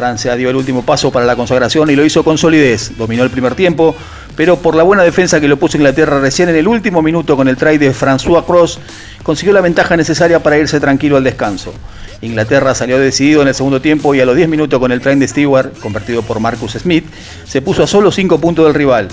Francia 0.00 0.34
dio 0.34 0.48
el 0.48 0.56
último 0.56 0.82
paso 0.82 1.12
para 1.12 1.26
la 1.26 1.36
consagración 1.36 1.90
y 1.90 1.94
lo 1.94 2.02
hizo 2.06 2.24
con 2.24 2.38
solidez. 2.38 2.96
Dominó 2.96 3.22
el 3.22 3.28
primer 3.28 3.54
tiempo, 3.54 3.94
pero 4.34 4.56
por 4.56 4.74
la 4.74 4.82
buena 4.82 5.02
defensa 5.02 5.42
que 5.42 5.46
lo 5.46 5.58
puso 5.58 5.76
Inglaterra 5.76 6.18
recién 6.20 6.48
en 6.48 6.56
el 6.56 6.66
último 6.66 7.02
minuto 7.02 7.36
con 7.36 7.48
el 7.48 7.58
try 7.58 7.76
de 7.76 7.92
François 7.92 8.46
Cross, 8.46 8.78
consiguió 9.22 9.52
la 9.52 9.60
ventaja 9.60 9.98
necesaria 9.98 10.42
para 10.42 10.56
irse 10.56 10.80
tranquilo 10.80 11.18
al 11.18 11.24
descanso. 11.24 11.74
Inglaterra 12.22 12.74
salió 12.74 12.98
decidido 12.98 13.42
en 13.42 13.48
el 13.48 13.54
segundo 13.54 13.82
tiempo 13.82 14.14
y 14.14 14.22
a 14.22 14.24
los 14.24 14.36
10 14.36 14.48
minutos 14.48 14.80
con 14.80 14.90
el 14.90 15.02
try 15.02 15.16
de 15.16 15.28
Stewart, 15.28 15.78
convertido 15.80 16.22
por 16.22 16.40
Marcus 16.40 16.72
Smith, 16.72 17.04
se 17.44 17.60
puso 17.60 17.82
a 17.82 17.86
solo 17.86 18.10
5 18.10 18.40
puntos 18.40 18.64
del 18.64 18.72
rival. 18.72 19.08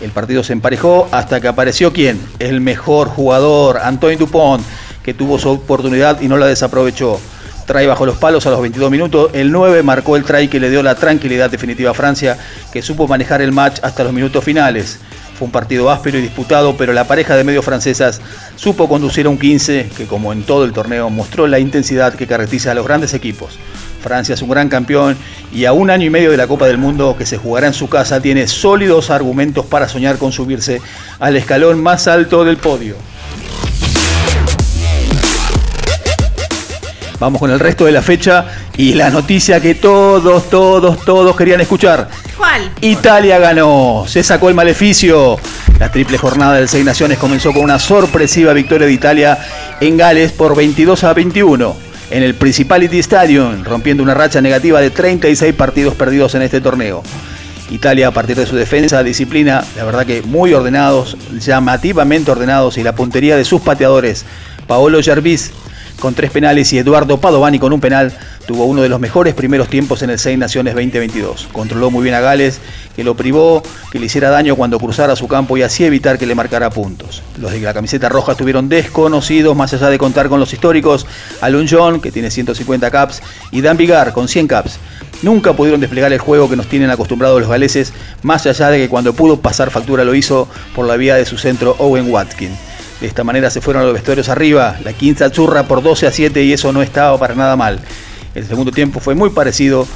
El 0.00 0.12
partido 0.12 0.44
se 0.44 0.52
emparejó 0.52 1.08
hasta 1.10 1.40
que 1.40 1.48
apareció 1.48 1.92
quién? 1.92 2.20
El 2.38 2.60
mejor 2.60 3.08
jugador, 3.08 3.78
Antoine 3.78 4.18
Dupont, 4.18 4.62
que 5.02 5.14
tuvo 5.14 5.36
su 5.40 5.48
oportunidad 5.48 6.20
y 6.20 6.28
no 6.28 6.36
la 6.36 6.46
desaprovechó. 6.46 7.18
Trae 7.68 7.86
bajo 7.86 8.06
los 8.06 8.16
palos 8.16 8.46
a 8.46 8.50
los 8.50 8.62
22 8.62 8.90
minutos. 8.90 9.30
El 9.34 9.52
9 9.52 9.82
marcó 9.82 10.16
el 10.16 10.24
try 10.24 10.48
que 10.48 10.58
le 10.58 10.70
dio 10.70 10.82
la 10.82 10.94
tranquilidad 10.94 11.50
definitiva 11.50 11.90
a 11.90 11.94
Francia, 11.94 12.38
que 12.72 12.80
supo 12.80 13.06
manejar 13.06 13.42
el 13.42 13.52
match 13.52 13.80
hasta 13.82 14.04
los 14.04 14.14
minutos 14.14 14.42
finales. 14.42 14.98
Fue 15.38 15.44
un 15.44 15.52
partido 15.52 15.90
áspero 15.90 16.16
y 16.16 16.22
disputado, 16.22 16.78
pero 16.78 16.94
la 16.94 17.06
pareja 17.06 17.36
de 17.36 17.44
medios 17.44 17.66
francesas 17.66 18.22
supo 18.56 18.88
conducir 18.88 19.26
a 19.26 19.28
un 19.28 19.36
15 19.36 19.90
que, 19.94 20.06
como 20.06 20.32
en 20.32 20.44
todo 20.44 20.64
el 20.64 20.72
torneo, 20.72 21.10
mostró 21.10 21.46
la 21.46 21.58
intensidad 21.58 22.14
que 22.14 22.26
caracteriza 22.26 22.70
a 22.70 22.74
los 22.74 22.86
grandes 22.86 23.12
equipos. 23.12 23.58
Francia 24.02 24.34
es 24.34 24.40
un 24.40 24.48
gran 24.48 24.70
campeón 24.70 25.18
y 25.52 25.66
a 25.66 25.74
un 25.74 25.90
año 25.90 26.06
y 26.06 26.10
medio 26.10 26.30
de 26.30 26.38
la 26.38 26.46
Copa 26.46 26.66
del 26.68 26.78
Mundo 26.78 27.16
que 27.18 27.26
se 27.26 27.36
jugará 27.36 27.66
en 27.66 27.74
su 27.74 27.90
casa 27.90 28.22
tiene 28.22 28.48
sólidos 28.48 29.10
argumentos 29.10 29.66
para 29.66 29.90
soñar 29.90 30.16
con 30.16 30.32
subirse 30.32 30.80
al 31.20 31.36
escalón 31.36 31.82
más 31.82 32.08
alto 32.08 32.46
del 32.46 32.56
podio. 32.56 32.96
Vamos 37.20 37.40
con 37.40 37.50
el 37.50 37.58
resto 37.58 37.84
de 37.84 37.92
la 37.92 38.02
fecha 38.02 38.46
y 38.76 38.94
la 38.94 39.10
noticia 39.10 39.60
que 39.60 39.74
todos, 39.74 40.48
todos, 40.48 41.04
todos 41.04 41.36
querían 41.36 41.60
escuchar. 41.60 42.08
¿Cuál? 42.36 42.70
Italia 42.80 43.38
ganó, 43.38 44.04
se 44.06 44.22
sacó 44.22 44.48
el 44.48 44.54
maleficio. 44.54 45.36
La 45.80 45.90
triple 45.90 46.16
jornada 46.16 46.54
del 46.54 46.68
Seis 46.68 46.84
Naciones 46.84 47.18
comenzó 47.18 47.52
con 47.52 47.62
una 47.62 47.78
sorpresiva 47.78 48.52
victoria 48.52 48.86
de 48.86 48.92
Italia 48.92 49.38
en 49.80 49.96
Gales 49.96 50.30
por 50.32 50.54
22 50.54 51.04
a 51.04 51.12
21 51.12 51.76
en 52.10 52.22
el 52.22 52.34
Principality 52.34 53.00
Stadium, 53.00 53.64
rompiendo 53.64 54.02
una 54.02 54.14
racha 54.14 54.40
negativa 54.40 54.80
de 54.80 54.90
36 54.90 55.54
partidos 55.54 55.94
perdidos 55.94 56.34
en 56.36 56.42
este 56.42 56.60
torneo. 56.60 57.02
Italia 57.70 58.08
a 58.08 58.12
partir 58.12 58.36
de 58.36 58.46
su 58.46 58.56
defensa, 58.56 59.02
disciplina, 59.02 59.62
la 59.76 59.84
verdad 59.84 60.06
que 60.06 60.22
muy 60.22 60.54
ordenados, 60.54 61.16
llamativamente 61.38 62.30
ordenados 62.30 62.78
y 62.78 62.82
la 62.82 62.94
puntería 62.94 63.36
de 63.36 63.44
sus 63.44 63.60
pateadores, 63.60 64.24
Paolo 64.66 65.02
Gervis 65.02 65.52
con 66.00 66.14
tres 66.14 66.30
penales 66.30 66.72
y 66.72 66.78
Eduardo 66.78 67.20
Padovani 67.20 67.58
con 67.58 67.72
un 67.72 67.80
penal, 67.80 68.12
tuvo 68.46 68.64
uno 68.64 68.82
de 68.82 68.88
los 68.88 69.00
mejores 69.00 69.34
primeros 69.34 69.68
tiempos 69.68 70.02
en 70.02 70.10
el 70.10 70.18
Seis 70.18 70.38
Naciones 70.38 70.74
2022. 70.74 71.48
Controló 71.52 71.90
muy 71.90 72.02
bien 72.02 72.14
a 72.14 72.20
Gales, 72.20 72.60
que 72.94 73.04
lo 73.04 73.16
privó, 73.16 73.62
que 73.90 73.98
le 73.98 74.06
hiciera 74.06 74.30
daño 74.30 74.56
cuando 74.56 74.78
cruzara 74.78 75.16
su 75.16 75.28
campo 75.28 75.56
y 75.56 75.62
así 75.62 75.84
evitar 75.84 76.18
que 76.18 76.26
le 76.26 76.34
marcara 76.34 76.70
puntos. 76.70 77.22
Los 77.40 77.52
de 77.52 77.60
la 77.60 77.74
camiseta 77.74 78.08
roja 78.08 78.32
estuvieron 78.32 78.68
desconocidos, 78.68 79.56
más 79.56 79.74
allá 79.74 79.88
de 79.90 79.98
contar 79.98 80.28
con 80.28 80.40
los 80.40 80.52
históricos, 80.52 81.06
Alun 81.40 81.66
John, 81.68 82.00
que 82.00 82.12
tiene 82.12 82.30
150 82.30 82.90
caps, 82.90 83.22
y 83.50 83.60
Dan 83.60 83.76
Vigar, 83.76 84.12
con 84.12 84.28
100 84.28 84.46
caps. 84.46 84.78
Nunca 85.22 85.52
pudieron 85.52 85.80
desplegar 85.80 86.12
el 86.12 86.20
juego 86.20 86.48
que 86.48 86.56
nos 86.56 86.68
tienen 86.68 86.90
acostumbrados 86.90 87.40
los 87.40 87.50
galeses, 87.50 87.92
más 88.22 88.46
allá 88.46 88.70
de 88.70 88.78
que 88.78 88.88
cuando 88.88 89.12
pudo 89.14 89.40
pasar 89.40 89.70
factura 89.70 90.04
lo 90.04 90.14
hizo 90.14 90.48
por 90.74 90.86
la 90.86 90.96
vía 90.96 91.16
de 91.16 91.24
su 91.24 91.38
centro 91.38 91.74
Owen 91.78 92.10
Watkins. 92.10 92.67
De 93.00 93.06
esta 93.06 93.22
manera 93.22 93.48
se 93.50 93.60
fueron 93.60 93.82
a 93.82 93.86
los 93.86 93.94
vestuarios 93.94 94.28
arriba, 94.28 94.76
la 94.84 94.92
quinta 94.92 95.30
churra 95.30 95.62
por 95.62 95.82
12 95.82 96.08
a 96.08 96.12
7 96.12 96.42
y 96.42 96.52
eso 96.52 96.72
no 96.72 96.82
estaba 96.82 97.16
para 97.16 97.34
nada 97.34 97.54
mal. 97.54 97.78
El 98.34 98.46
segundo 98.46 98.72
tiempo 98.72 98.98
fue 98.98 99.14
muy 99.14 99.30
parecido 99.30 99.86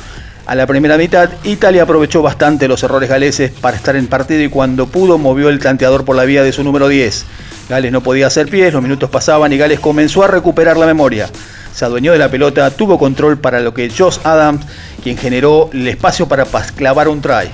a 0.47 0.55
la 0.55 0.67
primera 0.67 0.97
mitad. 0.97 1.31
Italia 1.43 1.83
aprovechó 1.83 2.23
bastante 2.23 2.69
los 2.69 2.83
errores 2.83 3.09
galeses 3.09 3.51
para 3.51 3.77
estar 3.77 3.97
en 3.97 4.07
partido 4.07 4.43
y 4.43 4.49
cuando 4.49 4.87
pudo 4.87 5.19
movió 5.19 5.49
el 5.49 5.59
tanteador 5.59 6.05
por 6.05 6.15
la 6.15 6.25
vía 6.25 6.45
de 6.45 6.53
su 6.53 6.63
número 6.63 6.87
10. 6.87 7.25
Gales 7.69 7.91
no 7.91 8.03
podía 8.03 8.29
hacer 8.29 8.49
pies, 8.49 8.73
los 8.73 8.83
minutos 8.83 9.11
pasaban 9.11 9.53
y 9.53 9.59
Gales 9.59 9.81
comenzó 9.81 10.23
a 10.23 10.29
recuperar 10.29 10.77
la 10.77 10.87
memoria. 10.87 11.29
Se 11.75 11.85
adueñó 11.85 12.13
de 12.13 12.19
la 12.19 12.31
pelota, 12.31 12.71
tuvo 12.71 12.99
control 12.99 13.39
para 13.39 13.61
lo 13.61 13.75
que 13.75 13.91
Josh 13.91 14.19
Adams, 14.25 14.65
quien 15.03 15.17
generó 15.17 15.71
el 15.73 15.89
espacio 15.89 16.29
para 16.29 16.45
clavar 16.77 17.09
un 17.09 17.21
try 17.21 17.51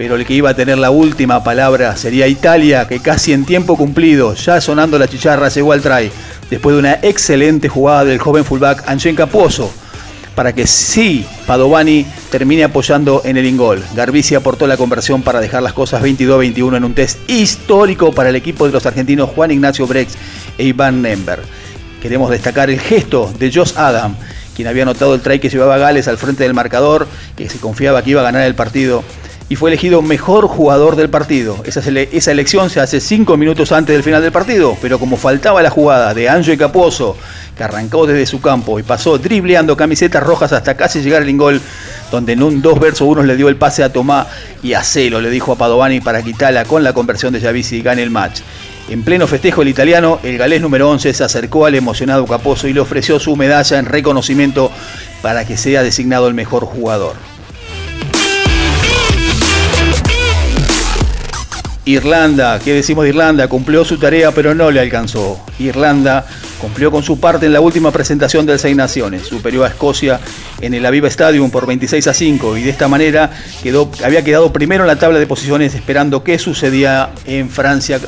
pero 0.00 0.16
el 0.16 0.24
que 0.24 0.32
iba 0.32 0.48
a 0.48 0.54
tener 0.54 0.78
la 0.78 0.90
última 0.90 1.44
palabra 1.44 1.94
sería 1.94 2.26
Italia, 2.26 2.88
que 2.88 3.00
casi 3.00 3.34
en 3.34 3.44
tiempo 3.44 3.76
cumplido, 3.76 4.32
ya 4.32 4.58
sonando 4.58 4.98
la 4.98 5.06
chicharra, 5.06 5.50
llegó 5.50 5.74
al 5.74 5.82
try, 5.82 6.10
después 6.48 6.74
de 6.74 6.80
una 6.80 6.94
excelente 7.02 7.68
jugada 7.68 8.06
del 8.06 8.18
joven 8.18 8.46
fullback 8.46 8.88
Anchen 8.88 9.14
Capuoso, 9.14 9.70
para 10.34 10.54
que 10.54 10.66
sí 10.66 11.26
Padovani 11.46 12.06
termine 12.30 12.64
apoyando 12.64 13.20
en 13.26 13.36
el 13.36 13.44
ingol. 13.44 13.84
Garbisi 13.94 14.34
aportó 14.34 14.66
la 14.66 14.78
conversión 14.78 15.20
para 15.20 15.38
dejar 15.38 15.62
las 15.62 15.74
cosas 15.74 16.02
22-21 16.02 16.78
en 16.78 16.84
un 16.84 16.94
test 16.94 17.18
histórico 17.28 18.10
para 18.10 18.30
el 18.30 18.36
equipo 18.36 18.64
de 18.64 18.72
los 18.72 18.86
argentinos 18.86 19.28
Juan 19.28 19.50
Ignacio 19.50 19.86
Brex 19.86 20.14
e 20.56 20.64
Iván 20.64 21.02
Nember. 21.02 21.40
Queremos 22.00 22.30
destacar 22.30 22.70
el 22.70 22.80
gesto 22.80 23.30
de 23.38 23.52
Josh 23.52 23.74
Adam, 23.76 24.16
quien 24.56 24.66
había 24.66 24.84
anotado 24.84 25.14
el 25.14 25.20
try 25.20 25.40
que 25.40 25.50
llevaba 25.50 25.76
Gales 25.76 26.08
al 26.08 26.16
frente 26.16 26.44
del 26.44 26.54
marcador, 26.54 27.06
que 27.36 27.50
se 27.50 27.58
confiaba 27.58 28.02
que 28.02 28.12
iba 28.12 28.22
a 28.22 28.24
ganar 28.24 28.46
el 28.46 28.54
partido 28.54 29.04
y 29.50 29.56
fue 29.56 29.68
elegido 29.68 30.00
mejor 30.00 30.46
jugador 30.46 30.94
del 30.94 31.10
partido. 31.10 31.56
Esa, 31.64 31.80
esa 31.80 32.30
elección 32.30 32.70
se 32.70 32.78
hace 32.78 33.00
cinco 33.00 33.36
minutos 33.36 33.72
antes 33.72 33.92
del 33.92 34.04
final 34.04 34.22
del 34.22 34.30
partido, 34.30 34.76
pero 34.80 35.00
como 35.00 35.16
faltaba 35.16 35.60
la 35.60 35.70
jugada 35.70 36.14
de 36.14 36.28
Anjo 36.28 36.56
Capuoso, 36.56 37.16
que 37.56 37.64
arrancó 37.64 38.06
desde 38.06 38.26
su 38.26 38.40
campo 38.40 38.78
y 38.78 38.84
pasó 38.84 39.18
dribleando 39.18 39.76
camisetas 39.76 40.22
rojas 40.22 40.52
hasta 40.52 40.76
casi 40.76 41.02
llegar 41.02 41.22
al 41.22 41.28
ingol, 41.28 41.60
donde 42.12 42.34
en 42.34 42.44
un 42.44 42.62
2 42.62 42.78
verso 42.78 43.06
1 43.06 43.24
le 43.24 43.36
dio 43.36 43.48
el 43.48 43.56
pase 43.56 43.82
a 43.82 43.92
Tomá 43.92 44.28
y 44.62 44.74
a 44.74 44.84
Celo 44.84 45.20
le 45.20 45.30
dijo 45.30 45.50
a 45.50 45.56
Padovani 45.56 46.00
para 46.00 46.22
quitarla 46.22 46.64
con 46.64 46.84
la 46.84 46.92
conversión 46.92 47.32
de 47.32 47.40
Javisi 47.40 47.78
y 47.78 47.82
gane 47.82 48.04
el 48.04 48.10
match. 48.10 48.42
En 48.88 49.02
pleno 49.02 49.26
festejo 49.26 49.62
el 49.62 49.68
italiano, 49.68 50.20
el 50.22 50.38
galés 50.38 50.60
número 50.60 50.88
11 50.88 51.12
se 51.12 51.24
acercó 51.24 51.66
al 51.66 51.74
emocionado 51.74 52.24
Caposo 52.24 52.68
y 52.68 52.72
le 52.72 52.80
ofreció 52.80 53.18
su 53.18 53.34
medalla 53.34 53.80
en 53.80 53.86
reconocimiento 53.86 54.70
para 55.22 55.44
que 55.44 55.56
sea 55.56 55.82
designado 55.82 56.28
el 56.28 56.34
mejor 56.34 56.64
jugador. 56.66 57.16
Irlanda, 61.86 62.58
¿qué 62.58 62.74
decimos 62.74 63.04
de 63.04 63.10
Irlanda? 63.10 63.48
Cumplió 63.48 63.84
su 63.84 63.98
tarea 63.98 64.32
pero 64.32 64.54
no 64.54 64.70
le 64.70 64.80
alcanzó. 64.80 65.40
Irlanda 65.58 66.26
cumplió 66.60 66.90
con 66.90 67.02
su 67.02 67.18
parte 67.18 67.46
en 67.46 67.54
la 67.54 67.60
última 67.60 67.90
presentación 67.90 68.44
del 68.44 68.58
Seis 68.58 68.76
Naciones, 68.76 69.26
superó 69.26 69.64
a 69.64 69.68
Escocia 69.68 70.20
en 70.60 70.74
el 70.74 70.84
Aviva 70.84 71.08
Stadium 71.08 71.50
por 71.50 71.66
26 71.66 72.06
a 72.06 72.14
5 72.14 72.58
y 72.58 72.62
de 72.62 72.70
esta 72.70 72.86
manera 72.86 73.30
quedó, 73.62 73.90
había 74.04 74.22
quedado 74.22 74.52
primero 74.52 74.84
en 74.84 74.88
la 74.88 74.96
tabla 74.96 75.18
de 75.18 75.26
posiciones 75.26 75.74
esperando 75.74 76.22
qué 76.22 76.38
sucedía 76.38 77.10
en 77.24 77.48
Francia 77.48 77.98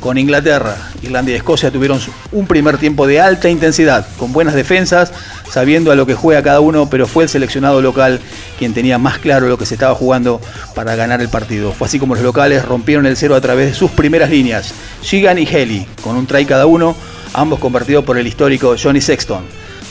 con 0.00 0.18
Inglaterra. 0.18 0.76
Irlanda 1.02 1.32
y 1.32 1.34
Escocia 1.34 1.70
tuvieron 1.70 2.00
un 2.32 2.46
primer 2.46 2.78
tiempo 2.78 3.06
de 3.06 3.20
alta 3.20 3.48
intensidad, 3.48 4.06
con 4.18 4.32
buenas 4.32 4.54
defensas, 4.54 5.12
sabiendo 5.50 5.90
a 5.92 5.96
lo 5.96 6.06
que 6.06 6.14
juega 6.14 6.42
cada 6.42 6.60
uno, 6.60 6.88
pero 6.90 7.06
fue 7.06 7.24
el 7.24 7.30
seleccionado 7.30 7.80
local 7.82 8.20
quien 8.58 8.74
tenía 8.74 8.98
más 8.98 9.18
claro 9.18 9.48
lo 9.48 9.58
que 9.58 9.66
se 9.66 9.74
estaba 9.74 9.94
jugando 9.94 10.40
para 10.74 10.96
ganar 10.96 11.20
el 11.20 11.28
partido. 11.28 11.72
Fue 11.72 11.86
así 11.86 11.98
como 11.98 12.14
los 12.14 12.24
locales 12.24 12.64
rompieron 12.64 13.06
el 13.06 13.16
cero 13.16 13.34
a 13.34 13.40
través 13.40 13.68
de 13.68 13.74
sus 13.74 13.90
primeras 13.90 14.30
líneas, 14.30 14.74
Shigan 15.02 15.38
y 15.38 15.46
Haley, 15.46 15.86
con 16.02 16.16
un 16.16 16.26
try 16.26 16.44
cada 16.44 16.66
uno, 16.66 16.96
ambos 17.32 17.58
convertidos 17.58 18.04
por 18.04 18.18
el 18.18 18.26
histórico 18.26 18.76
Johnny 18.80 19.00
Sexton. 19.00 19.44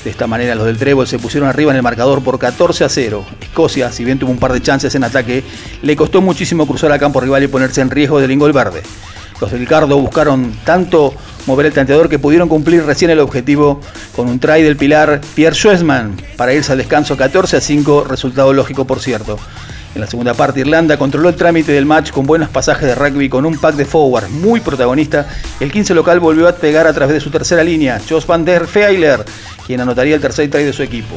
De 0.06 0.12
esta 0.12 0.28
manera 0.28 0.54
los 0.54 0.68
del 0.68 0.78
Trébol 0.78 1.08
se 1.08 1.18
pusieron 1.18 1.50
arriba 1.50 1.72
en 1.72 1.78
el 1.78 1.84
marcador 1.84 2.24
por 2.24 2.38
14 2.38 2.84
a 2.84 2.90
0. 2.90 3.26
Escocia, 3.42 3.92
si 3.92 4.04
bien 4.06 4.20
tuvo 4.20 4.30
un 4.30 4.38
par 4.38 4.54
de 4.54 4.62
chances 4.62 4.94
en 4.94 5.04
ataque, 5.04 5.44
le 5.82 5.96
costó 5.96 6.22
muchísimo 6.22 6.68
cruzar 6.68 6.92
a 6.92 7.00
campo 7.00 7.20
rival 7.22 7.42
y 7.42 7.48
ponerse 7.48 7.82
en 7.82 7.90
riesgo 7.90 8.20
del 8.20 8.30
ingol 8.30 8.54
verde. 8.54 8.84
Los 9.42 9.52
del 9.52 9.68
Cardo 9.68 9.98
buscaron 9.98 10.54
tanto 10.64 11.14
mover 11.46 11.66
el 11.66 11.74
tanteador 11.74 12.08
que 12.08 12.20
pudieron 12.20 12.48
cumplir 12.48 12.86
recién 12.86 13.12
el 13.12 13.20
objetivo 13.20 13.82
con 14.16 14.30
un 14.30 14.40
try 14.40 14.62
del 14.62 14.78
pilar 14.78 15.20
Pierre 15.36 15.56
Schwesman 15.56 16.16
para 16.38 16.54
irse 16.54 16.72
al 16.72 16.78
descanso 16.78 17.18
14 17.18 17.58
a 17.58 17.62
5, 17.62 18.06
resultado 18.06 18.54
lógico 18.54 18.86
por 18.86 19.00
cierto. 19.02 19.38
En 19.94 20.02
la 20.02 20.08
segunda 20.08 20.34
parte 20.34 20.62
Irlanda 20.62 20.98
controló 20.98 21.30
el 21.30 21.36
trámite 21.36 21.72
del 21.72 21.86
match 21.86 22.12
con 22.12 22.26
buenos 22.26 22.50
pasajes 22.50 22.88
de 22.88 22.96
rugby 22.96 23.30
con 23.30 23.46
un 23.46 23.58
pack 23.58 23.76
de 23.76 23.86
forward 23.86 24.30
muy 24.30 24.62
protagonista. 24.62 25.28
El 25.60 25.72
15 25.72 25.94
local 25.94 26.20
volvió 26.20 26.48
a 26.48 26.56
pegar 26.56 26.88
a 26.88 26.94
través 26.94 27.14
de 27.14 27.22
su 27.22 27.30
tercera 27.30 27.64
línea, 27.64 28.02
Jos 28.08 28.26
van 28.28 28.46
der 28.46 28.68
Feiler, 28.68 29.24
quien 29.68 29.82
anotaría 29.82 30.16
el 30.16 30.22
tercer 30.22 30.50
try 30.50 30.64
de 30.64 30.74
su 30.74 30.84
equipo. 30.84 31.16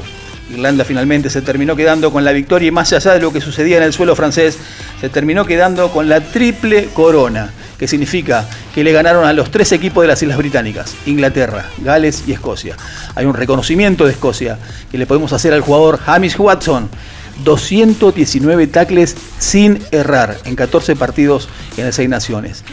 Irlanda 0.51 0.85
finalmente 0.85 1.29
se 1.29 1.43
terminó 1.43 1.77
quedando 1.77 2.11
con 2.11 2.25
la 2.25 2.33
victoria 2.33 2.69
y 2.69 2.71
más 2.71 2.93
allá 2.93 3.13
de 3.13 3.21
lo 3.21 3.33
que 3.33 3.41
sucedía 3.41 3.77
en 3.77 3.83
el 3.83 3.93
suelo 3.93 4.17
francés, 4.17 4.59
se 5.01 5.09
terminó 5.09 5.45
quedando 5.45 5.91
con 5.91 6.09
la 6.09 6.21
triple 6.21 6.89
corona 6.95 7.53
que 7.79 7.89
significa 7.89 8.49
que 8.75 8.85
le 8.85 8.93
ganaron 8.93 9.25
a 9.25 9.33
los 9.33 9.51
tres 9.51 9.73
equipos 9.73 10.03
de 10.03 10.09
las 10.09 10.23
Islas 10.23 10.39
Británicas, 10.39 10.95
Inglaterra, 11.07 11.67
Gales 11.79 12.25
y 12.27 12.33
Escocia. 12.33 12.77
Hay 13.15 13.27
un 13.27 13.35
reconocimiento 13.35 14.05
de 14.05 14.13
Escocia 14.13 14.59
que 14.91 14.99
le 14.99 15.07
podemos 15.07 15.33
hacer 15.33 15.53
al 15.53 15.61
jugador 15.61 16.01
Hamish 16.07 16.39
Watson. 16.39 16.89
219 17.45 18.67
tacles 18.67 19.17
sin 19.39 19.79
errar 19.93 20.37
en 20.45 20.57
14 20.57 20.97
partidos 20.97 21.49
en 21.77 21.85
las 21.85 21.95
seis 21.95 22.09
naciones. 22.09 22.65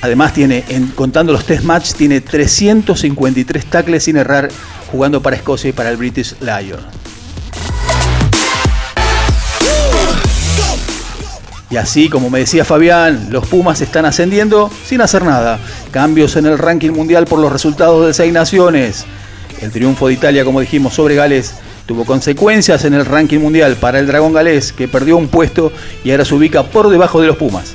Además 0.00 0.32
tiene, 0.32 0.64
en, 0.68 0.88
contando 0.88 1.32
los 1.32 1.44
test 1.44 1.64
match, 1.64 1.92
tiene 1.92 2.20
353 2.20 3.66
tacles 3.66 4.04
sin 4.04 4.16
errar 4.16 4.48
jugando 4.90 5.22
para 5.22 5.36
Escocia 5.36 5.70
y 5.70 5.72
para 5.72 5.90
el 5.90 5.96
British 5.96 6.34
Lions. 6.40 6.82
Y 11.70 11.76
así, 11.76 12.08
como 12.08 12.30
me 12.30 12.38
decía 12.38 12.64
Fabián, 12.64 13.28
los 13.30 13.46
Pumas 13.46 13.80
están 13.82 14.06
ascendiendo 14.06 14.70
sin 14.86 15.02
hacer 15.02 15.24
nada. 15.24 15.58
Cambios 15.90 16.36
en 16.36 16.46
el 16.46 16.58
ranking 16.58 16.92
mundial 16.92 17.26
por 17.26 17.38
los 17.38 17.52
resultados 17.52 18.06
de 18.06 18.14
seis 18.14 18.32
naciones. 18.32 19.04
El 19.60 19.70
triunfo 19.70 20.08
de 20.08 20.14
Italia, 20.14 20.44
como 20.44 20.60
dijimos, 20.60 20.94
sobre 20.94 21.14
Gales 21.14 21.54
tuvo 21.84 22.04
consecuencias 22.04 22.84
en 22.84 22.94
el 22.94 23.04
ranking 23.04 23.38
mundial 23.38 23.76
para 23.76 23.98
el 23.98 24.06
Dragón 24.06 24.32
Galés, 24.32 24.72
que 24.72 24.88
perdió 24.88 25.16
un 25.16 25.28
puesto 25.28 25.72
y 26.04 26.10
ahora 26.10 26.24
se 26.24 26.34
ubica 26.34 26.62
por 26.62 26.88
debajo 26.88 27.20
de 27.20 27.26
los 27.26 27.36
Pumas. 27.36 27.74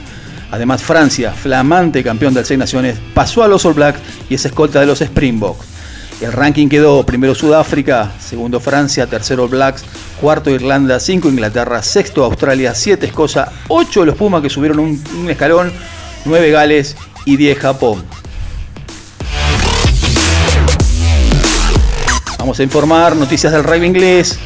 Además, 0.51 0.83
Francia, 0.83 1.31
flamante 1.31 2.03
campeón 2.03 2.33
del 2.33 2.45
Seis 2.45 2.59
Naciones, 2.59 2.97
pasó 3.13 3.43
a 3.43 3.47
los 3.47 3.65
All 3.65 3.73
Blacks 3.73 3.99
y 4.29 4.35
es 4.35 4.45
escolta 4.45 4.79
de 4.79 4.85
los 4.85 5.01
Springboks. 5.01 5.72
El 6.21 6.31
ranking 6.31 6.69
quedó 6.69 7.05
primero 7.05 7.35
Sudáfrica, 7.35 8.11
segundo 8.19 8.59
Francia, 8.59 9.07
tercero 9.07 9.47
Blacks, 9.47 9.83
cuarto 10.21 10.49
Irlanda, 10.49 10.99
cinco 10.99 11.27
Inglaterra, 11.27 11.81
sexto 11.83 12.23
Australia, 12.23 12.73
siete 12.75 13.07
Escocia, 13.07 13.51
ocho 13.67 14.05
los 14.05 14.15
Pumas 14.15 14.41
que 14.41 14.49
subieron 14.49 14.79
un, 14.79 15.29
escalón, 15.29 15.71
nueve 16.25 16.51
Gales 16.51 16.95
y 17.25 17.35
diez 17.35 17.57
Japón. 17.57 18.03
Vamos 22.39 22.59
a 22.59 22.63
informar 22.63 23.15
noticias 23.15 23.51
del 23.51 23.63
rugby 23.63 23.85
inglés. 23.85 24.37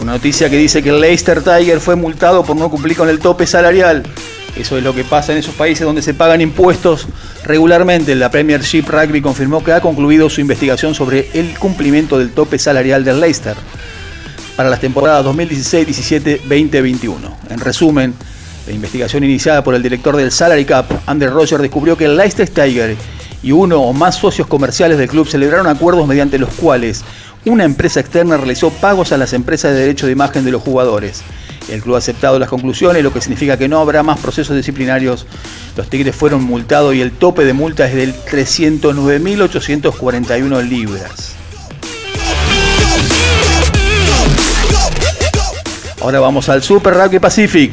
Una 0.00 0.12
noticia 0.12 0.48
que 0.48 0.56
dice 0.56 0.82
que 0.82 0.90
el 0.90 1.00
Leicester 1.00 1.42
Tiger 1.42 1.80
fue 1.80 1.94
multado 1.94 2.42
por 2.42 2.56
no 2.56 2.70
cumplir 2.70 2.96
con 2.96 3.08
el 3.08 3.18
tope 3.18 3.46
salarial. 3.46 4.04
Eso 4.56 4.76
es 4.76 4.84
lo 4.84 4.94
que 4.94 5.04
pasa 5.04 5.32
en 5.32 5.38
esos 5.38 5.54
países 5.54 5.84
donde 5.84 6.02
se 6.02 6.14
pagan 6.14 6.40
impuestos 6.40 7.06
regularmente. 7.44 8.14
La 8.14 8.30
Premiership 8.30 8.84
Rugby 8.88 9.20
confirmó 9.20 9.62
que 9.62 9.72
ha 9.72 9.80
concluido 9.80 10.28
su 10.28 10.40
investigación 10.40 10.94
sobre 10.94 11.30
el 11.34 11.58
cumplimiento 11.58 12.18
del 12.18 12.30
tope 12.30 12.58
salarial 12.58 13.04
del 13.04 13.20
Leicester 13.20 13.56
para 14.56 14.68
las 14.68 14.80
temporadas 14.80 15.24
2016, 15.24 15.86
17, 15.86 16.40
2021. 16.42 17.36
En 17.48 17.60
resumen, 17.60 18.14
la 18.66 18.72
investigación 18.72 19.24
iniciada 19.24 19.64
por 19.64 19.74
el 19.74 19.82
director 19.82 20.16
del 20.16 20.30
Salary 20.30 20.64
Cap, 20.64 20.90
Andrew 21.06 21.32
Roger, 21.32 21.60
descubrió 21.60 21.96
que 21.96 22.04
el 22.04 22.16
Leicester 22.16 22.48
Tiger 22.48 22.96
y 23.42 23.52
uno 23.52 23.80
o 23.80 23.92
más 23.92 24.16
socios 24.16 24.46
comerciales 24.46 24.98
del 24.98 25.08
club 25.08 25.26
celebraron 25.26 25.66
acuerdos 25.66 26.06
mediante 26.06 26.38
los 26.38 26.50
cuales 26.50 27.02
una 27.46 27.64
empresa 27.64 28.00
externa 28.00 28.36
realizó 28.36 28.70
pagos 28.70 29.12
a 29.12 29.16
las 29.16 29.32
empresas 29.32 29.72
de 29.72 29.80
derecho 29.80 30.06
de 30.06 30.12
imagen 30.12 30.44
de 30.44 30.50
los 30.50 30.62
jugadores. 30.62 31.22
El 31.70 31.82
club 31.82 31.94
ha 31.94 31.98
aceptado 31.98 32.38
las 32.38 32.48
conclusiones, 32.48 33.02
lo 33.02 33.12
que 33.12 33.20
significa 33.20 33.56
que 33.56 33.68
no 33.68 33.78
habrá 33.78 34.02
más 34.02 34.18
procesos 34.18 34.56
disciplinarios. 34.56 35.26
Los 35.76 35.88
Tigres 35.88 36.16
fueron 36.16 36.42
multados 36.42 36.94
y 36.94 37.00
el 37.00 37.12
tope 37.12 37.44
de 37.44 37.52
multa 37.52 37.86
es 37.86 37.94
del 37.94 38.14
309.841 38.14 40.68
libras. 40.68 41.36
Ahora 46.00 46.18
vamos 46.18 46.48
al 46.48 46.62
Super 46.62 46.94
Rugby 46.94 47.18
Pacific. 47.18 47.72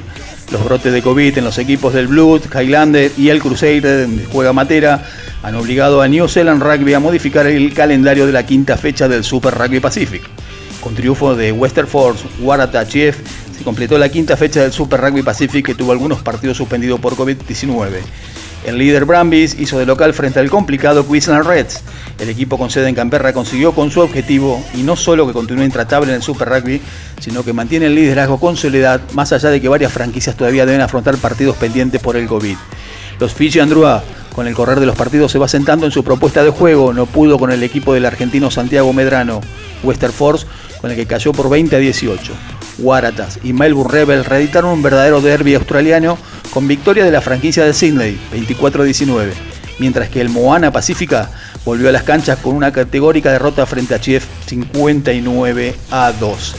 Los 0.51 0.63
brotes 0.63 0.93
de 0.93 1.01
COVID 1.01 1.37
en 1.37 1.43
los 1.43 1.57
equipos 1.57 1.93
del 1.93 2.07
Blood, 2.07 2.41
Highlander 2.53 3.11
y 3.17 3.29
el 3.29 3.41
Crusader 3.41 4.07
juega 4.31 4.53
Matera 4.53 5.03
han 5.43 5.55
obligado 5.55 6.01
a 6.01 6.07
New 6.07 6.27
Zealand 6.27 6.61
Rugby 6.61 6.93
a 6.93 6.99
modificar 6.99 7.47
el 7.47 7.73
calendario 7.73 8.25
de 8.25 8.31
la 8.31 8.45
quinta 8.45 8.77
fecha 8.77 9.07
del 9.07 9.23
Super 9.23 9.55
Rugby 9.55 9.79
Pacific. 9.79 10.21
Con 10.81 10.93
triunfo 10.93 11.35
de 11.35 11.51
Western 11.51 11.87
Force, 11.87 12.23
Waratah 12.41 12.87
Chief 12.87 13.17
se 13.57 13.63
completó 13.63 13.97
la 13.97 14.09
quinta 14.09 14.37
fecha 14.37 14.61
del 14.61 14.71
Super 14.71 15.01
Rugby 15.01 15.23
Pacific 15.23 15.65
que 15.65 15.75
tuvo 15.75 15.91
algunos 15.91 16.21
partidos 16.21 16.57
suspendidos 16.57 16.99
por 16.99 17.15
COVID-19. 17.15 18.01
El 18.65 18.77
líder 18.77 19.05
Brambis 19.05 19.57
hizo 19.59 19.79
de 19.79 19.85
local 19.85 20.13
frente 20.13 20.39
al 20.39 20.49
complicado 20.49 21.07
Queensland 21.07 21.45
Reds. 21.45 21.81
El 22.19 22.29
equipo 22.29 22.57
con 22.57 22.69
sede 22.69 22.89
en 22.89 22.95
Canberra 22.95 23.33
consiguió 23.33 23.71
con 23.71 23.91
su 23.91 24.01
objetivo 24.01 24.63
y 24.75 24.83
no 24.83 24.95
solo 24.95 25.25
que 25.25 25.33
continúe 25.33 25.63
intratable 25.63 26.09
en 26.09 26.17
el 26.17 26.21
Super 26.21 26.49
Rugby, 26.49 26.81
sino 27.19 27.43
que 27.43 27.53
mantiene 27.53 27.85
el 27.85 27.95
liderazgo 27.95 28.39
con 28.39 28.57
soledad, 28.57 29.01
más 29.13 29.31
allá 29.31 29.49
de 29.49 29.61
que 29.61 29.69
varias 29.69 29.93
franquicias 29.93 30.35
todavía 30.35 30.65
deben 30.65 30.81
afrontar 30.81 31.17
partidos 31.17 31.55
pendientes 31.55 32.01
por 32.01 32.17
el 32.17 32.27
COVID. 32.27 32.57
Los 33.19 33.33
Fiji 33.33 33.59
Andrua, 33.59 34.03
con 34.35 34.47
el 34.47 34.53
correr 34.53 34.79
de 34.79 34.85
los 34.85 34.95
partidos, 34.95 35.31
se 35.31 35.39
va 35.39 35.47
sentando 35.47 35.85
en 35.85 35.91
su 35.91 36.03
propuesta 36.03 36.43
de 36.43 36.51
juego. 36.51 36.93
No 36.93 37.05
pudo 37.05 37.39
con 37.39 37.51
el 37.51 37.63
equipo 37.63 37.93
del 37.93 38.05
argentino 38.05 38.51
Santiago 38.51 38.93
Medrano. 38.93 39.41
Western 39.83 40.13
Force, 40.13 40.45
con 40.81 40.91
el 40.91 40.97
que 40.97 41.05
cayó 41.05 41.31
por 41.33 41.49
20 41.49 41.75
a 41.75 41.79
18. 41.79 42.33
Waratahs 42.79 43.39
y 43.43 43.53
Melbourne 43.53 43.91
Rebels 43.91 44.27
reeditaron 44.27 44.71
un 44.71 44.83
verdadero 44.83 45.21
derby 45.21 45.55
australiano 45.55 46.17
con 46.51 46.67
victoria 46.67 47.03
de 47.05 47.11
la 47.11 47.21
franquicia 47.21 47.65
de 47.65 47.73
Sydney, 47.73 48.19
24 48.31 48.81
a 48.81 48.85
19. 48.85 49.33
Mientras 49.79 50.09
que 50.09 50.21
el 50.21 50.29
Moana 50.29 50.71
Pacífica 50.71 51.29
volvió 51.65 51.89
a 51.89 51.91
las 51.91 52.03
canchas 52.03 52.39
con 52.39 52.55
una 52.55 52.71
categórica 52.71 53.31
derrota 53.31 53.65
frente 53.65 53.93
a 53.93 53.99
Chief 53.99 54.23
59 54.45 55.75
a 55.91 56.11
12. 56.13 56.57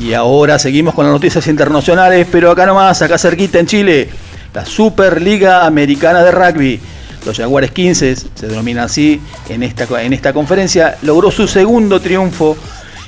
Y 0.00 0.14
ahora 0.14 0.58
seguimos 0.58 0.94
con 0.94 1.04
las 1.04 1.12
noticias 1.12 1.46
internacionales, 1.48 2.26
pero 2.30 2.50
acá 2.50 2.66
nomás, 2.66 3.02
acá 3.02 3.18
cerquita 3.18 3.58
en 3.58 3.66
Chile, 3.66 4.08
la 4.54 4.64
Superliga 4.64 5.66
Americana 5.66 6.22
de 6.22 6.30
Rugby. 6.30 6.80
Los 7.28 7.36
Jaguares 7.36 7.72
15, 7.72 8.16
se 8.16 8.46
denomina 8.46 8.84
así 8.84 9.20
en 9.50 9.62
esta, 9.62 10.02
en 10.02 10.14
esta 10.14 10.32
conferencia, 10.32 10.96
logró 11.02 11.30
su 11.30 11.46
segundo 11.46 12.00
triunfo. 12.00 12.56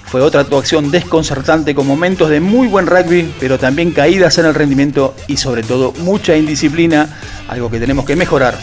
Fue 0.04 0.20
otra 0.20 0.42
actuación 0.42 0.90
desconcertante 0.90 1.74
con 1.74 1.86
momentos 1.86 2.28
de 2.28 2.38
muy 2.38 2.68
buen 2.68 2.86
rugby, 2.86 3.32
pero 3.40 3.58
también 3.58 3.92
caídas 3.92 4.36
en 4.36 4.44
el 4.44 4.54
rendimiento 4.54 5.14
y 5.26 5.38
sobre 5.38 5.62
todo 5.62 5.94
mucha 6.00 6.36
indisciplina, 6.36 7.18
algo 7.48 7.70
que 7.70 7.80
tenemos 7.80 8.04
que 8.04 8.14
mejorar. 8.14 8.58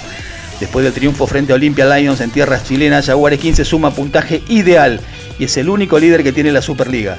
Después 0.59 0.83
del 0.83 0.93
triunfo 0.93 1.25
frente 1.25 1.53
a 1.53 1.55
Olympia 1.55 1.87
Lions 1.97 2.21
en 2.21 2.29
tierras 2.29 2.63
chilenas, 2.63 3.07
Jaguares 3.07 3.39
15 3.39 3.65
suma 3.65 3.89
puntaje 3.89 4.43
ideal 4.49 5.01
y 5.39 5.45
es 5.45 5.57
el 5.57 5.69
único 5.69 5.97
líder 5.97 6.21
que 6.21 6.33
tiene 6.33 6.51
la 6.51 6.61
Superliga. 6.61 7.17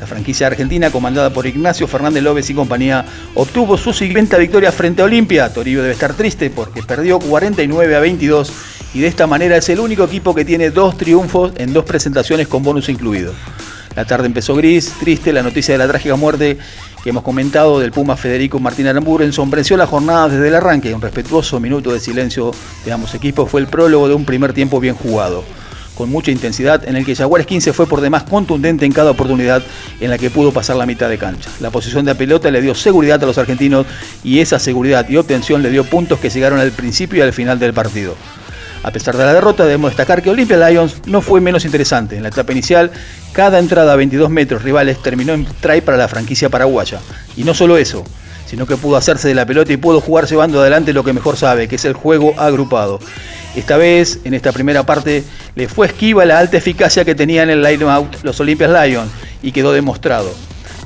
La 0.00 0.06
franquicia 0.06 0.46
argentina, 0.46 0.90
comandada 0.90 1.30
por 1.30 1.46
Ignacio 1.46 1.86
Fernández 1.86 2.22
López 2.22 2.48
y 2.48 2.54
compañía, 2.54 3.04
obtuvo 3.34 3.76
su 3.76 3.92
siguiente 3.92 4.38
victoria 4.38 4.72
frente 4.72 5.02
a 5.02 5.04
Olimpia. 5.04 5.52
Toribio 5.52 5.82
debe 5.82 5.92
estar 5.92 6.14
triste 6.14 6.48
porque 6.48 6.82
perdió 6.82 7.18
49 7.18 7.94
a 7.94 8.00
22 8.00 8.50
y 8.94 9.00
de 9.00 9.06
esta 9.06 9.26
manera 9.26 9.58
es 9.58 9.68
el 9.68 9.78
único 9.78 10.04
equipo 10.04 10.34
que 10.34 10.46
tiene 10.46 10.70
dos 10.70 10.96
triunfos 10.96 11.52
en 11.56 11.74
dos 11.74 11.84
presentaciones 11.84 12.48
con 12.48 12.62
bonus 12.62 12.88
incluido. 12.88 13.34
La 13.94 14.06
tarde 14.06 14.26
empezó 14.26 14.54
gris, 14.54 14.94
triste, 14.98 15.34
la 15.34 15.42
noticia 15.42 15.74
de 15.74 15.78
la 15.78 15.86
trágica 15.86 16.16
muerte 16.16 16.56
que 17.02 17.10
hemos 17.10 17.22
comentado 17.22 17.78
del 17.78 17.92
Puma 17.92 18.16
Federico 18.16 18.58
Martín 18.58 18.86
Aramburu 18.86 19.24
ensombreció 19.24 19.76
la 19.76 19.86
jornada 19.86 20.30
desde 20.30 20.48
el 20.48 20.54
arranque. 20.54 20.94
Un 20.94 21.02
respetuoso 21.02 21.60
minuto 21.60 21.92
de 21.92 22.00
silencio 22.00 22.52
de 22.86 22.92
ambos 22.92 23.14
equipos 23.14 23.50
fue 23.50 23.60
el 23.60 23.66
prólogo 23.66 24.08
de 24.08 24.14
un 24.14 24.24
primer 24.24 24.54
tiempo 24.54 24.80
bien 24.80 24.94
jugado, 24.94 25.44
con 26.00 26.08
mucha 26.08 26.30
intensidad, 26.30 26.88
en 26.88 26.96
el 26.96 27.04
que 27.04 27.14
Jaguares 27.14 27.46
15 27.46 27.74
fue 27.74 27.86
por 27.86 28.00
demás 28.00 28.22
contundente 28.22 28.86
en 28.86 28.92
cada 28.92 29.10
oportunidad 29.10 29.62
en 30.00 30.08
la 30.08 30.16
que 30.16 30.30
pudo 30.30 30.50
pasar 30.50 30.76
la 30.76 30.86
mitad 30.86 31.10
de 31.10 31.18
cancha. 31.18 31.50
La 31.60 31.68
posición 31.68 32.06
de 32.06 32.14
la 32.14 32.18
pelota 32.18 32.50
le 32.50 32.62
dio 32.62 32.74
seguridad 32.74 33.22
a 33.22 33.26
los 33.26 33.36
argentinos 33.36 33.84
y 34.24 34.38
esa 34.38 34.58
seguridad 34.58 35.06
y 35.10 35.18
obtención 35.18 35.62
le 35.62 35.68
dio 35.68 35.84
puntos 35.84 36.18
que 36.18 36.30
llegaron 36.30 36.58
al 36.58 36.72
principio 36.72 37.18
y 37.18 37.20
al 37.20 37.34
final 37.34 37.58
del 37.58 37.74
partido. 37.74 38.16
A 38.82 38.90
pesar 38.92 39.14
de 39.14 39.26
la 39.26 39.34
derrota, 39.34 39.64
debemos 39.64 39.90
destacar 39.90 40.22
que 40.22 40.30
Olympia 40.30 40.70
Lions 40.70 41.02
no 41.04 41.20
fue 41.20 41.42
menos 41.42 41.66
interesante. 41.66 42.16
En 42.16 42.22
la 42.22 42.30
etapa 42.30 42.52
inicial, 42.52 42.90
cada 43.34 43.58
entrada 43.58 43.92
a 43.92 43.96
22 43.96 44.30
metros 44.30 44.62
rivales 44.62 45.02
terminó 45.02 45.34
en 45.34 45.44
try 45.60 45.82
para 45.82 45.98
la 45.98 46.08
franquicia 46.08 46.48
paraguaya. 46.48 46.98
Y 47.36 47.44
no 47.44 47.52
solo 47.52 47.76
eso, 47.76 48.04
sino 48.46 48.64
que 48.64 48.78
pudo 48.78 48.96
hacerse 48.96 49.28
de 49.28 49.34
la 49.34 49.44
pelota 49.44 49.70
y 49.74 49.76
pudo 49.76 50.00
jugar 50.00 50.26
llevando 50.26 50.62
adelante 50.62 50.94
lo 50.94 51.04
que 51.04 51.12
mejor 51.12 51.36
sabe, 51.36 51.68
que 51.68 51.76
es 51.76 51.84
el 51.84 51.92
juego 51.92 52.32
agrupado. 52.40 53.00
Esta 53.56 53.76
vez, 53.76 54.20
en 54.24 54.34
esta 54.34 54.52
primera 54.52 54.84
parte, 54.84 55.24
le 55.54 55.68
fue 55.68 55.86
esquiva 55.88 56.24
la 56.24 56.38
alta 56.38 56.56
eficacia 56.56 57.04
que 57.04 57.14
tenían 57.14 57.50
en 57.50 57.58
el 57.58 57.62
line 57.62 57.84
out 57.90 58.22
los 58.22 58.38
Olympias 58.40 58.70
Lions 58.70 59.10
y 59.42 59.52
quedó 59.52 59.72
demostrado. 59.72 60.32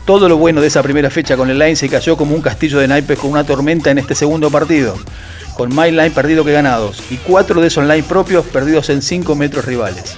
Todo 0.07 0.29
lo 0.29 0.37
bueno 0.37 0.61
de 0.61 0.67
esa 0.67 0.83
primera 0.83 1.11
fecha 1.11 1.37
con 1.37 1.51
el 1.51 1.59
line 1.59 1.77
se 1.77 1.89
cayó 1.89 2.17
como 2.17 2.35
un 2.35 2.43
castillo 2.43 2.79
de 2.79 2.89
naipes 2.89 3.19
con 3.19 3.31
una 3.31 3.45
tormenta 3.45 3.91
en 3.91 3.99
este 3.99 4.15
segundo 4.15 4.51
partido 4.51 4.97
con 5.55 5.75
más 5.75 5.89
line 5.89 6.11
perdido 6.11 6.45
que 6.45 6.53
ganados 6.53 7.03
y 7.11 7.17
cuatro 7.17 7.61
de 7.61 7.69
esos 7.69 7.85
line 7.85 8.03
propios 8.03 8.45
perdidos 8.47 8.91
en 8.91 9.03
5 9.03 9.35
metros 9.35 9.65
rivales. 9.65 10.15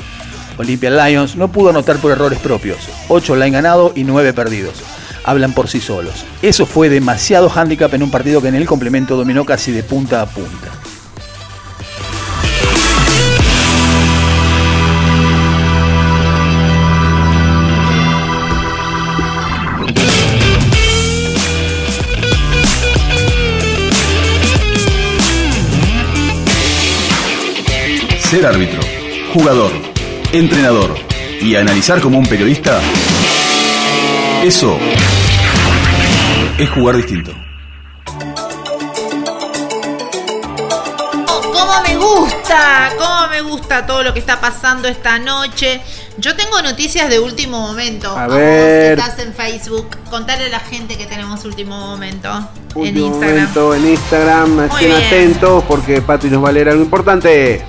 Olympia 0.58 0.90
Lions 0.90 1.36
no 1.36 1.52
pudo 1.52 1.70
anotar 1.70 1.96
por 1.98 2.10
errores 2.10 2.38
propios, 2.38 2.78
8 3.08 3.36
line 3.36 3.50
ganados 3.50 3.92
y 3.94 4.04
9 4.04 4.32
perdidos. 4.32 4.74
Hablan 5.24 5.52
por 5.52 5.68
sí 5.68 5.80
solos. 5.80 6.24
Eso 6.40 6.66
fue 6.66 6.88
demasiado 6.88 7.50
handicap 7.50 7.92
en 7.94 8.04
un 8.04 8.10
partido 8.10 8.40
que 8.40 8.48
en 8.48 8.54
el 8.54 8.66
complemento 8.66 9.16
dominó 9.16 9.44
casi 9.44 9.72
de 9.72 9.82
punta 9.82 10.22
a 10.22 10.26
punta. 10.26 10.68
Ser 28.30 28.44
árbitro, 28.44 28.80
jugador, 29.32 29.70
entrenador 30.32 30.96
y 31.40 31.54
analizar 31.54 32.00
como 32.00 32.18
un 32.18 32.26
periodista, 32.26 32.80
eso 34.42 34.76
es 36.58 36.68
jugar 36.70 36.96
distinto. 36.96 37.32
¿Cómo 41.52 41.82
me 41.86 41.96
gusta? 41.96 42.90
¿Cómo 42.98 43.28
me 43.28 43.42
gusta 43.42 43.86
todo 43.86 44.02
lo 44.02 44.12
que 44.12 44.18
está 44.18 44.40
pasando 44.40 44.88
esta 44.88 45.20
noche? 45.20 45.80
Yo 46.18 46.34
tengo 46.34 46.60
noticias 46.62 47.08
de 47.08 47.20
último 47.20 47.60
momento. 47.60 48.16
A 48.16 48.26
ver. 48.26 48.98
estás 48.98 49.20
en 49.20 49.34
Facebook, 49.34 49.86
contale 50.10 50.46
a 50.46 50.48
la 50.48 50.60
gente 50.60 50.98
que 50.98 51.06
tenemos 51.06 51.44
último 51.44 51.78
momento 51.78 52.28
Último 52.74 52.84
en 52.84 52.96
Instagram. 52.96 53.34
momento 53.36 53.74
en 53.74 53.86
Instagram, 53.86 54.60
estén 54.64 54.88
bien. 54.88 55.06
atentos 55.06 55.64
porque 55.68 56.02
Pati 56.02 56.28
nos 56.28 56.42
va 56.44 56.48
a 56.48 56.52
leer 56.52 56.70
algo 56.70 56.82
importante. 56.82 57.64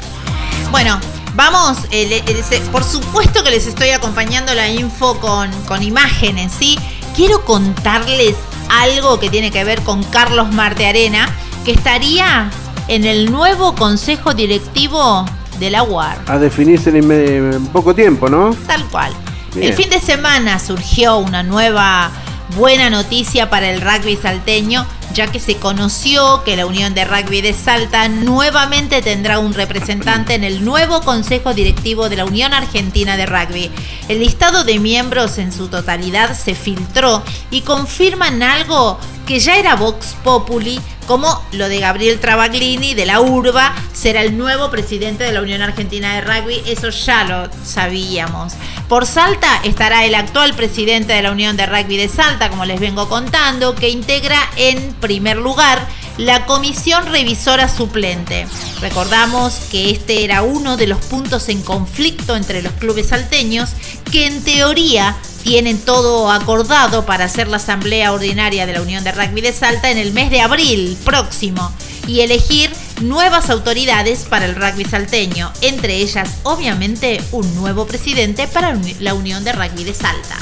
Bueno, 0.71 0.99
vamos, 1.35 1.77
eh, 1.91 2.23
eh, 2.25 2.61
por 2.71 2.83
supuesto 2.83 3.43
que 3.43 3.51
les 3.51 3.67
estoy 3.67 3.89
acompañando 3.89 4.53
la 4.53 4.69
info 4.69 5.19
con, 5.19 5.51
con 5.63 5.81
imágenes, 5.81 6.51
¿sí? 6.51 6.77
Quiero 7.15 7.45
contarles 7.45 8.35
algo 8.69 9.19
que 9.19 9.29
tiene 9.29 9.49
que 9.51 9.63
ver 9.63 9.81
con 9.81 10.03
Carlos 10.03 10.51
Martearena, 10.51 11.29
que 11.63 11.71
estaría 11.71 12.49
en 12.87 13.05
el 13.05 13.31
nuevo 13.31 13.75
consejo 13.75 14.33
directivo 14.33 15.25
de 15.59 15.69
la 15.69 15.83
UAR. 15.83 16.19
A 16.27 16.37
definirse 16.37 16.89
en, 16.89 17.67
poco 17.67 17.95
tiempo, 17.95 18.29
¿no? 18.29 18.55
Tal 18.67 18.83
cual. 18.85 19.13
Bien. 19.55 19.69
El 19.69 19.73
fin 19.73 19.89
de 19.89 19.99
semana 19.99 20.59
surgió 20.59 21.17
una 21.17 21.43
nueva 21.43 22.11
buena 22.55 22.89
noticia 22.89 23.49
para 23.49 23.69
el 23.69 23.81
rugby 23.81 24.15
salteño, 24.15 24.85
ya 25.13 25.27
que 25.27 25.39
se 25.39 25.57
conoció 25.57 26.43
que 26.43 26.55
la 26.55 26.65
Unión 26.65 26.93
de 26.93 27.05
Rugby 27.05 27.41
de 27.41 27.53
Salta 27.53 28.07
nuevamente 28.07 29.01
tendrá 29.01 29.39
un 29.39 29.53
representante 29.53 30.35
en 30.35 30.43
el 30.43 30.63
nuevo 30.63 31.01
Consejo 31.01 31.53
Directivo 31.53 32.09
de 32.09 32.17
la 32.17 32.25
Unión 32.25 32.53
Argentina 32.53 33.17
de 33.17 33.25
Rugby. 33.25 33.71
El 34.07 34.19
listado 34.19 34.63
de 34.63 34.79
miembros 34.79 35.37
en 35.37 35.51
su 35.51 35.67
totalidad 35.67 36.37
se 36.37 36.55
filtró 36.55 37.23
y 37.51 37.61
confirman 37.61 38.43
algo 38.43 38.99
que 39.27 39.39
ya 39.41 39.57
era 39.57 39.75
Vox 39.75 40.15
Populi, 40.23 40.79
como 41.05 41.41
lo 41.51 41.67
de 41.67 41.79
Gabriel 41.79 42.19
Travaglini 42.19 42.93
de 42.93 43.05
la 43.05 43.19
URBA 43.19 43.75
será 43.93 44.21
el 44.21 44.37
nuevo 44.37 44.71
presidente 44.71 45.25
de 45.25 45.33
la 45.33 45.41
Unión 45.41 45.61
Argentina 45.61 46.15
de 46.15 46.21
Rugby, 46.21 46.63
eso 46.65 46.89
ya 46.89 47.25
lo 47.25 47.49
sabíamos. 47.63 48.53
Por 48.87 49.05
Salta 49.05 49.59
estará 49.65 50.05
el 50.05 50.15
actual 50.15 50.53
presidente 50.53 51.11
de 51.11 51.21
la 51.21 51.31
Unión 51.31 51.57
de 51.57 51.65
Rugby 51.65 51.97
de 51.97 52.07
Salta, 52.07 52.49
como 52.49 52.63
les 52.63 52.79
vengo 52.79 53.09
contando, 53.09 53.75
que 53.75 53.89
integra 53.89 54.39
en 54.55 54.93
primer 54.93 55.37
lugar 55.37 55.85
la 56.17 56.45
comisión 56.45 57.05
revisora 57.05 57.67
suplente. 57.67 58.47
Recordamos 58.79 59.55
que 59.71 59.89
este 59.89 60.23
era 60.23 60.41
uno 60.41 60.77
de 60.77 60.87
los 60.87 60.99
puntos 61.05 61.49
en 61.49 61.61
conflicto 61.61 62.35
entre 62.35 62.61
los 62.61 62.73
clubes 62.73 63.09
salteños 63.09 63.71
que 64.09 64.25
en 64.25 64.41
teoría 64.43 65.17
tienen 65.43 65.79
todo 65.79 66.31
acordado 66.31 67.05
para 67.05 67.25
hacer 67.25 67.47
la 67.47 67.57
asamblea 67.57 68.11
ordinaria 68.11 68.65
de 68.65 68.73
la 68.73 68.81
Unión 68.81 69.03
de 69.03 69.11
Rugby 69.11 69.41
de 69.41 69.53
Salta 69.53 69.89
en 69.91 69.97
el 69.97 70.13
mes 70.13 70.29
de 70.29 70.41
abril 70.41 70.97
próximo 71.03 71.71
y 72.07 72.21
elegir 72.21 72.71
nuevas 73.01 73.49
autoridades 73.49 74.25
para 74.29 74.45
el 74.45 74.55
rugby 74.55 74.85
salteño, 74.85 75.51
entre 75.61 75.97
ellas 75.97 76.37
obviamente 76.43 77.21
un 77.31 77.53
nuevo 77.55 77.85
presidente 77.85 78.47
para 78.47 78.77
la 78.99 79.13
Unión 79.13 79.43
de 79.43 79.51
Rugby 79.51 79.83
de 79.83 79.93
Salta. 79.93 80.37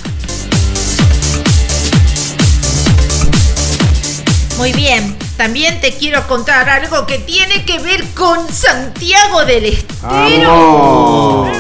Muy 4.57 4.71
bien, 4.71 5.17
también 5.35 5.81
te 5.81 5.91
quiero 5.91 6.25
contar 6.27 6.69
algo 6.69 7.05
que 7.05 7.19
tiene 7.19 7.65
que 7.65 7.77
ver 7.79 8.05
con 8.13 8.47
Santiago 8.51 9.43
del 9.45 9.65
Estero. 9.65 11.51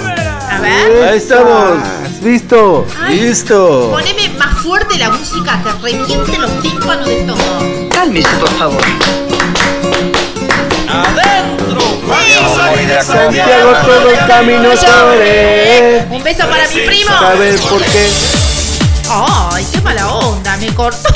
A 0.55 0.59
ver. 0.59 1.03
Ahí 1.09 1.17
estamos. 1.17 1.79
¿Listo? 2.23 2.87
Listo. 3.09 3.91
Poneme 3.91 4.29
más 4.37 4.57
fuerte 4.59 4.97
la 4.97 5.09
música 5.09 5.61
que 5.61 5.71
reviente 5.83 6.37
los 6.37 6.61
tímpanos 6.61 7.07
de 7.07 7.23
todo. 7.23 7.89
Cálmese, 7.89 8.29
por 8.39 8.49
favor. 8.51 8.81
Adentro, 10.87 11.81
Santiago 13.03 13.73
todo 13.85 14.09
el 14.09 14.27
camino 14.27 14.77
sobre. 14.77 16.05
Un 16.09 16.23
beso 16.23 16.47
para 16.47 16.67
mi 16.67 16.79
primo. 16.79 17.11
¿Saber 17.11 17.59
por 17.59 17.81
qué? 17.83 18.54
Ay, 19.09 19.65
qué 19.71 19.81
mala 19.81 20.13
onda, 20.13 20.57
me 20.57 20.73
cortó. 20.73 21.13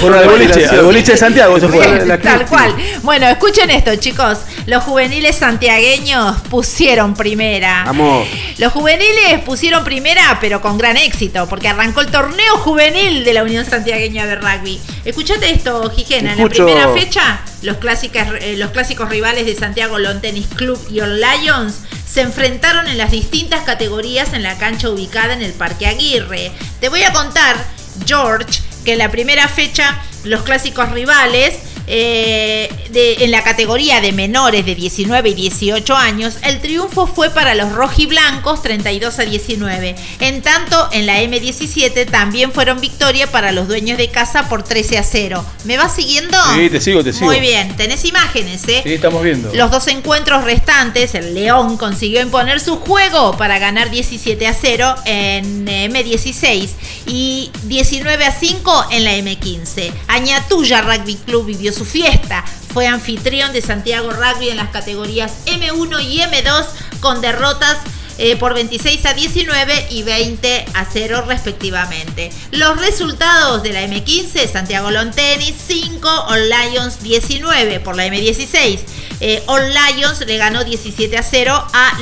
Fueron 0.00 0.18
al 0.18 0.28
boliche, 0.28 0.66
al 0.66 0.82
boliche 0.82 1.12
de 1.12 1.18
Santiago 1.18 1.58
se 1.58 1.68
fue. 1.68 2.06
La 2.06 2.18
Tal 2.18 2.46
cual. 2.46 2.74
Bueno, 3.02 3.28
escuchen 3.28 3.70
esto, 3.70 3.94
chicos. 3.96 4.38
Los 4.66 4.84
juveniles 4.84 5.36
santiagueños 5.36 6.36
pusieron 6.50 7.14
primera. 7.14 7.84
Vamos. 7.86 8.26
Los 8.58 8.72
juveniles 8.72 9.40
pusieron 9.44 9.84
primera, 9.84 10.38
pero 10.40 10.60
con 10.60 10.78
gran 10.78 10.96
éxito, 10.96 11.48
porque 11.48 11.68
arrancó 11.68 12.00
el 12.00 12.08
torneo 12.08 12.58
juvenil 12.58 13.24
de 13.24 13.32
la 13.32 13.42
Unión 13.42 13.64
Santiagueña 13.64 14.26
de 14.26 14.36
Rugby. 14.36 14.80
Escuchate 15.04 15.50
esto, 15.50 15.90
Gijena. 15.90 16.32
En 16.32 16.38
la 16.38 16.48
primera 16.48 16.88
fecha, 16.92 17.40
los, 17.62 17.78
clásicas, 17.78 18.28
eh, 18.40 18.56
los 18.56 18.70
clásicos 18.70 19.08
rivales 19.08 19.46
de 19.46 19.54
Santiago 19.54 19.98
Lawn 19.98 20.20
Tennis 20.20 20.46
Club 20.54 20.78
y 20.90 21.00
All 21.00 21.20
Lions 21.20 21.80
se 22.12 22.20
enfrentaron 22.20 22.88
en 22.88 22.98
las 22.98 23.10
distintas 23.10 23.62
categorías 23.62 24.34
en 24.34 24.42
la 24.42 24.58
cancha 24.58 24.90
ubicada 24.90 25.32
en 25.32 25.40
el 25.40 25.54
Parque 25.54 25.86
Aguirre. 25.86 26.52
Te 26.78 26.90
voy 26.90 27.02
a 27.04 27.12
contar, 27.12 27.56
George, 28.04 28.60
que 28.84 28.92
en 28.92 28.98
la 28.98 29.10
primera 29.10 29.48
fecha 29.48 29.98
los 30.24 30.42
clásicos 30.42 30.90
rivales 30.90 31.54
eh, 31.86 32.68
de- 32.90 33.24
en 33.24 33.30
la 33.30 33.42
categoría 33.42 34.00
de 34.00 34.12
menores 34.12 34.64
de 34.64 34.74
19 34.74 35.30
y 35.30 35.34
18 35.34 35.96
años, 35.96 36.34
el 36.42 36.60
triunfo 36.60 37.06
fue 37.06 37.30
para 37.30 37.54
los 37.54 37.72
rojiblancos 37.72 38.62
32 38.62 39.18
a 39.18 39.22
19. 39.24 39.94
En 40.20 40.42
tanto, 40.42 40.88
en 40.92 41.06
la 41.06 41.20
M17 41.22 42.06
también 42.10 42.52
fueron 42.52 42.80
victoria 42.80 43.30
para 43.30 43.52
los 43.52 43.68
dueños 43.68 43.98
de 43.98 44.08
casa 44.10 44.48
por 44.48 44.62
13 44.62 44.98
a 44.98 45.02
0. 45.02 45.44
¿Me 45.64 45.76
vas 45.76 45.94
siguiendo? 45.94 46.36
Sí, 46.54 46.70
te 46.70 46.80
sigo, 46.80 47.02
te 47.02 47.12
sigo. 47.12 47.26
Muy 47.26 47.40
bien, 47.40 47.76
tenés 47.76 48.04
imágenes, 48.04 48.66
¿eh? 48.68 48.80
Sí, 48.84 48.94
estamos 48.94 49.22
viendo. 49.22 49.52
Los 49.54 49.70
dos 49.70 49.86
encuentros 49.88 50.44
restantes, 50.44 51.14
el 51.14 51.34
León 51.34 51.76
consiguió 51.76 52.20
imponer 52.22 52.60
su 52.60 52.76
juego 52.76 53.36
para 53.36 53.58
ganar 53.58 53.90
17 53.90 54.46
a 54.46 54.54
0 54.54 54.94
en 55.06 55.66
M16 55.66 56.68
y 57.06 57.50
19 57.64 58.24
a 58.24 58.32
5 58.32 58.86
en 58.90 59.04
la 59.04 59.14
M15. 59.16 59.92
Añatuya 60.08 60.82
Rugby 60.82 61.16
Club 61.16 61.46
vivió 61.46 61.71
su 61.72 61.84
fiesta. 61.84 62.44
fue 62.72 62.86
anfitrión 62.86 63.52
de 63.52 63.60
Santiago 63.60 64.10
Rugby 64.10 64.48
en 64.48 64.56
las 64.56 64.70
categorías 64.70 65.32
M1 65.46 66.02
y 66.04 66.20
M2 66.20 66.66
con 67.00 67.20
derrotas 67.20 67.78
eh, 68.18 68.36
por 68.36 68.54
26 68.54 69.06
a 69.06 69.14
19 69.14 69.86
y 69.90 70.02
20 70.02 70.66
a 70.74 70.84
0 70.84 71.24
respectivamente. 71.26 72.30
Los 72.50 72.78
resultados 72.78 73.62
de 73.62 73.72
la 73.72 73.82
M15, 73.82 74.50
Santiago 74.50 74.90
Long 74.90 75.12
Tennis 75.12 75.54
5, 75.66 76.08
All 76.28 76.48
Lions 76.48 77.02
19 77.02 77.80
por 77.80 77.96
la 77.96 78.06
M16. 78.06 78.80
Eh, 79.20 79.42
All 79.46 79.62
Lions 79.72 80.20
le 80.26 80.36
ganó 80.36 80.62
17 80.62 81.16
a 81.16 81.22
0 81.22 81.66
a, 81.72 81.98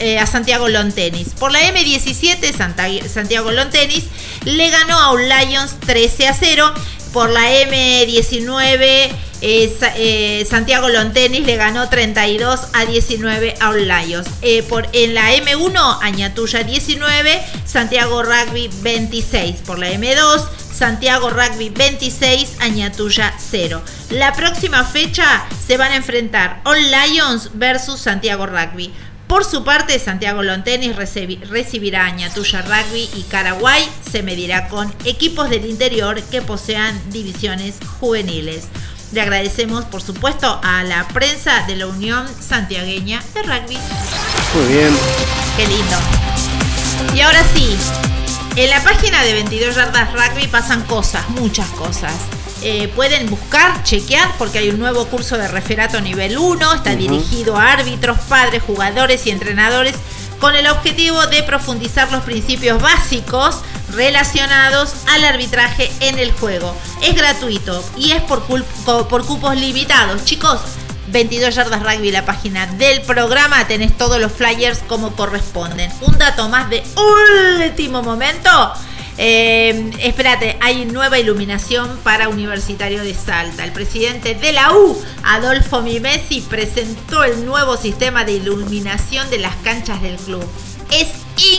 eh, 0.00 0.18
a 0.18 0.26
Santiago 0.26 0.68
Long 0.68 0.92
Tennis. 0.92 1.28
Por 1.38 1.52
la 1.52 1.60
M17, 1.60 2.52
Santiago 3.08 3.52
Long 3.52 3.70
Tennis 3.70 4.04
le 4.44 4.68
ganó 4.70 4.98
a 4.98 5.10
All 5.10 5.28
Lions 5.28 5.78
13 5.80 6.28
a 6.28 6.34
0. 6.34 6.74
Por 7.16 7.30
la 7.30 7.50
M19, 7.50 9.10
eh, 9.40 10.46
Santiago 10.46 10.90
Lontenis 10.90 11.46
le 11.46 11.56
ganó 11.56 11.88
32 11.88 12.60
a 12.74 12.84
19 12.84 13.54
a 13.58 13.72
Lions. 13.72 14.28
Eh, 14.42 14.62
por, 14.64 14.86
en 14.92 15.14
la 15.14 15.32
M1, 15.32 15.98
Añatuya 16.02 16.62
19, 16.62 17.42
Santiago 17.64 18.22
Rugby 18.22 18.68
26. 18.82 19.62
Por 19.62 19.78
la 19.78 19.92
M2, 19.92 20.46
Santiago 20.74 21.30
Rugby 21.30 21.70
26, 21.70 22.56
Añatuya 22.60 23.32
0. 23.38 23.80
La 24.10 24.34
próxima 24.34 24.84
fecha 24.84 25.46
se 25.66 25.78
van 25.78 25.92
a 25.92 25.96
enfrentar 25.96 26.60
All 26.64 26.90
Lions 26.90 27.48
versus 27.54 27.98
Santiago 27.98 28.44
Rugby. 28.44 28.92
Por 29.26 29.44
su 29.44 29.64
parte, 29.64 29.98
Santiago 29.98 30.42
Lontenis 30.42 30.94
recibirá 30.94 32.04
a 32.04 32.06
Añatuya 32.06 32.62
Rugby 32.62 33.08
y 33.16 33.22
Caraguay 33.22 33.84
se 34.08 34.22
medirá 34.22 34.68
con 34.68 34.92
equipos 35.04 35.50
del 35.50 35.66
interior 35.66 36.22
que 36.22 36.42
posean 36.42 37.00
divisiones 37.10 37.74
juveniles. 37.98 38.66
Le 39.12 39.20
agradecemos, 39.20 39.84
por 39.84 40.00
supuesto, 40.00 40.60
a 40.62 40.84
la 40.84 41.08
prensa 41.08 41.64
de 41.66 41.74
la 41.76 41.88
Unión 41.88 42.26
Santiagueña 42.40 43.20
de 43.34 43.42
Rugby. 43.42 43.78
Muy 44.54 44.74
bien. 44.74 44.96
Qué 45.56 45.66
lindo. 45.66 45.96
Y 47.14 47.20
ahora 47.20 47.42
sí, 47.52 47.76
en 48.54 48.70
la 48.70 48.82
página 48.84 49.22
de 49.24 49.32
22 49.32 49.74
Yardas 49.74 50.12
Rugby 50.12 50.46
pasan 50.46 50.82
cosas, 50.84 51.28
muchas 51.30 51.68
cosas. 51.70 52.12
Eh, 52.62 52.88
pueden 52.94 53.28
buscar, 53.28 53.82
chequear, 53.84 54.36
porque 54.38 54.58
hay 54.58 54.70
un 54.70 54.78
nuevo 54.78 55.06
curso 55.06 55.36
de 55.36 55.46
referato 55.48 56.00
nivel 56.00 56.38
1, 56.38 56.74
está 56.74 56.96
dirigido 56.96 57.56
a 57.56 57.72
árbitros, 57.72 58.18
padres, 58.28 58.62
jugadores 58.62 59.26
y 59.26 59.30
entrenadores 59.30 59.94
con 60.40 60.54
el 60.54 60.66
objetivo 60.66 61.26
de 61.26 61.42
profundizar 61.42 62.10
los 62.12 62.22
principios 62.22 62.80
básicos 62.80 63.60
relacionados 63.92 64.94
al 65.08 65.24
arbitraje 65.24 65.90
en 66.00 66.18
el 66.18 66.32
juego. 66.32 66.74
Es 67.02 67.14
gratuito 67.14 67.84
y 67.96 68.12
es 68.12 68.22
por, 68.22 68.42
por 68.44 69.26
cupos 69.26 69.56
limitados. 69.56 70.24
Chicos, 70.24 70.60
22 71.08 71.54
yardas 71.54 71.82
rugby, 71.82 72.10
la 72.10 72.24
página 72.24 72.66
del 72.66 73.02
programa, 73.02 73.66
tenés 73.66 73.96
todos 73.96 74.20
los 74.20 74.32
flyers 74.32 74.80
como 74.86 75.14
corresponden. 75.14 75.90
Un 76.00 76.18
dato 76.18 76.48
más 76.48 76.68
de 76.68 76.82
último 77.62 78.02
momento. 78.02 78.50
Eh, 79.18 79.90
espérate, 80.00 80.56
hay 80.60 80.84
nueva 80.84 81.18
iluminación 81.18 81.98
para 82.02 82.28
Universitario 82.28 83.02
de 83.02 83.14
Salta. 83.14 83.64
El 83.64 83.72
presidente 83.72 84.34
de 84.34 84.52
la 84.52 84.72
U, 84.74 85.02
Adolfo 85.24 85.80
Mimesi, 85.82 86.40
presentó 86.42 87.24
el 87.24 87.44
nuevo 87.46 87.76
sistema 87.76 88.24
de 88.24 88.32
iluminación 88.32 89.28
de 89.30 89.38
las 89.38 89.54
canchas 89.56 90.02
del 90.02 90.16
club. 90.16 90.44
Es 90.90 91.08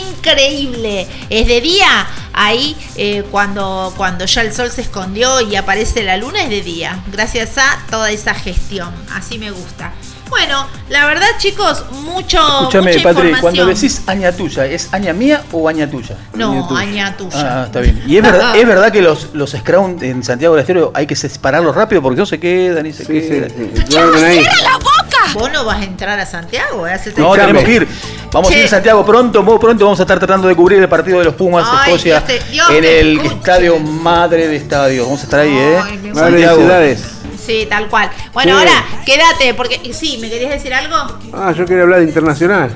increíble. 0.00 1.06
Es 1.30 1.46
de 1.46 1.60
día. 1.60 2.06
Ahí 2.32 2.76
eh, 2.96 3.24
cuando, 3.30 3.92
cuando 3.96 4.24
ya 4.24 4.42
el 4.42 4.54
sol 4.54 4.70
se 4.70 4.82
escondió 4.82 5.40
y 5.40 5.56
aparece 5.56 6.02
la 6.02 6.16
luna 6.16 6.42
es 6.42 6.50
de 6.50 6.62
día. 6.62 7.02
Gracias 7.10 7.58
a 7.58 7.84
toda 7.90 8.10
esa 8.10 8.34
gestión. 8.34 8.94
Así 9.12 9.38
me 9.38 9.50
gusta. 9.50 9.92
Bueno, 10.28 10.66
la 10.88 11.06
verdad, 11.06 11.26
chicos, 11.38 11.84
mucho. 11.92 12.38
Escúchame, 12.38 13.00
Patri, 13.00 13.32
cuando 13.40 13.66
decís 13.66 14.02
aña 14.06 14.32
tuya, 14.32 14.66
¿es 14.66 14.92
aña 14.92 15.12
mía 15.12 15.42
o 15.52 15.68
aña 15.68 15.88
tuya? 15.88 16.16
No, 16.34 16.68
aña 16.76 17.16
tuya. 17.16 17.60
Ah, 17.60 17.64
está 17.66 17.80
bien. 17.80 18.02
Y 18.06 18.16
es 18.16 18.22
verdad, 18.22 18.56
es 18.56 18.66
verdad 18.66 18.92
que 18.92 19.02
los, 19.02 19.34
los 19.34 19.50
Scrum 19.52 20.02
en 20.02 20.22
Santiago 20.22 20.54
del 20.54 20.62
Estero 20.62 20.90
hay 20.94 21.06
que 21.06 21.16
separarlos 21.16 21.74
rápido 21.74 22.02
porque 22.02 22.18
no 22.18 22.26
se 22.26 22.38
quedan 22.38 22.86
y 22.86 22.92
se 22.92 23.06
quedan. 23.06 23.50
¡Cierra 23.88 24.62
la 24.62 24.76
boca! 24.78 25.18
Vos 25.34 25.50
no 25.52 25.64
vas 25.64 25.80
a 25.80 25.84
entrar 25.84 26.18
a 26.18 26.26
Santiago, 26.26 26.86
¿eh? 26.86 26.98
No, 27.16 27.32
tenemos 27.32 27.64
que 27.64 27.74
ir. 27.74 27.88
Vamos 28.32 28.50
a 28.50 28.58
ir 28.58 28.64
a 28.66 28.68
Santiago 28.68 29.04
pronto, 29.04 29.42
muy 29.42 29.58
pronto 29.58 29.84
vamos 29.84 29.98
a 30.00 30.02
estar 30.02 30.18
tratando 30.18 30.48
de 30.48 30.54
cubrir 30.54 30.78
el 30.80 30.88
partido 30.88 31.18
de 31.18 31.26
los 31.26 31.34
Pumas 31.34 31.66
de 31.70 31.92
Escocia 31.92 32.22
en 32.70 32.84
el 32.84 33.20
estadio 33.20 33.78
Madre 33.78 34.48
de 34.48 34.56
Estadios. 34.56 35.06
Vamos 35.06 35.20
a 35.20 35.24
estar 35.24 35.40
ahí, 35.40 35.56
¿eh? 35.56 36.12
Madre 36.14 36.46
de 36.46 36.54
ciudades. 36.54 37.17
Sí, 37.48 37.66
tal 37.66 37.88
cual. 37.88 38.10
Bueno, 38.34 38.58
ahora 38.58 38.84
quédate, 39.06 39.54
porque 39.54 39.94
sí, 39.94 40.18
¿me 40.20 40.28
querías 40.28 40.50
decir 40.50 40.74
algo? 40.74 41.18
Ah, 41.32 41.54
yo 41.56 41.64
quería 41.64 41.84
hablar 41.84 42.00
de 42.00 42.04
internacional. 42.04 42.70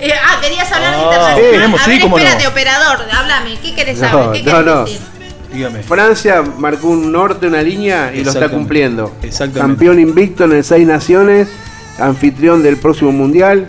Eh, 0.00 0.10
ah, 0.10 0.38
querías 0.40 0.72
hablar 0.72 0.92
de 0.92 0.96
ah, 0.96 1.04
internacional. 1.04 1.78
a 1.78 1.86
ver, 1.86 2.00
espérate, 2.00 2.46
operador, 2.46 2.98
háblame. 3.12 3.58
¿Qué 3.60 3.74
querés 3.74 3.98
saber? 3.98 4.42
¿Qué 4.42 4.50
no, 4.50 4.62
no. 4.62 4.84
decir? 4.84 5.00
Dígame. 5.52 5.82
Francia 5.82 6.40
marcó 6.40 6.88
un 6.88 7.12
norte, 7.12 7.46
una 7.46 7.60
línea 7.60 8.10
y 8.14 8.24
lo 8.24 8.30
está 8.30 8.48
cumpliendo. 8.48 9.14
Exactamente. 9.20 9.60
Campeón 9.60 10.00
invicto 10.00 10.44
en 10.44 10.52
el 10.52 10.64
Seis 10.64 10.86
Naciones, 10.86 11.48
anfitrión 11.98 12.62
del 12.62 12.78
próximo 12.78 13.12
Mundial. 13.12 13.68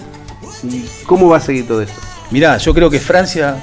¿Cómo 1.06 1.28
va 1.28 1.38
a 1.38 1.42
seguir 1.42 1.68
todo 1.68 1.82
esto? 1.82 2.00
Mirá, 2.32 2.56
yo 2.58 2.74
creo 2.74 2.90
que 2.90 3.02
Francia 3.02 3.58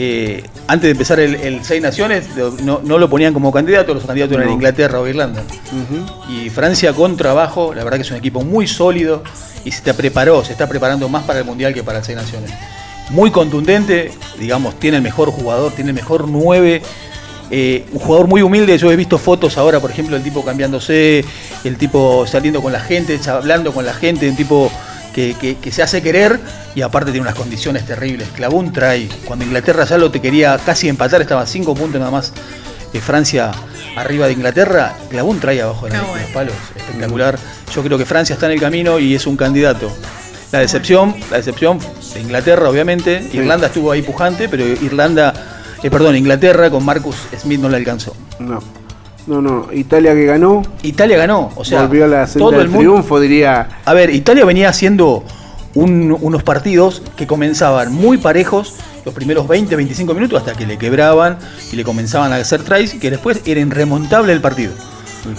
eh, 0.00 0.44
antes 0.68 0.84
de 0.84 0.90
empezar 0.92 1.18
el, 1.18 1.64
Seis 1.64 1.82
Naciones, 1.82 2.28
no, 2.62 2.80
lo 2.80 3.10
ponían 3.10 3.34
como 3.34 3.50
candidato, 3.50 3.94
los 3.94 4.04
candidatos 4.04 4.36
eran 4.36 4.50
Inglaterra 4.50 5.00
o 5.00 5.08
Irlanda. 5.08 5.42
Y 6.28 6.50
Francia 6.50 6.92
con 6.92 7.16
trabajo, 7.16 7.74
la 7.74 7.82
verdad 7.82 7.98
que 7.98 8.02
es 8.02 8.10
un 8.12 8.16
equipo 8.16 8.42
muy 8.42 8.68
sólido 8.68 9.24
y 9.64 9.72
se 9.72 9.92
preparó, 9.94 10.44
se 10.44 10.52
está 10.52 10.68
preparando 10.68 11.08
más 11.08 11.24
para 11.24 11.40
el 11.40 11.44
Mundial 11.44 11.74
que 11.74 11.82
para 11.82 11.98
el 11.98 12.04
Seis 12.04 12.16
Naciones. 12.16 12.52
Muy 13.10 13.32
contundente, 13.32 14.12
digamos, 14.38 14.78
tiene 14.78 14.98
el 14.98 15.02
mejor 15.02 15.30
jugador, 15.30 15.72
tiene 15.72 15.90
el 15.90 15.96
mejor 15.96 16.28
9. 16.28 16.80
Eh, 17.50 17.86
un 17.90 17.98
jugador 17.98 18.28
muy 18.28 18.42
humilde, 18.42 18.78
yo 18.78 18.92
he 18.92 18.96
visto 18.96 19.18
fotos 19.18 19.58
ahora, 19.58 19.80
por 19.80 19.90
ejemplo, 19.90 20.14
el 20.14 20.22
tipo 20.22 20.44
cambiándose, 20.44 21.24
el 21.64 21.76
tipo 21.76 22.24
saliendo 22.24 22.62
con 22.62 22.72
la 22.72 22.80
gente, 22.80 23.18
hablando 23.28 23.72
con 23.72 23.84
la 23.84 23.94
gente, 23.94 24.28
un 24.28 24.36
tipo 24.36 24.70
que, 25.14 25.56
se 25.70 25.82
hace 25.82 26.02
querer 26.02 26.38
y 26.74 26.82
aparte 26.82 27.10
tiene 27.10 27.22
unas 27.26 27.34
condiciones 27.34 27.84
terribles. 27.84 28.28
Clavó 28.34 28.58
un 28.58 28.72
try. 28.72 29.08
Cuando 29.24 29.44
Inglaterra 29.44 29.84
ya 29.84 29.98
lo 29.98 30.10
te 30.10 30.20
quería 30.20 30.58
casi 30.58 30.88
empatar, 30.88 31.20
estaba 31.20 31.42
a 31.42 31.46
5 31.46 31.74
puntos 31.74 31.98
nada 31.98 32.10
más 32.10 32.32
de 32.92 33.00
Francia 33.00 33.50
arriba 33.96 34.26
de 34.26 34.32
Inglaterra, 34.32 34.96
clavó 35.10 35.30
un 35.30 35.40
try 35.40 35.58
abajo 35.58 35.86
de, 35.86 35.96
los 35.96 36.30
palos. 36.32 36.54
Espectacular. 36.76 37.38
Yo 37.74 37.82
creo 37.82 37.98
que 37.98 38.06
Francia 38.06 38.34
está 38.34 38.46
en 38.46 38.52
el 38.52 38.60
camino 38.60 38.98
y 38.98 39.14
es 39.14 39.26
un 39.26 39.36
candidato. 39.36 39.90
La 40.52 40.60
decepción, 40.60 41.14
la 41.30 41.36
decepción 41.36 41.78
de 42.14 42.20
Inglaterra, 42.20 42.68
obviamente. 42.68 43.28
Irlanda 43.32 43.66
estuvo 43.66 43.92
ahí 43.92 44.02
pujante, 44.02 44.48
pero 44.48 44.64
Irlanda, 44.64 45.34
eh, 45.82 45.90
perdón, 45.90 46.16
Inglaterra 46.16 46.70
con 46.70 46.84
Marcus 46.84 47.16
Smith 47.38 47.60
no 47.60 47.68
le 47.68 47.76
alcanzó. 47.76 48.14
No. 48.38 48.62
No, 49.28 49.42
no, 49.42 49.68
Italia 49.74 50.14
que 50.14 50.24
ganó. 50.24 50.62
Italia 50.82 51.18
ganó, 51.18 51.50
o 51.54 51.62
sea, 51.62 51.82
volvió 51.82 52.06
a 52.06 52.08
la 52.08 52.26
todo 52.26 52.60
el 52.62 52.72
triunfo, 52.72 53.20
diría. 53.20 53.68
A 53.84 53.92
ver, 53.92 54.08
Italia 54.08 54.46
venía 54.46 54.70
haciendo 54.70 55.22
unos 55.74 56.42
partidos 56.42 57.02
que 57.14 57.26
comenzaban 57.26 57.92
muy 57.92 58.16
parejos 58.16 58.74
los 59.04 59.14
primeros 59.14 59.46
20, 59.46 59.76
25 59.76 60.14
minutos 60.14 60.40
hasta 60.40 60.54
que 60.54 60.66
le 60.66 60.78
quebraban 60.78 61.38
y 61.70 61.76
le 61.76 61.84
comenzaban 61.84 62.32
a 62.32 62.36
hacer 62.36 62.62
tries 62.62 62.94
que 62.94 63.10
después 63.10 63.42
era 63.44 63.60
irremontable 63.60 64.32
el 64.32 64.40
partido. 64.40 64.72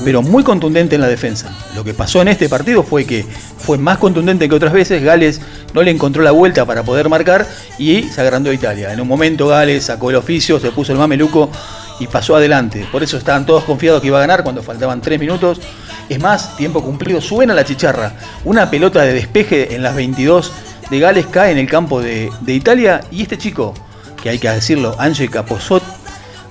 Pero 0.04 0.22
muy 0.22 0.44
contundente 0.44 0.96
en 0.96 1.02
la 1.02 1.08
defensa. 1.08 1.52
Lo 1.76 1.84
que 1.84 1.96
pasó 1.96 2.22
en 2.22 2.28
este 2.28 2.48
partido 2.48 2.84
fue 2.84 3.06
que 3.06 3.26
fue 3.58 3.80
más 3.80 3.98
contundente 3.98 4.48
que 4.48 4.54
otras 4.54 4.72
veces. 4.72 5.02
Gales 5.04 5.42
no 5.74 5.82
le 5.82 5.90
encontró 5.90 6.22
la 6.22 6.32
vuelta 6.32 6.66
para 6.66 6.84
poder 6.84 7.10
marcar 7.10 7.48
y 7.80 8.04
se 8.04 8.22
agrandó 8.22 8.54
Italia. 8.54 8.94
En 8.94 9.02
un 9.02 9.08
momento 9.08 9.48
Gales 9.48 9.86
sacó 9.86 10.12
el 10.12 10.18
oficio, 10.18 10.60
se 10.60 10.72
puso 10.72 10.92
el 10.92 11.00
mameluco 11.00 11.50
y 12.00 12.08
pasó 12.08 12.36
adelante. 12.36 12.88
Por 12.92 13.04
eso 13.04 13.18
estaban 13.18 13.46
todos 13.46 13.64
confiados 13.64 14.02
que 14.02 14.08
iba 14.08 14.18
a 14.18 14.22
ganar 14.22 14.44
cuando 14.44 14.64
faltaban 14.64 15.02
tres 15.02 15.20
minutos. 15.20 15.60
Es 16.08 16.20
más, 16.20 16.56
tiempo 16.58 16.82
cumplido, 16.82 17.22
suena 17.22 17.54
la 17.54 17.64
chicharra. 17.64 18.14
Una 18.46 18.70
pelota 18.70 19.02
de 19.04 19.14
despeje 19.14 19.76
en 19.76 19.84
las 19.84 19.96
22 19.96 20.52
de 20.90 21.00
Gales 21.00 21.28
cae 21.28 21.52
en 21.52 21.58
el 21.60 21.70
campo 21.70 22.02
de, 22.02 22.32
Italia 22.48 23.02
y 23.12 23.22
este 23.22 23.38
chico, 23.38 23.74
que 24.22 24.30
hay 24.30 24.40
que 24.40 24.50
decirlo, 24.50 24.96
Ángel 24.98 25.30
Caposot, 25.30 25.84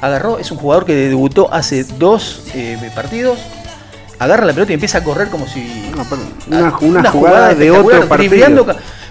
agarró, 0.00 0.38
es 0.38 0.50
un 0.52 0.58
jugador 0.58 0.84
que 0.84 0.94
debutó 0.94 1.52
hace 1.52 1.82
dos 1.84 2.44
eh, 2.54 2.78
partidos, 2.94 3.38
agarra 4.18 4.46
la 4.46 4.52
pelota 4.52 4.72
y 4.72 4.74
empieza 4.74 4.98
a 4.98 5.04
correr 5.04 5.28
como 5.28 5.46
si... 5.46 5.90
Una, 6.80 7.10
jugada, 7.10 7.54
de 7.54 7.70
otro 7.70 8.08
partido. 8.08 8.66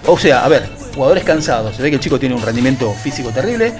O 0.06 0.18
sea, 0.18 0.44
a 0.44 0.48
ver, 0.48 0.68
jugadores 0.94 1.24
cansados, 1.24 1.76
se 1.76 1.82
ve 1.82 1.90
que 1.90 1.96
el 1.96 2.00
chico 2.00 2.18
tiene 2.18 2.34
un 2.34 2.42
rendimiento 2.42 2.90
físico 2.92 3.30
terrible, 3.30 3.74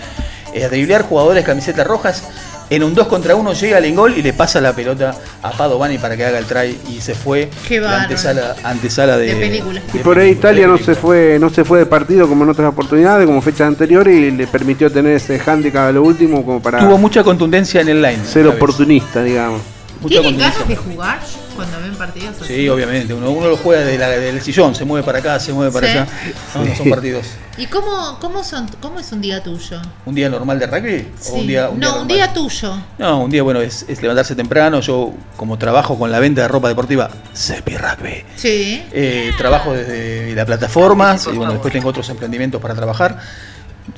eh, 0.53 0.69
driblear 0.69 1.03
jugadores 1.03 1.45
camisetas 1.45 1.87
rojas, 1.87 2.25
en 2.71 2.83
un 2.83 2.95
2 2.95 3.07
contra 3.09 3.35
1 3.35 3.53
llega 3.55 3.77
al 3.79 3.85
engol 3.85 4.17
y 4.17 4.23
le 4.23 4.33
pasa 4.33 4.61
la 4.61 4.73
pelota 4.75 5.15
a 5.43 5.51
Padovani 5.53 5.99
para 5.99 6.17
que 6.17 6.25
haga 6.25 6.39
el 6.39 6.45
try 6.45 6.79
y 6.91 7.01
se 7.01 7.15
fue 7.15 7.49
Qué 7.67 7.81
la 7.81 8.03
antesala, 8.03 8.57
antesala 8.63 9.17
de, 9.17 9.35
película. 9.35 9.81
y 9.95 9.99
por 9.99 10.19
ahí 10.19 10.31
Italia 10.31 10.67
no 10.67 10.79
se 10.79 10.95
fue 10.95 11.39
no 11.41 11.51
se 11.51 11.65
fue 11.65 11.81
de 11.81 11.87
partido 11.87 12.29
como 12.29 12.45
en 12.45 12.51
otras 12.51 12.69
oportunidades, 12.69 13.27
como 13.27 13.41
fechas 13.41 13.69
anteriores 13.69 14.15
y 14.15 14.31
le 14.31 14.47
permitió 14.47 14.91
tener 14.91 15.13
ese 15.13 15.41
handicap 15.45 15.89
a 15.89 15.93
lo 15.93 16.03
último 16.03 16.45
como 16.45 16.61
para 16.61 16.79
Tuvo 16.79 16.99
mucha 16.99 17.23
contundencia 17.25 17.81
en 17.81 17.89
el 17.89 18.03
line. 18.03 18.19
Ser 18.25 18.47
oportunista, 18.47 19.23
digamos. 19.23 19.61
Mucha 20.01 20.21
¿Tienen 20.21 20.35
contención. 20.35 20.53
ganas 20.53 20.69
de 20.69 20.77
jugar 20.77 21.19
cuando 21.59 21.81
ven 21.81 21.95
partidos 21.97 22.37
así? 22.41 22.55
Sí, 22.55 22.69
obviamente. 22.69 23.13
Uno, 23.13 23.31
uno 23.31 23.49
lo 23.49 23.57
juega 23.57 23.83
desde 23.83 23.99
la- 23.99 24.09
del 24.11 24.41
sillón, 24.41 24.75
se 24.75 24.85
mueve 24.85 25.05
para 25.05 25.19
acá, 25.19 25.39
se 25.41 25.53
mueve 25.53 25.73
para 25.73 25.87
Sí. 25.87 25.93
allá. 25.93 26.07
No, 26.55 26.65
no 26.65 26.75
son 26.77 26.91
partidos. 26.91 27.27
¿Y 27.57 27.67
cómo, 27.67 28.19
cómo, 28.21 28.45
son, 28.45 28.69
cómo 28.81 29.01
es 29.01 29.11
un 29.11 29.21
día 29.21 29.43
tuyo? 29.43 29.81
¿Un 30.07 30.15
día 30.15 30.29
normal 30.29 30.59
de 30.61 30.67
rugby? 30.69 31.09
Sí. 31.21 31.31
¿O 31.33 31.35
un 31.35 31.47
día, 31.49 31.69
un 31.69 31.81
día 31.81 31.89
no, 31.91 32.03
un 32.03 32.09
día 32.09 32.33
tuyo. 32.33 32.73
No, 32.99 33.25
un 33.25 33.31
día, 33.31 33.43
bueno, 33.43 33.61
es, 33.61 33.85
es 33.89 34.01
levantarse 34.01 34.35
temprano. 34.37 34.81
Yo, 34.81 35.13
como 35.37 35.59
trabajo 35.59 35.99
con 35.99 36.11
la 36.13 36.21
venta 36.21 36.43
de 36.43 36.49
ropa 36.49 36.69
deportiva, 36.69 37.11
Cepi 37.35 37.77
Rugby. 37.77 38.23
Sí. 38.37 38.85
Eh, 38.93 39.33
trabajo 39.37 39.73
desde 39.75 40.35
la 40.37 40.47
plataforma 40.47 41.17
y 41.33 41.37
bueno, 41.37 41.53
después 41.53 41.73
tengo 41.73 41.89
otros 41.89 42.09
emprendimientos 42.11 42.61
para 42.63 42.75
trabajar. 42.75 43.19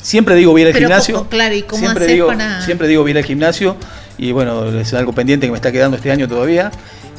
Siempre 0.01 0.35
digo 0.37 0.55
bien 0.55 0.69
al 0.69 0.75
gimnasio. 0.75 1.29
claro, 1.29 1.55
¿y 1.55 1.63
cómo 1.63 1.81
siempre 1.83 2.07
digo, 2.07 2.29
para- 2.29 2.63
siempre 2.63 2.89
digo 2.89 3.05
bien 3.05 3.17
al 3.19 3.25
gimnasio 3.25 3.77
y 4.17 4.33
bueno, 4.33 4.67
es 4.81 4.95
algo 4.95 5.13
pendiente 5.13 5.47
que 5.47 5.51
me 5.51 5.57
está 5.59 5.73
quedando 5.73 5.97
este 5.97 6.11
año 6.11 6.29
todavía. 6.29 6.71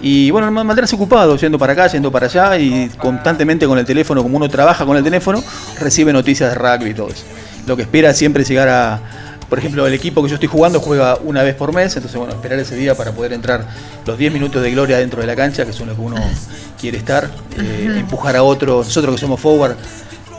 Y 0.01 0.31
bueno, 0.31 0.49
ma- 0.51 0.63
mantenerse 0.63 0.95
ocupado, 0.95 1.35
yendo 1.37 1.59
para 1.59 1.73
acá, 1.73 1.87
yendo 1.87 2.11
para 2.11 2.25
allá 2.27 2.57
y 2.57 2.89
constantemente 2.97 3.67
con 3.67 3.77
el 3.77 3.85
teléfono, 3.85 4.23
como 4.23 4.37
uno 4.37 4.49
trabaja 4.49 4.85
con 4.85 4.97
el 4.97 5.03
teléfono, 5.03 5.43
recibe 5.79 6.11
noticias 6.11 6.49
de 6.49 6.55
rugby 6.55 6.89
y 6.91 6.93
todo 6.93 7.09
eso. 7.09 7.23
Lo 7.67 7.75
que 7.75 7.83
espera 7.83 8.13
siempre 8.13 8.41
es 8.41 8.49
llegar 8.49 8.67
a, 8.69 8.99
por 9.47 9.59
ejemplo, 9.59 9.85
el 9.85 9.93
equipo 9.93 10.23
que 10.23 10.29
yo 10.29 10.35
estoy 10.35 10.49
jugando 10.49 10.79
juega 10.79 11.17
una 11.23 11.43
vez 11.43 11.53
por 11.55 11.71
mes, 11.73 11.95
entonces 11.95 12.17
bueno, 12.17 12.33
esperar 12.33 12.57
ese 12.57 12.75
día 12.75 12.95
para 12.95 13.11
poder 13.11 13.33
entrar 13.33 13.67
los 14.05 14.17
10 14.17 14.33
minutos 14.33 14.61
de 14.63 14.71
gloria 14.71 14.97
dentro 14.97 15.21
de 15.21 15.27
la 15.27 15.35
cancha, 15.35 15.65
que 15.65 15.73
son 15.73 15.87
lo 15.89 15.95
que 15.95 16.01
uno 16.01 16.15
quiere 16.79 16.97
estar, 16.97 17.29
eh, 17.59 17.95
empujar 17.99 18.35
a 18.35 18.41
otro, 18.43 18.77
nosotros 18.79 19.13
que 19.13 19.21
somos 19.21 19.39
forward, 19.39 19.75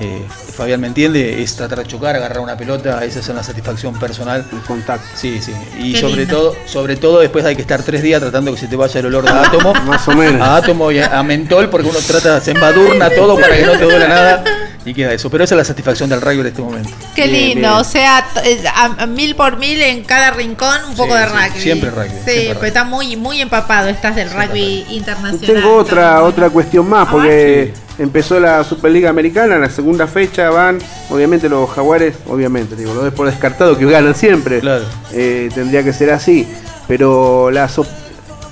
eh, 0.00 0.26
Fabián 0.56 0.80
me 0.80 0.86
entiende, 0.88 1.42
es 1.42 1.54
tratar 1.56 1.78
de 1.78 1.86
chocar, 1.86 2.16
agarrar 2.16 2.40
una 2.40 2.56
pelota, 2.56 3.04
esa 3.04 3.20
es 3.20 3.28
una 3.28 3.42
satisfacción 3.42 3.98
personal. 3.98 4.44
El 4.52 4.60
contacto. 4.62 5.06
Sí, 5.14 5.40
sí. 5.40 5.52
Y 5.78 5.92
Qué 5.92 6.00
sobre 6.00 6.16
lindo. 6.16 6.36
todo, 6.36 6.56
sobre 6.66 6.96
todo 6.96 7.20
después 7.20 7.44
hay 7.44 7.54
que 7.56 7.62
estar 7.62 7.82
tres 7.82 8.02
días 8.02 8.20
tratando 8.20 8.52
que 8.52 8.58
se 8.58 8.66
te 8.66 8.76
vaya 8.76 9.00
el 9.00 9.06
olor 9.06 9.24
de 9.24 9.30
átomo. 9.30 9.72
Más 9.86 10.06
o 10.08 10.12
menos. 10.12 10.40
A 10.40 10.56
átomo 10.56 10.90
y 10.90 10.98
a, 10.98 11.18
a 11.18 11.22
mentol, 11.22 11.68
porque 11.70 11.88
uno 11.88 11.98
trata, 12.06 12.40
se 12.40 12.50
embadurna 12.52 13.10
todo 13.10 13.36
para 13.38 13.56
que 13.56 13.66
no 13.66 13.72
te 13.72 13.84
duela 13.84 14.08
nada. 14.08 14.44
Y 14.84 14.92
queda 14.94 15.12
eso. 15.12 15.30
Pero 15.30 15.44
esa 15.44 15.54
es 15.54 15.58
la 15.58 15.64
satisfacción 15.64 16.10
del 16.10 16.20
rugby 16.20 16.40
en 16.40 16.46
este 16.46 16.60
momento. 16.60 16.90
Qué 17.14 17.28
Bien, 17.28 17.32
lindo, 17.50 17.68
bien. 17.68 17.72
o 17.72 17.84
sea, 17.84 18.26
eh, 18.44 18.64
a, 18.74 18.86
a 19.04 19.06
mil 19.06 19.36
por 19.36 19.56
mil 19.56 19.80
en 19.80 20.02
cada 20.02 20.32
rincón 20.32 20.76
un 20.88 20.96
poco 20.96 21.14
Sí, 21.14 21.20
de 21.20 21.28
sí, 21.28 21.32
rugby. 21.36 21.60
siempre 21.60 21.90
rugby, 21.90 22.08
Sí, 22.08 22.14
siempre 22.16 22.42
pero 22.46 22.54
rugby. 22.54 22.66
está 22.66 22.84
muy 22.84 23.16
muy 23.16 23.40
empapado, 23.40 23.88
estás 23.88 24.16
del 24.16 24.28
rugby 24.32 24.84
internacional. 24.90 25.62
tengo 25.62 25.76
otra 25.76 26.22
otra 26.24 26.50
cuestión 26.50 26.88
más, 26.88 27.06
Ah, 27.06 27.10
porque 27.12 27.72
empezó 27.98 28.40
la 28.40 28.64
Superliga 28.64 29.10
Americana, 29.10 29.58
la 29.58 29.68
segunda 29.70 30.06
fecha 30.06 30.50
van, 30.50 30.78
obviamente 31.10 31.48
los 31.48 31.68
jaguares, 31.70 32.14
obviamente, 32.28 32.74
digo, 32.76 32.94
lo 32.94 33.02
doy 33.02 33.10
por 33.10 33.26
descartado 33.26 33.76
que 33.78 33.84
ganan 33.86 34.14
siempre. 34.14 34.60
Claro. 34.60 34.84
Eh, 35.12 35.48
tendría 35.54 35.82
que 35.84 35.92
ser 35.92 36.10
así. 36.10 36.46
Pero 36.88 37.50
la, 37.50 37.68
so- 37.68 37.86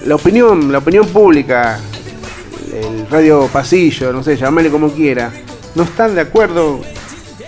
la 0.06 0.14
opinión, 0.14 0.70
la 0.72 0.78
opinión 0.78 1.06
pública, 1.08 1.78
el 2.72 3.06
radio 3.10 3.48
pasillo, 3.52 4.12
no 4.12 4.22
sé, 4.22 4.36
llamale 4.36 4.70
como 4.70 4.90
quiera, 4.92 5.30
no 5.74 5.82
están 5.82 6.14
de 6.14 6.20
acuerdo 6.20 6.80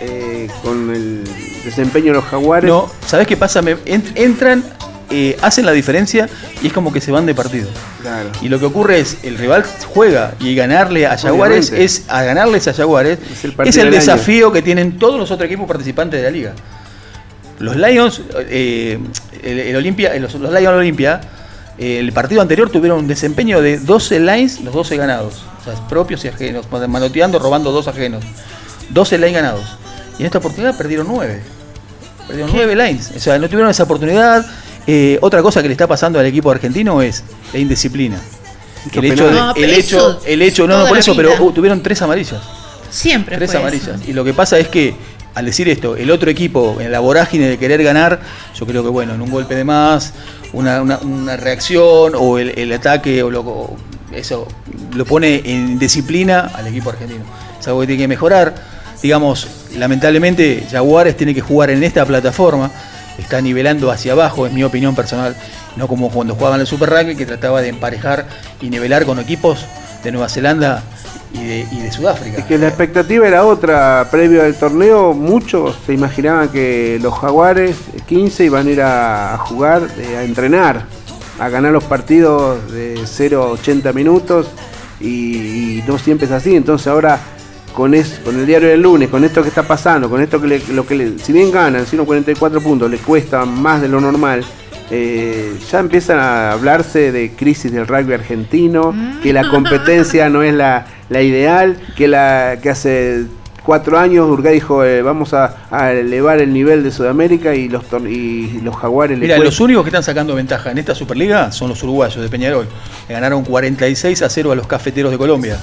eh, 0.01 0.48
con 0.62 0.90
el 0.90 1.23
desempeño 1.64 2.06
de 2.06 2.12
los 2.14 2.24
jaguares. 2.24 2.69
No, 2.69 2.90
¿sabes 3.06 3.27
qué 3.27 3.36
pasa? 3.36 3.62
Me- 3.62 3.77
en- 3.85 4.05
entran, 4.16 4.64
eh, 5.13 5.37
hacen 5.43 5.67
la 5.67 5.73
diferencia 5.73 6.29
y 6.63 6.69
es 6.69 6.73
como 6.73 6.93
que 6.93 7.01
se 7.01 7.13
van 7.13 7.27
de 7.27 7.35
partido. 7.35 7.69
Claro. 8.01 8.31
Y 8.41 8.49
lo 8.49 8.59
que 8.59 8.65
ocurre 8.65 8.99
es, 9.01 9.19
el 9.23 9.39
rival 9.39 9.65
juega 9.95 10.35
y 10.41 10.55
ganarle 10.55 11.07
a 11.07 11.17
Jaguares 11.17 11.69
Obviamente. 11.69 11.85
es 11.85 12.05
a 12.09 12.23
ganarles 12.25 12.67
a 12.69 12.75
Jaguares 12.75 13.19
Es 13.21 13.45
el 13.45 13.51
es 13.51 13.57
partido 13.57 13.83
el 13.83 13.91
del 13.91 14.01
año. 14.01 14.13
desafío 14.13 14.53
que 14.53 14.63
tienen 14.63 14.99
todos 14.99 15.19
los 15.21 15.31
otros 15.31 15.47
equipos 15.47 15.69
participantes 15.69 16.19
de 16.21 16.25
la 16.25 16.31
liga. 16.31 16.53
Los 17.59 17.77
Lions, 17.77 18.23
eh, 18.49 18.99
el, 19.43 19.59
el 19.61 19.77
Olimpia, 19.77 20.15
los, 20.19 20.35
los 20.35 20.51
Lions 20.53 20.77
Olimpia, 20.77 21.21
eh, 21.79 21.99
el 21.99 22.13
partido 22.13 22.43
anterior 22.43 22.71
tuvieron 22.71 22.99
un 23.01 23.09
desempeño 23.09 23.61
de 23.61 23.79
12 23.79 24.21
lines, 24.21 24.61
los 24.61 24.75
12 24.75 24.97
ganados, 24.97 25.45
o 25.61 25.65
sea, 25.65 25.89
propios 25.89 26.25
y 26.25 26.29
ajenos, 26.29 26.67
manoteando, 26.71 27.39
robando 27.39 27.71
dos 27.71 27.89
ajenos. 27.89 28.25
12 28.91 29.19
lines 29.19 29.35
ganados. 29.35 29.65
Y 30.19 30.23
en 30.23 30.27
esta 30.27 30.39
oportunidad 30.39 30.77
perdieron 30.77 31.07
9. 31.09 31.41
Perdieron 32.27 32.53
9 32.55 32.77
lines. 32.77 33.13
O 33.17 33.21
sea, 33.21 33.39
no 33.39 33.49
tuvieron 33.49 33.71
esa 33.71 33.85
oportunidad. 33.85 34.45
Eh, 34.87 35.19
otra 35.23 35.43
cosa 35.43 35.63
que 35.63 35.69
le 35.69 35.73
está 35.73 35.87
pasando 35.87 36.19
al 36.19 36.27
equipo 36.27 36.51
argentino 36.51 37.03
es 37.03 37.23
la 37.53 37.59
indisciplina. 37.59 38.19
El 38.93 39.05
hecho, 39.05 39.27
de- 39.29 39.33
No, 39.33 39.55
el 39.55 39.71
hecho, 39.75 40.21
el 40.27 40.43
hecho, 40.43 40.67
no, 40.67 40.79
no 40.79 40.87
por 40.89 40.99
eso, 40.99 41.15
pero 41.15 41.41
uh, 41.43 41.53
tuvieron 41.53 41.83
tres 41.83 42.03
amarillas. 42.03 42.41
Siempre 42.91 43.37
Tres 43.37 43.51
fue 43.53 43.61
amarillas. 43.61 44.01
eso. 44.01 44.11
Y 44.11 44.13
lo 44.13 44.25
que 44.25 44.35
pasa 44.35 44.59
es 44.59 44.69
que 44.69 44.95
al 45.35 45.47
decir 45.47 45.69
esto, 45.69 45.97
el 45.97 46.11
otro 46.11 46.29
equipo 46.31 46.77
en 46.81 46.91
la 46.93 46.99
vorágine 47.01 47.49
de 47.49 47.59
querer 47.59 47.83
ganar, 47.83 48.21
yo 48.59 48.67
creo 48.67 48.83
que 48.83 48.91
bueno, 48.91 49.15
en 49.15 49.23
un 49.23 49.31
golpe 49.31 49.55
de 49.55 49.65
más, 49.65 50.13
una, 50.53 50.83
una- 50.83 50.99
una 50.99 51.37
reacción 51.37 52.15
o 52.17 52.39
el, 52.39 52.51
el 52.59 52.73
ataque 52.73 53.23
o 53.23 53.31
lo, 53.31 53.41
o 53.41 53.77
eso 54.13 54.47
lo 54.95 55.05
pone 55.07 55.41
en 55.45 55.79
disciplina 55.79 56.51
al 56.55 56.67
equipo 56.67 56.91
argentino. 56.91 57.25
Es 57.61 57.67
algo 57.69 57.81
que 57.83 57.87
tiene 57.87 58.03
que 58.03 58.09
mejorar. 58.09 58.55
Digamos, 59.01 59.47
lamentablemente 59.77 60.67
Jaguares 60.71 61.17
tiene 61.17 61.35
que 61.35 61.41
jugar 61.41 61.71
en 61.71 61.83
esta 61.83 62.05
plataforma, 62.05 62.71
está 63.19 63.41
nivelando 63.41 63.91
hacia 63.91 64.13
abajo, 64.13 64.47
es 64.47 64.53
mi 64.53 64.65
opinión 64.65 64.95
personal, 64.95 65.37
no 65.77 65.89
como 65.89 66.11
cuando 66.11 66.35
jugaban 66.35 66.61
el 66.61 66.67
Super 66.67 66.91
Rugby 66.91 67.17
que 67.17 67.27
trataba 67.27 67.63
de 67.63 67.69
emparejar 67.69 68.27
y 68.61 68.71
nivelar 68.71 69.05
con 69.05 69.19
equipos 69.19 69.65
de 70.03 70.13
Nueva 70.13 70.29
Zelanda 70.29 70.83
y 71.33 71.45
de, 71.45 71.67
y 71.73 71.81
de 71.81 71.93
Sudáfrica. 71.93 72.39
Es 72.39 72.45
que 72.45 72.59
la 72.59 72.69
expectativa 72.69 73.27
era 73.27 73.45
otra. 73.45 74.09
Previo 74.11 74.43
al 74.43 74.55
torneo, 74.55 75.15
muchos 75.15 75.77
se 75.87 75.95
imaginaban 75.95 76.49
que 76.49 76.99
los 77.01 77.15
jaguares 77.15 77.77
15 78.07 78.45
iban 78.45 78.67
a 78.67 78.71
ir 78.71 78.83
a, 78.83 79.35
a 79.35 79.39
jugar, 79.39 79.83
eh, 79.99 80.17
a 80.17 80.25
entrenar, 80.25 80.85
a 81.39 81.49
ganar 81.49 81.73
los 81.73 81.85
partidos 81.85 82.71
de 82.73 83.01
0 83.05 83.43
a 83.43 83.47
80 83.53 83.93
minutos 83.93 84.49
y, 85.01 85.79
y 85.79 85.85
no 85.87 85.99
siempre 85.99 86.27
es 86.27 86.33
así. 86.33 86.55
Entonces 86.55 86.87
ahora 86.87 87.19
con, 87.74 87.94
es, 87.94 88.20
con 88.24 88.39
el 88.39 88.47
diario 88.47 88.69
del 88.69 88.82
lunes, 88.82 89.09
con 89.09 89.24
esto 89.24 89.43
que 89.43 89.49
está 89.49 89.62
pasando, 89.62 90.09
con 90.11 90.20
esto 90.23 90.40
que, 90.40 90.47
le- 90.47 90.62
lo 90.73 90.86
que 90.86 90.94
le- 90.94 91.19
si 91.19 91.32
bien 91.32 91.51
ganan 91.51 91.86
144 91.86 92.61
puntos, 92.61 92.90
le 92.90 92.99
cuesta 92.99 93.44
más 93.44 93.81
de 93.82 93.89
lo 93.89 94.01
normal. 94.01 94.44
eh, 94.90 95.55
ya 95.70 95.78
empiezan 95.78 96.19
a 96.19 96.53
hablarse 96.53 97.12
de 97.12 97.31
crisis 97.32 97.73
del 97.73 97.86
rugby 97.86 98.12
argentino, 98.12 98.94
que 99.23 99.32
la 99.32 99.49
competencia 99.49 100.28
no 100.28 100.43
es 100.43 100.53
la, 100.53 100.86
la 101.09 101.23
ideal, 101.23 101.78
que, 101.97 102.09
la, 102.09 102.59
que 102.62 102.69
hace 102.69 103.24
cuatro 103.65 103.97
años 103.99 104.28
Urgay 104.28 104.55
dijo 104.55 104.85
eh, 104.85 105.01
vamos 105.03 105.32
a, 105.35 105.57
a 105.70 105.93
elevar 105.93 106.40
el 106.40 106.53
nivel 106.53 106.82
de 106.82 106.90
Sudamérica 106.90 107.55
y 107.55 107.69
los, 107.69 107.85
y 108.07 108.61
los 108.62 108.77
jaguares 108.77 109.16
Mira, 109.19 109.39
los 109.39 109.61
únicos 109.61 109.85
que 109.85 109.89
están 109.90 110.03
sacando 110.03 110.35
ventaja 110.35 110.73
en 110.73 110.78
esta 110.78 110.94
Superliga 110.94 111.51
son 111.53 111.69
los 111.70 111.82
uruguayos 111.85 112.20
de 112.20 112.28
Peñarol. 112.28 112.66
Le 113.09 113.15
ganaron 113.15 113.44
46 113.44 114.20
a 114.23 114.28
0 114.28 114.53
a 114.53 114.55
los 114.57 114.66
cafeteros 114.66 115.11
de 115.12 115.16
Colombia. 115.16 115.59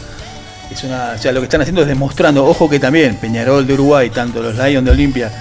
Es 0.71 0.83
una, 0.83 1.13
o 1.15 1.17
sea, 1.17 1.31
lo 1.31 1.39
que 1.41 1.45
están 1.45 1.61
haciendo 1.61 1.81
es 1.81 1.87
demostrando, 1.87 2.45
ojo 2.45 2.69
que 2.69 2.79
también 2.79 3.15
Peñarol 3.15 3.65
de 3.65 3.73
Uruguay, 3.73 4.09
tanto 4.11 4.41
los 4.41 4.55
Lions 4.55 4.85
de 4.85 4.91
Olimpia, 4.91 5.31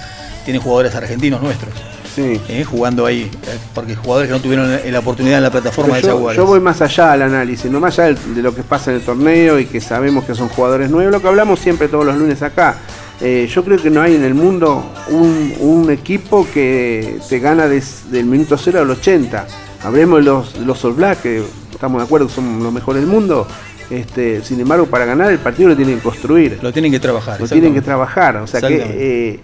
tienen 0.44 0.62
jugadores 0.62 0.94
argentinos 0.94 1.42
nuestros. 1.42 1.72
Sí. 2.14 2.40
eh, 2.48 2.64
jugando 2.64 3.06
ahí, 3.06 3.30
eh, 3.46 3.58
porque 3.74 3.94
jugadores 3.94 4.28
que 4.28 4.34
no 4.34 4.40
tuvieron 4.42 4.68
la 4.90 4.98
oportunidad 4.98 5.36
en 5.38 5.44
la 5.44 5.50
plataforma 5.52 5.94
Pero 5.94 6.06
de 6.08 6.12
Jaguares. 6.14 6.36
yo 6.36 6.46
voy 6.46 6.58
más 6.58 6.80
allá 6.82 7.12
al 7.12 7.22
análisis, 7.22 7.70
no 7.70 7.78
más 7.78 7.96
allá 7.98 8.18
de 8.34 8.42
lo 8.42 8.52
que 8.54 8.62
pasa 8.64 8.90
en 8.90 8.96
el 8.96 9.02
torneo 9.02 9.58
y 9.60 9.66
que 9.66 9.80
sabemos 9.80 10.24
que 10.24 10.34
son 10.34 10.48
jugadores 10.48 10.90
nuevos, 10.90 11.12
lo 11.12 11.20
que 11.22 11.28
hablamos 11.28 11.60
siempre 11.60 11.86
todos 11.86 12.04
los 12.04 12.16
lunes 12.16 12.42
acá. 12.42 12.76
Eh, 13.20 13.48
yo 13.52 13.64
creo 13.64 13.80
que 13.80 13.90
no 13.90 14.00
hay 14.00 14.16
en 14.16 14.24
el 14.24 14.34
mundo 14.34 14.84
un, 15.10 15.54
un 15.60 15.90
equipo 15.92 16.46
que 16.52 17.18
te 17.28 17.38
gana 17.38 17.68
des- 17.68 18.10
del 18.10 18.24
minuto 18.24 18.56
0 18.58 18.80
al 18.80 18.90
80. 18.90 19.46
Hablemos 19.84 20.18
de 20.18 20.24
los, 20.24 20.56
los 20.58 20.84
All 20.84 20.94
Black, 20.94 21.22
que 21.22 21.42
estamos 21.70 22.00
de 22.00 22.04
acuerdo 22.06 22.26
que 22.26 22.32
son 22.34 22.62
los 22.64 22.72
mejores 22.72 23.02
del 23.02 23.10
mundo. 23.10 23.46
Este, 23.90 24.42
sin 24.42 24.60
embargo, 24.60 24.86
para 24.86 25.04
ganar 25.04 25.30
el 25.30 25.38
partido 25.38 25.70
lo 25.70 25.76
tienen 25.76 25.96
que 25.96 26.02
construir. 26.02 26.58
Lo 26.62 26.72
tienen 26.72 26.92
que 26.92 27.00
trabajar. 27.00 27.40
Lo 27.40 27.48
tienen 27.48 27.72
que 27.74 27.80
trabajar. 27.80 28.36
O 28.36 28.46
sea 28.46 28.60
que 28.60 28.84
eh, 28.86 29.40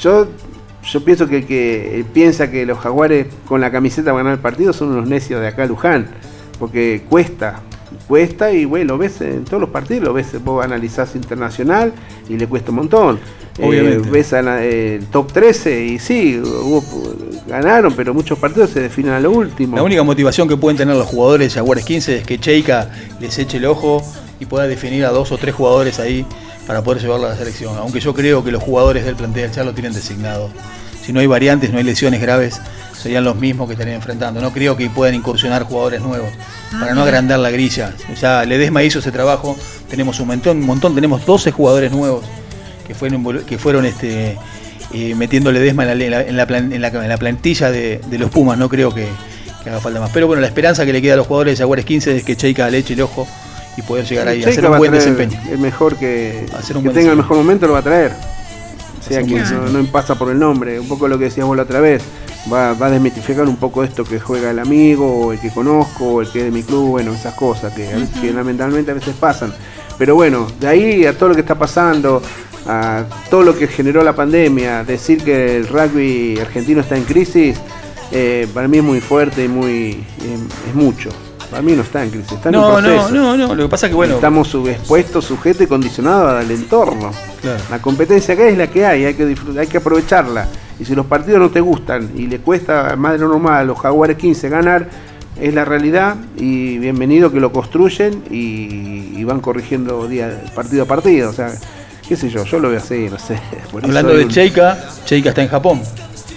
yo, 0.00 0.28
yo 0.82 1.04
pienso 1.04 1.28
que 1.28 1.38
el 1.38 1.46
que 1.46 2.04
piensa 2.12 2.50
que 2.50 2.64
los 2.64 2.78
jaguares 2.78 3.26
con 3.46 3.60
la 3.60 3.70
camiseta 3.70 4.12
van 4.12 4.20
a 4.20 4.24
ganar 4.24 4.38
el 4.38 4.42
partido 4.42 4.72
son 4.72 4.88
unos 4.88 5.08
necios 5.08 5.40
de 5.40 5.48
acá 5.48 5.66
Luján. 5.66 6.08
Porque 6.58 7.02
cuesta, 7.08 7.60
cuesta 8.06 8.52
y 8.52 8.64
bueno, 8.64 8.94
lo 8.94 8.98
ves 8.98 9.20
en 9.20 9.44
todos 9.44 9.60
los 9.60 9.70
partidos, 9.70 10.04
lo 10.04 10.12
ves, 10.12 10.26
vos 10.44 10.64
analizás 10.64 11.14
internacional 11.14 11.92
y 12.28 12.36
le 12.36 12.46
cuesta 12.46 12.70
un 12.70 12.76
montón. 12.76 13.18
Eh, 13.58 13.66
Obviamente. 13.66 14.08
ves 14.10 14.32
a 14.32 14.42
la- 14.42 14.62
el 14.64 15.06
top 15.06 15.32
13 15.32 15.84
y 15.84 15.98
sí, 15.98 16.40
hubo- 16.40 16.84
ganaron, 17.48 17.92
pero 17.94 18.14
muchos 18.14 18.38
partidos 18.38 18.70
se 18.70 18.80
definen 18.80 19.12
a 19.12 19.20
lo 19.20 19.30
último. 19.32 19.76
La 19.76 19.82
única 19.82 20.02
motivación 20.02 20.46
que 20.48 20.56
pueden 20.56 20.76
tener 20.76 20.94
los 20.94 21.06
jugadores 21.08 21.48
de 21.52 21.54
Jaguares 21.60 21.84
15 21.84 22.18
es 22.18 22.24
que 22.26 22.38
Cheika 22.38 22.90
les 23.20 23.36
eche 23.38 23.56
el 23.56 23.64
ojo 23.66 24.02
y 24.38 24.46
pueda 24.46 24.66
definir 24.68 25.04
a 25.04 25.10
dos 25.10 25.32
o 25.32 25.38
tres 25.38 25.54
jugadores 25.54 25.98
ahí 25.98 26.24
para 26.66 26.82
poder 26.84 27.02
llevarlo 27.02 27.26
a 27.26 27.30
la 27.30 27.36
selección. 27.36 27.76
Aunque 27.78 27.98
yo 27.98 28.14
creo 28.14 28.44
que 28.44 28.52
los 28.52 28.62
jugadores 28.62 29.04
del 29.04 29.16
plantel 29.16 29.50
ya 29.50 29.64
lo 29.64 29.72
tienen 29.72 29.92
designado. 29.92 30.50
Si 31.02 31.12
no 31.12 31.20
hay 31.20 31.26
variantes, 31.26 31.72
no 31.72 31.78
hay 31.78 31.84
lesiones 31.84 32.20
graves, 32.20 32.60
serían 33.08 33.24
los 33.24 33.36
mismos 33.36 33.66
que 33.68 33.72
estarían 33.72 33.96
enfrentando. 33.96 34.38
No 34.42 34.52
creo 34.52 34.76
que 34.76 34.90
puedan 34.90 35.14
incursionar 35.14 35.62
jugadores 35.62 36.02
nuevos 36.02 36.28
para 36.78 36.92
no 36.94 37.02
agrandar 37.02 37.38
la 37.38 37.48
grilla. 37.50 37.94
Ya 38.20 38.44
Ledesma 38.44 38.82
hizo 38.82 38.98
ese 38.98 39.10
trabajo, 39.10 39.56
tenemos 39.88 40.20
un 40.20 40.26
montón, 40.26 40.58
un 40.58 40.66
montón 40.66 40.94
tenemos 40.94 41.24
12 41.24 41.50
jugadores 41.50 41.90
nuevos 41.90 42.22
que 42.86 42.94
fueron, 42.94 43.24
que 43.46 43.56
fueron 43.56 43.86
este, 43.86 44.36
eh, 44.92 45.14
metiendo 45.14 45.50
Ledesma 45.50 45.90
en 45.90 45.98
la, 45.98 46.04
en 46.04 46.10
la- 46.10 46.20
en 46.22 46.36
la 46.36 46.46
plan- 46.46 46.70
en 46.70 46.82
la- 46.82 46.88
en 46.88 47.08
la 47.08 47.16
plantilla 47.16 47.70
de, 47.70 47.98
de 48.10 48.18
los 48.18 48.28
Pumas. 48.30 48.58
No 48.58 48.68
creo 48.68 48.92
que, 48.94 49.06
haga 49.64 49.80
falta 49.80 50.00
más. 50.00 50.10
Pero 50.12 50.26
bueno, 50.26 50.42
la 50.42 50.46
esperanza 50.48 50.84
que 50.84 50.92
le 50.92 51.00
queda 51.00 51.14
a 51.14 51.16
los 51.16 51.26
jugadores 51.26 51.56
de 51.58 51.62
Jaguares 51.62 51.86
15 51.86 52.14
es 52.16 52.24
que 52.24 52.36
Cheika 52.36 52.68
le 52.70 52.76
eche 52.78 52.92
el 52.92 53.00
ojo 53.00 53.26
y 53.78 53.80
poder 53.82 54.04
llegar 54.04 54.28
ahí 54.28 54.42
a 54.42 54.48
hacer 54.50 54.64
un 54.66 54.78
buen 54.78 54.90
desempeño. 54.98 55.40
Es 55.50 55.58
mejor 55.58 55.96
que, 55.96 56.44
que 56.82 56.88
tenga 56.94 57.10
el 57.12 57.16
mejor 57.16 57.36
momento, 57.38 57.66
lo 57.66 57.72
va 57.72 57.78
a 57.78 57.82
traer. 57.82 58.12
O 58.12 59.02
sea 59.10 59.22
que 59.22 59.34
no, 59.72 59.84
pasa 59.86 60.14
por 60.16 60.30
el 60.30 60.38
nombre, 60.38 60.78
un 60.78 60.86
poco 60.88 61.08
lo 61.08 61.18
que 61.18 61.24
decíamos 61.24 61.56
la 61.56 61.62
otra 61.62 61.80
vez. 61.80 62.02
Va, 62.50 62.72
va, 62.72 62.86
a 62.86 62.90
desmitificar 62.90 63.46
un 63.48 63.56
poco 63.56 63.84
esto 63.84 64.04
que 64.04 64.18
juega 64.18 64.50
el 64.50 64.58
amigo, 64.58 65.26
o 65.26 65.32
el 65.32 65.40
que 65.40 65.50
conozco, 65.50 66.04
o 66.04 66.20
el 66.22 66.30
que 66.30 66.38
es 66.38 66.44
de 66.46 66.50
mi 66.50 66.62
club, 66.62 66.90
bueno, 66.90 67.12
esas 67.12 67.34
cosas 67.34 67.74
que, 67.74 67.88
que 68.20 68.32
lamentablemente 68.32 68.90
a 68.90 68.94
veces 68.94 69.14
pasan. 69.14 69.52
Pero 69.98 70.14
bueno, 70.14 70.46
de 70.60 70.66
ahí 70.68 71.06
a 71.06 71.16
todo 71.16 71.30
lo 71.30 71.34
que 71.34 71.42
está 71.42 71.58
pasando, 71.58 72.22
a 72.66 73.04
todo 73.30 73.42
lo 73.42 73.56
que 73.56 73.66
generó 73.66 74.02
la 74.02 74.14
pandemia, 74.14 74.84
decir 74.84 75.22
que 75.22 75.56
el 75.56 75.66
rugby 75.66 76.38
argentino 76.38 76.80
está 76.80 76.96
en 76.96 77.04
crisis, 77.04 77.58
eh, 78.12 78.46
para 78.54 78.68
mí 78.68 78.78
es 78.78 78.84
muy 78.84 79.00
fuerte 79.00 79.44
y 79.44 79.48
muy 79.48 80.04
es 80.68 80.74
mucho. 80.74 81.10
Para 81.50 81.62
mí 81.62 81.72
no 81.72 81.82
está 81.82 82.02
en 82.04 82.10
crisis, 82.10 82.32
está 82.32 82.50
en 82.50 82.56
un 82.56 82.72
proceso. 82.72 83.10
No, 83.10 83.36
no, 83.36 83.48
no, 83.48 83.54
lo 83.54 83.64
que 83.64 83.68
pasa 83.70 83.86
es 83.86 83.90
que 83.90 83.96
bueno. 83.96 84.16
Estamos 84.16 84.54
expuestos, 84.66 85.24
sujetos 85.24 85.62
y 85.62 85.66
condicionados 85.66 86.44
al 86.44 86.50
entorno. 86.50 87.10
La 87.70 87.80
competencia 87.80 88.36
que 88.36 88.44
hay 88.44 88.52
es 88.52 88.58
la 88.58 88.66
que 88.66 88.84
hay, 88.84 89.04
hay 89.06 89.14
que, 89.14 89.34
hay 89.58 89.66
que 89.66 89.78
aprovecharla. 89.78 90.46
Y 90.78 90.84
si 90.84 90.94
los 90.94 91.06
partidos 91.06 91.40
no 91.40 91.50
te 91.50 91.60
gustan 91.60 92.10
y 92.14 92.26
le 92.26 92.38
cuesta 92.38 92.94
más 92.96 93.12
de 93.12 93.18
lo 93.18 93.28
normal 93.28 93.54
a 93.54 93.64
los 93.64 93.78
Jaguares 93.78 94.16
15 94.16 94.48
ganar, 94.48 94.88
es 95.40 95.54
la 95.54 95.64
realidad 95.64 96.16
y 96.36 96.78
bienvenido 96.78 97.32
que 97.32 97.40
lo 97.40 97.52
construyen 97.52 98.24
y, 98.30 99.22
van 99.24 99.40
corrigiendo 99.40 100.08
día, 100.08 100.42
partido 100.54 100.84
a 100.84 100.86
partido. 100.86 101.30
O 101.30 101.32
sea, 101.32 101.52
qué 102.08 102.16
sé 102.16 102.30
yo, 102.30 102.44
yo 102.44 102.58
lo 102.58 102.70
veo 102.70 102.78
así, 102.78 103.08
no 103.10 103.18
sé. 103.18 103.38
Hablando 103.82 104.14
de 104.14 104.26
Cheika, 104.28 104.78
Cheika 105.04 105.30
está 105.30 105.42
en 105.42 105.48
Japón. 105.48 105.82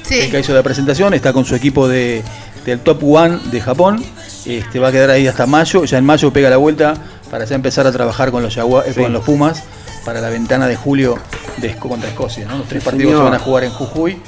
Sí. 0.04 0.22
Cheika 0.22 0.40
hizo 0.40 0.54
la 0.54 0.64
presentación, 0.64 1.14
está 1.14 1.32
con 1.32 1.46
su 1.46 1.56
equipo 1.56 1.88
de, 1.88 2.22
del 2.66 2.80
Top 2.80 3.02
One 3.04 3.40
de 3.52 3.62
Japón. 3.62 4.04
Este, 4.46 4.80
va 4.80 4.90
a 4.90 4.92
quedar 4.92 5.10
ahí 5.12 5.28
hasta 5.28 5.46
mayo. 5.46 5.86
Ya 5.86 5.98
en 5.98 6.06
mayo 6.06 6.32
pega 6.34 6.50
la 6.50 6.58
vuelta 6.58 6.96
para 7.30 7.46
ya 7.46 7.56
empezar 7.56 7.86
a 7.88 7.92
trabajar 7.92 8.32
con 8.32 8.44
los, 8.44 8.58
eh, 8.58 8.62
con 8.96 9.14
los 9.14 9.24
Pumas 9.24 9.64
para 10.06 10.20
la 10.22 10.30
ventana 10.30 10.68
de 10.68 10.76
julio 10.76 11.18
de, 11.58 11.76
contra 11.78 12.10
Escocia. 12.10 12.48
Los 12.48 12.68
tres 12.68 12.84
partidos 12.84 13.18
se 13.18 13.24
van 13.24 13.34
a 13.34 13.40
jugar 13.40 13.64
en 13.64 13.72
Jujuy, 13.72 14.20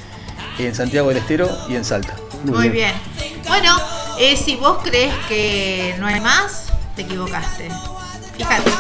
en 0.60 0.76
Santiago 0.76 1.10
del 1.10 1.18
Estero 1.18 1.50
y 1.70 1.76
en 1.76 1.84
Salta. 1.84 2.16
Muy, 2.44 2.70
bien. 2.70 2.92
Bueno, 3.48 3.76
eh, 4.20 4.36
si 4.36 4.56
vos 4.56 4.80
crees 4.84 5.14
que 5.28 5.96
no 6.00 6.08
hay 6.08 6.20
más, 6.20 6.68
te 6.96 7.04
equivocaste. 7.04 7.70
Fíjate. 8.38 8.72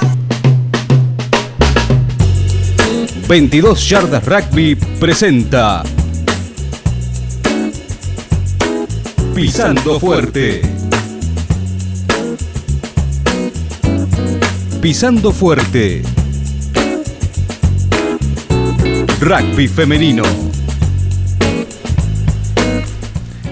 22 3.27 3.89
Yardas 3.89 4.25
Rugby 4.25 4.75
presenta 4.75 5.83
Pisando 9.33 9.99
Fuerte. 9.99 10.72
Pisando 14.83 15.31
Fuerte. 15.31 16.01
Rugby 19.21 19.69
femenino. 19.69 20.23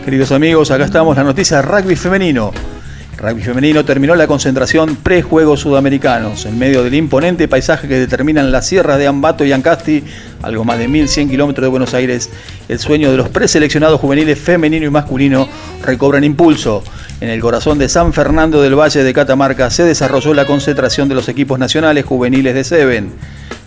Queridos 0.03 0.34
amigos, 0.34 0.72
acá 0.72 0.84
estamos, 0.84 1.16
la 1.16 1.24
noticia 1.24 1.56
de 1.56 1.64
rugby 1.64 1.95
femenino. 1.95 2.52
Rugby 3.18 3.44
femenino 3.44 3.86
terminó 3.86 4.14
la 4.16 4.28
concentración 4.28 4.98
pre-juegos 4.98 5.62
sudamericanos 5.62 6.45
en 6.48 6.60
medio 6.60 6.84
del 6.84 6.95
imponente 6.95 7.48
paisaje 7.48 7.88
que 7.88 7.98
determinan 7.98 8.52
las 8.52 8.68
sierras 8.68 8.98
de 8.98 9.08
Ambato 9.08 9.45
y 9.45 9.53
Ancasti, 9.53 10.03
algo 10.41 10.66
más 10.66 10.80
de 10.80 10.90
1100 10.90 11.30
kilómetros 11.30 11.64
de 11.64 11.70
Buenos 11.70 11.94
Aires. 11.94 12.30
El 12.68 12.80
sueño 12.80 13.10
de 13.10 13.16
los 13.16 13.30
preseleccionados 13.30 14.02
juveniles 14.02 14.38
femenino 14.38 14.86
y 14.86 14.90
masculino 14.90 15.48
recobran 15.82 16.26
impulso. 16.26 16.84
En 17.22 17.30
el 17.30 17.39
corazón 17.39 17.77
de 17.77 17.88
San 17.88 18.14
Fernando 18.14 18.64
del 18.64 18.73
Valle 18.73 19.03
de 19.03 19.14
Catamarca 19.14 19.69
se 19.69 19.84
desarrolló 19.84 20.34
la 20.34 20.48
concentración 20.48 21.07
de 21.07 21.14
los 21.14 21.30
equipos 21.30 21.60
nacionales 21.60 22.03
juveniles 22.03 22.56
de 22.56 22.64
Seven 22.64 23.11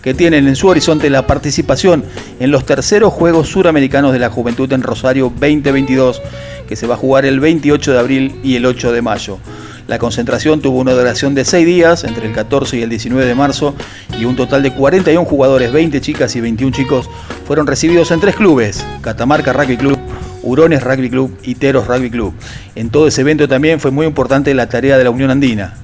que 0.03 0.13
tienen 0.13 0.49
en 0.49 0.57
su 0.57 0.67
horizonte 0.67 1.09
la 1.09 1.29
participación 1.29 2.05
en 2.41 2.51
los 2.51 2.67
terceros 2.67 3.13
Juegos 3.13 3.49
Suramericanos 3.49 4.13
de 4.13 4.19
la 4.19 4.29
Juventud 4.29 4.71
en 4.73 4.83
Rosario 4.83 5.33
2022, 5.39 6.21
que 6.69 6.75
se 6.75 6.89
va 6.89 6.95
a 6.95 6.99
jugar 6.99 7.25
el 7.25 7.39
28 7.39 7.93
de 7.93 7.99
abril 7.99 8.41
y 8.43 8.57
el 8.57 8.67
8 8.67 8.91
de 8.91 9.03
mayo. 9.03 9.39
La 9.87 10.01
concentración 10.01 10.61
tuvo 10.61 10.81
una 10.81 10.93
duración 10.93 11.35
de 11.35 11.45
6 11.45 11.65
días, 11.65 12.05
entre 12.05 12.27
el 12.27 12.35
14 12.35 12.77
y 12.77 12.83
el 12.83 12.91
19 12.91 13.25
de 13.25 13.35
marzo, 13.35 13.75
y 14.19 14.25
un 14.25 14.35
total 14.35 14.65
de 14.65 14.75
41 14.75 15.25
jugadores, 15.25 15.73
20 15.73 16.01
chicas 16.01 16.35
y 16.37 16.41
21 16.41 16.75
chicos, 16.75 17.09
fueron 17.47 17.67
recibidos 17.67 18.11
en 18.11 18.21
tres 18.21 18.35
clubes, 18.35 18.85
Catamarca 19.01 19.53
Rugby 19.55 19.77
Club, 19.77 19.99
Hurones 20.45 20.83
Rugby 20.83 21.11
Club 21.11 21.39
y 21.43 21.57
Teros 21.57 21.87
Rugby 21.87 22.11
Club. 22.11 22.35
En 22.75 22.91
todo 22.91 23.09
ese 23.09 23.23
evento 23.23 23.49
también 23.49 23.81
fue 23.81 23.91
muy 23.91 24.07
importante 24.07 24.55
la 24.55 24.69
tarea 24.69 24.99
de 24.99 25.05
la 25.05 25.11
Unión 25.11 25.31
Andina. 25.31 25.75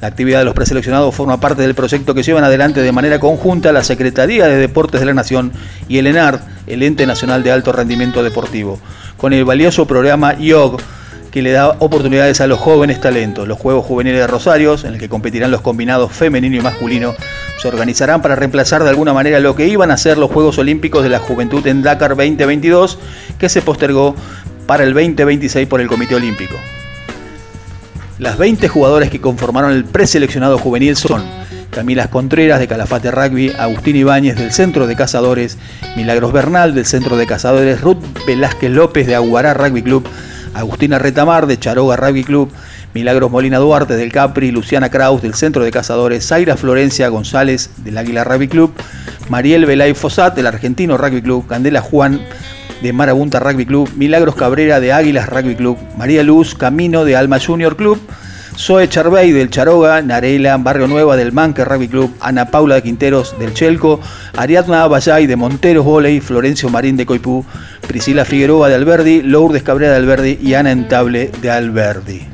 La 0.00 0.08
actividad 0.08 0.40
de 0.40 0.44
los 0.44 0.54
preseleccionados 0.54 1.14
forma 1.14 1.38
parte 1.38 1.62
del 1.62 1.76
proyecto 1.76 2.12
que 2.12 2.24
llevan 2.24 2.42
adelante 2.42 2.82
de 2.82 2.90
manera 2.90 3.20
conjunta 3.20 3.70
la 3.72 3.84
Secretaría 3.84 4.46
de 4.48 4.56
Deportes 4.56 5.00
de 5.00 5.06
la 5.06 5.14
Nación 5.14 5.52
y 5.88 5.98
el 5.98 6.08
ENARD, 6.08 6.40
el 6.66 6.82
Ente 6.82 7.06
Nacional 7.06 7.44
de 7.44 7.52
Alto 7.52 7.70
Rendimiento 7.70 8.24
Deportivo, 8.24 8.80
con 9.16 9.32
el 9.32 9.44
valioso 9.44 9.86
programa 9.86 10.34
IOG, 10.34 10.80
que 11.32 11.42
le 11.42 11.50
da 11.50 11.76
oportunidades 11.78 12.42
a 12.42 12.46
los 12.46 12.60
jóvenes 12.60 13.00
talentos. 13.00 13.48
Los 13.48 13.58
Juegos 13.58 13.86
Juveniles 13.86 14.20
de 14.20 14.26
Rosarios, 14.26 14.84
en 14.84 14.92
el 14.92 15.00
que 15.00 15.08
competirán 15.08 15.50
los 15.50 15.62
combinados 15.62 16.12
femenino 16.12 16.56
y 16.56 16.60
masculino, 16.60 17.14
se 17.60 17.68
organizarán 17.68 18.20
para 18.20 18.36
reemplazar 18.36 18.84
de 18.84 18.90
alguna 18.90 19.14
manera 19.14 19.40
lo 19.40 19.56
que 19.56 19.66
iban 19.66 19.90
a 19.90 19.96
ser 19.96 20.18
los 20.18 20.30
Juegos 20.30 20.58
Olímpicos 20.58 21.02
de 21.02 21.08
la 21.08 21.18
Juventud 21.18 21.66
en 21.66 21.82
Dakar 21.82 22.10
2022, 22.10 22.98
que 23.38 23.48
se 23.48 23.62
postergó 23.62 24.14
para 24.66 24.84
el 24.84 24.92
2026 24.92 25.66
por 25.66 25.80
el 25.80 25.88
Comité 25.88 26.14
Olímpico. 26.14 26.54
Las 28.18 28.36
20 28.36 28.68
jugadoras 28.68 29.08
que 29.08 29.20
conformaron 29.20 29.72
el 29.72 29.86
preseleccionado 29.86 30.58
juvenil 30.58 30.96
son 30.96 31.24
Camila 31.70 32.08
Contreras 32.08 32.60
de 32.60 32.68
Calafate 32.68 33.10
Rugby, 33.10 33.50
Agustín 33.58 33.96
Ibáñez 33.96 34.36
del 34.36 34.52
Centro 34.52 34.86
de 34.86 34.96
Cazadores, 34.96 35.56
Milagros 35.96 36.30
Bernal 36.30 36.74
del 36.74 36.84
Centro 36.84 37.16
de 37.16 37.26
Cazadores, 37.26 37.80
Ruth 37.80 38.04
Velázquez 38.26 38.70
López 38.70 39.06
de 39.06 39.14
Aguará 39.14 39.54
Rugby 39.54 39.82
Club, 39.82 40.06
Agustina 40.54 40.98
Retamar 40.98 41.46
de 41.46 41.58
Charoga 41.58 41.96
Rugby 41.96 42.24
Club, 42.24 42.50
Milagros 42.94 43.30
Molina 43.30 43.58
Duarte 43.58 43.96
del 43.96 44.12
Capri, 44.12 44.50
Luciana 44.50 44.90
Kraus 44.90 45.22
del 45.22 45.34
Centro 45.34 45.64
de 45.64 45.70
Cazadores, 45.70 46.26
Zaira 46.26 46.56
Florencia 46.56 47.08
González 47.08 47.70
del 47.78 47.98
Águila 47.98 48.24
Rugby 48.24 48.48
Club, 48.48 48.72
Mariel 49.28 49.66
Belay 49.66 49.94
Fosat 49.94 50.34
del 50.34 50.46
Argentino 50.46 50.98
Rugby 50.98 51.22
Club, 51.22 51.46
Candela 51.46 51.80
Juan 51.80 52.20
de 52.82 52.92
Marabunta 52.92 53.40
Rugby 53.40 53.64
Club, 53.64 53.90
Milagros 53.96 54.34
Cabrera 54.34 54.80
de 54.80 54.92
Águilas 54.92 55.28
Rugby 55.28 55.54
Club, 55.54 55.78
María 55.96 56.22
Luz 56.22 56.54
Camino 56.54 57.04
de 57.04 57.16
Alma 57.16 57.38
Junior 57.38 57.76
Club, 57.76 57.98
Zoe 58.56 58.88
Charbey 58.88 59.32
del 59.32 59.50
Charoga, 59.50 60.02
Narela 60.02 60.56
Barrio 60.58 60.86
Nueva 60.86 61.16
del 61.16 61.32
Manque 61.32 61.64
Rugby 61.64 61.88
Club, 61.88 62.14
Ana 62.20 62.50
Paula 62.50 62.76
de 62.76 62.82
Quinteros 62.82 63.38
del 63.38 63.54
Chelco, 63.54 64.00
Ariadna 64.36 64.82
Abayay 64.82 65.26
de 65.26 65.36
Monteros 65.36 65.84
Voley, 65.84 66.20
Florencio 66.20 66.68
Marín 66.68 66.96
de 66.96 67.06
Coipú, 67.06 67.44
Priscila 67.86 68.24
Figueroa 68.24 68.68
de 68.68 68.74
Alberdi, 68.74 69.22
Lourdes 69.22 69.62
Cabrera 69.62 69.92
de 69.92 69.98
Alberdi 69.98 70.38
y 70.40 70.54
Ana 70.54 70.70
Entable 70.70 71.30
de 71.40 71.50
Alberdi. 71.50 72.26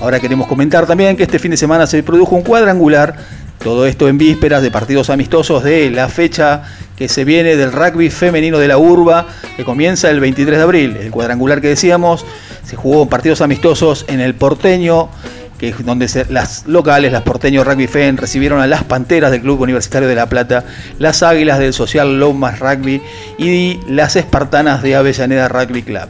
Ahora 0.00 0.20
queremos 0.20 0.46
comentar 0.46 0.86
también 0.86 1.16
que 1.16 1.24
este 1.24 1.38
fin 1.38 1.50
de 1.50 1.56
semana 1.56 1.86
se 1.86 2.02
produjo 2.02 2.36
un 2.36 2.42
cuadrangular, 2.42 3.16
todo 3.58 3.86
esto 3.86 4.08
en 4.08 4.18
vísperas 4.18 4.62
de 4.62 4.70
partidos 4.70 5.10
amistosos 5.10 5.64
de 5.64 5.90
la 5.90 6.08
fecha 6.08 6.62
que 6.96 7.08
se 7.08 7.24
viene 7.24 7.56
del 7.56 7.72
rugby 7.72 8.10
femenino 8.10 8.58
de 8.58 8.68
la 8.68 8.78
urba, 8.78 9.26
que 9.56 9.64
comienza 9.64 10.10
el 10.10 10.20
23 10.20 10.56
de 10.56 10.62
abril. 10.62 10.96
El 10.96 11.10
cuadrangular 11.10 11.60
que 11.60 11.68
decíamos, 11.68 12.24
se 12.68 12.76
jugó 12.76 13.08
partidos 13.08 13.40
amistosos 13.40 14.04
en 14.08 14.20
el 14.20 14.34
porteño, 14.34 15.08
que 15.56 15.70
es 15.70 15.86
donde 15.86 16.06
las 16.28 16.66
locales, 16.66 17.10
las 17.10 17.22
porteños 17.22 17.66
Rugby 17.66 17.86
Fen, 17.86 18.18
recibieron 18.18 18.60
a 18.60 18.66
las 18.66 18.84
Panteras 18.84 19.30
del 19.30 19.40
Club 19.40 19.62
Universitario 19.62 20.06
de 20.06 20.14
La 20.14 20.26
Plata, 20.26 20.64
las 20.98 21.22
Águilas 21.22 21.58
del 21.60 21.72
Social 21.72 22.20
Lomas 22.20 22.58
Rugby 22.58 23.00
y 23.38 23.80
las 23.88 24.16
Espartanas 24.16 24.82
de 24.82 24.96
Avellaneda 24.96 25.48
Rugby 25.48 25.82
Club. 25.82 26.08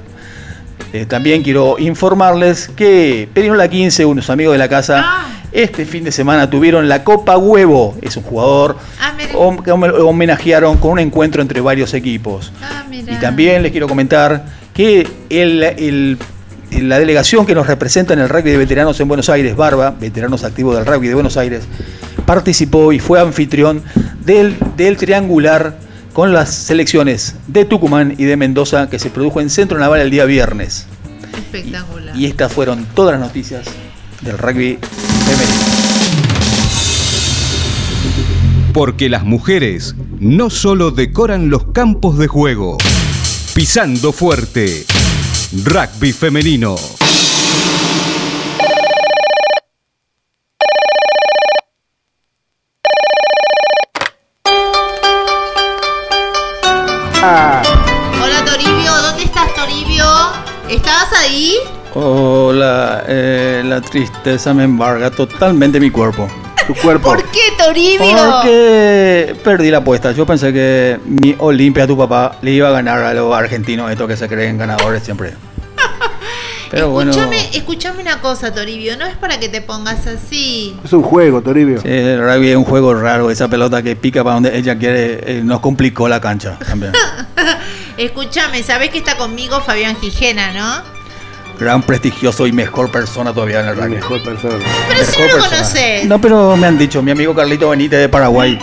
Eh, 0.92 1.06
también 1.06 1.44
quiero 1.44 1.78
informarles 1.78 2.66
que 2.74 3.28
la 3.36 3.68
15, 3.68 4.04
unos 4.04 4.28
amigos 4.28 4.54
de 4.54 4.58
la 4.58 4.68
casa, 4.68 5.02
ah. 5.04 5.26
este 5.52 5.86
fin 5.86 6.02
de 6.02 6.10
semana 6.10 6.50
tuvieron 6.50 6.88
la 6.88 7.04
Copa 7.04 7.38
Huevo. 7.38 7.96
Es 8.02 8.16
un 8.16 8.24
jugador 8.24 8.76
ah, 9.00 9.14
que 9.64 9.70
homenajearon 9.70 10.78
con 10.78 10.90
un 10.90 10.98
encuentro 10.98 11.40
entre 11.40 11.60
varios 11.60 11.94
equipos. 11.94 12.52
Ah, 12.60 12.82
y 12.90 13.14
también 13.20 13.62
les 13.62 13.70
quiero 13.70 13.86
comentar 13.86 14.44
que 14.74 15.08
la 16.70 16.98
delegación 16.98 17.46
que 17.46 17.54
nos 17.54 17.66
representa 17.66 18.12
en 18.12 18.20
el 18.20 18.28
rugby 18.28 18.50
de 18.50 18.58
veteranos 18.58 19.00
en 19.00 19.08
Buenos 19.08 19.28
Aires, 19.28 19.56
Barba, 19.56 19.94
veteranos 19.98 20.44
activos 20.44 20.76
del 20.76 20.86
rugby 20.86 21.08
de 21.08 21.14
Buenos 21.14 21.36
Aires, 21.36 21.64
participó 22.26 22.92
y 22.92 22.98
fue 22.98 23.20
anfitrión 23.20 23.82
del, 24.24 24.56
del 24.76 24.96
triangular 24.96 25.78
con 26.12 26.32
las 26.32 26.52
selecciones 26.52 27.36
de 27.46 27.64
Tucumán 27.64 28.14
y 28.18 28.24
de 28.24 28.36
Mendoza 28.36 28.90
que 28.90 28.98
se 28.98 29.08
produjo 29.08 29.40
en 29.40 29.50
Centro 29.50 29.78
Naval 29.78 30.00
el 30.00 30.10
día 30.10 30.24
viernes. 30.24 30.86
Espectacular. 31.36 32.16
Y, 32.16 32.26
estas 32.26 32.52
fueron 32.52 32.86
todas 32.94 33.18
las 33.18 33.28
noticias 33.28 33.66
del 34.22 34.36
rugby 34.36 34.78
femenino. 35.26 35.78
Porque 38.72 39.08
las 39.08 39.24
mujeres 39.24 39.94
no 40.18 40.50
solo 40.50 40.90
decoran 40.90 41.50
los 41.50 41.72
campos 41.72 42.18
de 42.18 42.26
juego, 42.26 42.78
pisando 43.54 44.12
fuerte, 44.12 44.84
Rugby 45.50 46.12
femenino. 46.12 46.76
Hola 57.22 58.44
Toribio, 58.44 58.92
¿dónde 59.02 59.22
estás 59.24 59.54
Toribio? 59.54 60.04
¿Estabas 60.68 61.12
ahí? 61.14 61.54
Hola, 61.94 63.04
eh, 63.08 63.62
la 63.64 63.80
tristeza 63.80 64.52
me 64.52 64.64
embarga 64.64 65.10
totalmente 65.10 65.80
mi 65.80 65.90
cuerpo. 65.90 66.28
Tu 66.68 66.74
cuerpo. 66.74 67.08
¿Por 67.08 67.24
qué 67.30 67.40
Toribio? 67.56 67.98
Porque 67.98 69.34
perdí 69.42 69.70
la 69.70 69.78
apuesta. 69.78 70.12
Yo 70.12 70.26
pensé 70.26 70.52
que 70.52 71.00
mi 71.06 71.34
Olimpia, 71.38 71.86
tu 71.86 71.96
papá, 71.96 72.36
le 72.42 72.50
iba 72.50 72.68
a 72.68 72.72
ganar 72.72 73.02
a 73.02 73.14
los 73.14 73.34
argentinos, 73.34 73.90
estos 73.90 74.06
que 74.06 74.18
se 74.18 74.28
creen 74.28 74.58
ganadores 74.58 75.02
siempre. 75.02 75.32
Pero 76.70 76.90
bueno. 76.90 77.12
Escúchame 77.54 78.02
una 78.02 78.20
cosa, 78.20 78.52
Toribio, 78.52 78.98
no 78.98 79.06
es 79.06 79.16
para 79.16 79.40
que 79.40 79.48
te 79.48 79.62
pongas 79.62 80.06
así. 80.06 80.76
Es 80.84 80.92
un 80.92 81.02
juego, 81.02 81.40
Toribio. 81.40 81.80
Sí, 81.80 81.88
el 81.88 82.20
rugby 82.20 82.50
es 82.50 82.56
un 82.56 82.64
juego 82.64 82.92
raro. 82.92 83.30
Esa 83.30 83.48
pelota 83.48 83.82
que 83.82 83.96
pica 83.96 84.22
para 84.22 84.34
donde 84.34 84.54
ella 84.54 84.78
quiere 84.78 85.38
eh, 85.38 85.40
nos 85.42 85.60
complicó 85.60 86.06
la 86.06 86.20
cancha 86.20 86.58
también. 86.58 86.92
Escúchame, 87.96 88.62
sabés 88.62 88.90
que 88.90 88.98
está 88.98 89.16
conmigo 89.16 89.62
Fabián 89.62 89.96
Gijena, 89.96 90.52
¿no? 90.52 90.97
Gran 91.58 91.82
prestigioso 91.82 92.46
y 92.46 92.52
mejor 92.52 92.90
persona 92.90 93.32
todavía 93.32 93.60
en 93.60 93.68
el 93.68 93.76
rugby. 93.76 93.94
Mejor 93.96 94.22
persona. 94.22 94.64
Pero 94.88 95.04
si 95.04 95.20
no 95.20 95.26
lo 95.26 95.44
conoces. 95.44 96.04
No, 96.06 96.20
pero 96.20 96.56
me 96.56 96.66
han 96.68 96.78
dicho, 96.78 97.02
mi 97.02 97.10
amigo 97.10 97.34
Carlito 97.34 97.70
Benítez 97.70 97.98
de 97.98 98.08
Paraguay, 98.08 98.58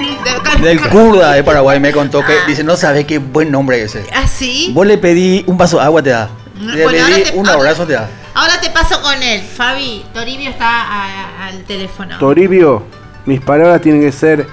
del 0.61 0.79
Kurda 0.89 1.33
de 1.33 1.43
Paraguay, 1.43 1.79
me 1.79 1.91
contó 1.91 2.23
que 2.25 2.33
dice, 2.47 2.63
no 2.63 2.77
sabe 2.77 3.05
qué 3.05 3.17
buen 3.17 3.51
nombre 3.51 3.81
es 3.81 3.95
ese. 3.95 4.09
¿Ah, 4.13 4.27
sí? 4.27 4.71
Vos 4.73 4.87
le 4.87 4.97
pedí 4.97 5.43
un 5.47 5.57
vaso 5.57 5.77
de 5.77 5.83
agua, 5.83 6.01
te 6.01 6.11
da. 6.11 6.29
Le 6.57 6.83
Bueno, 6.83 7.05
pedí 7.05 7.23
te- 7.23 7.31
un 7.35 7.45
ahora- 7.47 7.59
abrazo, 7.59 7.85
te 7.85 7.93
da. 7.93 8.09
Ahora 8.33 8.61
te 8.61 8.69
paso 8.69 9.01
con 9.01 9.21
él. 9.21 9.41
Fabi, 9.41 10.05
Toribio 10.13 10.49
está 10.49 10.65
a- 10.69 11.47
al 11.47 11.63
teléfono. 11.63 12.17
Toribio, 12.17 12.83
mis 13.25 13.41
palabras 13.41 13.81
tienen 13.81 14.01
que 14.01 14.11
ser 14.13 14.47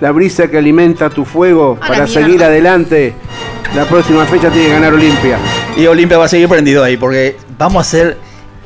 la 0.00 0.10
brisa 0.12 0.48
que 0.48 0.58
alimenta 0.58 1.08
tu 1.10 1.24
fuego 1.24 1.76
para 1.76 2.04
mierda. 2.04 2.06
seguir 2.08 2.44
adelante. 2.44 3.14
La 3.74 3.84
próxima 3.84 4.24
fecha 4.26 4.48
tiene 4.50 4.68
que 4.68 4.72
ganar 4.74 4.94
Olimpia. 4.94 5.38
Y 5.76 5.86
Olimpia 5.86 6.18
va 6.18 6.26
a 6.26 6.28
seguir 6.28 6.48
prendido 6.48 6.82
ahí 6.84 6.96
porque 6.96 7.36
vamos 7.58 7.86
a 7.86 7.90
ser 7.90 8.16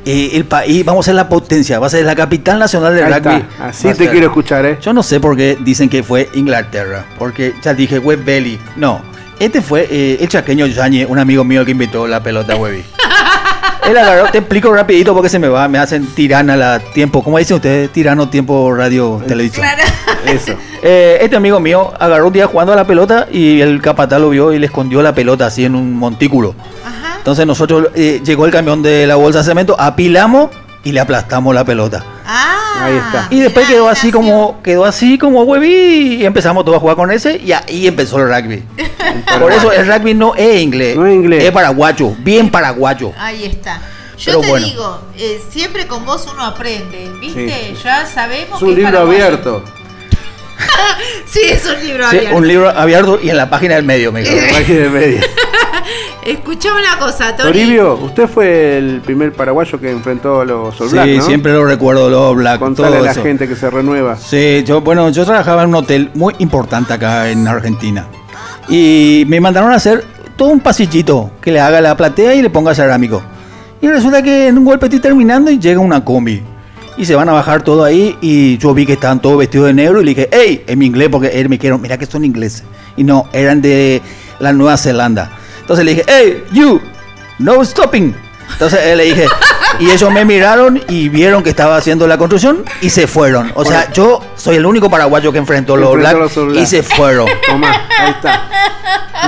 eh, 0.05 0.31
el 0.33 0.45
país, 0.45 0.83
vamos 0.85 1.05
a 1.05 1.07
ser 1.07 1.15
la 1.15 1.27
potencia, 1.29 1.79
va 1.79 1.87
a 1.87 1.89
ser 1.89 2.05
la 2.05 2.15
capital 2.15 2.59
nacional 2.59 2.95
del 2.95 3.05
Ahí 3.05 3.13
rugby. 3.19 3.35
está, 3.35 3.67
así 3.67 3.87
te 3.89 3.95
ser. 3.95 4.09
quiero 4.11 4.27
escuchar, 4.27 4.65
¿eh? 4.65 4.77
Yo 4.81 4.93
no 4.93 5.03
sé 5.03 5.19
por 5.19 5.35
qué 5.37 5.57
dicen 5.59 5.89
que 5.89 6.03
fue 6.03 6.29
Inglaterra, 6.33 7.05
porque 7.19 7.53
ya 7.61 7.73
dije 7.73 7.99
Web 7.99 8.23
Belly. 8.23 8.59
No, 8.77 9.01
este 9.39 9.61
fue 9.61 9.87
eh, 9.91 10.17
el 10.21 10.27
chaqueño 10.27 10.65
Yañe, 10.67 11.05
un 11.05 11.19
amigo 11.19 11.43
mío 11.43 11.65
que 11.65 11.71
invitó 11.71 12.07
la 12.07 12.21
pelota 12.23 12.53
a 12.53 12.55
Webby. 12.57 12.83
Él 13.87 13.97
agarró, 13.97 14.29
te 14.31 14.37
explico 14.37 14.71
rapidito 14.73 15.13
porque 15.13 15.29
se 15.29 15.39
me 15.39 15.47
va, 15.47 15.67
me 15.67 15.79
hacen 15.79 16.05
tirana 16.07 16.55
la 16.55 16.79
tiempo, 16.79 17.23
¿cómo 17.23 17.37
dicen 17.37 17.55
ustedes? 17.55 17.91
Tirano 17.91 18.29
tiempo 18.29 18.73
radio 18.73 19.21
televisión. 19.27 19.65
Eso. 20.25 20.53
Eh, 20.83 21.19
este 21.21 21.35
amigo 21.35 21.59
mío 21.59 21.91
agarró 21.99 22.27
un 22.27 22.33
día 22.33 22.47
jugando 22.47 22.73
a 22.73 22.75
la 22.75 22.85
pelota 22.85 23.27
y 23.31 23.61
el 23.61 23.81
capataz 23.81 24.19
lo 24.19 24.29
vio 24.29 24.53
y 24.53 24.59
le 24.59 24.67
escondió 24.67 25.01
la 25.01 25.13
pelota 25.13 25.47
así 25.47 25.65
en 25.65 25.75
un 25.75 25.95
montículo. 25.95 26.55
Entonces 27.17 27.45
nosotros 27.45 27.89
eh, 27.95 28.21
llegó 28.23 28.45
el 28.45 28.51
camión 28.51 28.81
de 28.81 29.05
la 29.05 29.15
bolsa 29.15 29.39
de 29.39 29.45
cemento, 29.45 29.75
apilamos 29.79 30.49
y 30.83 30.91
le 30.91 30.99
aplastamos 30.99 31.53
la 31.53 31.63
pelota. 31.63 32.03
Ahí 32.25 32.95
está. 32.97 33.27
Y 33.29 33.39
después 33.41 33.67
quedó 33.67 33.89
así 33.89 34.11
como 34.11 34.61
quedó 34.61 34.85
así 34.85 35.17
como 35.17 35.43
hueví 35.43 36.15
y 36.21 36.25
empezamos 36.25 36.63
todos 36.65 36.77
a 36.77 36.79
jugar 36.79 36.95
con 36.95 37.11
ese 37.11 37.37
y 37.37 37.51
ahí 37.51 37.87
empezó 37.87 38.17
el 38.19 38.27
rugby. 38.27 38.63
Por 39.39 39.51
eso 39.51 39.71
el 39.71 39.87
rugby 39.87 40.13
no 40.13 40.35
es 40.35 40.61
inglés, 40.61 40.95
No 40.95 41.05
es 41.05 41.13
inglés. 41.15 41.43
es 41.43 41.51
paraguayo, 41.51 42.13
bien 42.19 42.49
paraguayo. 42.49 43.11
Ahí 43.17 43.45
está. 43.45 43.81
Yo 44.17 44.25
Pero 44.25 44.41
te 44.41 44.47
bueno. 44.49 44.65
digo, 44.67 45.01
eh, 45.17 45.41
siempre 45.49 45.87
con 45.87 46.05
vos 46.05 46.27
uno 46.31 46.45
aprende, 46.45 47.09
¿viste? 47.19 47.73
Sí. 47.75 47.81
Ya 47.83 48.05
sabemos 48.05 48.61
Es 48.61 48.67
un 48.67 48.75
libro 48.75 48.99
abierto. 48.99 49.63
sí, 51.25 51.39
es 51.43 51.65
un 51.65 51.83
libro 51.83 52.07
Sí, 52.09 52.17
abierto. 52.17 52.37
un 52.37 52.47
libro 52.47 52.69
abierto 52.69 53.19
y 53.21 53.29
en 53.31 53.37
la 53.37 53.49
página 53.49 53.75
del 53.75 53.83
medio, 53.83 54.11
me 54.11 54.21
dijo. 54.21 54.35
La 54.35 54.53
página 54.59 54.79
del 54.79 54.91
medio. 54.91 55.21
Escuchame 56.25 56.81
una 56.81 56.99
cosa, 56.99 57.35
Tori. 57.35 57.51
Toribio, 57.51 57.95
usted 57.95 58.27
fue 58.27 58.77
el 58.77 59.01
primer 59.01 59.33
paraguayo 59.33 59.79
que 59.79 59.89
enfrentó 59.89 60.41
a 60.41 60.45
los 60.45 60.79
All 60.79 60.87
Sí, 60.89 60.93
Black, 60.93 61.07
¿no? 61.17 61.21
siempre 61.23 61.51
lo 61.53 61.65
recuerdo, 61.65 62.09
los 62.11 62.35
Black, 62.35 62.59
Contale 62.59 62.89
todo 62.89 62.99
a 62.99 63.05
la 63.05 63.11
eso. 63.11 63.23
gente 63.23 63.47
que 63.47 63.55
se 63.55 63.69
renueva. 63.71 64.15
Sí, 64.17 64.63
yo, 64.65 64.81
bueno, 64.81 65.09
yo 65.09 65.25
trabajaba 65.25 65.63
en 65.63 65.69
un 65.69 65.75
hotel 65.75 66.11
muy 66.13 66.35
importante 66.37 66.93
acá 66.93 67.29
en 67.29 67.47
Argentina. 67.47 68.05
Y 68.69 69.23
me 69.27 69.41
mandaron 69.41 69.71
a 69.71 69.75
hacer 69.75 70.05
todo 70.35 70.49
un 70.49 70.59
pasillito 70.59 71.31
que 71.41 71.51
le 71.51 71.59
haga 71.59 71.81
la 71.81 71.97
platea 71.97 72.35
y 72.35 72.41
le 72.43 72.51
ponga 72.51 72.75
cerámico. 72.75 73.21
Y 73.81 73.87
resulta 73.87 74.21
que 74.21 74.47
en 74.47 74.59
un 74.59 74.65
golpe 74.65 74.85
estoy 74.85 74.99
terminando 74.99 75.49
y 75.49 75.57
llega 75.57 75.79
una 75.79 76.05
combi. 76.05 76.43
Y 76.97 77.05
se 77.05 77.15
van 77.15 77.29
a 77.29 77.31
bajar 77.31 77.63
todo 77.63 77.83
ahí 77.83 78.15
y 78.21 78.59
yo 78.59 78.75
vi 78.75 78.85
que 78.85 78.93
estaban 78.93 79.19
todos 79.21 79.39
vestidos 79.39 79.67
de 79.67 79.73
negro 79.73 80.01
y 80.01 80.05
le 80.05 80.09
dije, 80.13 80.29
hey, 80.31 80.63
en 80.67 80.77
mi 80.77 80.85
inglés, 80.85 81.09
porque 81.11 81.29
él 81.29 81.49
me 81.49 81.57
dijeron, 81.57 81.81
mira 81.81 81.97
que 81.97 82.05
son 82.05 82.23
ingleses. 82.23 82.63
Y 82.95 83.03
no, 83.03 83.27
eran 83.33 83.59
de 83.61 84.03
la 84.39 84.53
Nueva 84.53 84.77
Zelanda. 84.77 85.31
Entonces 85.71 85.85
le 85.85 85.91
dije, 85.91 86.05
hey, 86.07 86.43
you, 86.51 86.81
no 87.39 87.63
stopping. 87.63 88.13
Entonces 88.51 88.79
eh, 88.83 88.95
le 88.97 89.05
dije, 89.05 89.25
y 89.79 89.89
ellos 89.89 90.11
me 90.11 90.25
miraron 90.25 90.83
y 90.89 91.07
vieron 91.07 91.41
que 91.43 91.49
estaba 91.49 91.77
haciendo 91.77 92.05
la 92.07 92.17
construcción 92.17 92.65
y 92.81 92.89
se 92.89 93.07
fueron. 93.07 93.51
O 93.55 93.63
sea, 93.63 93.89
yo 93.93 94.21
soy 94.35 94.57
el 94.57 94.65
único 94.65 94.89
paraguayo 94.89 95.31
que 95.31 95.37
enfrentó 95.37 95.77
los 95.77 95.93
Enfrentó 95.95 96.09
Black 96.09 96.15
a 96.15 96.19
los 96.25 96.37
All 96.37 96.49
Black. 96.49 96.63
y 96.63 96.65
se 96.67 96.83
fueron. 96.83 97.27
Tomá, 97.47 97.71
ahí 97.97 98.11
está. 98.11 98.49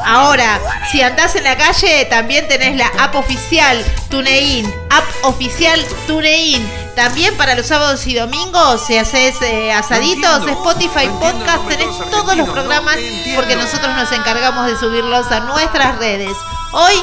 Ahora, 0.05 0.61
si 0.91 1.01
andás 1.03 1.37
en 1.37 1.45
la 1.45 1.57
calle, 1.57 2.05
también 2.07 2.49
tenés 2.49 2.77
la 2.77 2.87
app 2.99 3.15
oficial 3.17 3.85
TuneIn, 4.11 4.67
app 4.91 5.05
oficial 5.23 5.81
TuneIn. 6.07 6.67
También 6.95 7.37
para 7.37 7.55
los 7.55 7.67
sábados 7.67 8.07
y 8.07 8.15
domingos, 8.15 8.87
si 8.87 8.97
haces 8.97 9.41
eh, 9.43 9.71
asaditos, 9.73 10.47
Spotify 10.47 11.09
Podcast, 11.21 11.69
tenés 11.69 11.89
todos 12.11 12.35
los 12.37 12.49
programas 12.49 12.97
porque 13.37 13.57
nosotros 13.57 13.95
nos 13.95 14.11
encargamos 14.13 14.67
de 14.67 14.77
subirlos 14.77 15.31
a 15.31 15.41
nuestras 15.41 15.99
redes. 15.99 16.33
Hoy 16.73 16.95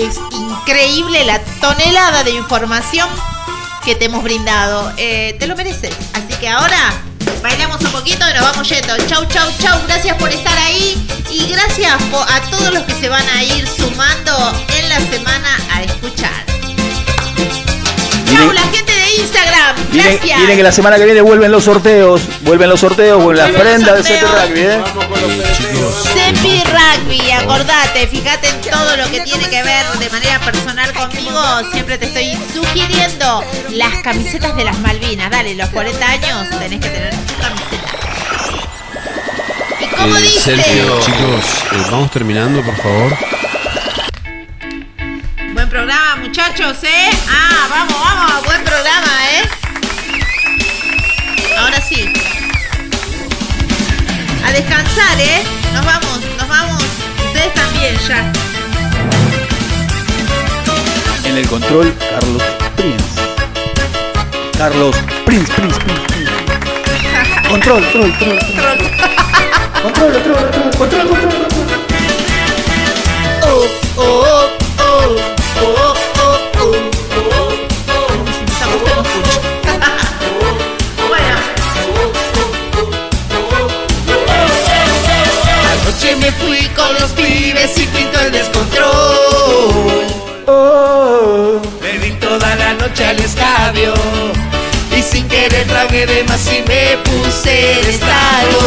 es 0.00 0.18
increíble 0.30 1.24
la 1.24 1.40
tonelada 1.60 2.24
de 2.24 2.32
información 2.32 3.08
que 3.84 3.94
te 3.94 4.06
hemos 4.06 4.22
brindado. 4.22 4.92
Eh, 4.96 5.36
te 5.38 5.46
lo 5.46 5.56
mereces. 5.56 5.94
Así 6.12 6.34
que 6.38 6.48
ahora 6.48 6.92
bailamos 7.46 7.80
un 7.80 7.92
poquito 7.92 8.28
y 8.28 8.34
nos 8.34 8.42
vamos 8.42 8.68
yendo. 8.68 8.96
Chau, 9.06 9.24
chau, 9.26 9.48
chau. 9.60 9.78
Gracias 9.86 10.16
por 10.16 10.32
estar 10.32 10.58
ahí. 10.58 11.00
Y 11.30 11.46
gracias 11.46 11.94
a 11.94 12.40
todos 12.50 12.74
los 12.74 12.82
que 12.82 12.94
se 12.94 13.08
van 13.08 13.26
a 13.28 13.44
ir 13.44 13.66
sumando 13.68 14.66
en 14.76 14.88
la 14.88 14.98
semana 14.98 15.56
a 15.70 15.84
escuchar. 15.84 16.65
Chau, 18.26 18.34
Miren- 18.34 18.54
la 18.54 18.60
gente 18.62 18.92
de 18.92 19.14
Instagram. 19.22 19.76
Miren, 19.92 20.12
Gracias. 20.18 20.40
miren 20.40 20.56
que 20.56 20.62
la 20.62 20.72
semana 20.72 20.96
que 20.96 21.04
viene 21.04 21.20
vuelven 21.20 21.50
los 21.52 21.64
sorteos. 21.64 22.22
Vuelven 22.42 22.68
los 22.68 22.80
sorteos 22.80 23.22
con 23.22 23.36
la 23.36 23.44
Vuelven 23.44 23.62
los 23.62 23.72
prenda 23.72 23.92
de 23.94 24.02
sorteos. 24.02 24.48
Rugby, 24.48 24.60
¿eh? 24.60 24.80
Sepi 26.12 26.62
Rugby, 26.64 27.30
acordate, 27.32 28.06
fíjate 28.08 28.48
en 28.48 28.60
todo 28.62 28.96
lo 28.96 29.10
que 29.10 29.20
tiene 29.20 29.48
que 29.48 29.62
ver 29.62 29.86
de 29.98 30.10
manera 30.10 30.38
personal 30.40 30.92
conmigo. 30.92 31.40
Siempre 31.72 31.98
te 31.98 32.06
estoy 32.06 32.36
sugiriendo 32.52 33.44
las 33.70 34.02
camisetas 34.02 34.56
de 34.56 34.64
las 34.64 34.78
Malvinas. 34.80 35.30
Dale, 35.30 35.54
los 35.54 35.68
40 35.70 36.06
años 36.08 36.48
tenés 36.58 36.80
que 36.80 36.88
tener 36.88 37.10
camiseta. 37.40 37.92
¿Y 39.80 39.86
cómo 39.94 40.16
Eh, 40.16 40.20
dice? 40.22 40.40
Sergio, 40.56 41.00
chicos, 41.00 41.44
eh, 41.72 41.86
vamos 41.90 42.10
terminando, 42.10 42.62
por 42.62 42.76
favor. 42.76 43.16
Programa, 45.76 46.16
muchachos, 46.22 46.78
¿eh? 46.84 47.10
Ah, 47.28 47.66
vamos, 47.68 47.94
vamos, 48.02 48.44
buen 48.46 48.64
programa, 48.64 49.12
¿eh? 49.30 49.42
Ahora 51.58 51.78
sí. 51.82 52.10
A 54.42 54.52
descansar, 54.52 55.20
¿eh? 55.20 55.42
Nos 55.74 55.84
vamos, 55.84 56.20
nos 56.38 56.48
vamos. 56.48 56.82
Ustedes 57.26 57.52
también 57.52 57.94
ya. 58.08 58.32
En 61.28 61.36
el 61.36 61.46
control, 61.46 61.94
Carlos 61.98 62.42
Prince. 62.76 63.20
Carlos 64.56 64.96
Prince, 65.26 65.52
Prince, 65.52 65.78
Prince, 65.78 66.00
Prince. 66.06 66.32
Control, 67.50 67.82
control, 67.92 68.14
control. 68.16 68.38
Control, 69.82 70.12
control, 70.14 70.36
control, 70.78 71.08
control, 71.08 71.08
control. 71.08 71.76
Oh, 73.42 73.68
oh, 73.96 74.02
oh, 74.02 74.24
oh, 74.26 74.35
pibes 87.46 87.78
y 87.78 87.86
pinto 87.86 88.18
el 88.20 88.32
descontrol. 88.32 90.06
Me 91.80 91.98
vi 91.98 92.10
toda 92.18 92.56
la 92.56 92.74
noche 92.74 93.06
al 93.06 93.18
estadio 93.20 93.94
y 94.90 95.00
sin 95.00 95.28
querer 95.28 95.64
tragué 95.68 96.06
de 96.06 96.24
más 96.24 96.44
y 96.52 96.62
me 96.68 96.96
puse 97.04 97.80
el 97.80 97.86
estado. 97.86 98.58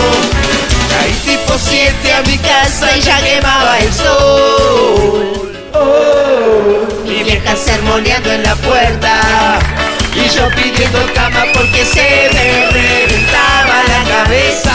Caí 0.92 1.14
tipo 1.26 1.58
7 1.58 2.14
a 2.14 2.22
mi 2.22 2.38
casa 2.38 2.96
y 2.96 3.02
ya 3.02 3.20
quemaba 3.22 3.80
el 3.80 3.94
sol. 3.94 5.50
Mi 7.06 7.24
vieja 7.24 7.56
sermoneando 7.58 8.32
en 8.32 8.44
la 8.44 8.56
puerta 8.56 9.60
y 10.16 10.30
yo 10.30 10.48
pidiendo 10.56 11.00
cama 11.14 11.44
porque 11.54 11.84
se 11.86 12.30
me 12.34 12.72
reventaba 12.72 13.84
la 13.92 14.04
cabeza. 14.10 14.69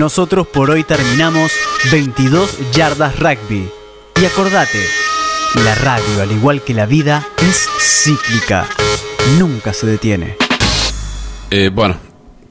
Nosotros 0.00 0.46
por 0.46 0.70
hoy 0.70 0.82
terminamos 0.82 1.52
22 1.92 2.72
yardas 2.72 3.18
rugby. 3.18 3.68
Y 4.18 4.24
acordate, 4.24 4.82
la 5.62 5.74
radio, 5.74 6.22
al 6.22 6.32
igual 6.32 6.62
que 6.62 6.72
la 6.72 6.86
vida, 6.86 7.22
es 7.36 7.68
cíclica. 7.78 8.66
Nunca 9.38 9.74
se 9.74 9.86
detiene. 9.86 10.36
Eh, 11.50 11.70
bueno, 11.70 11.98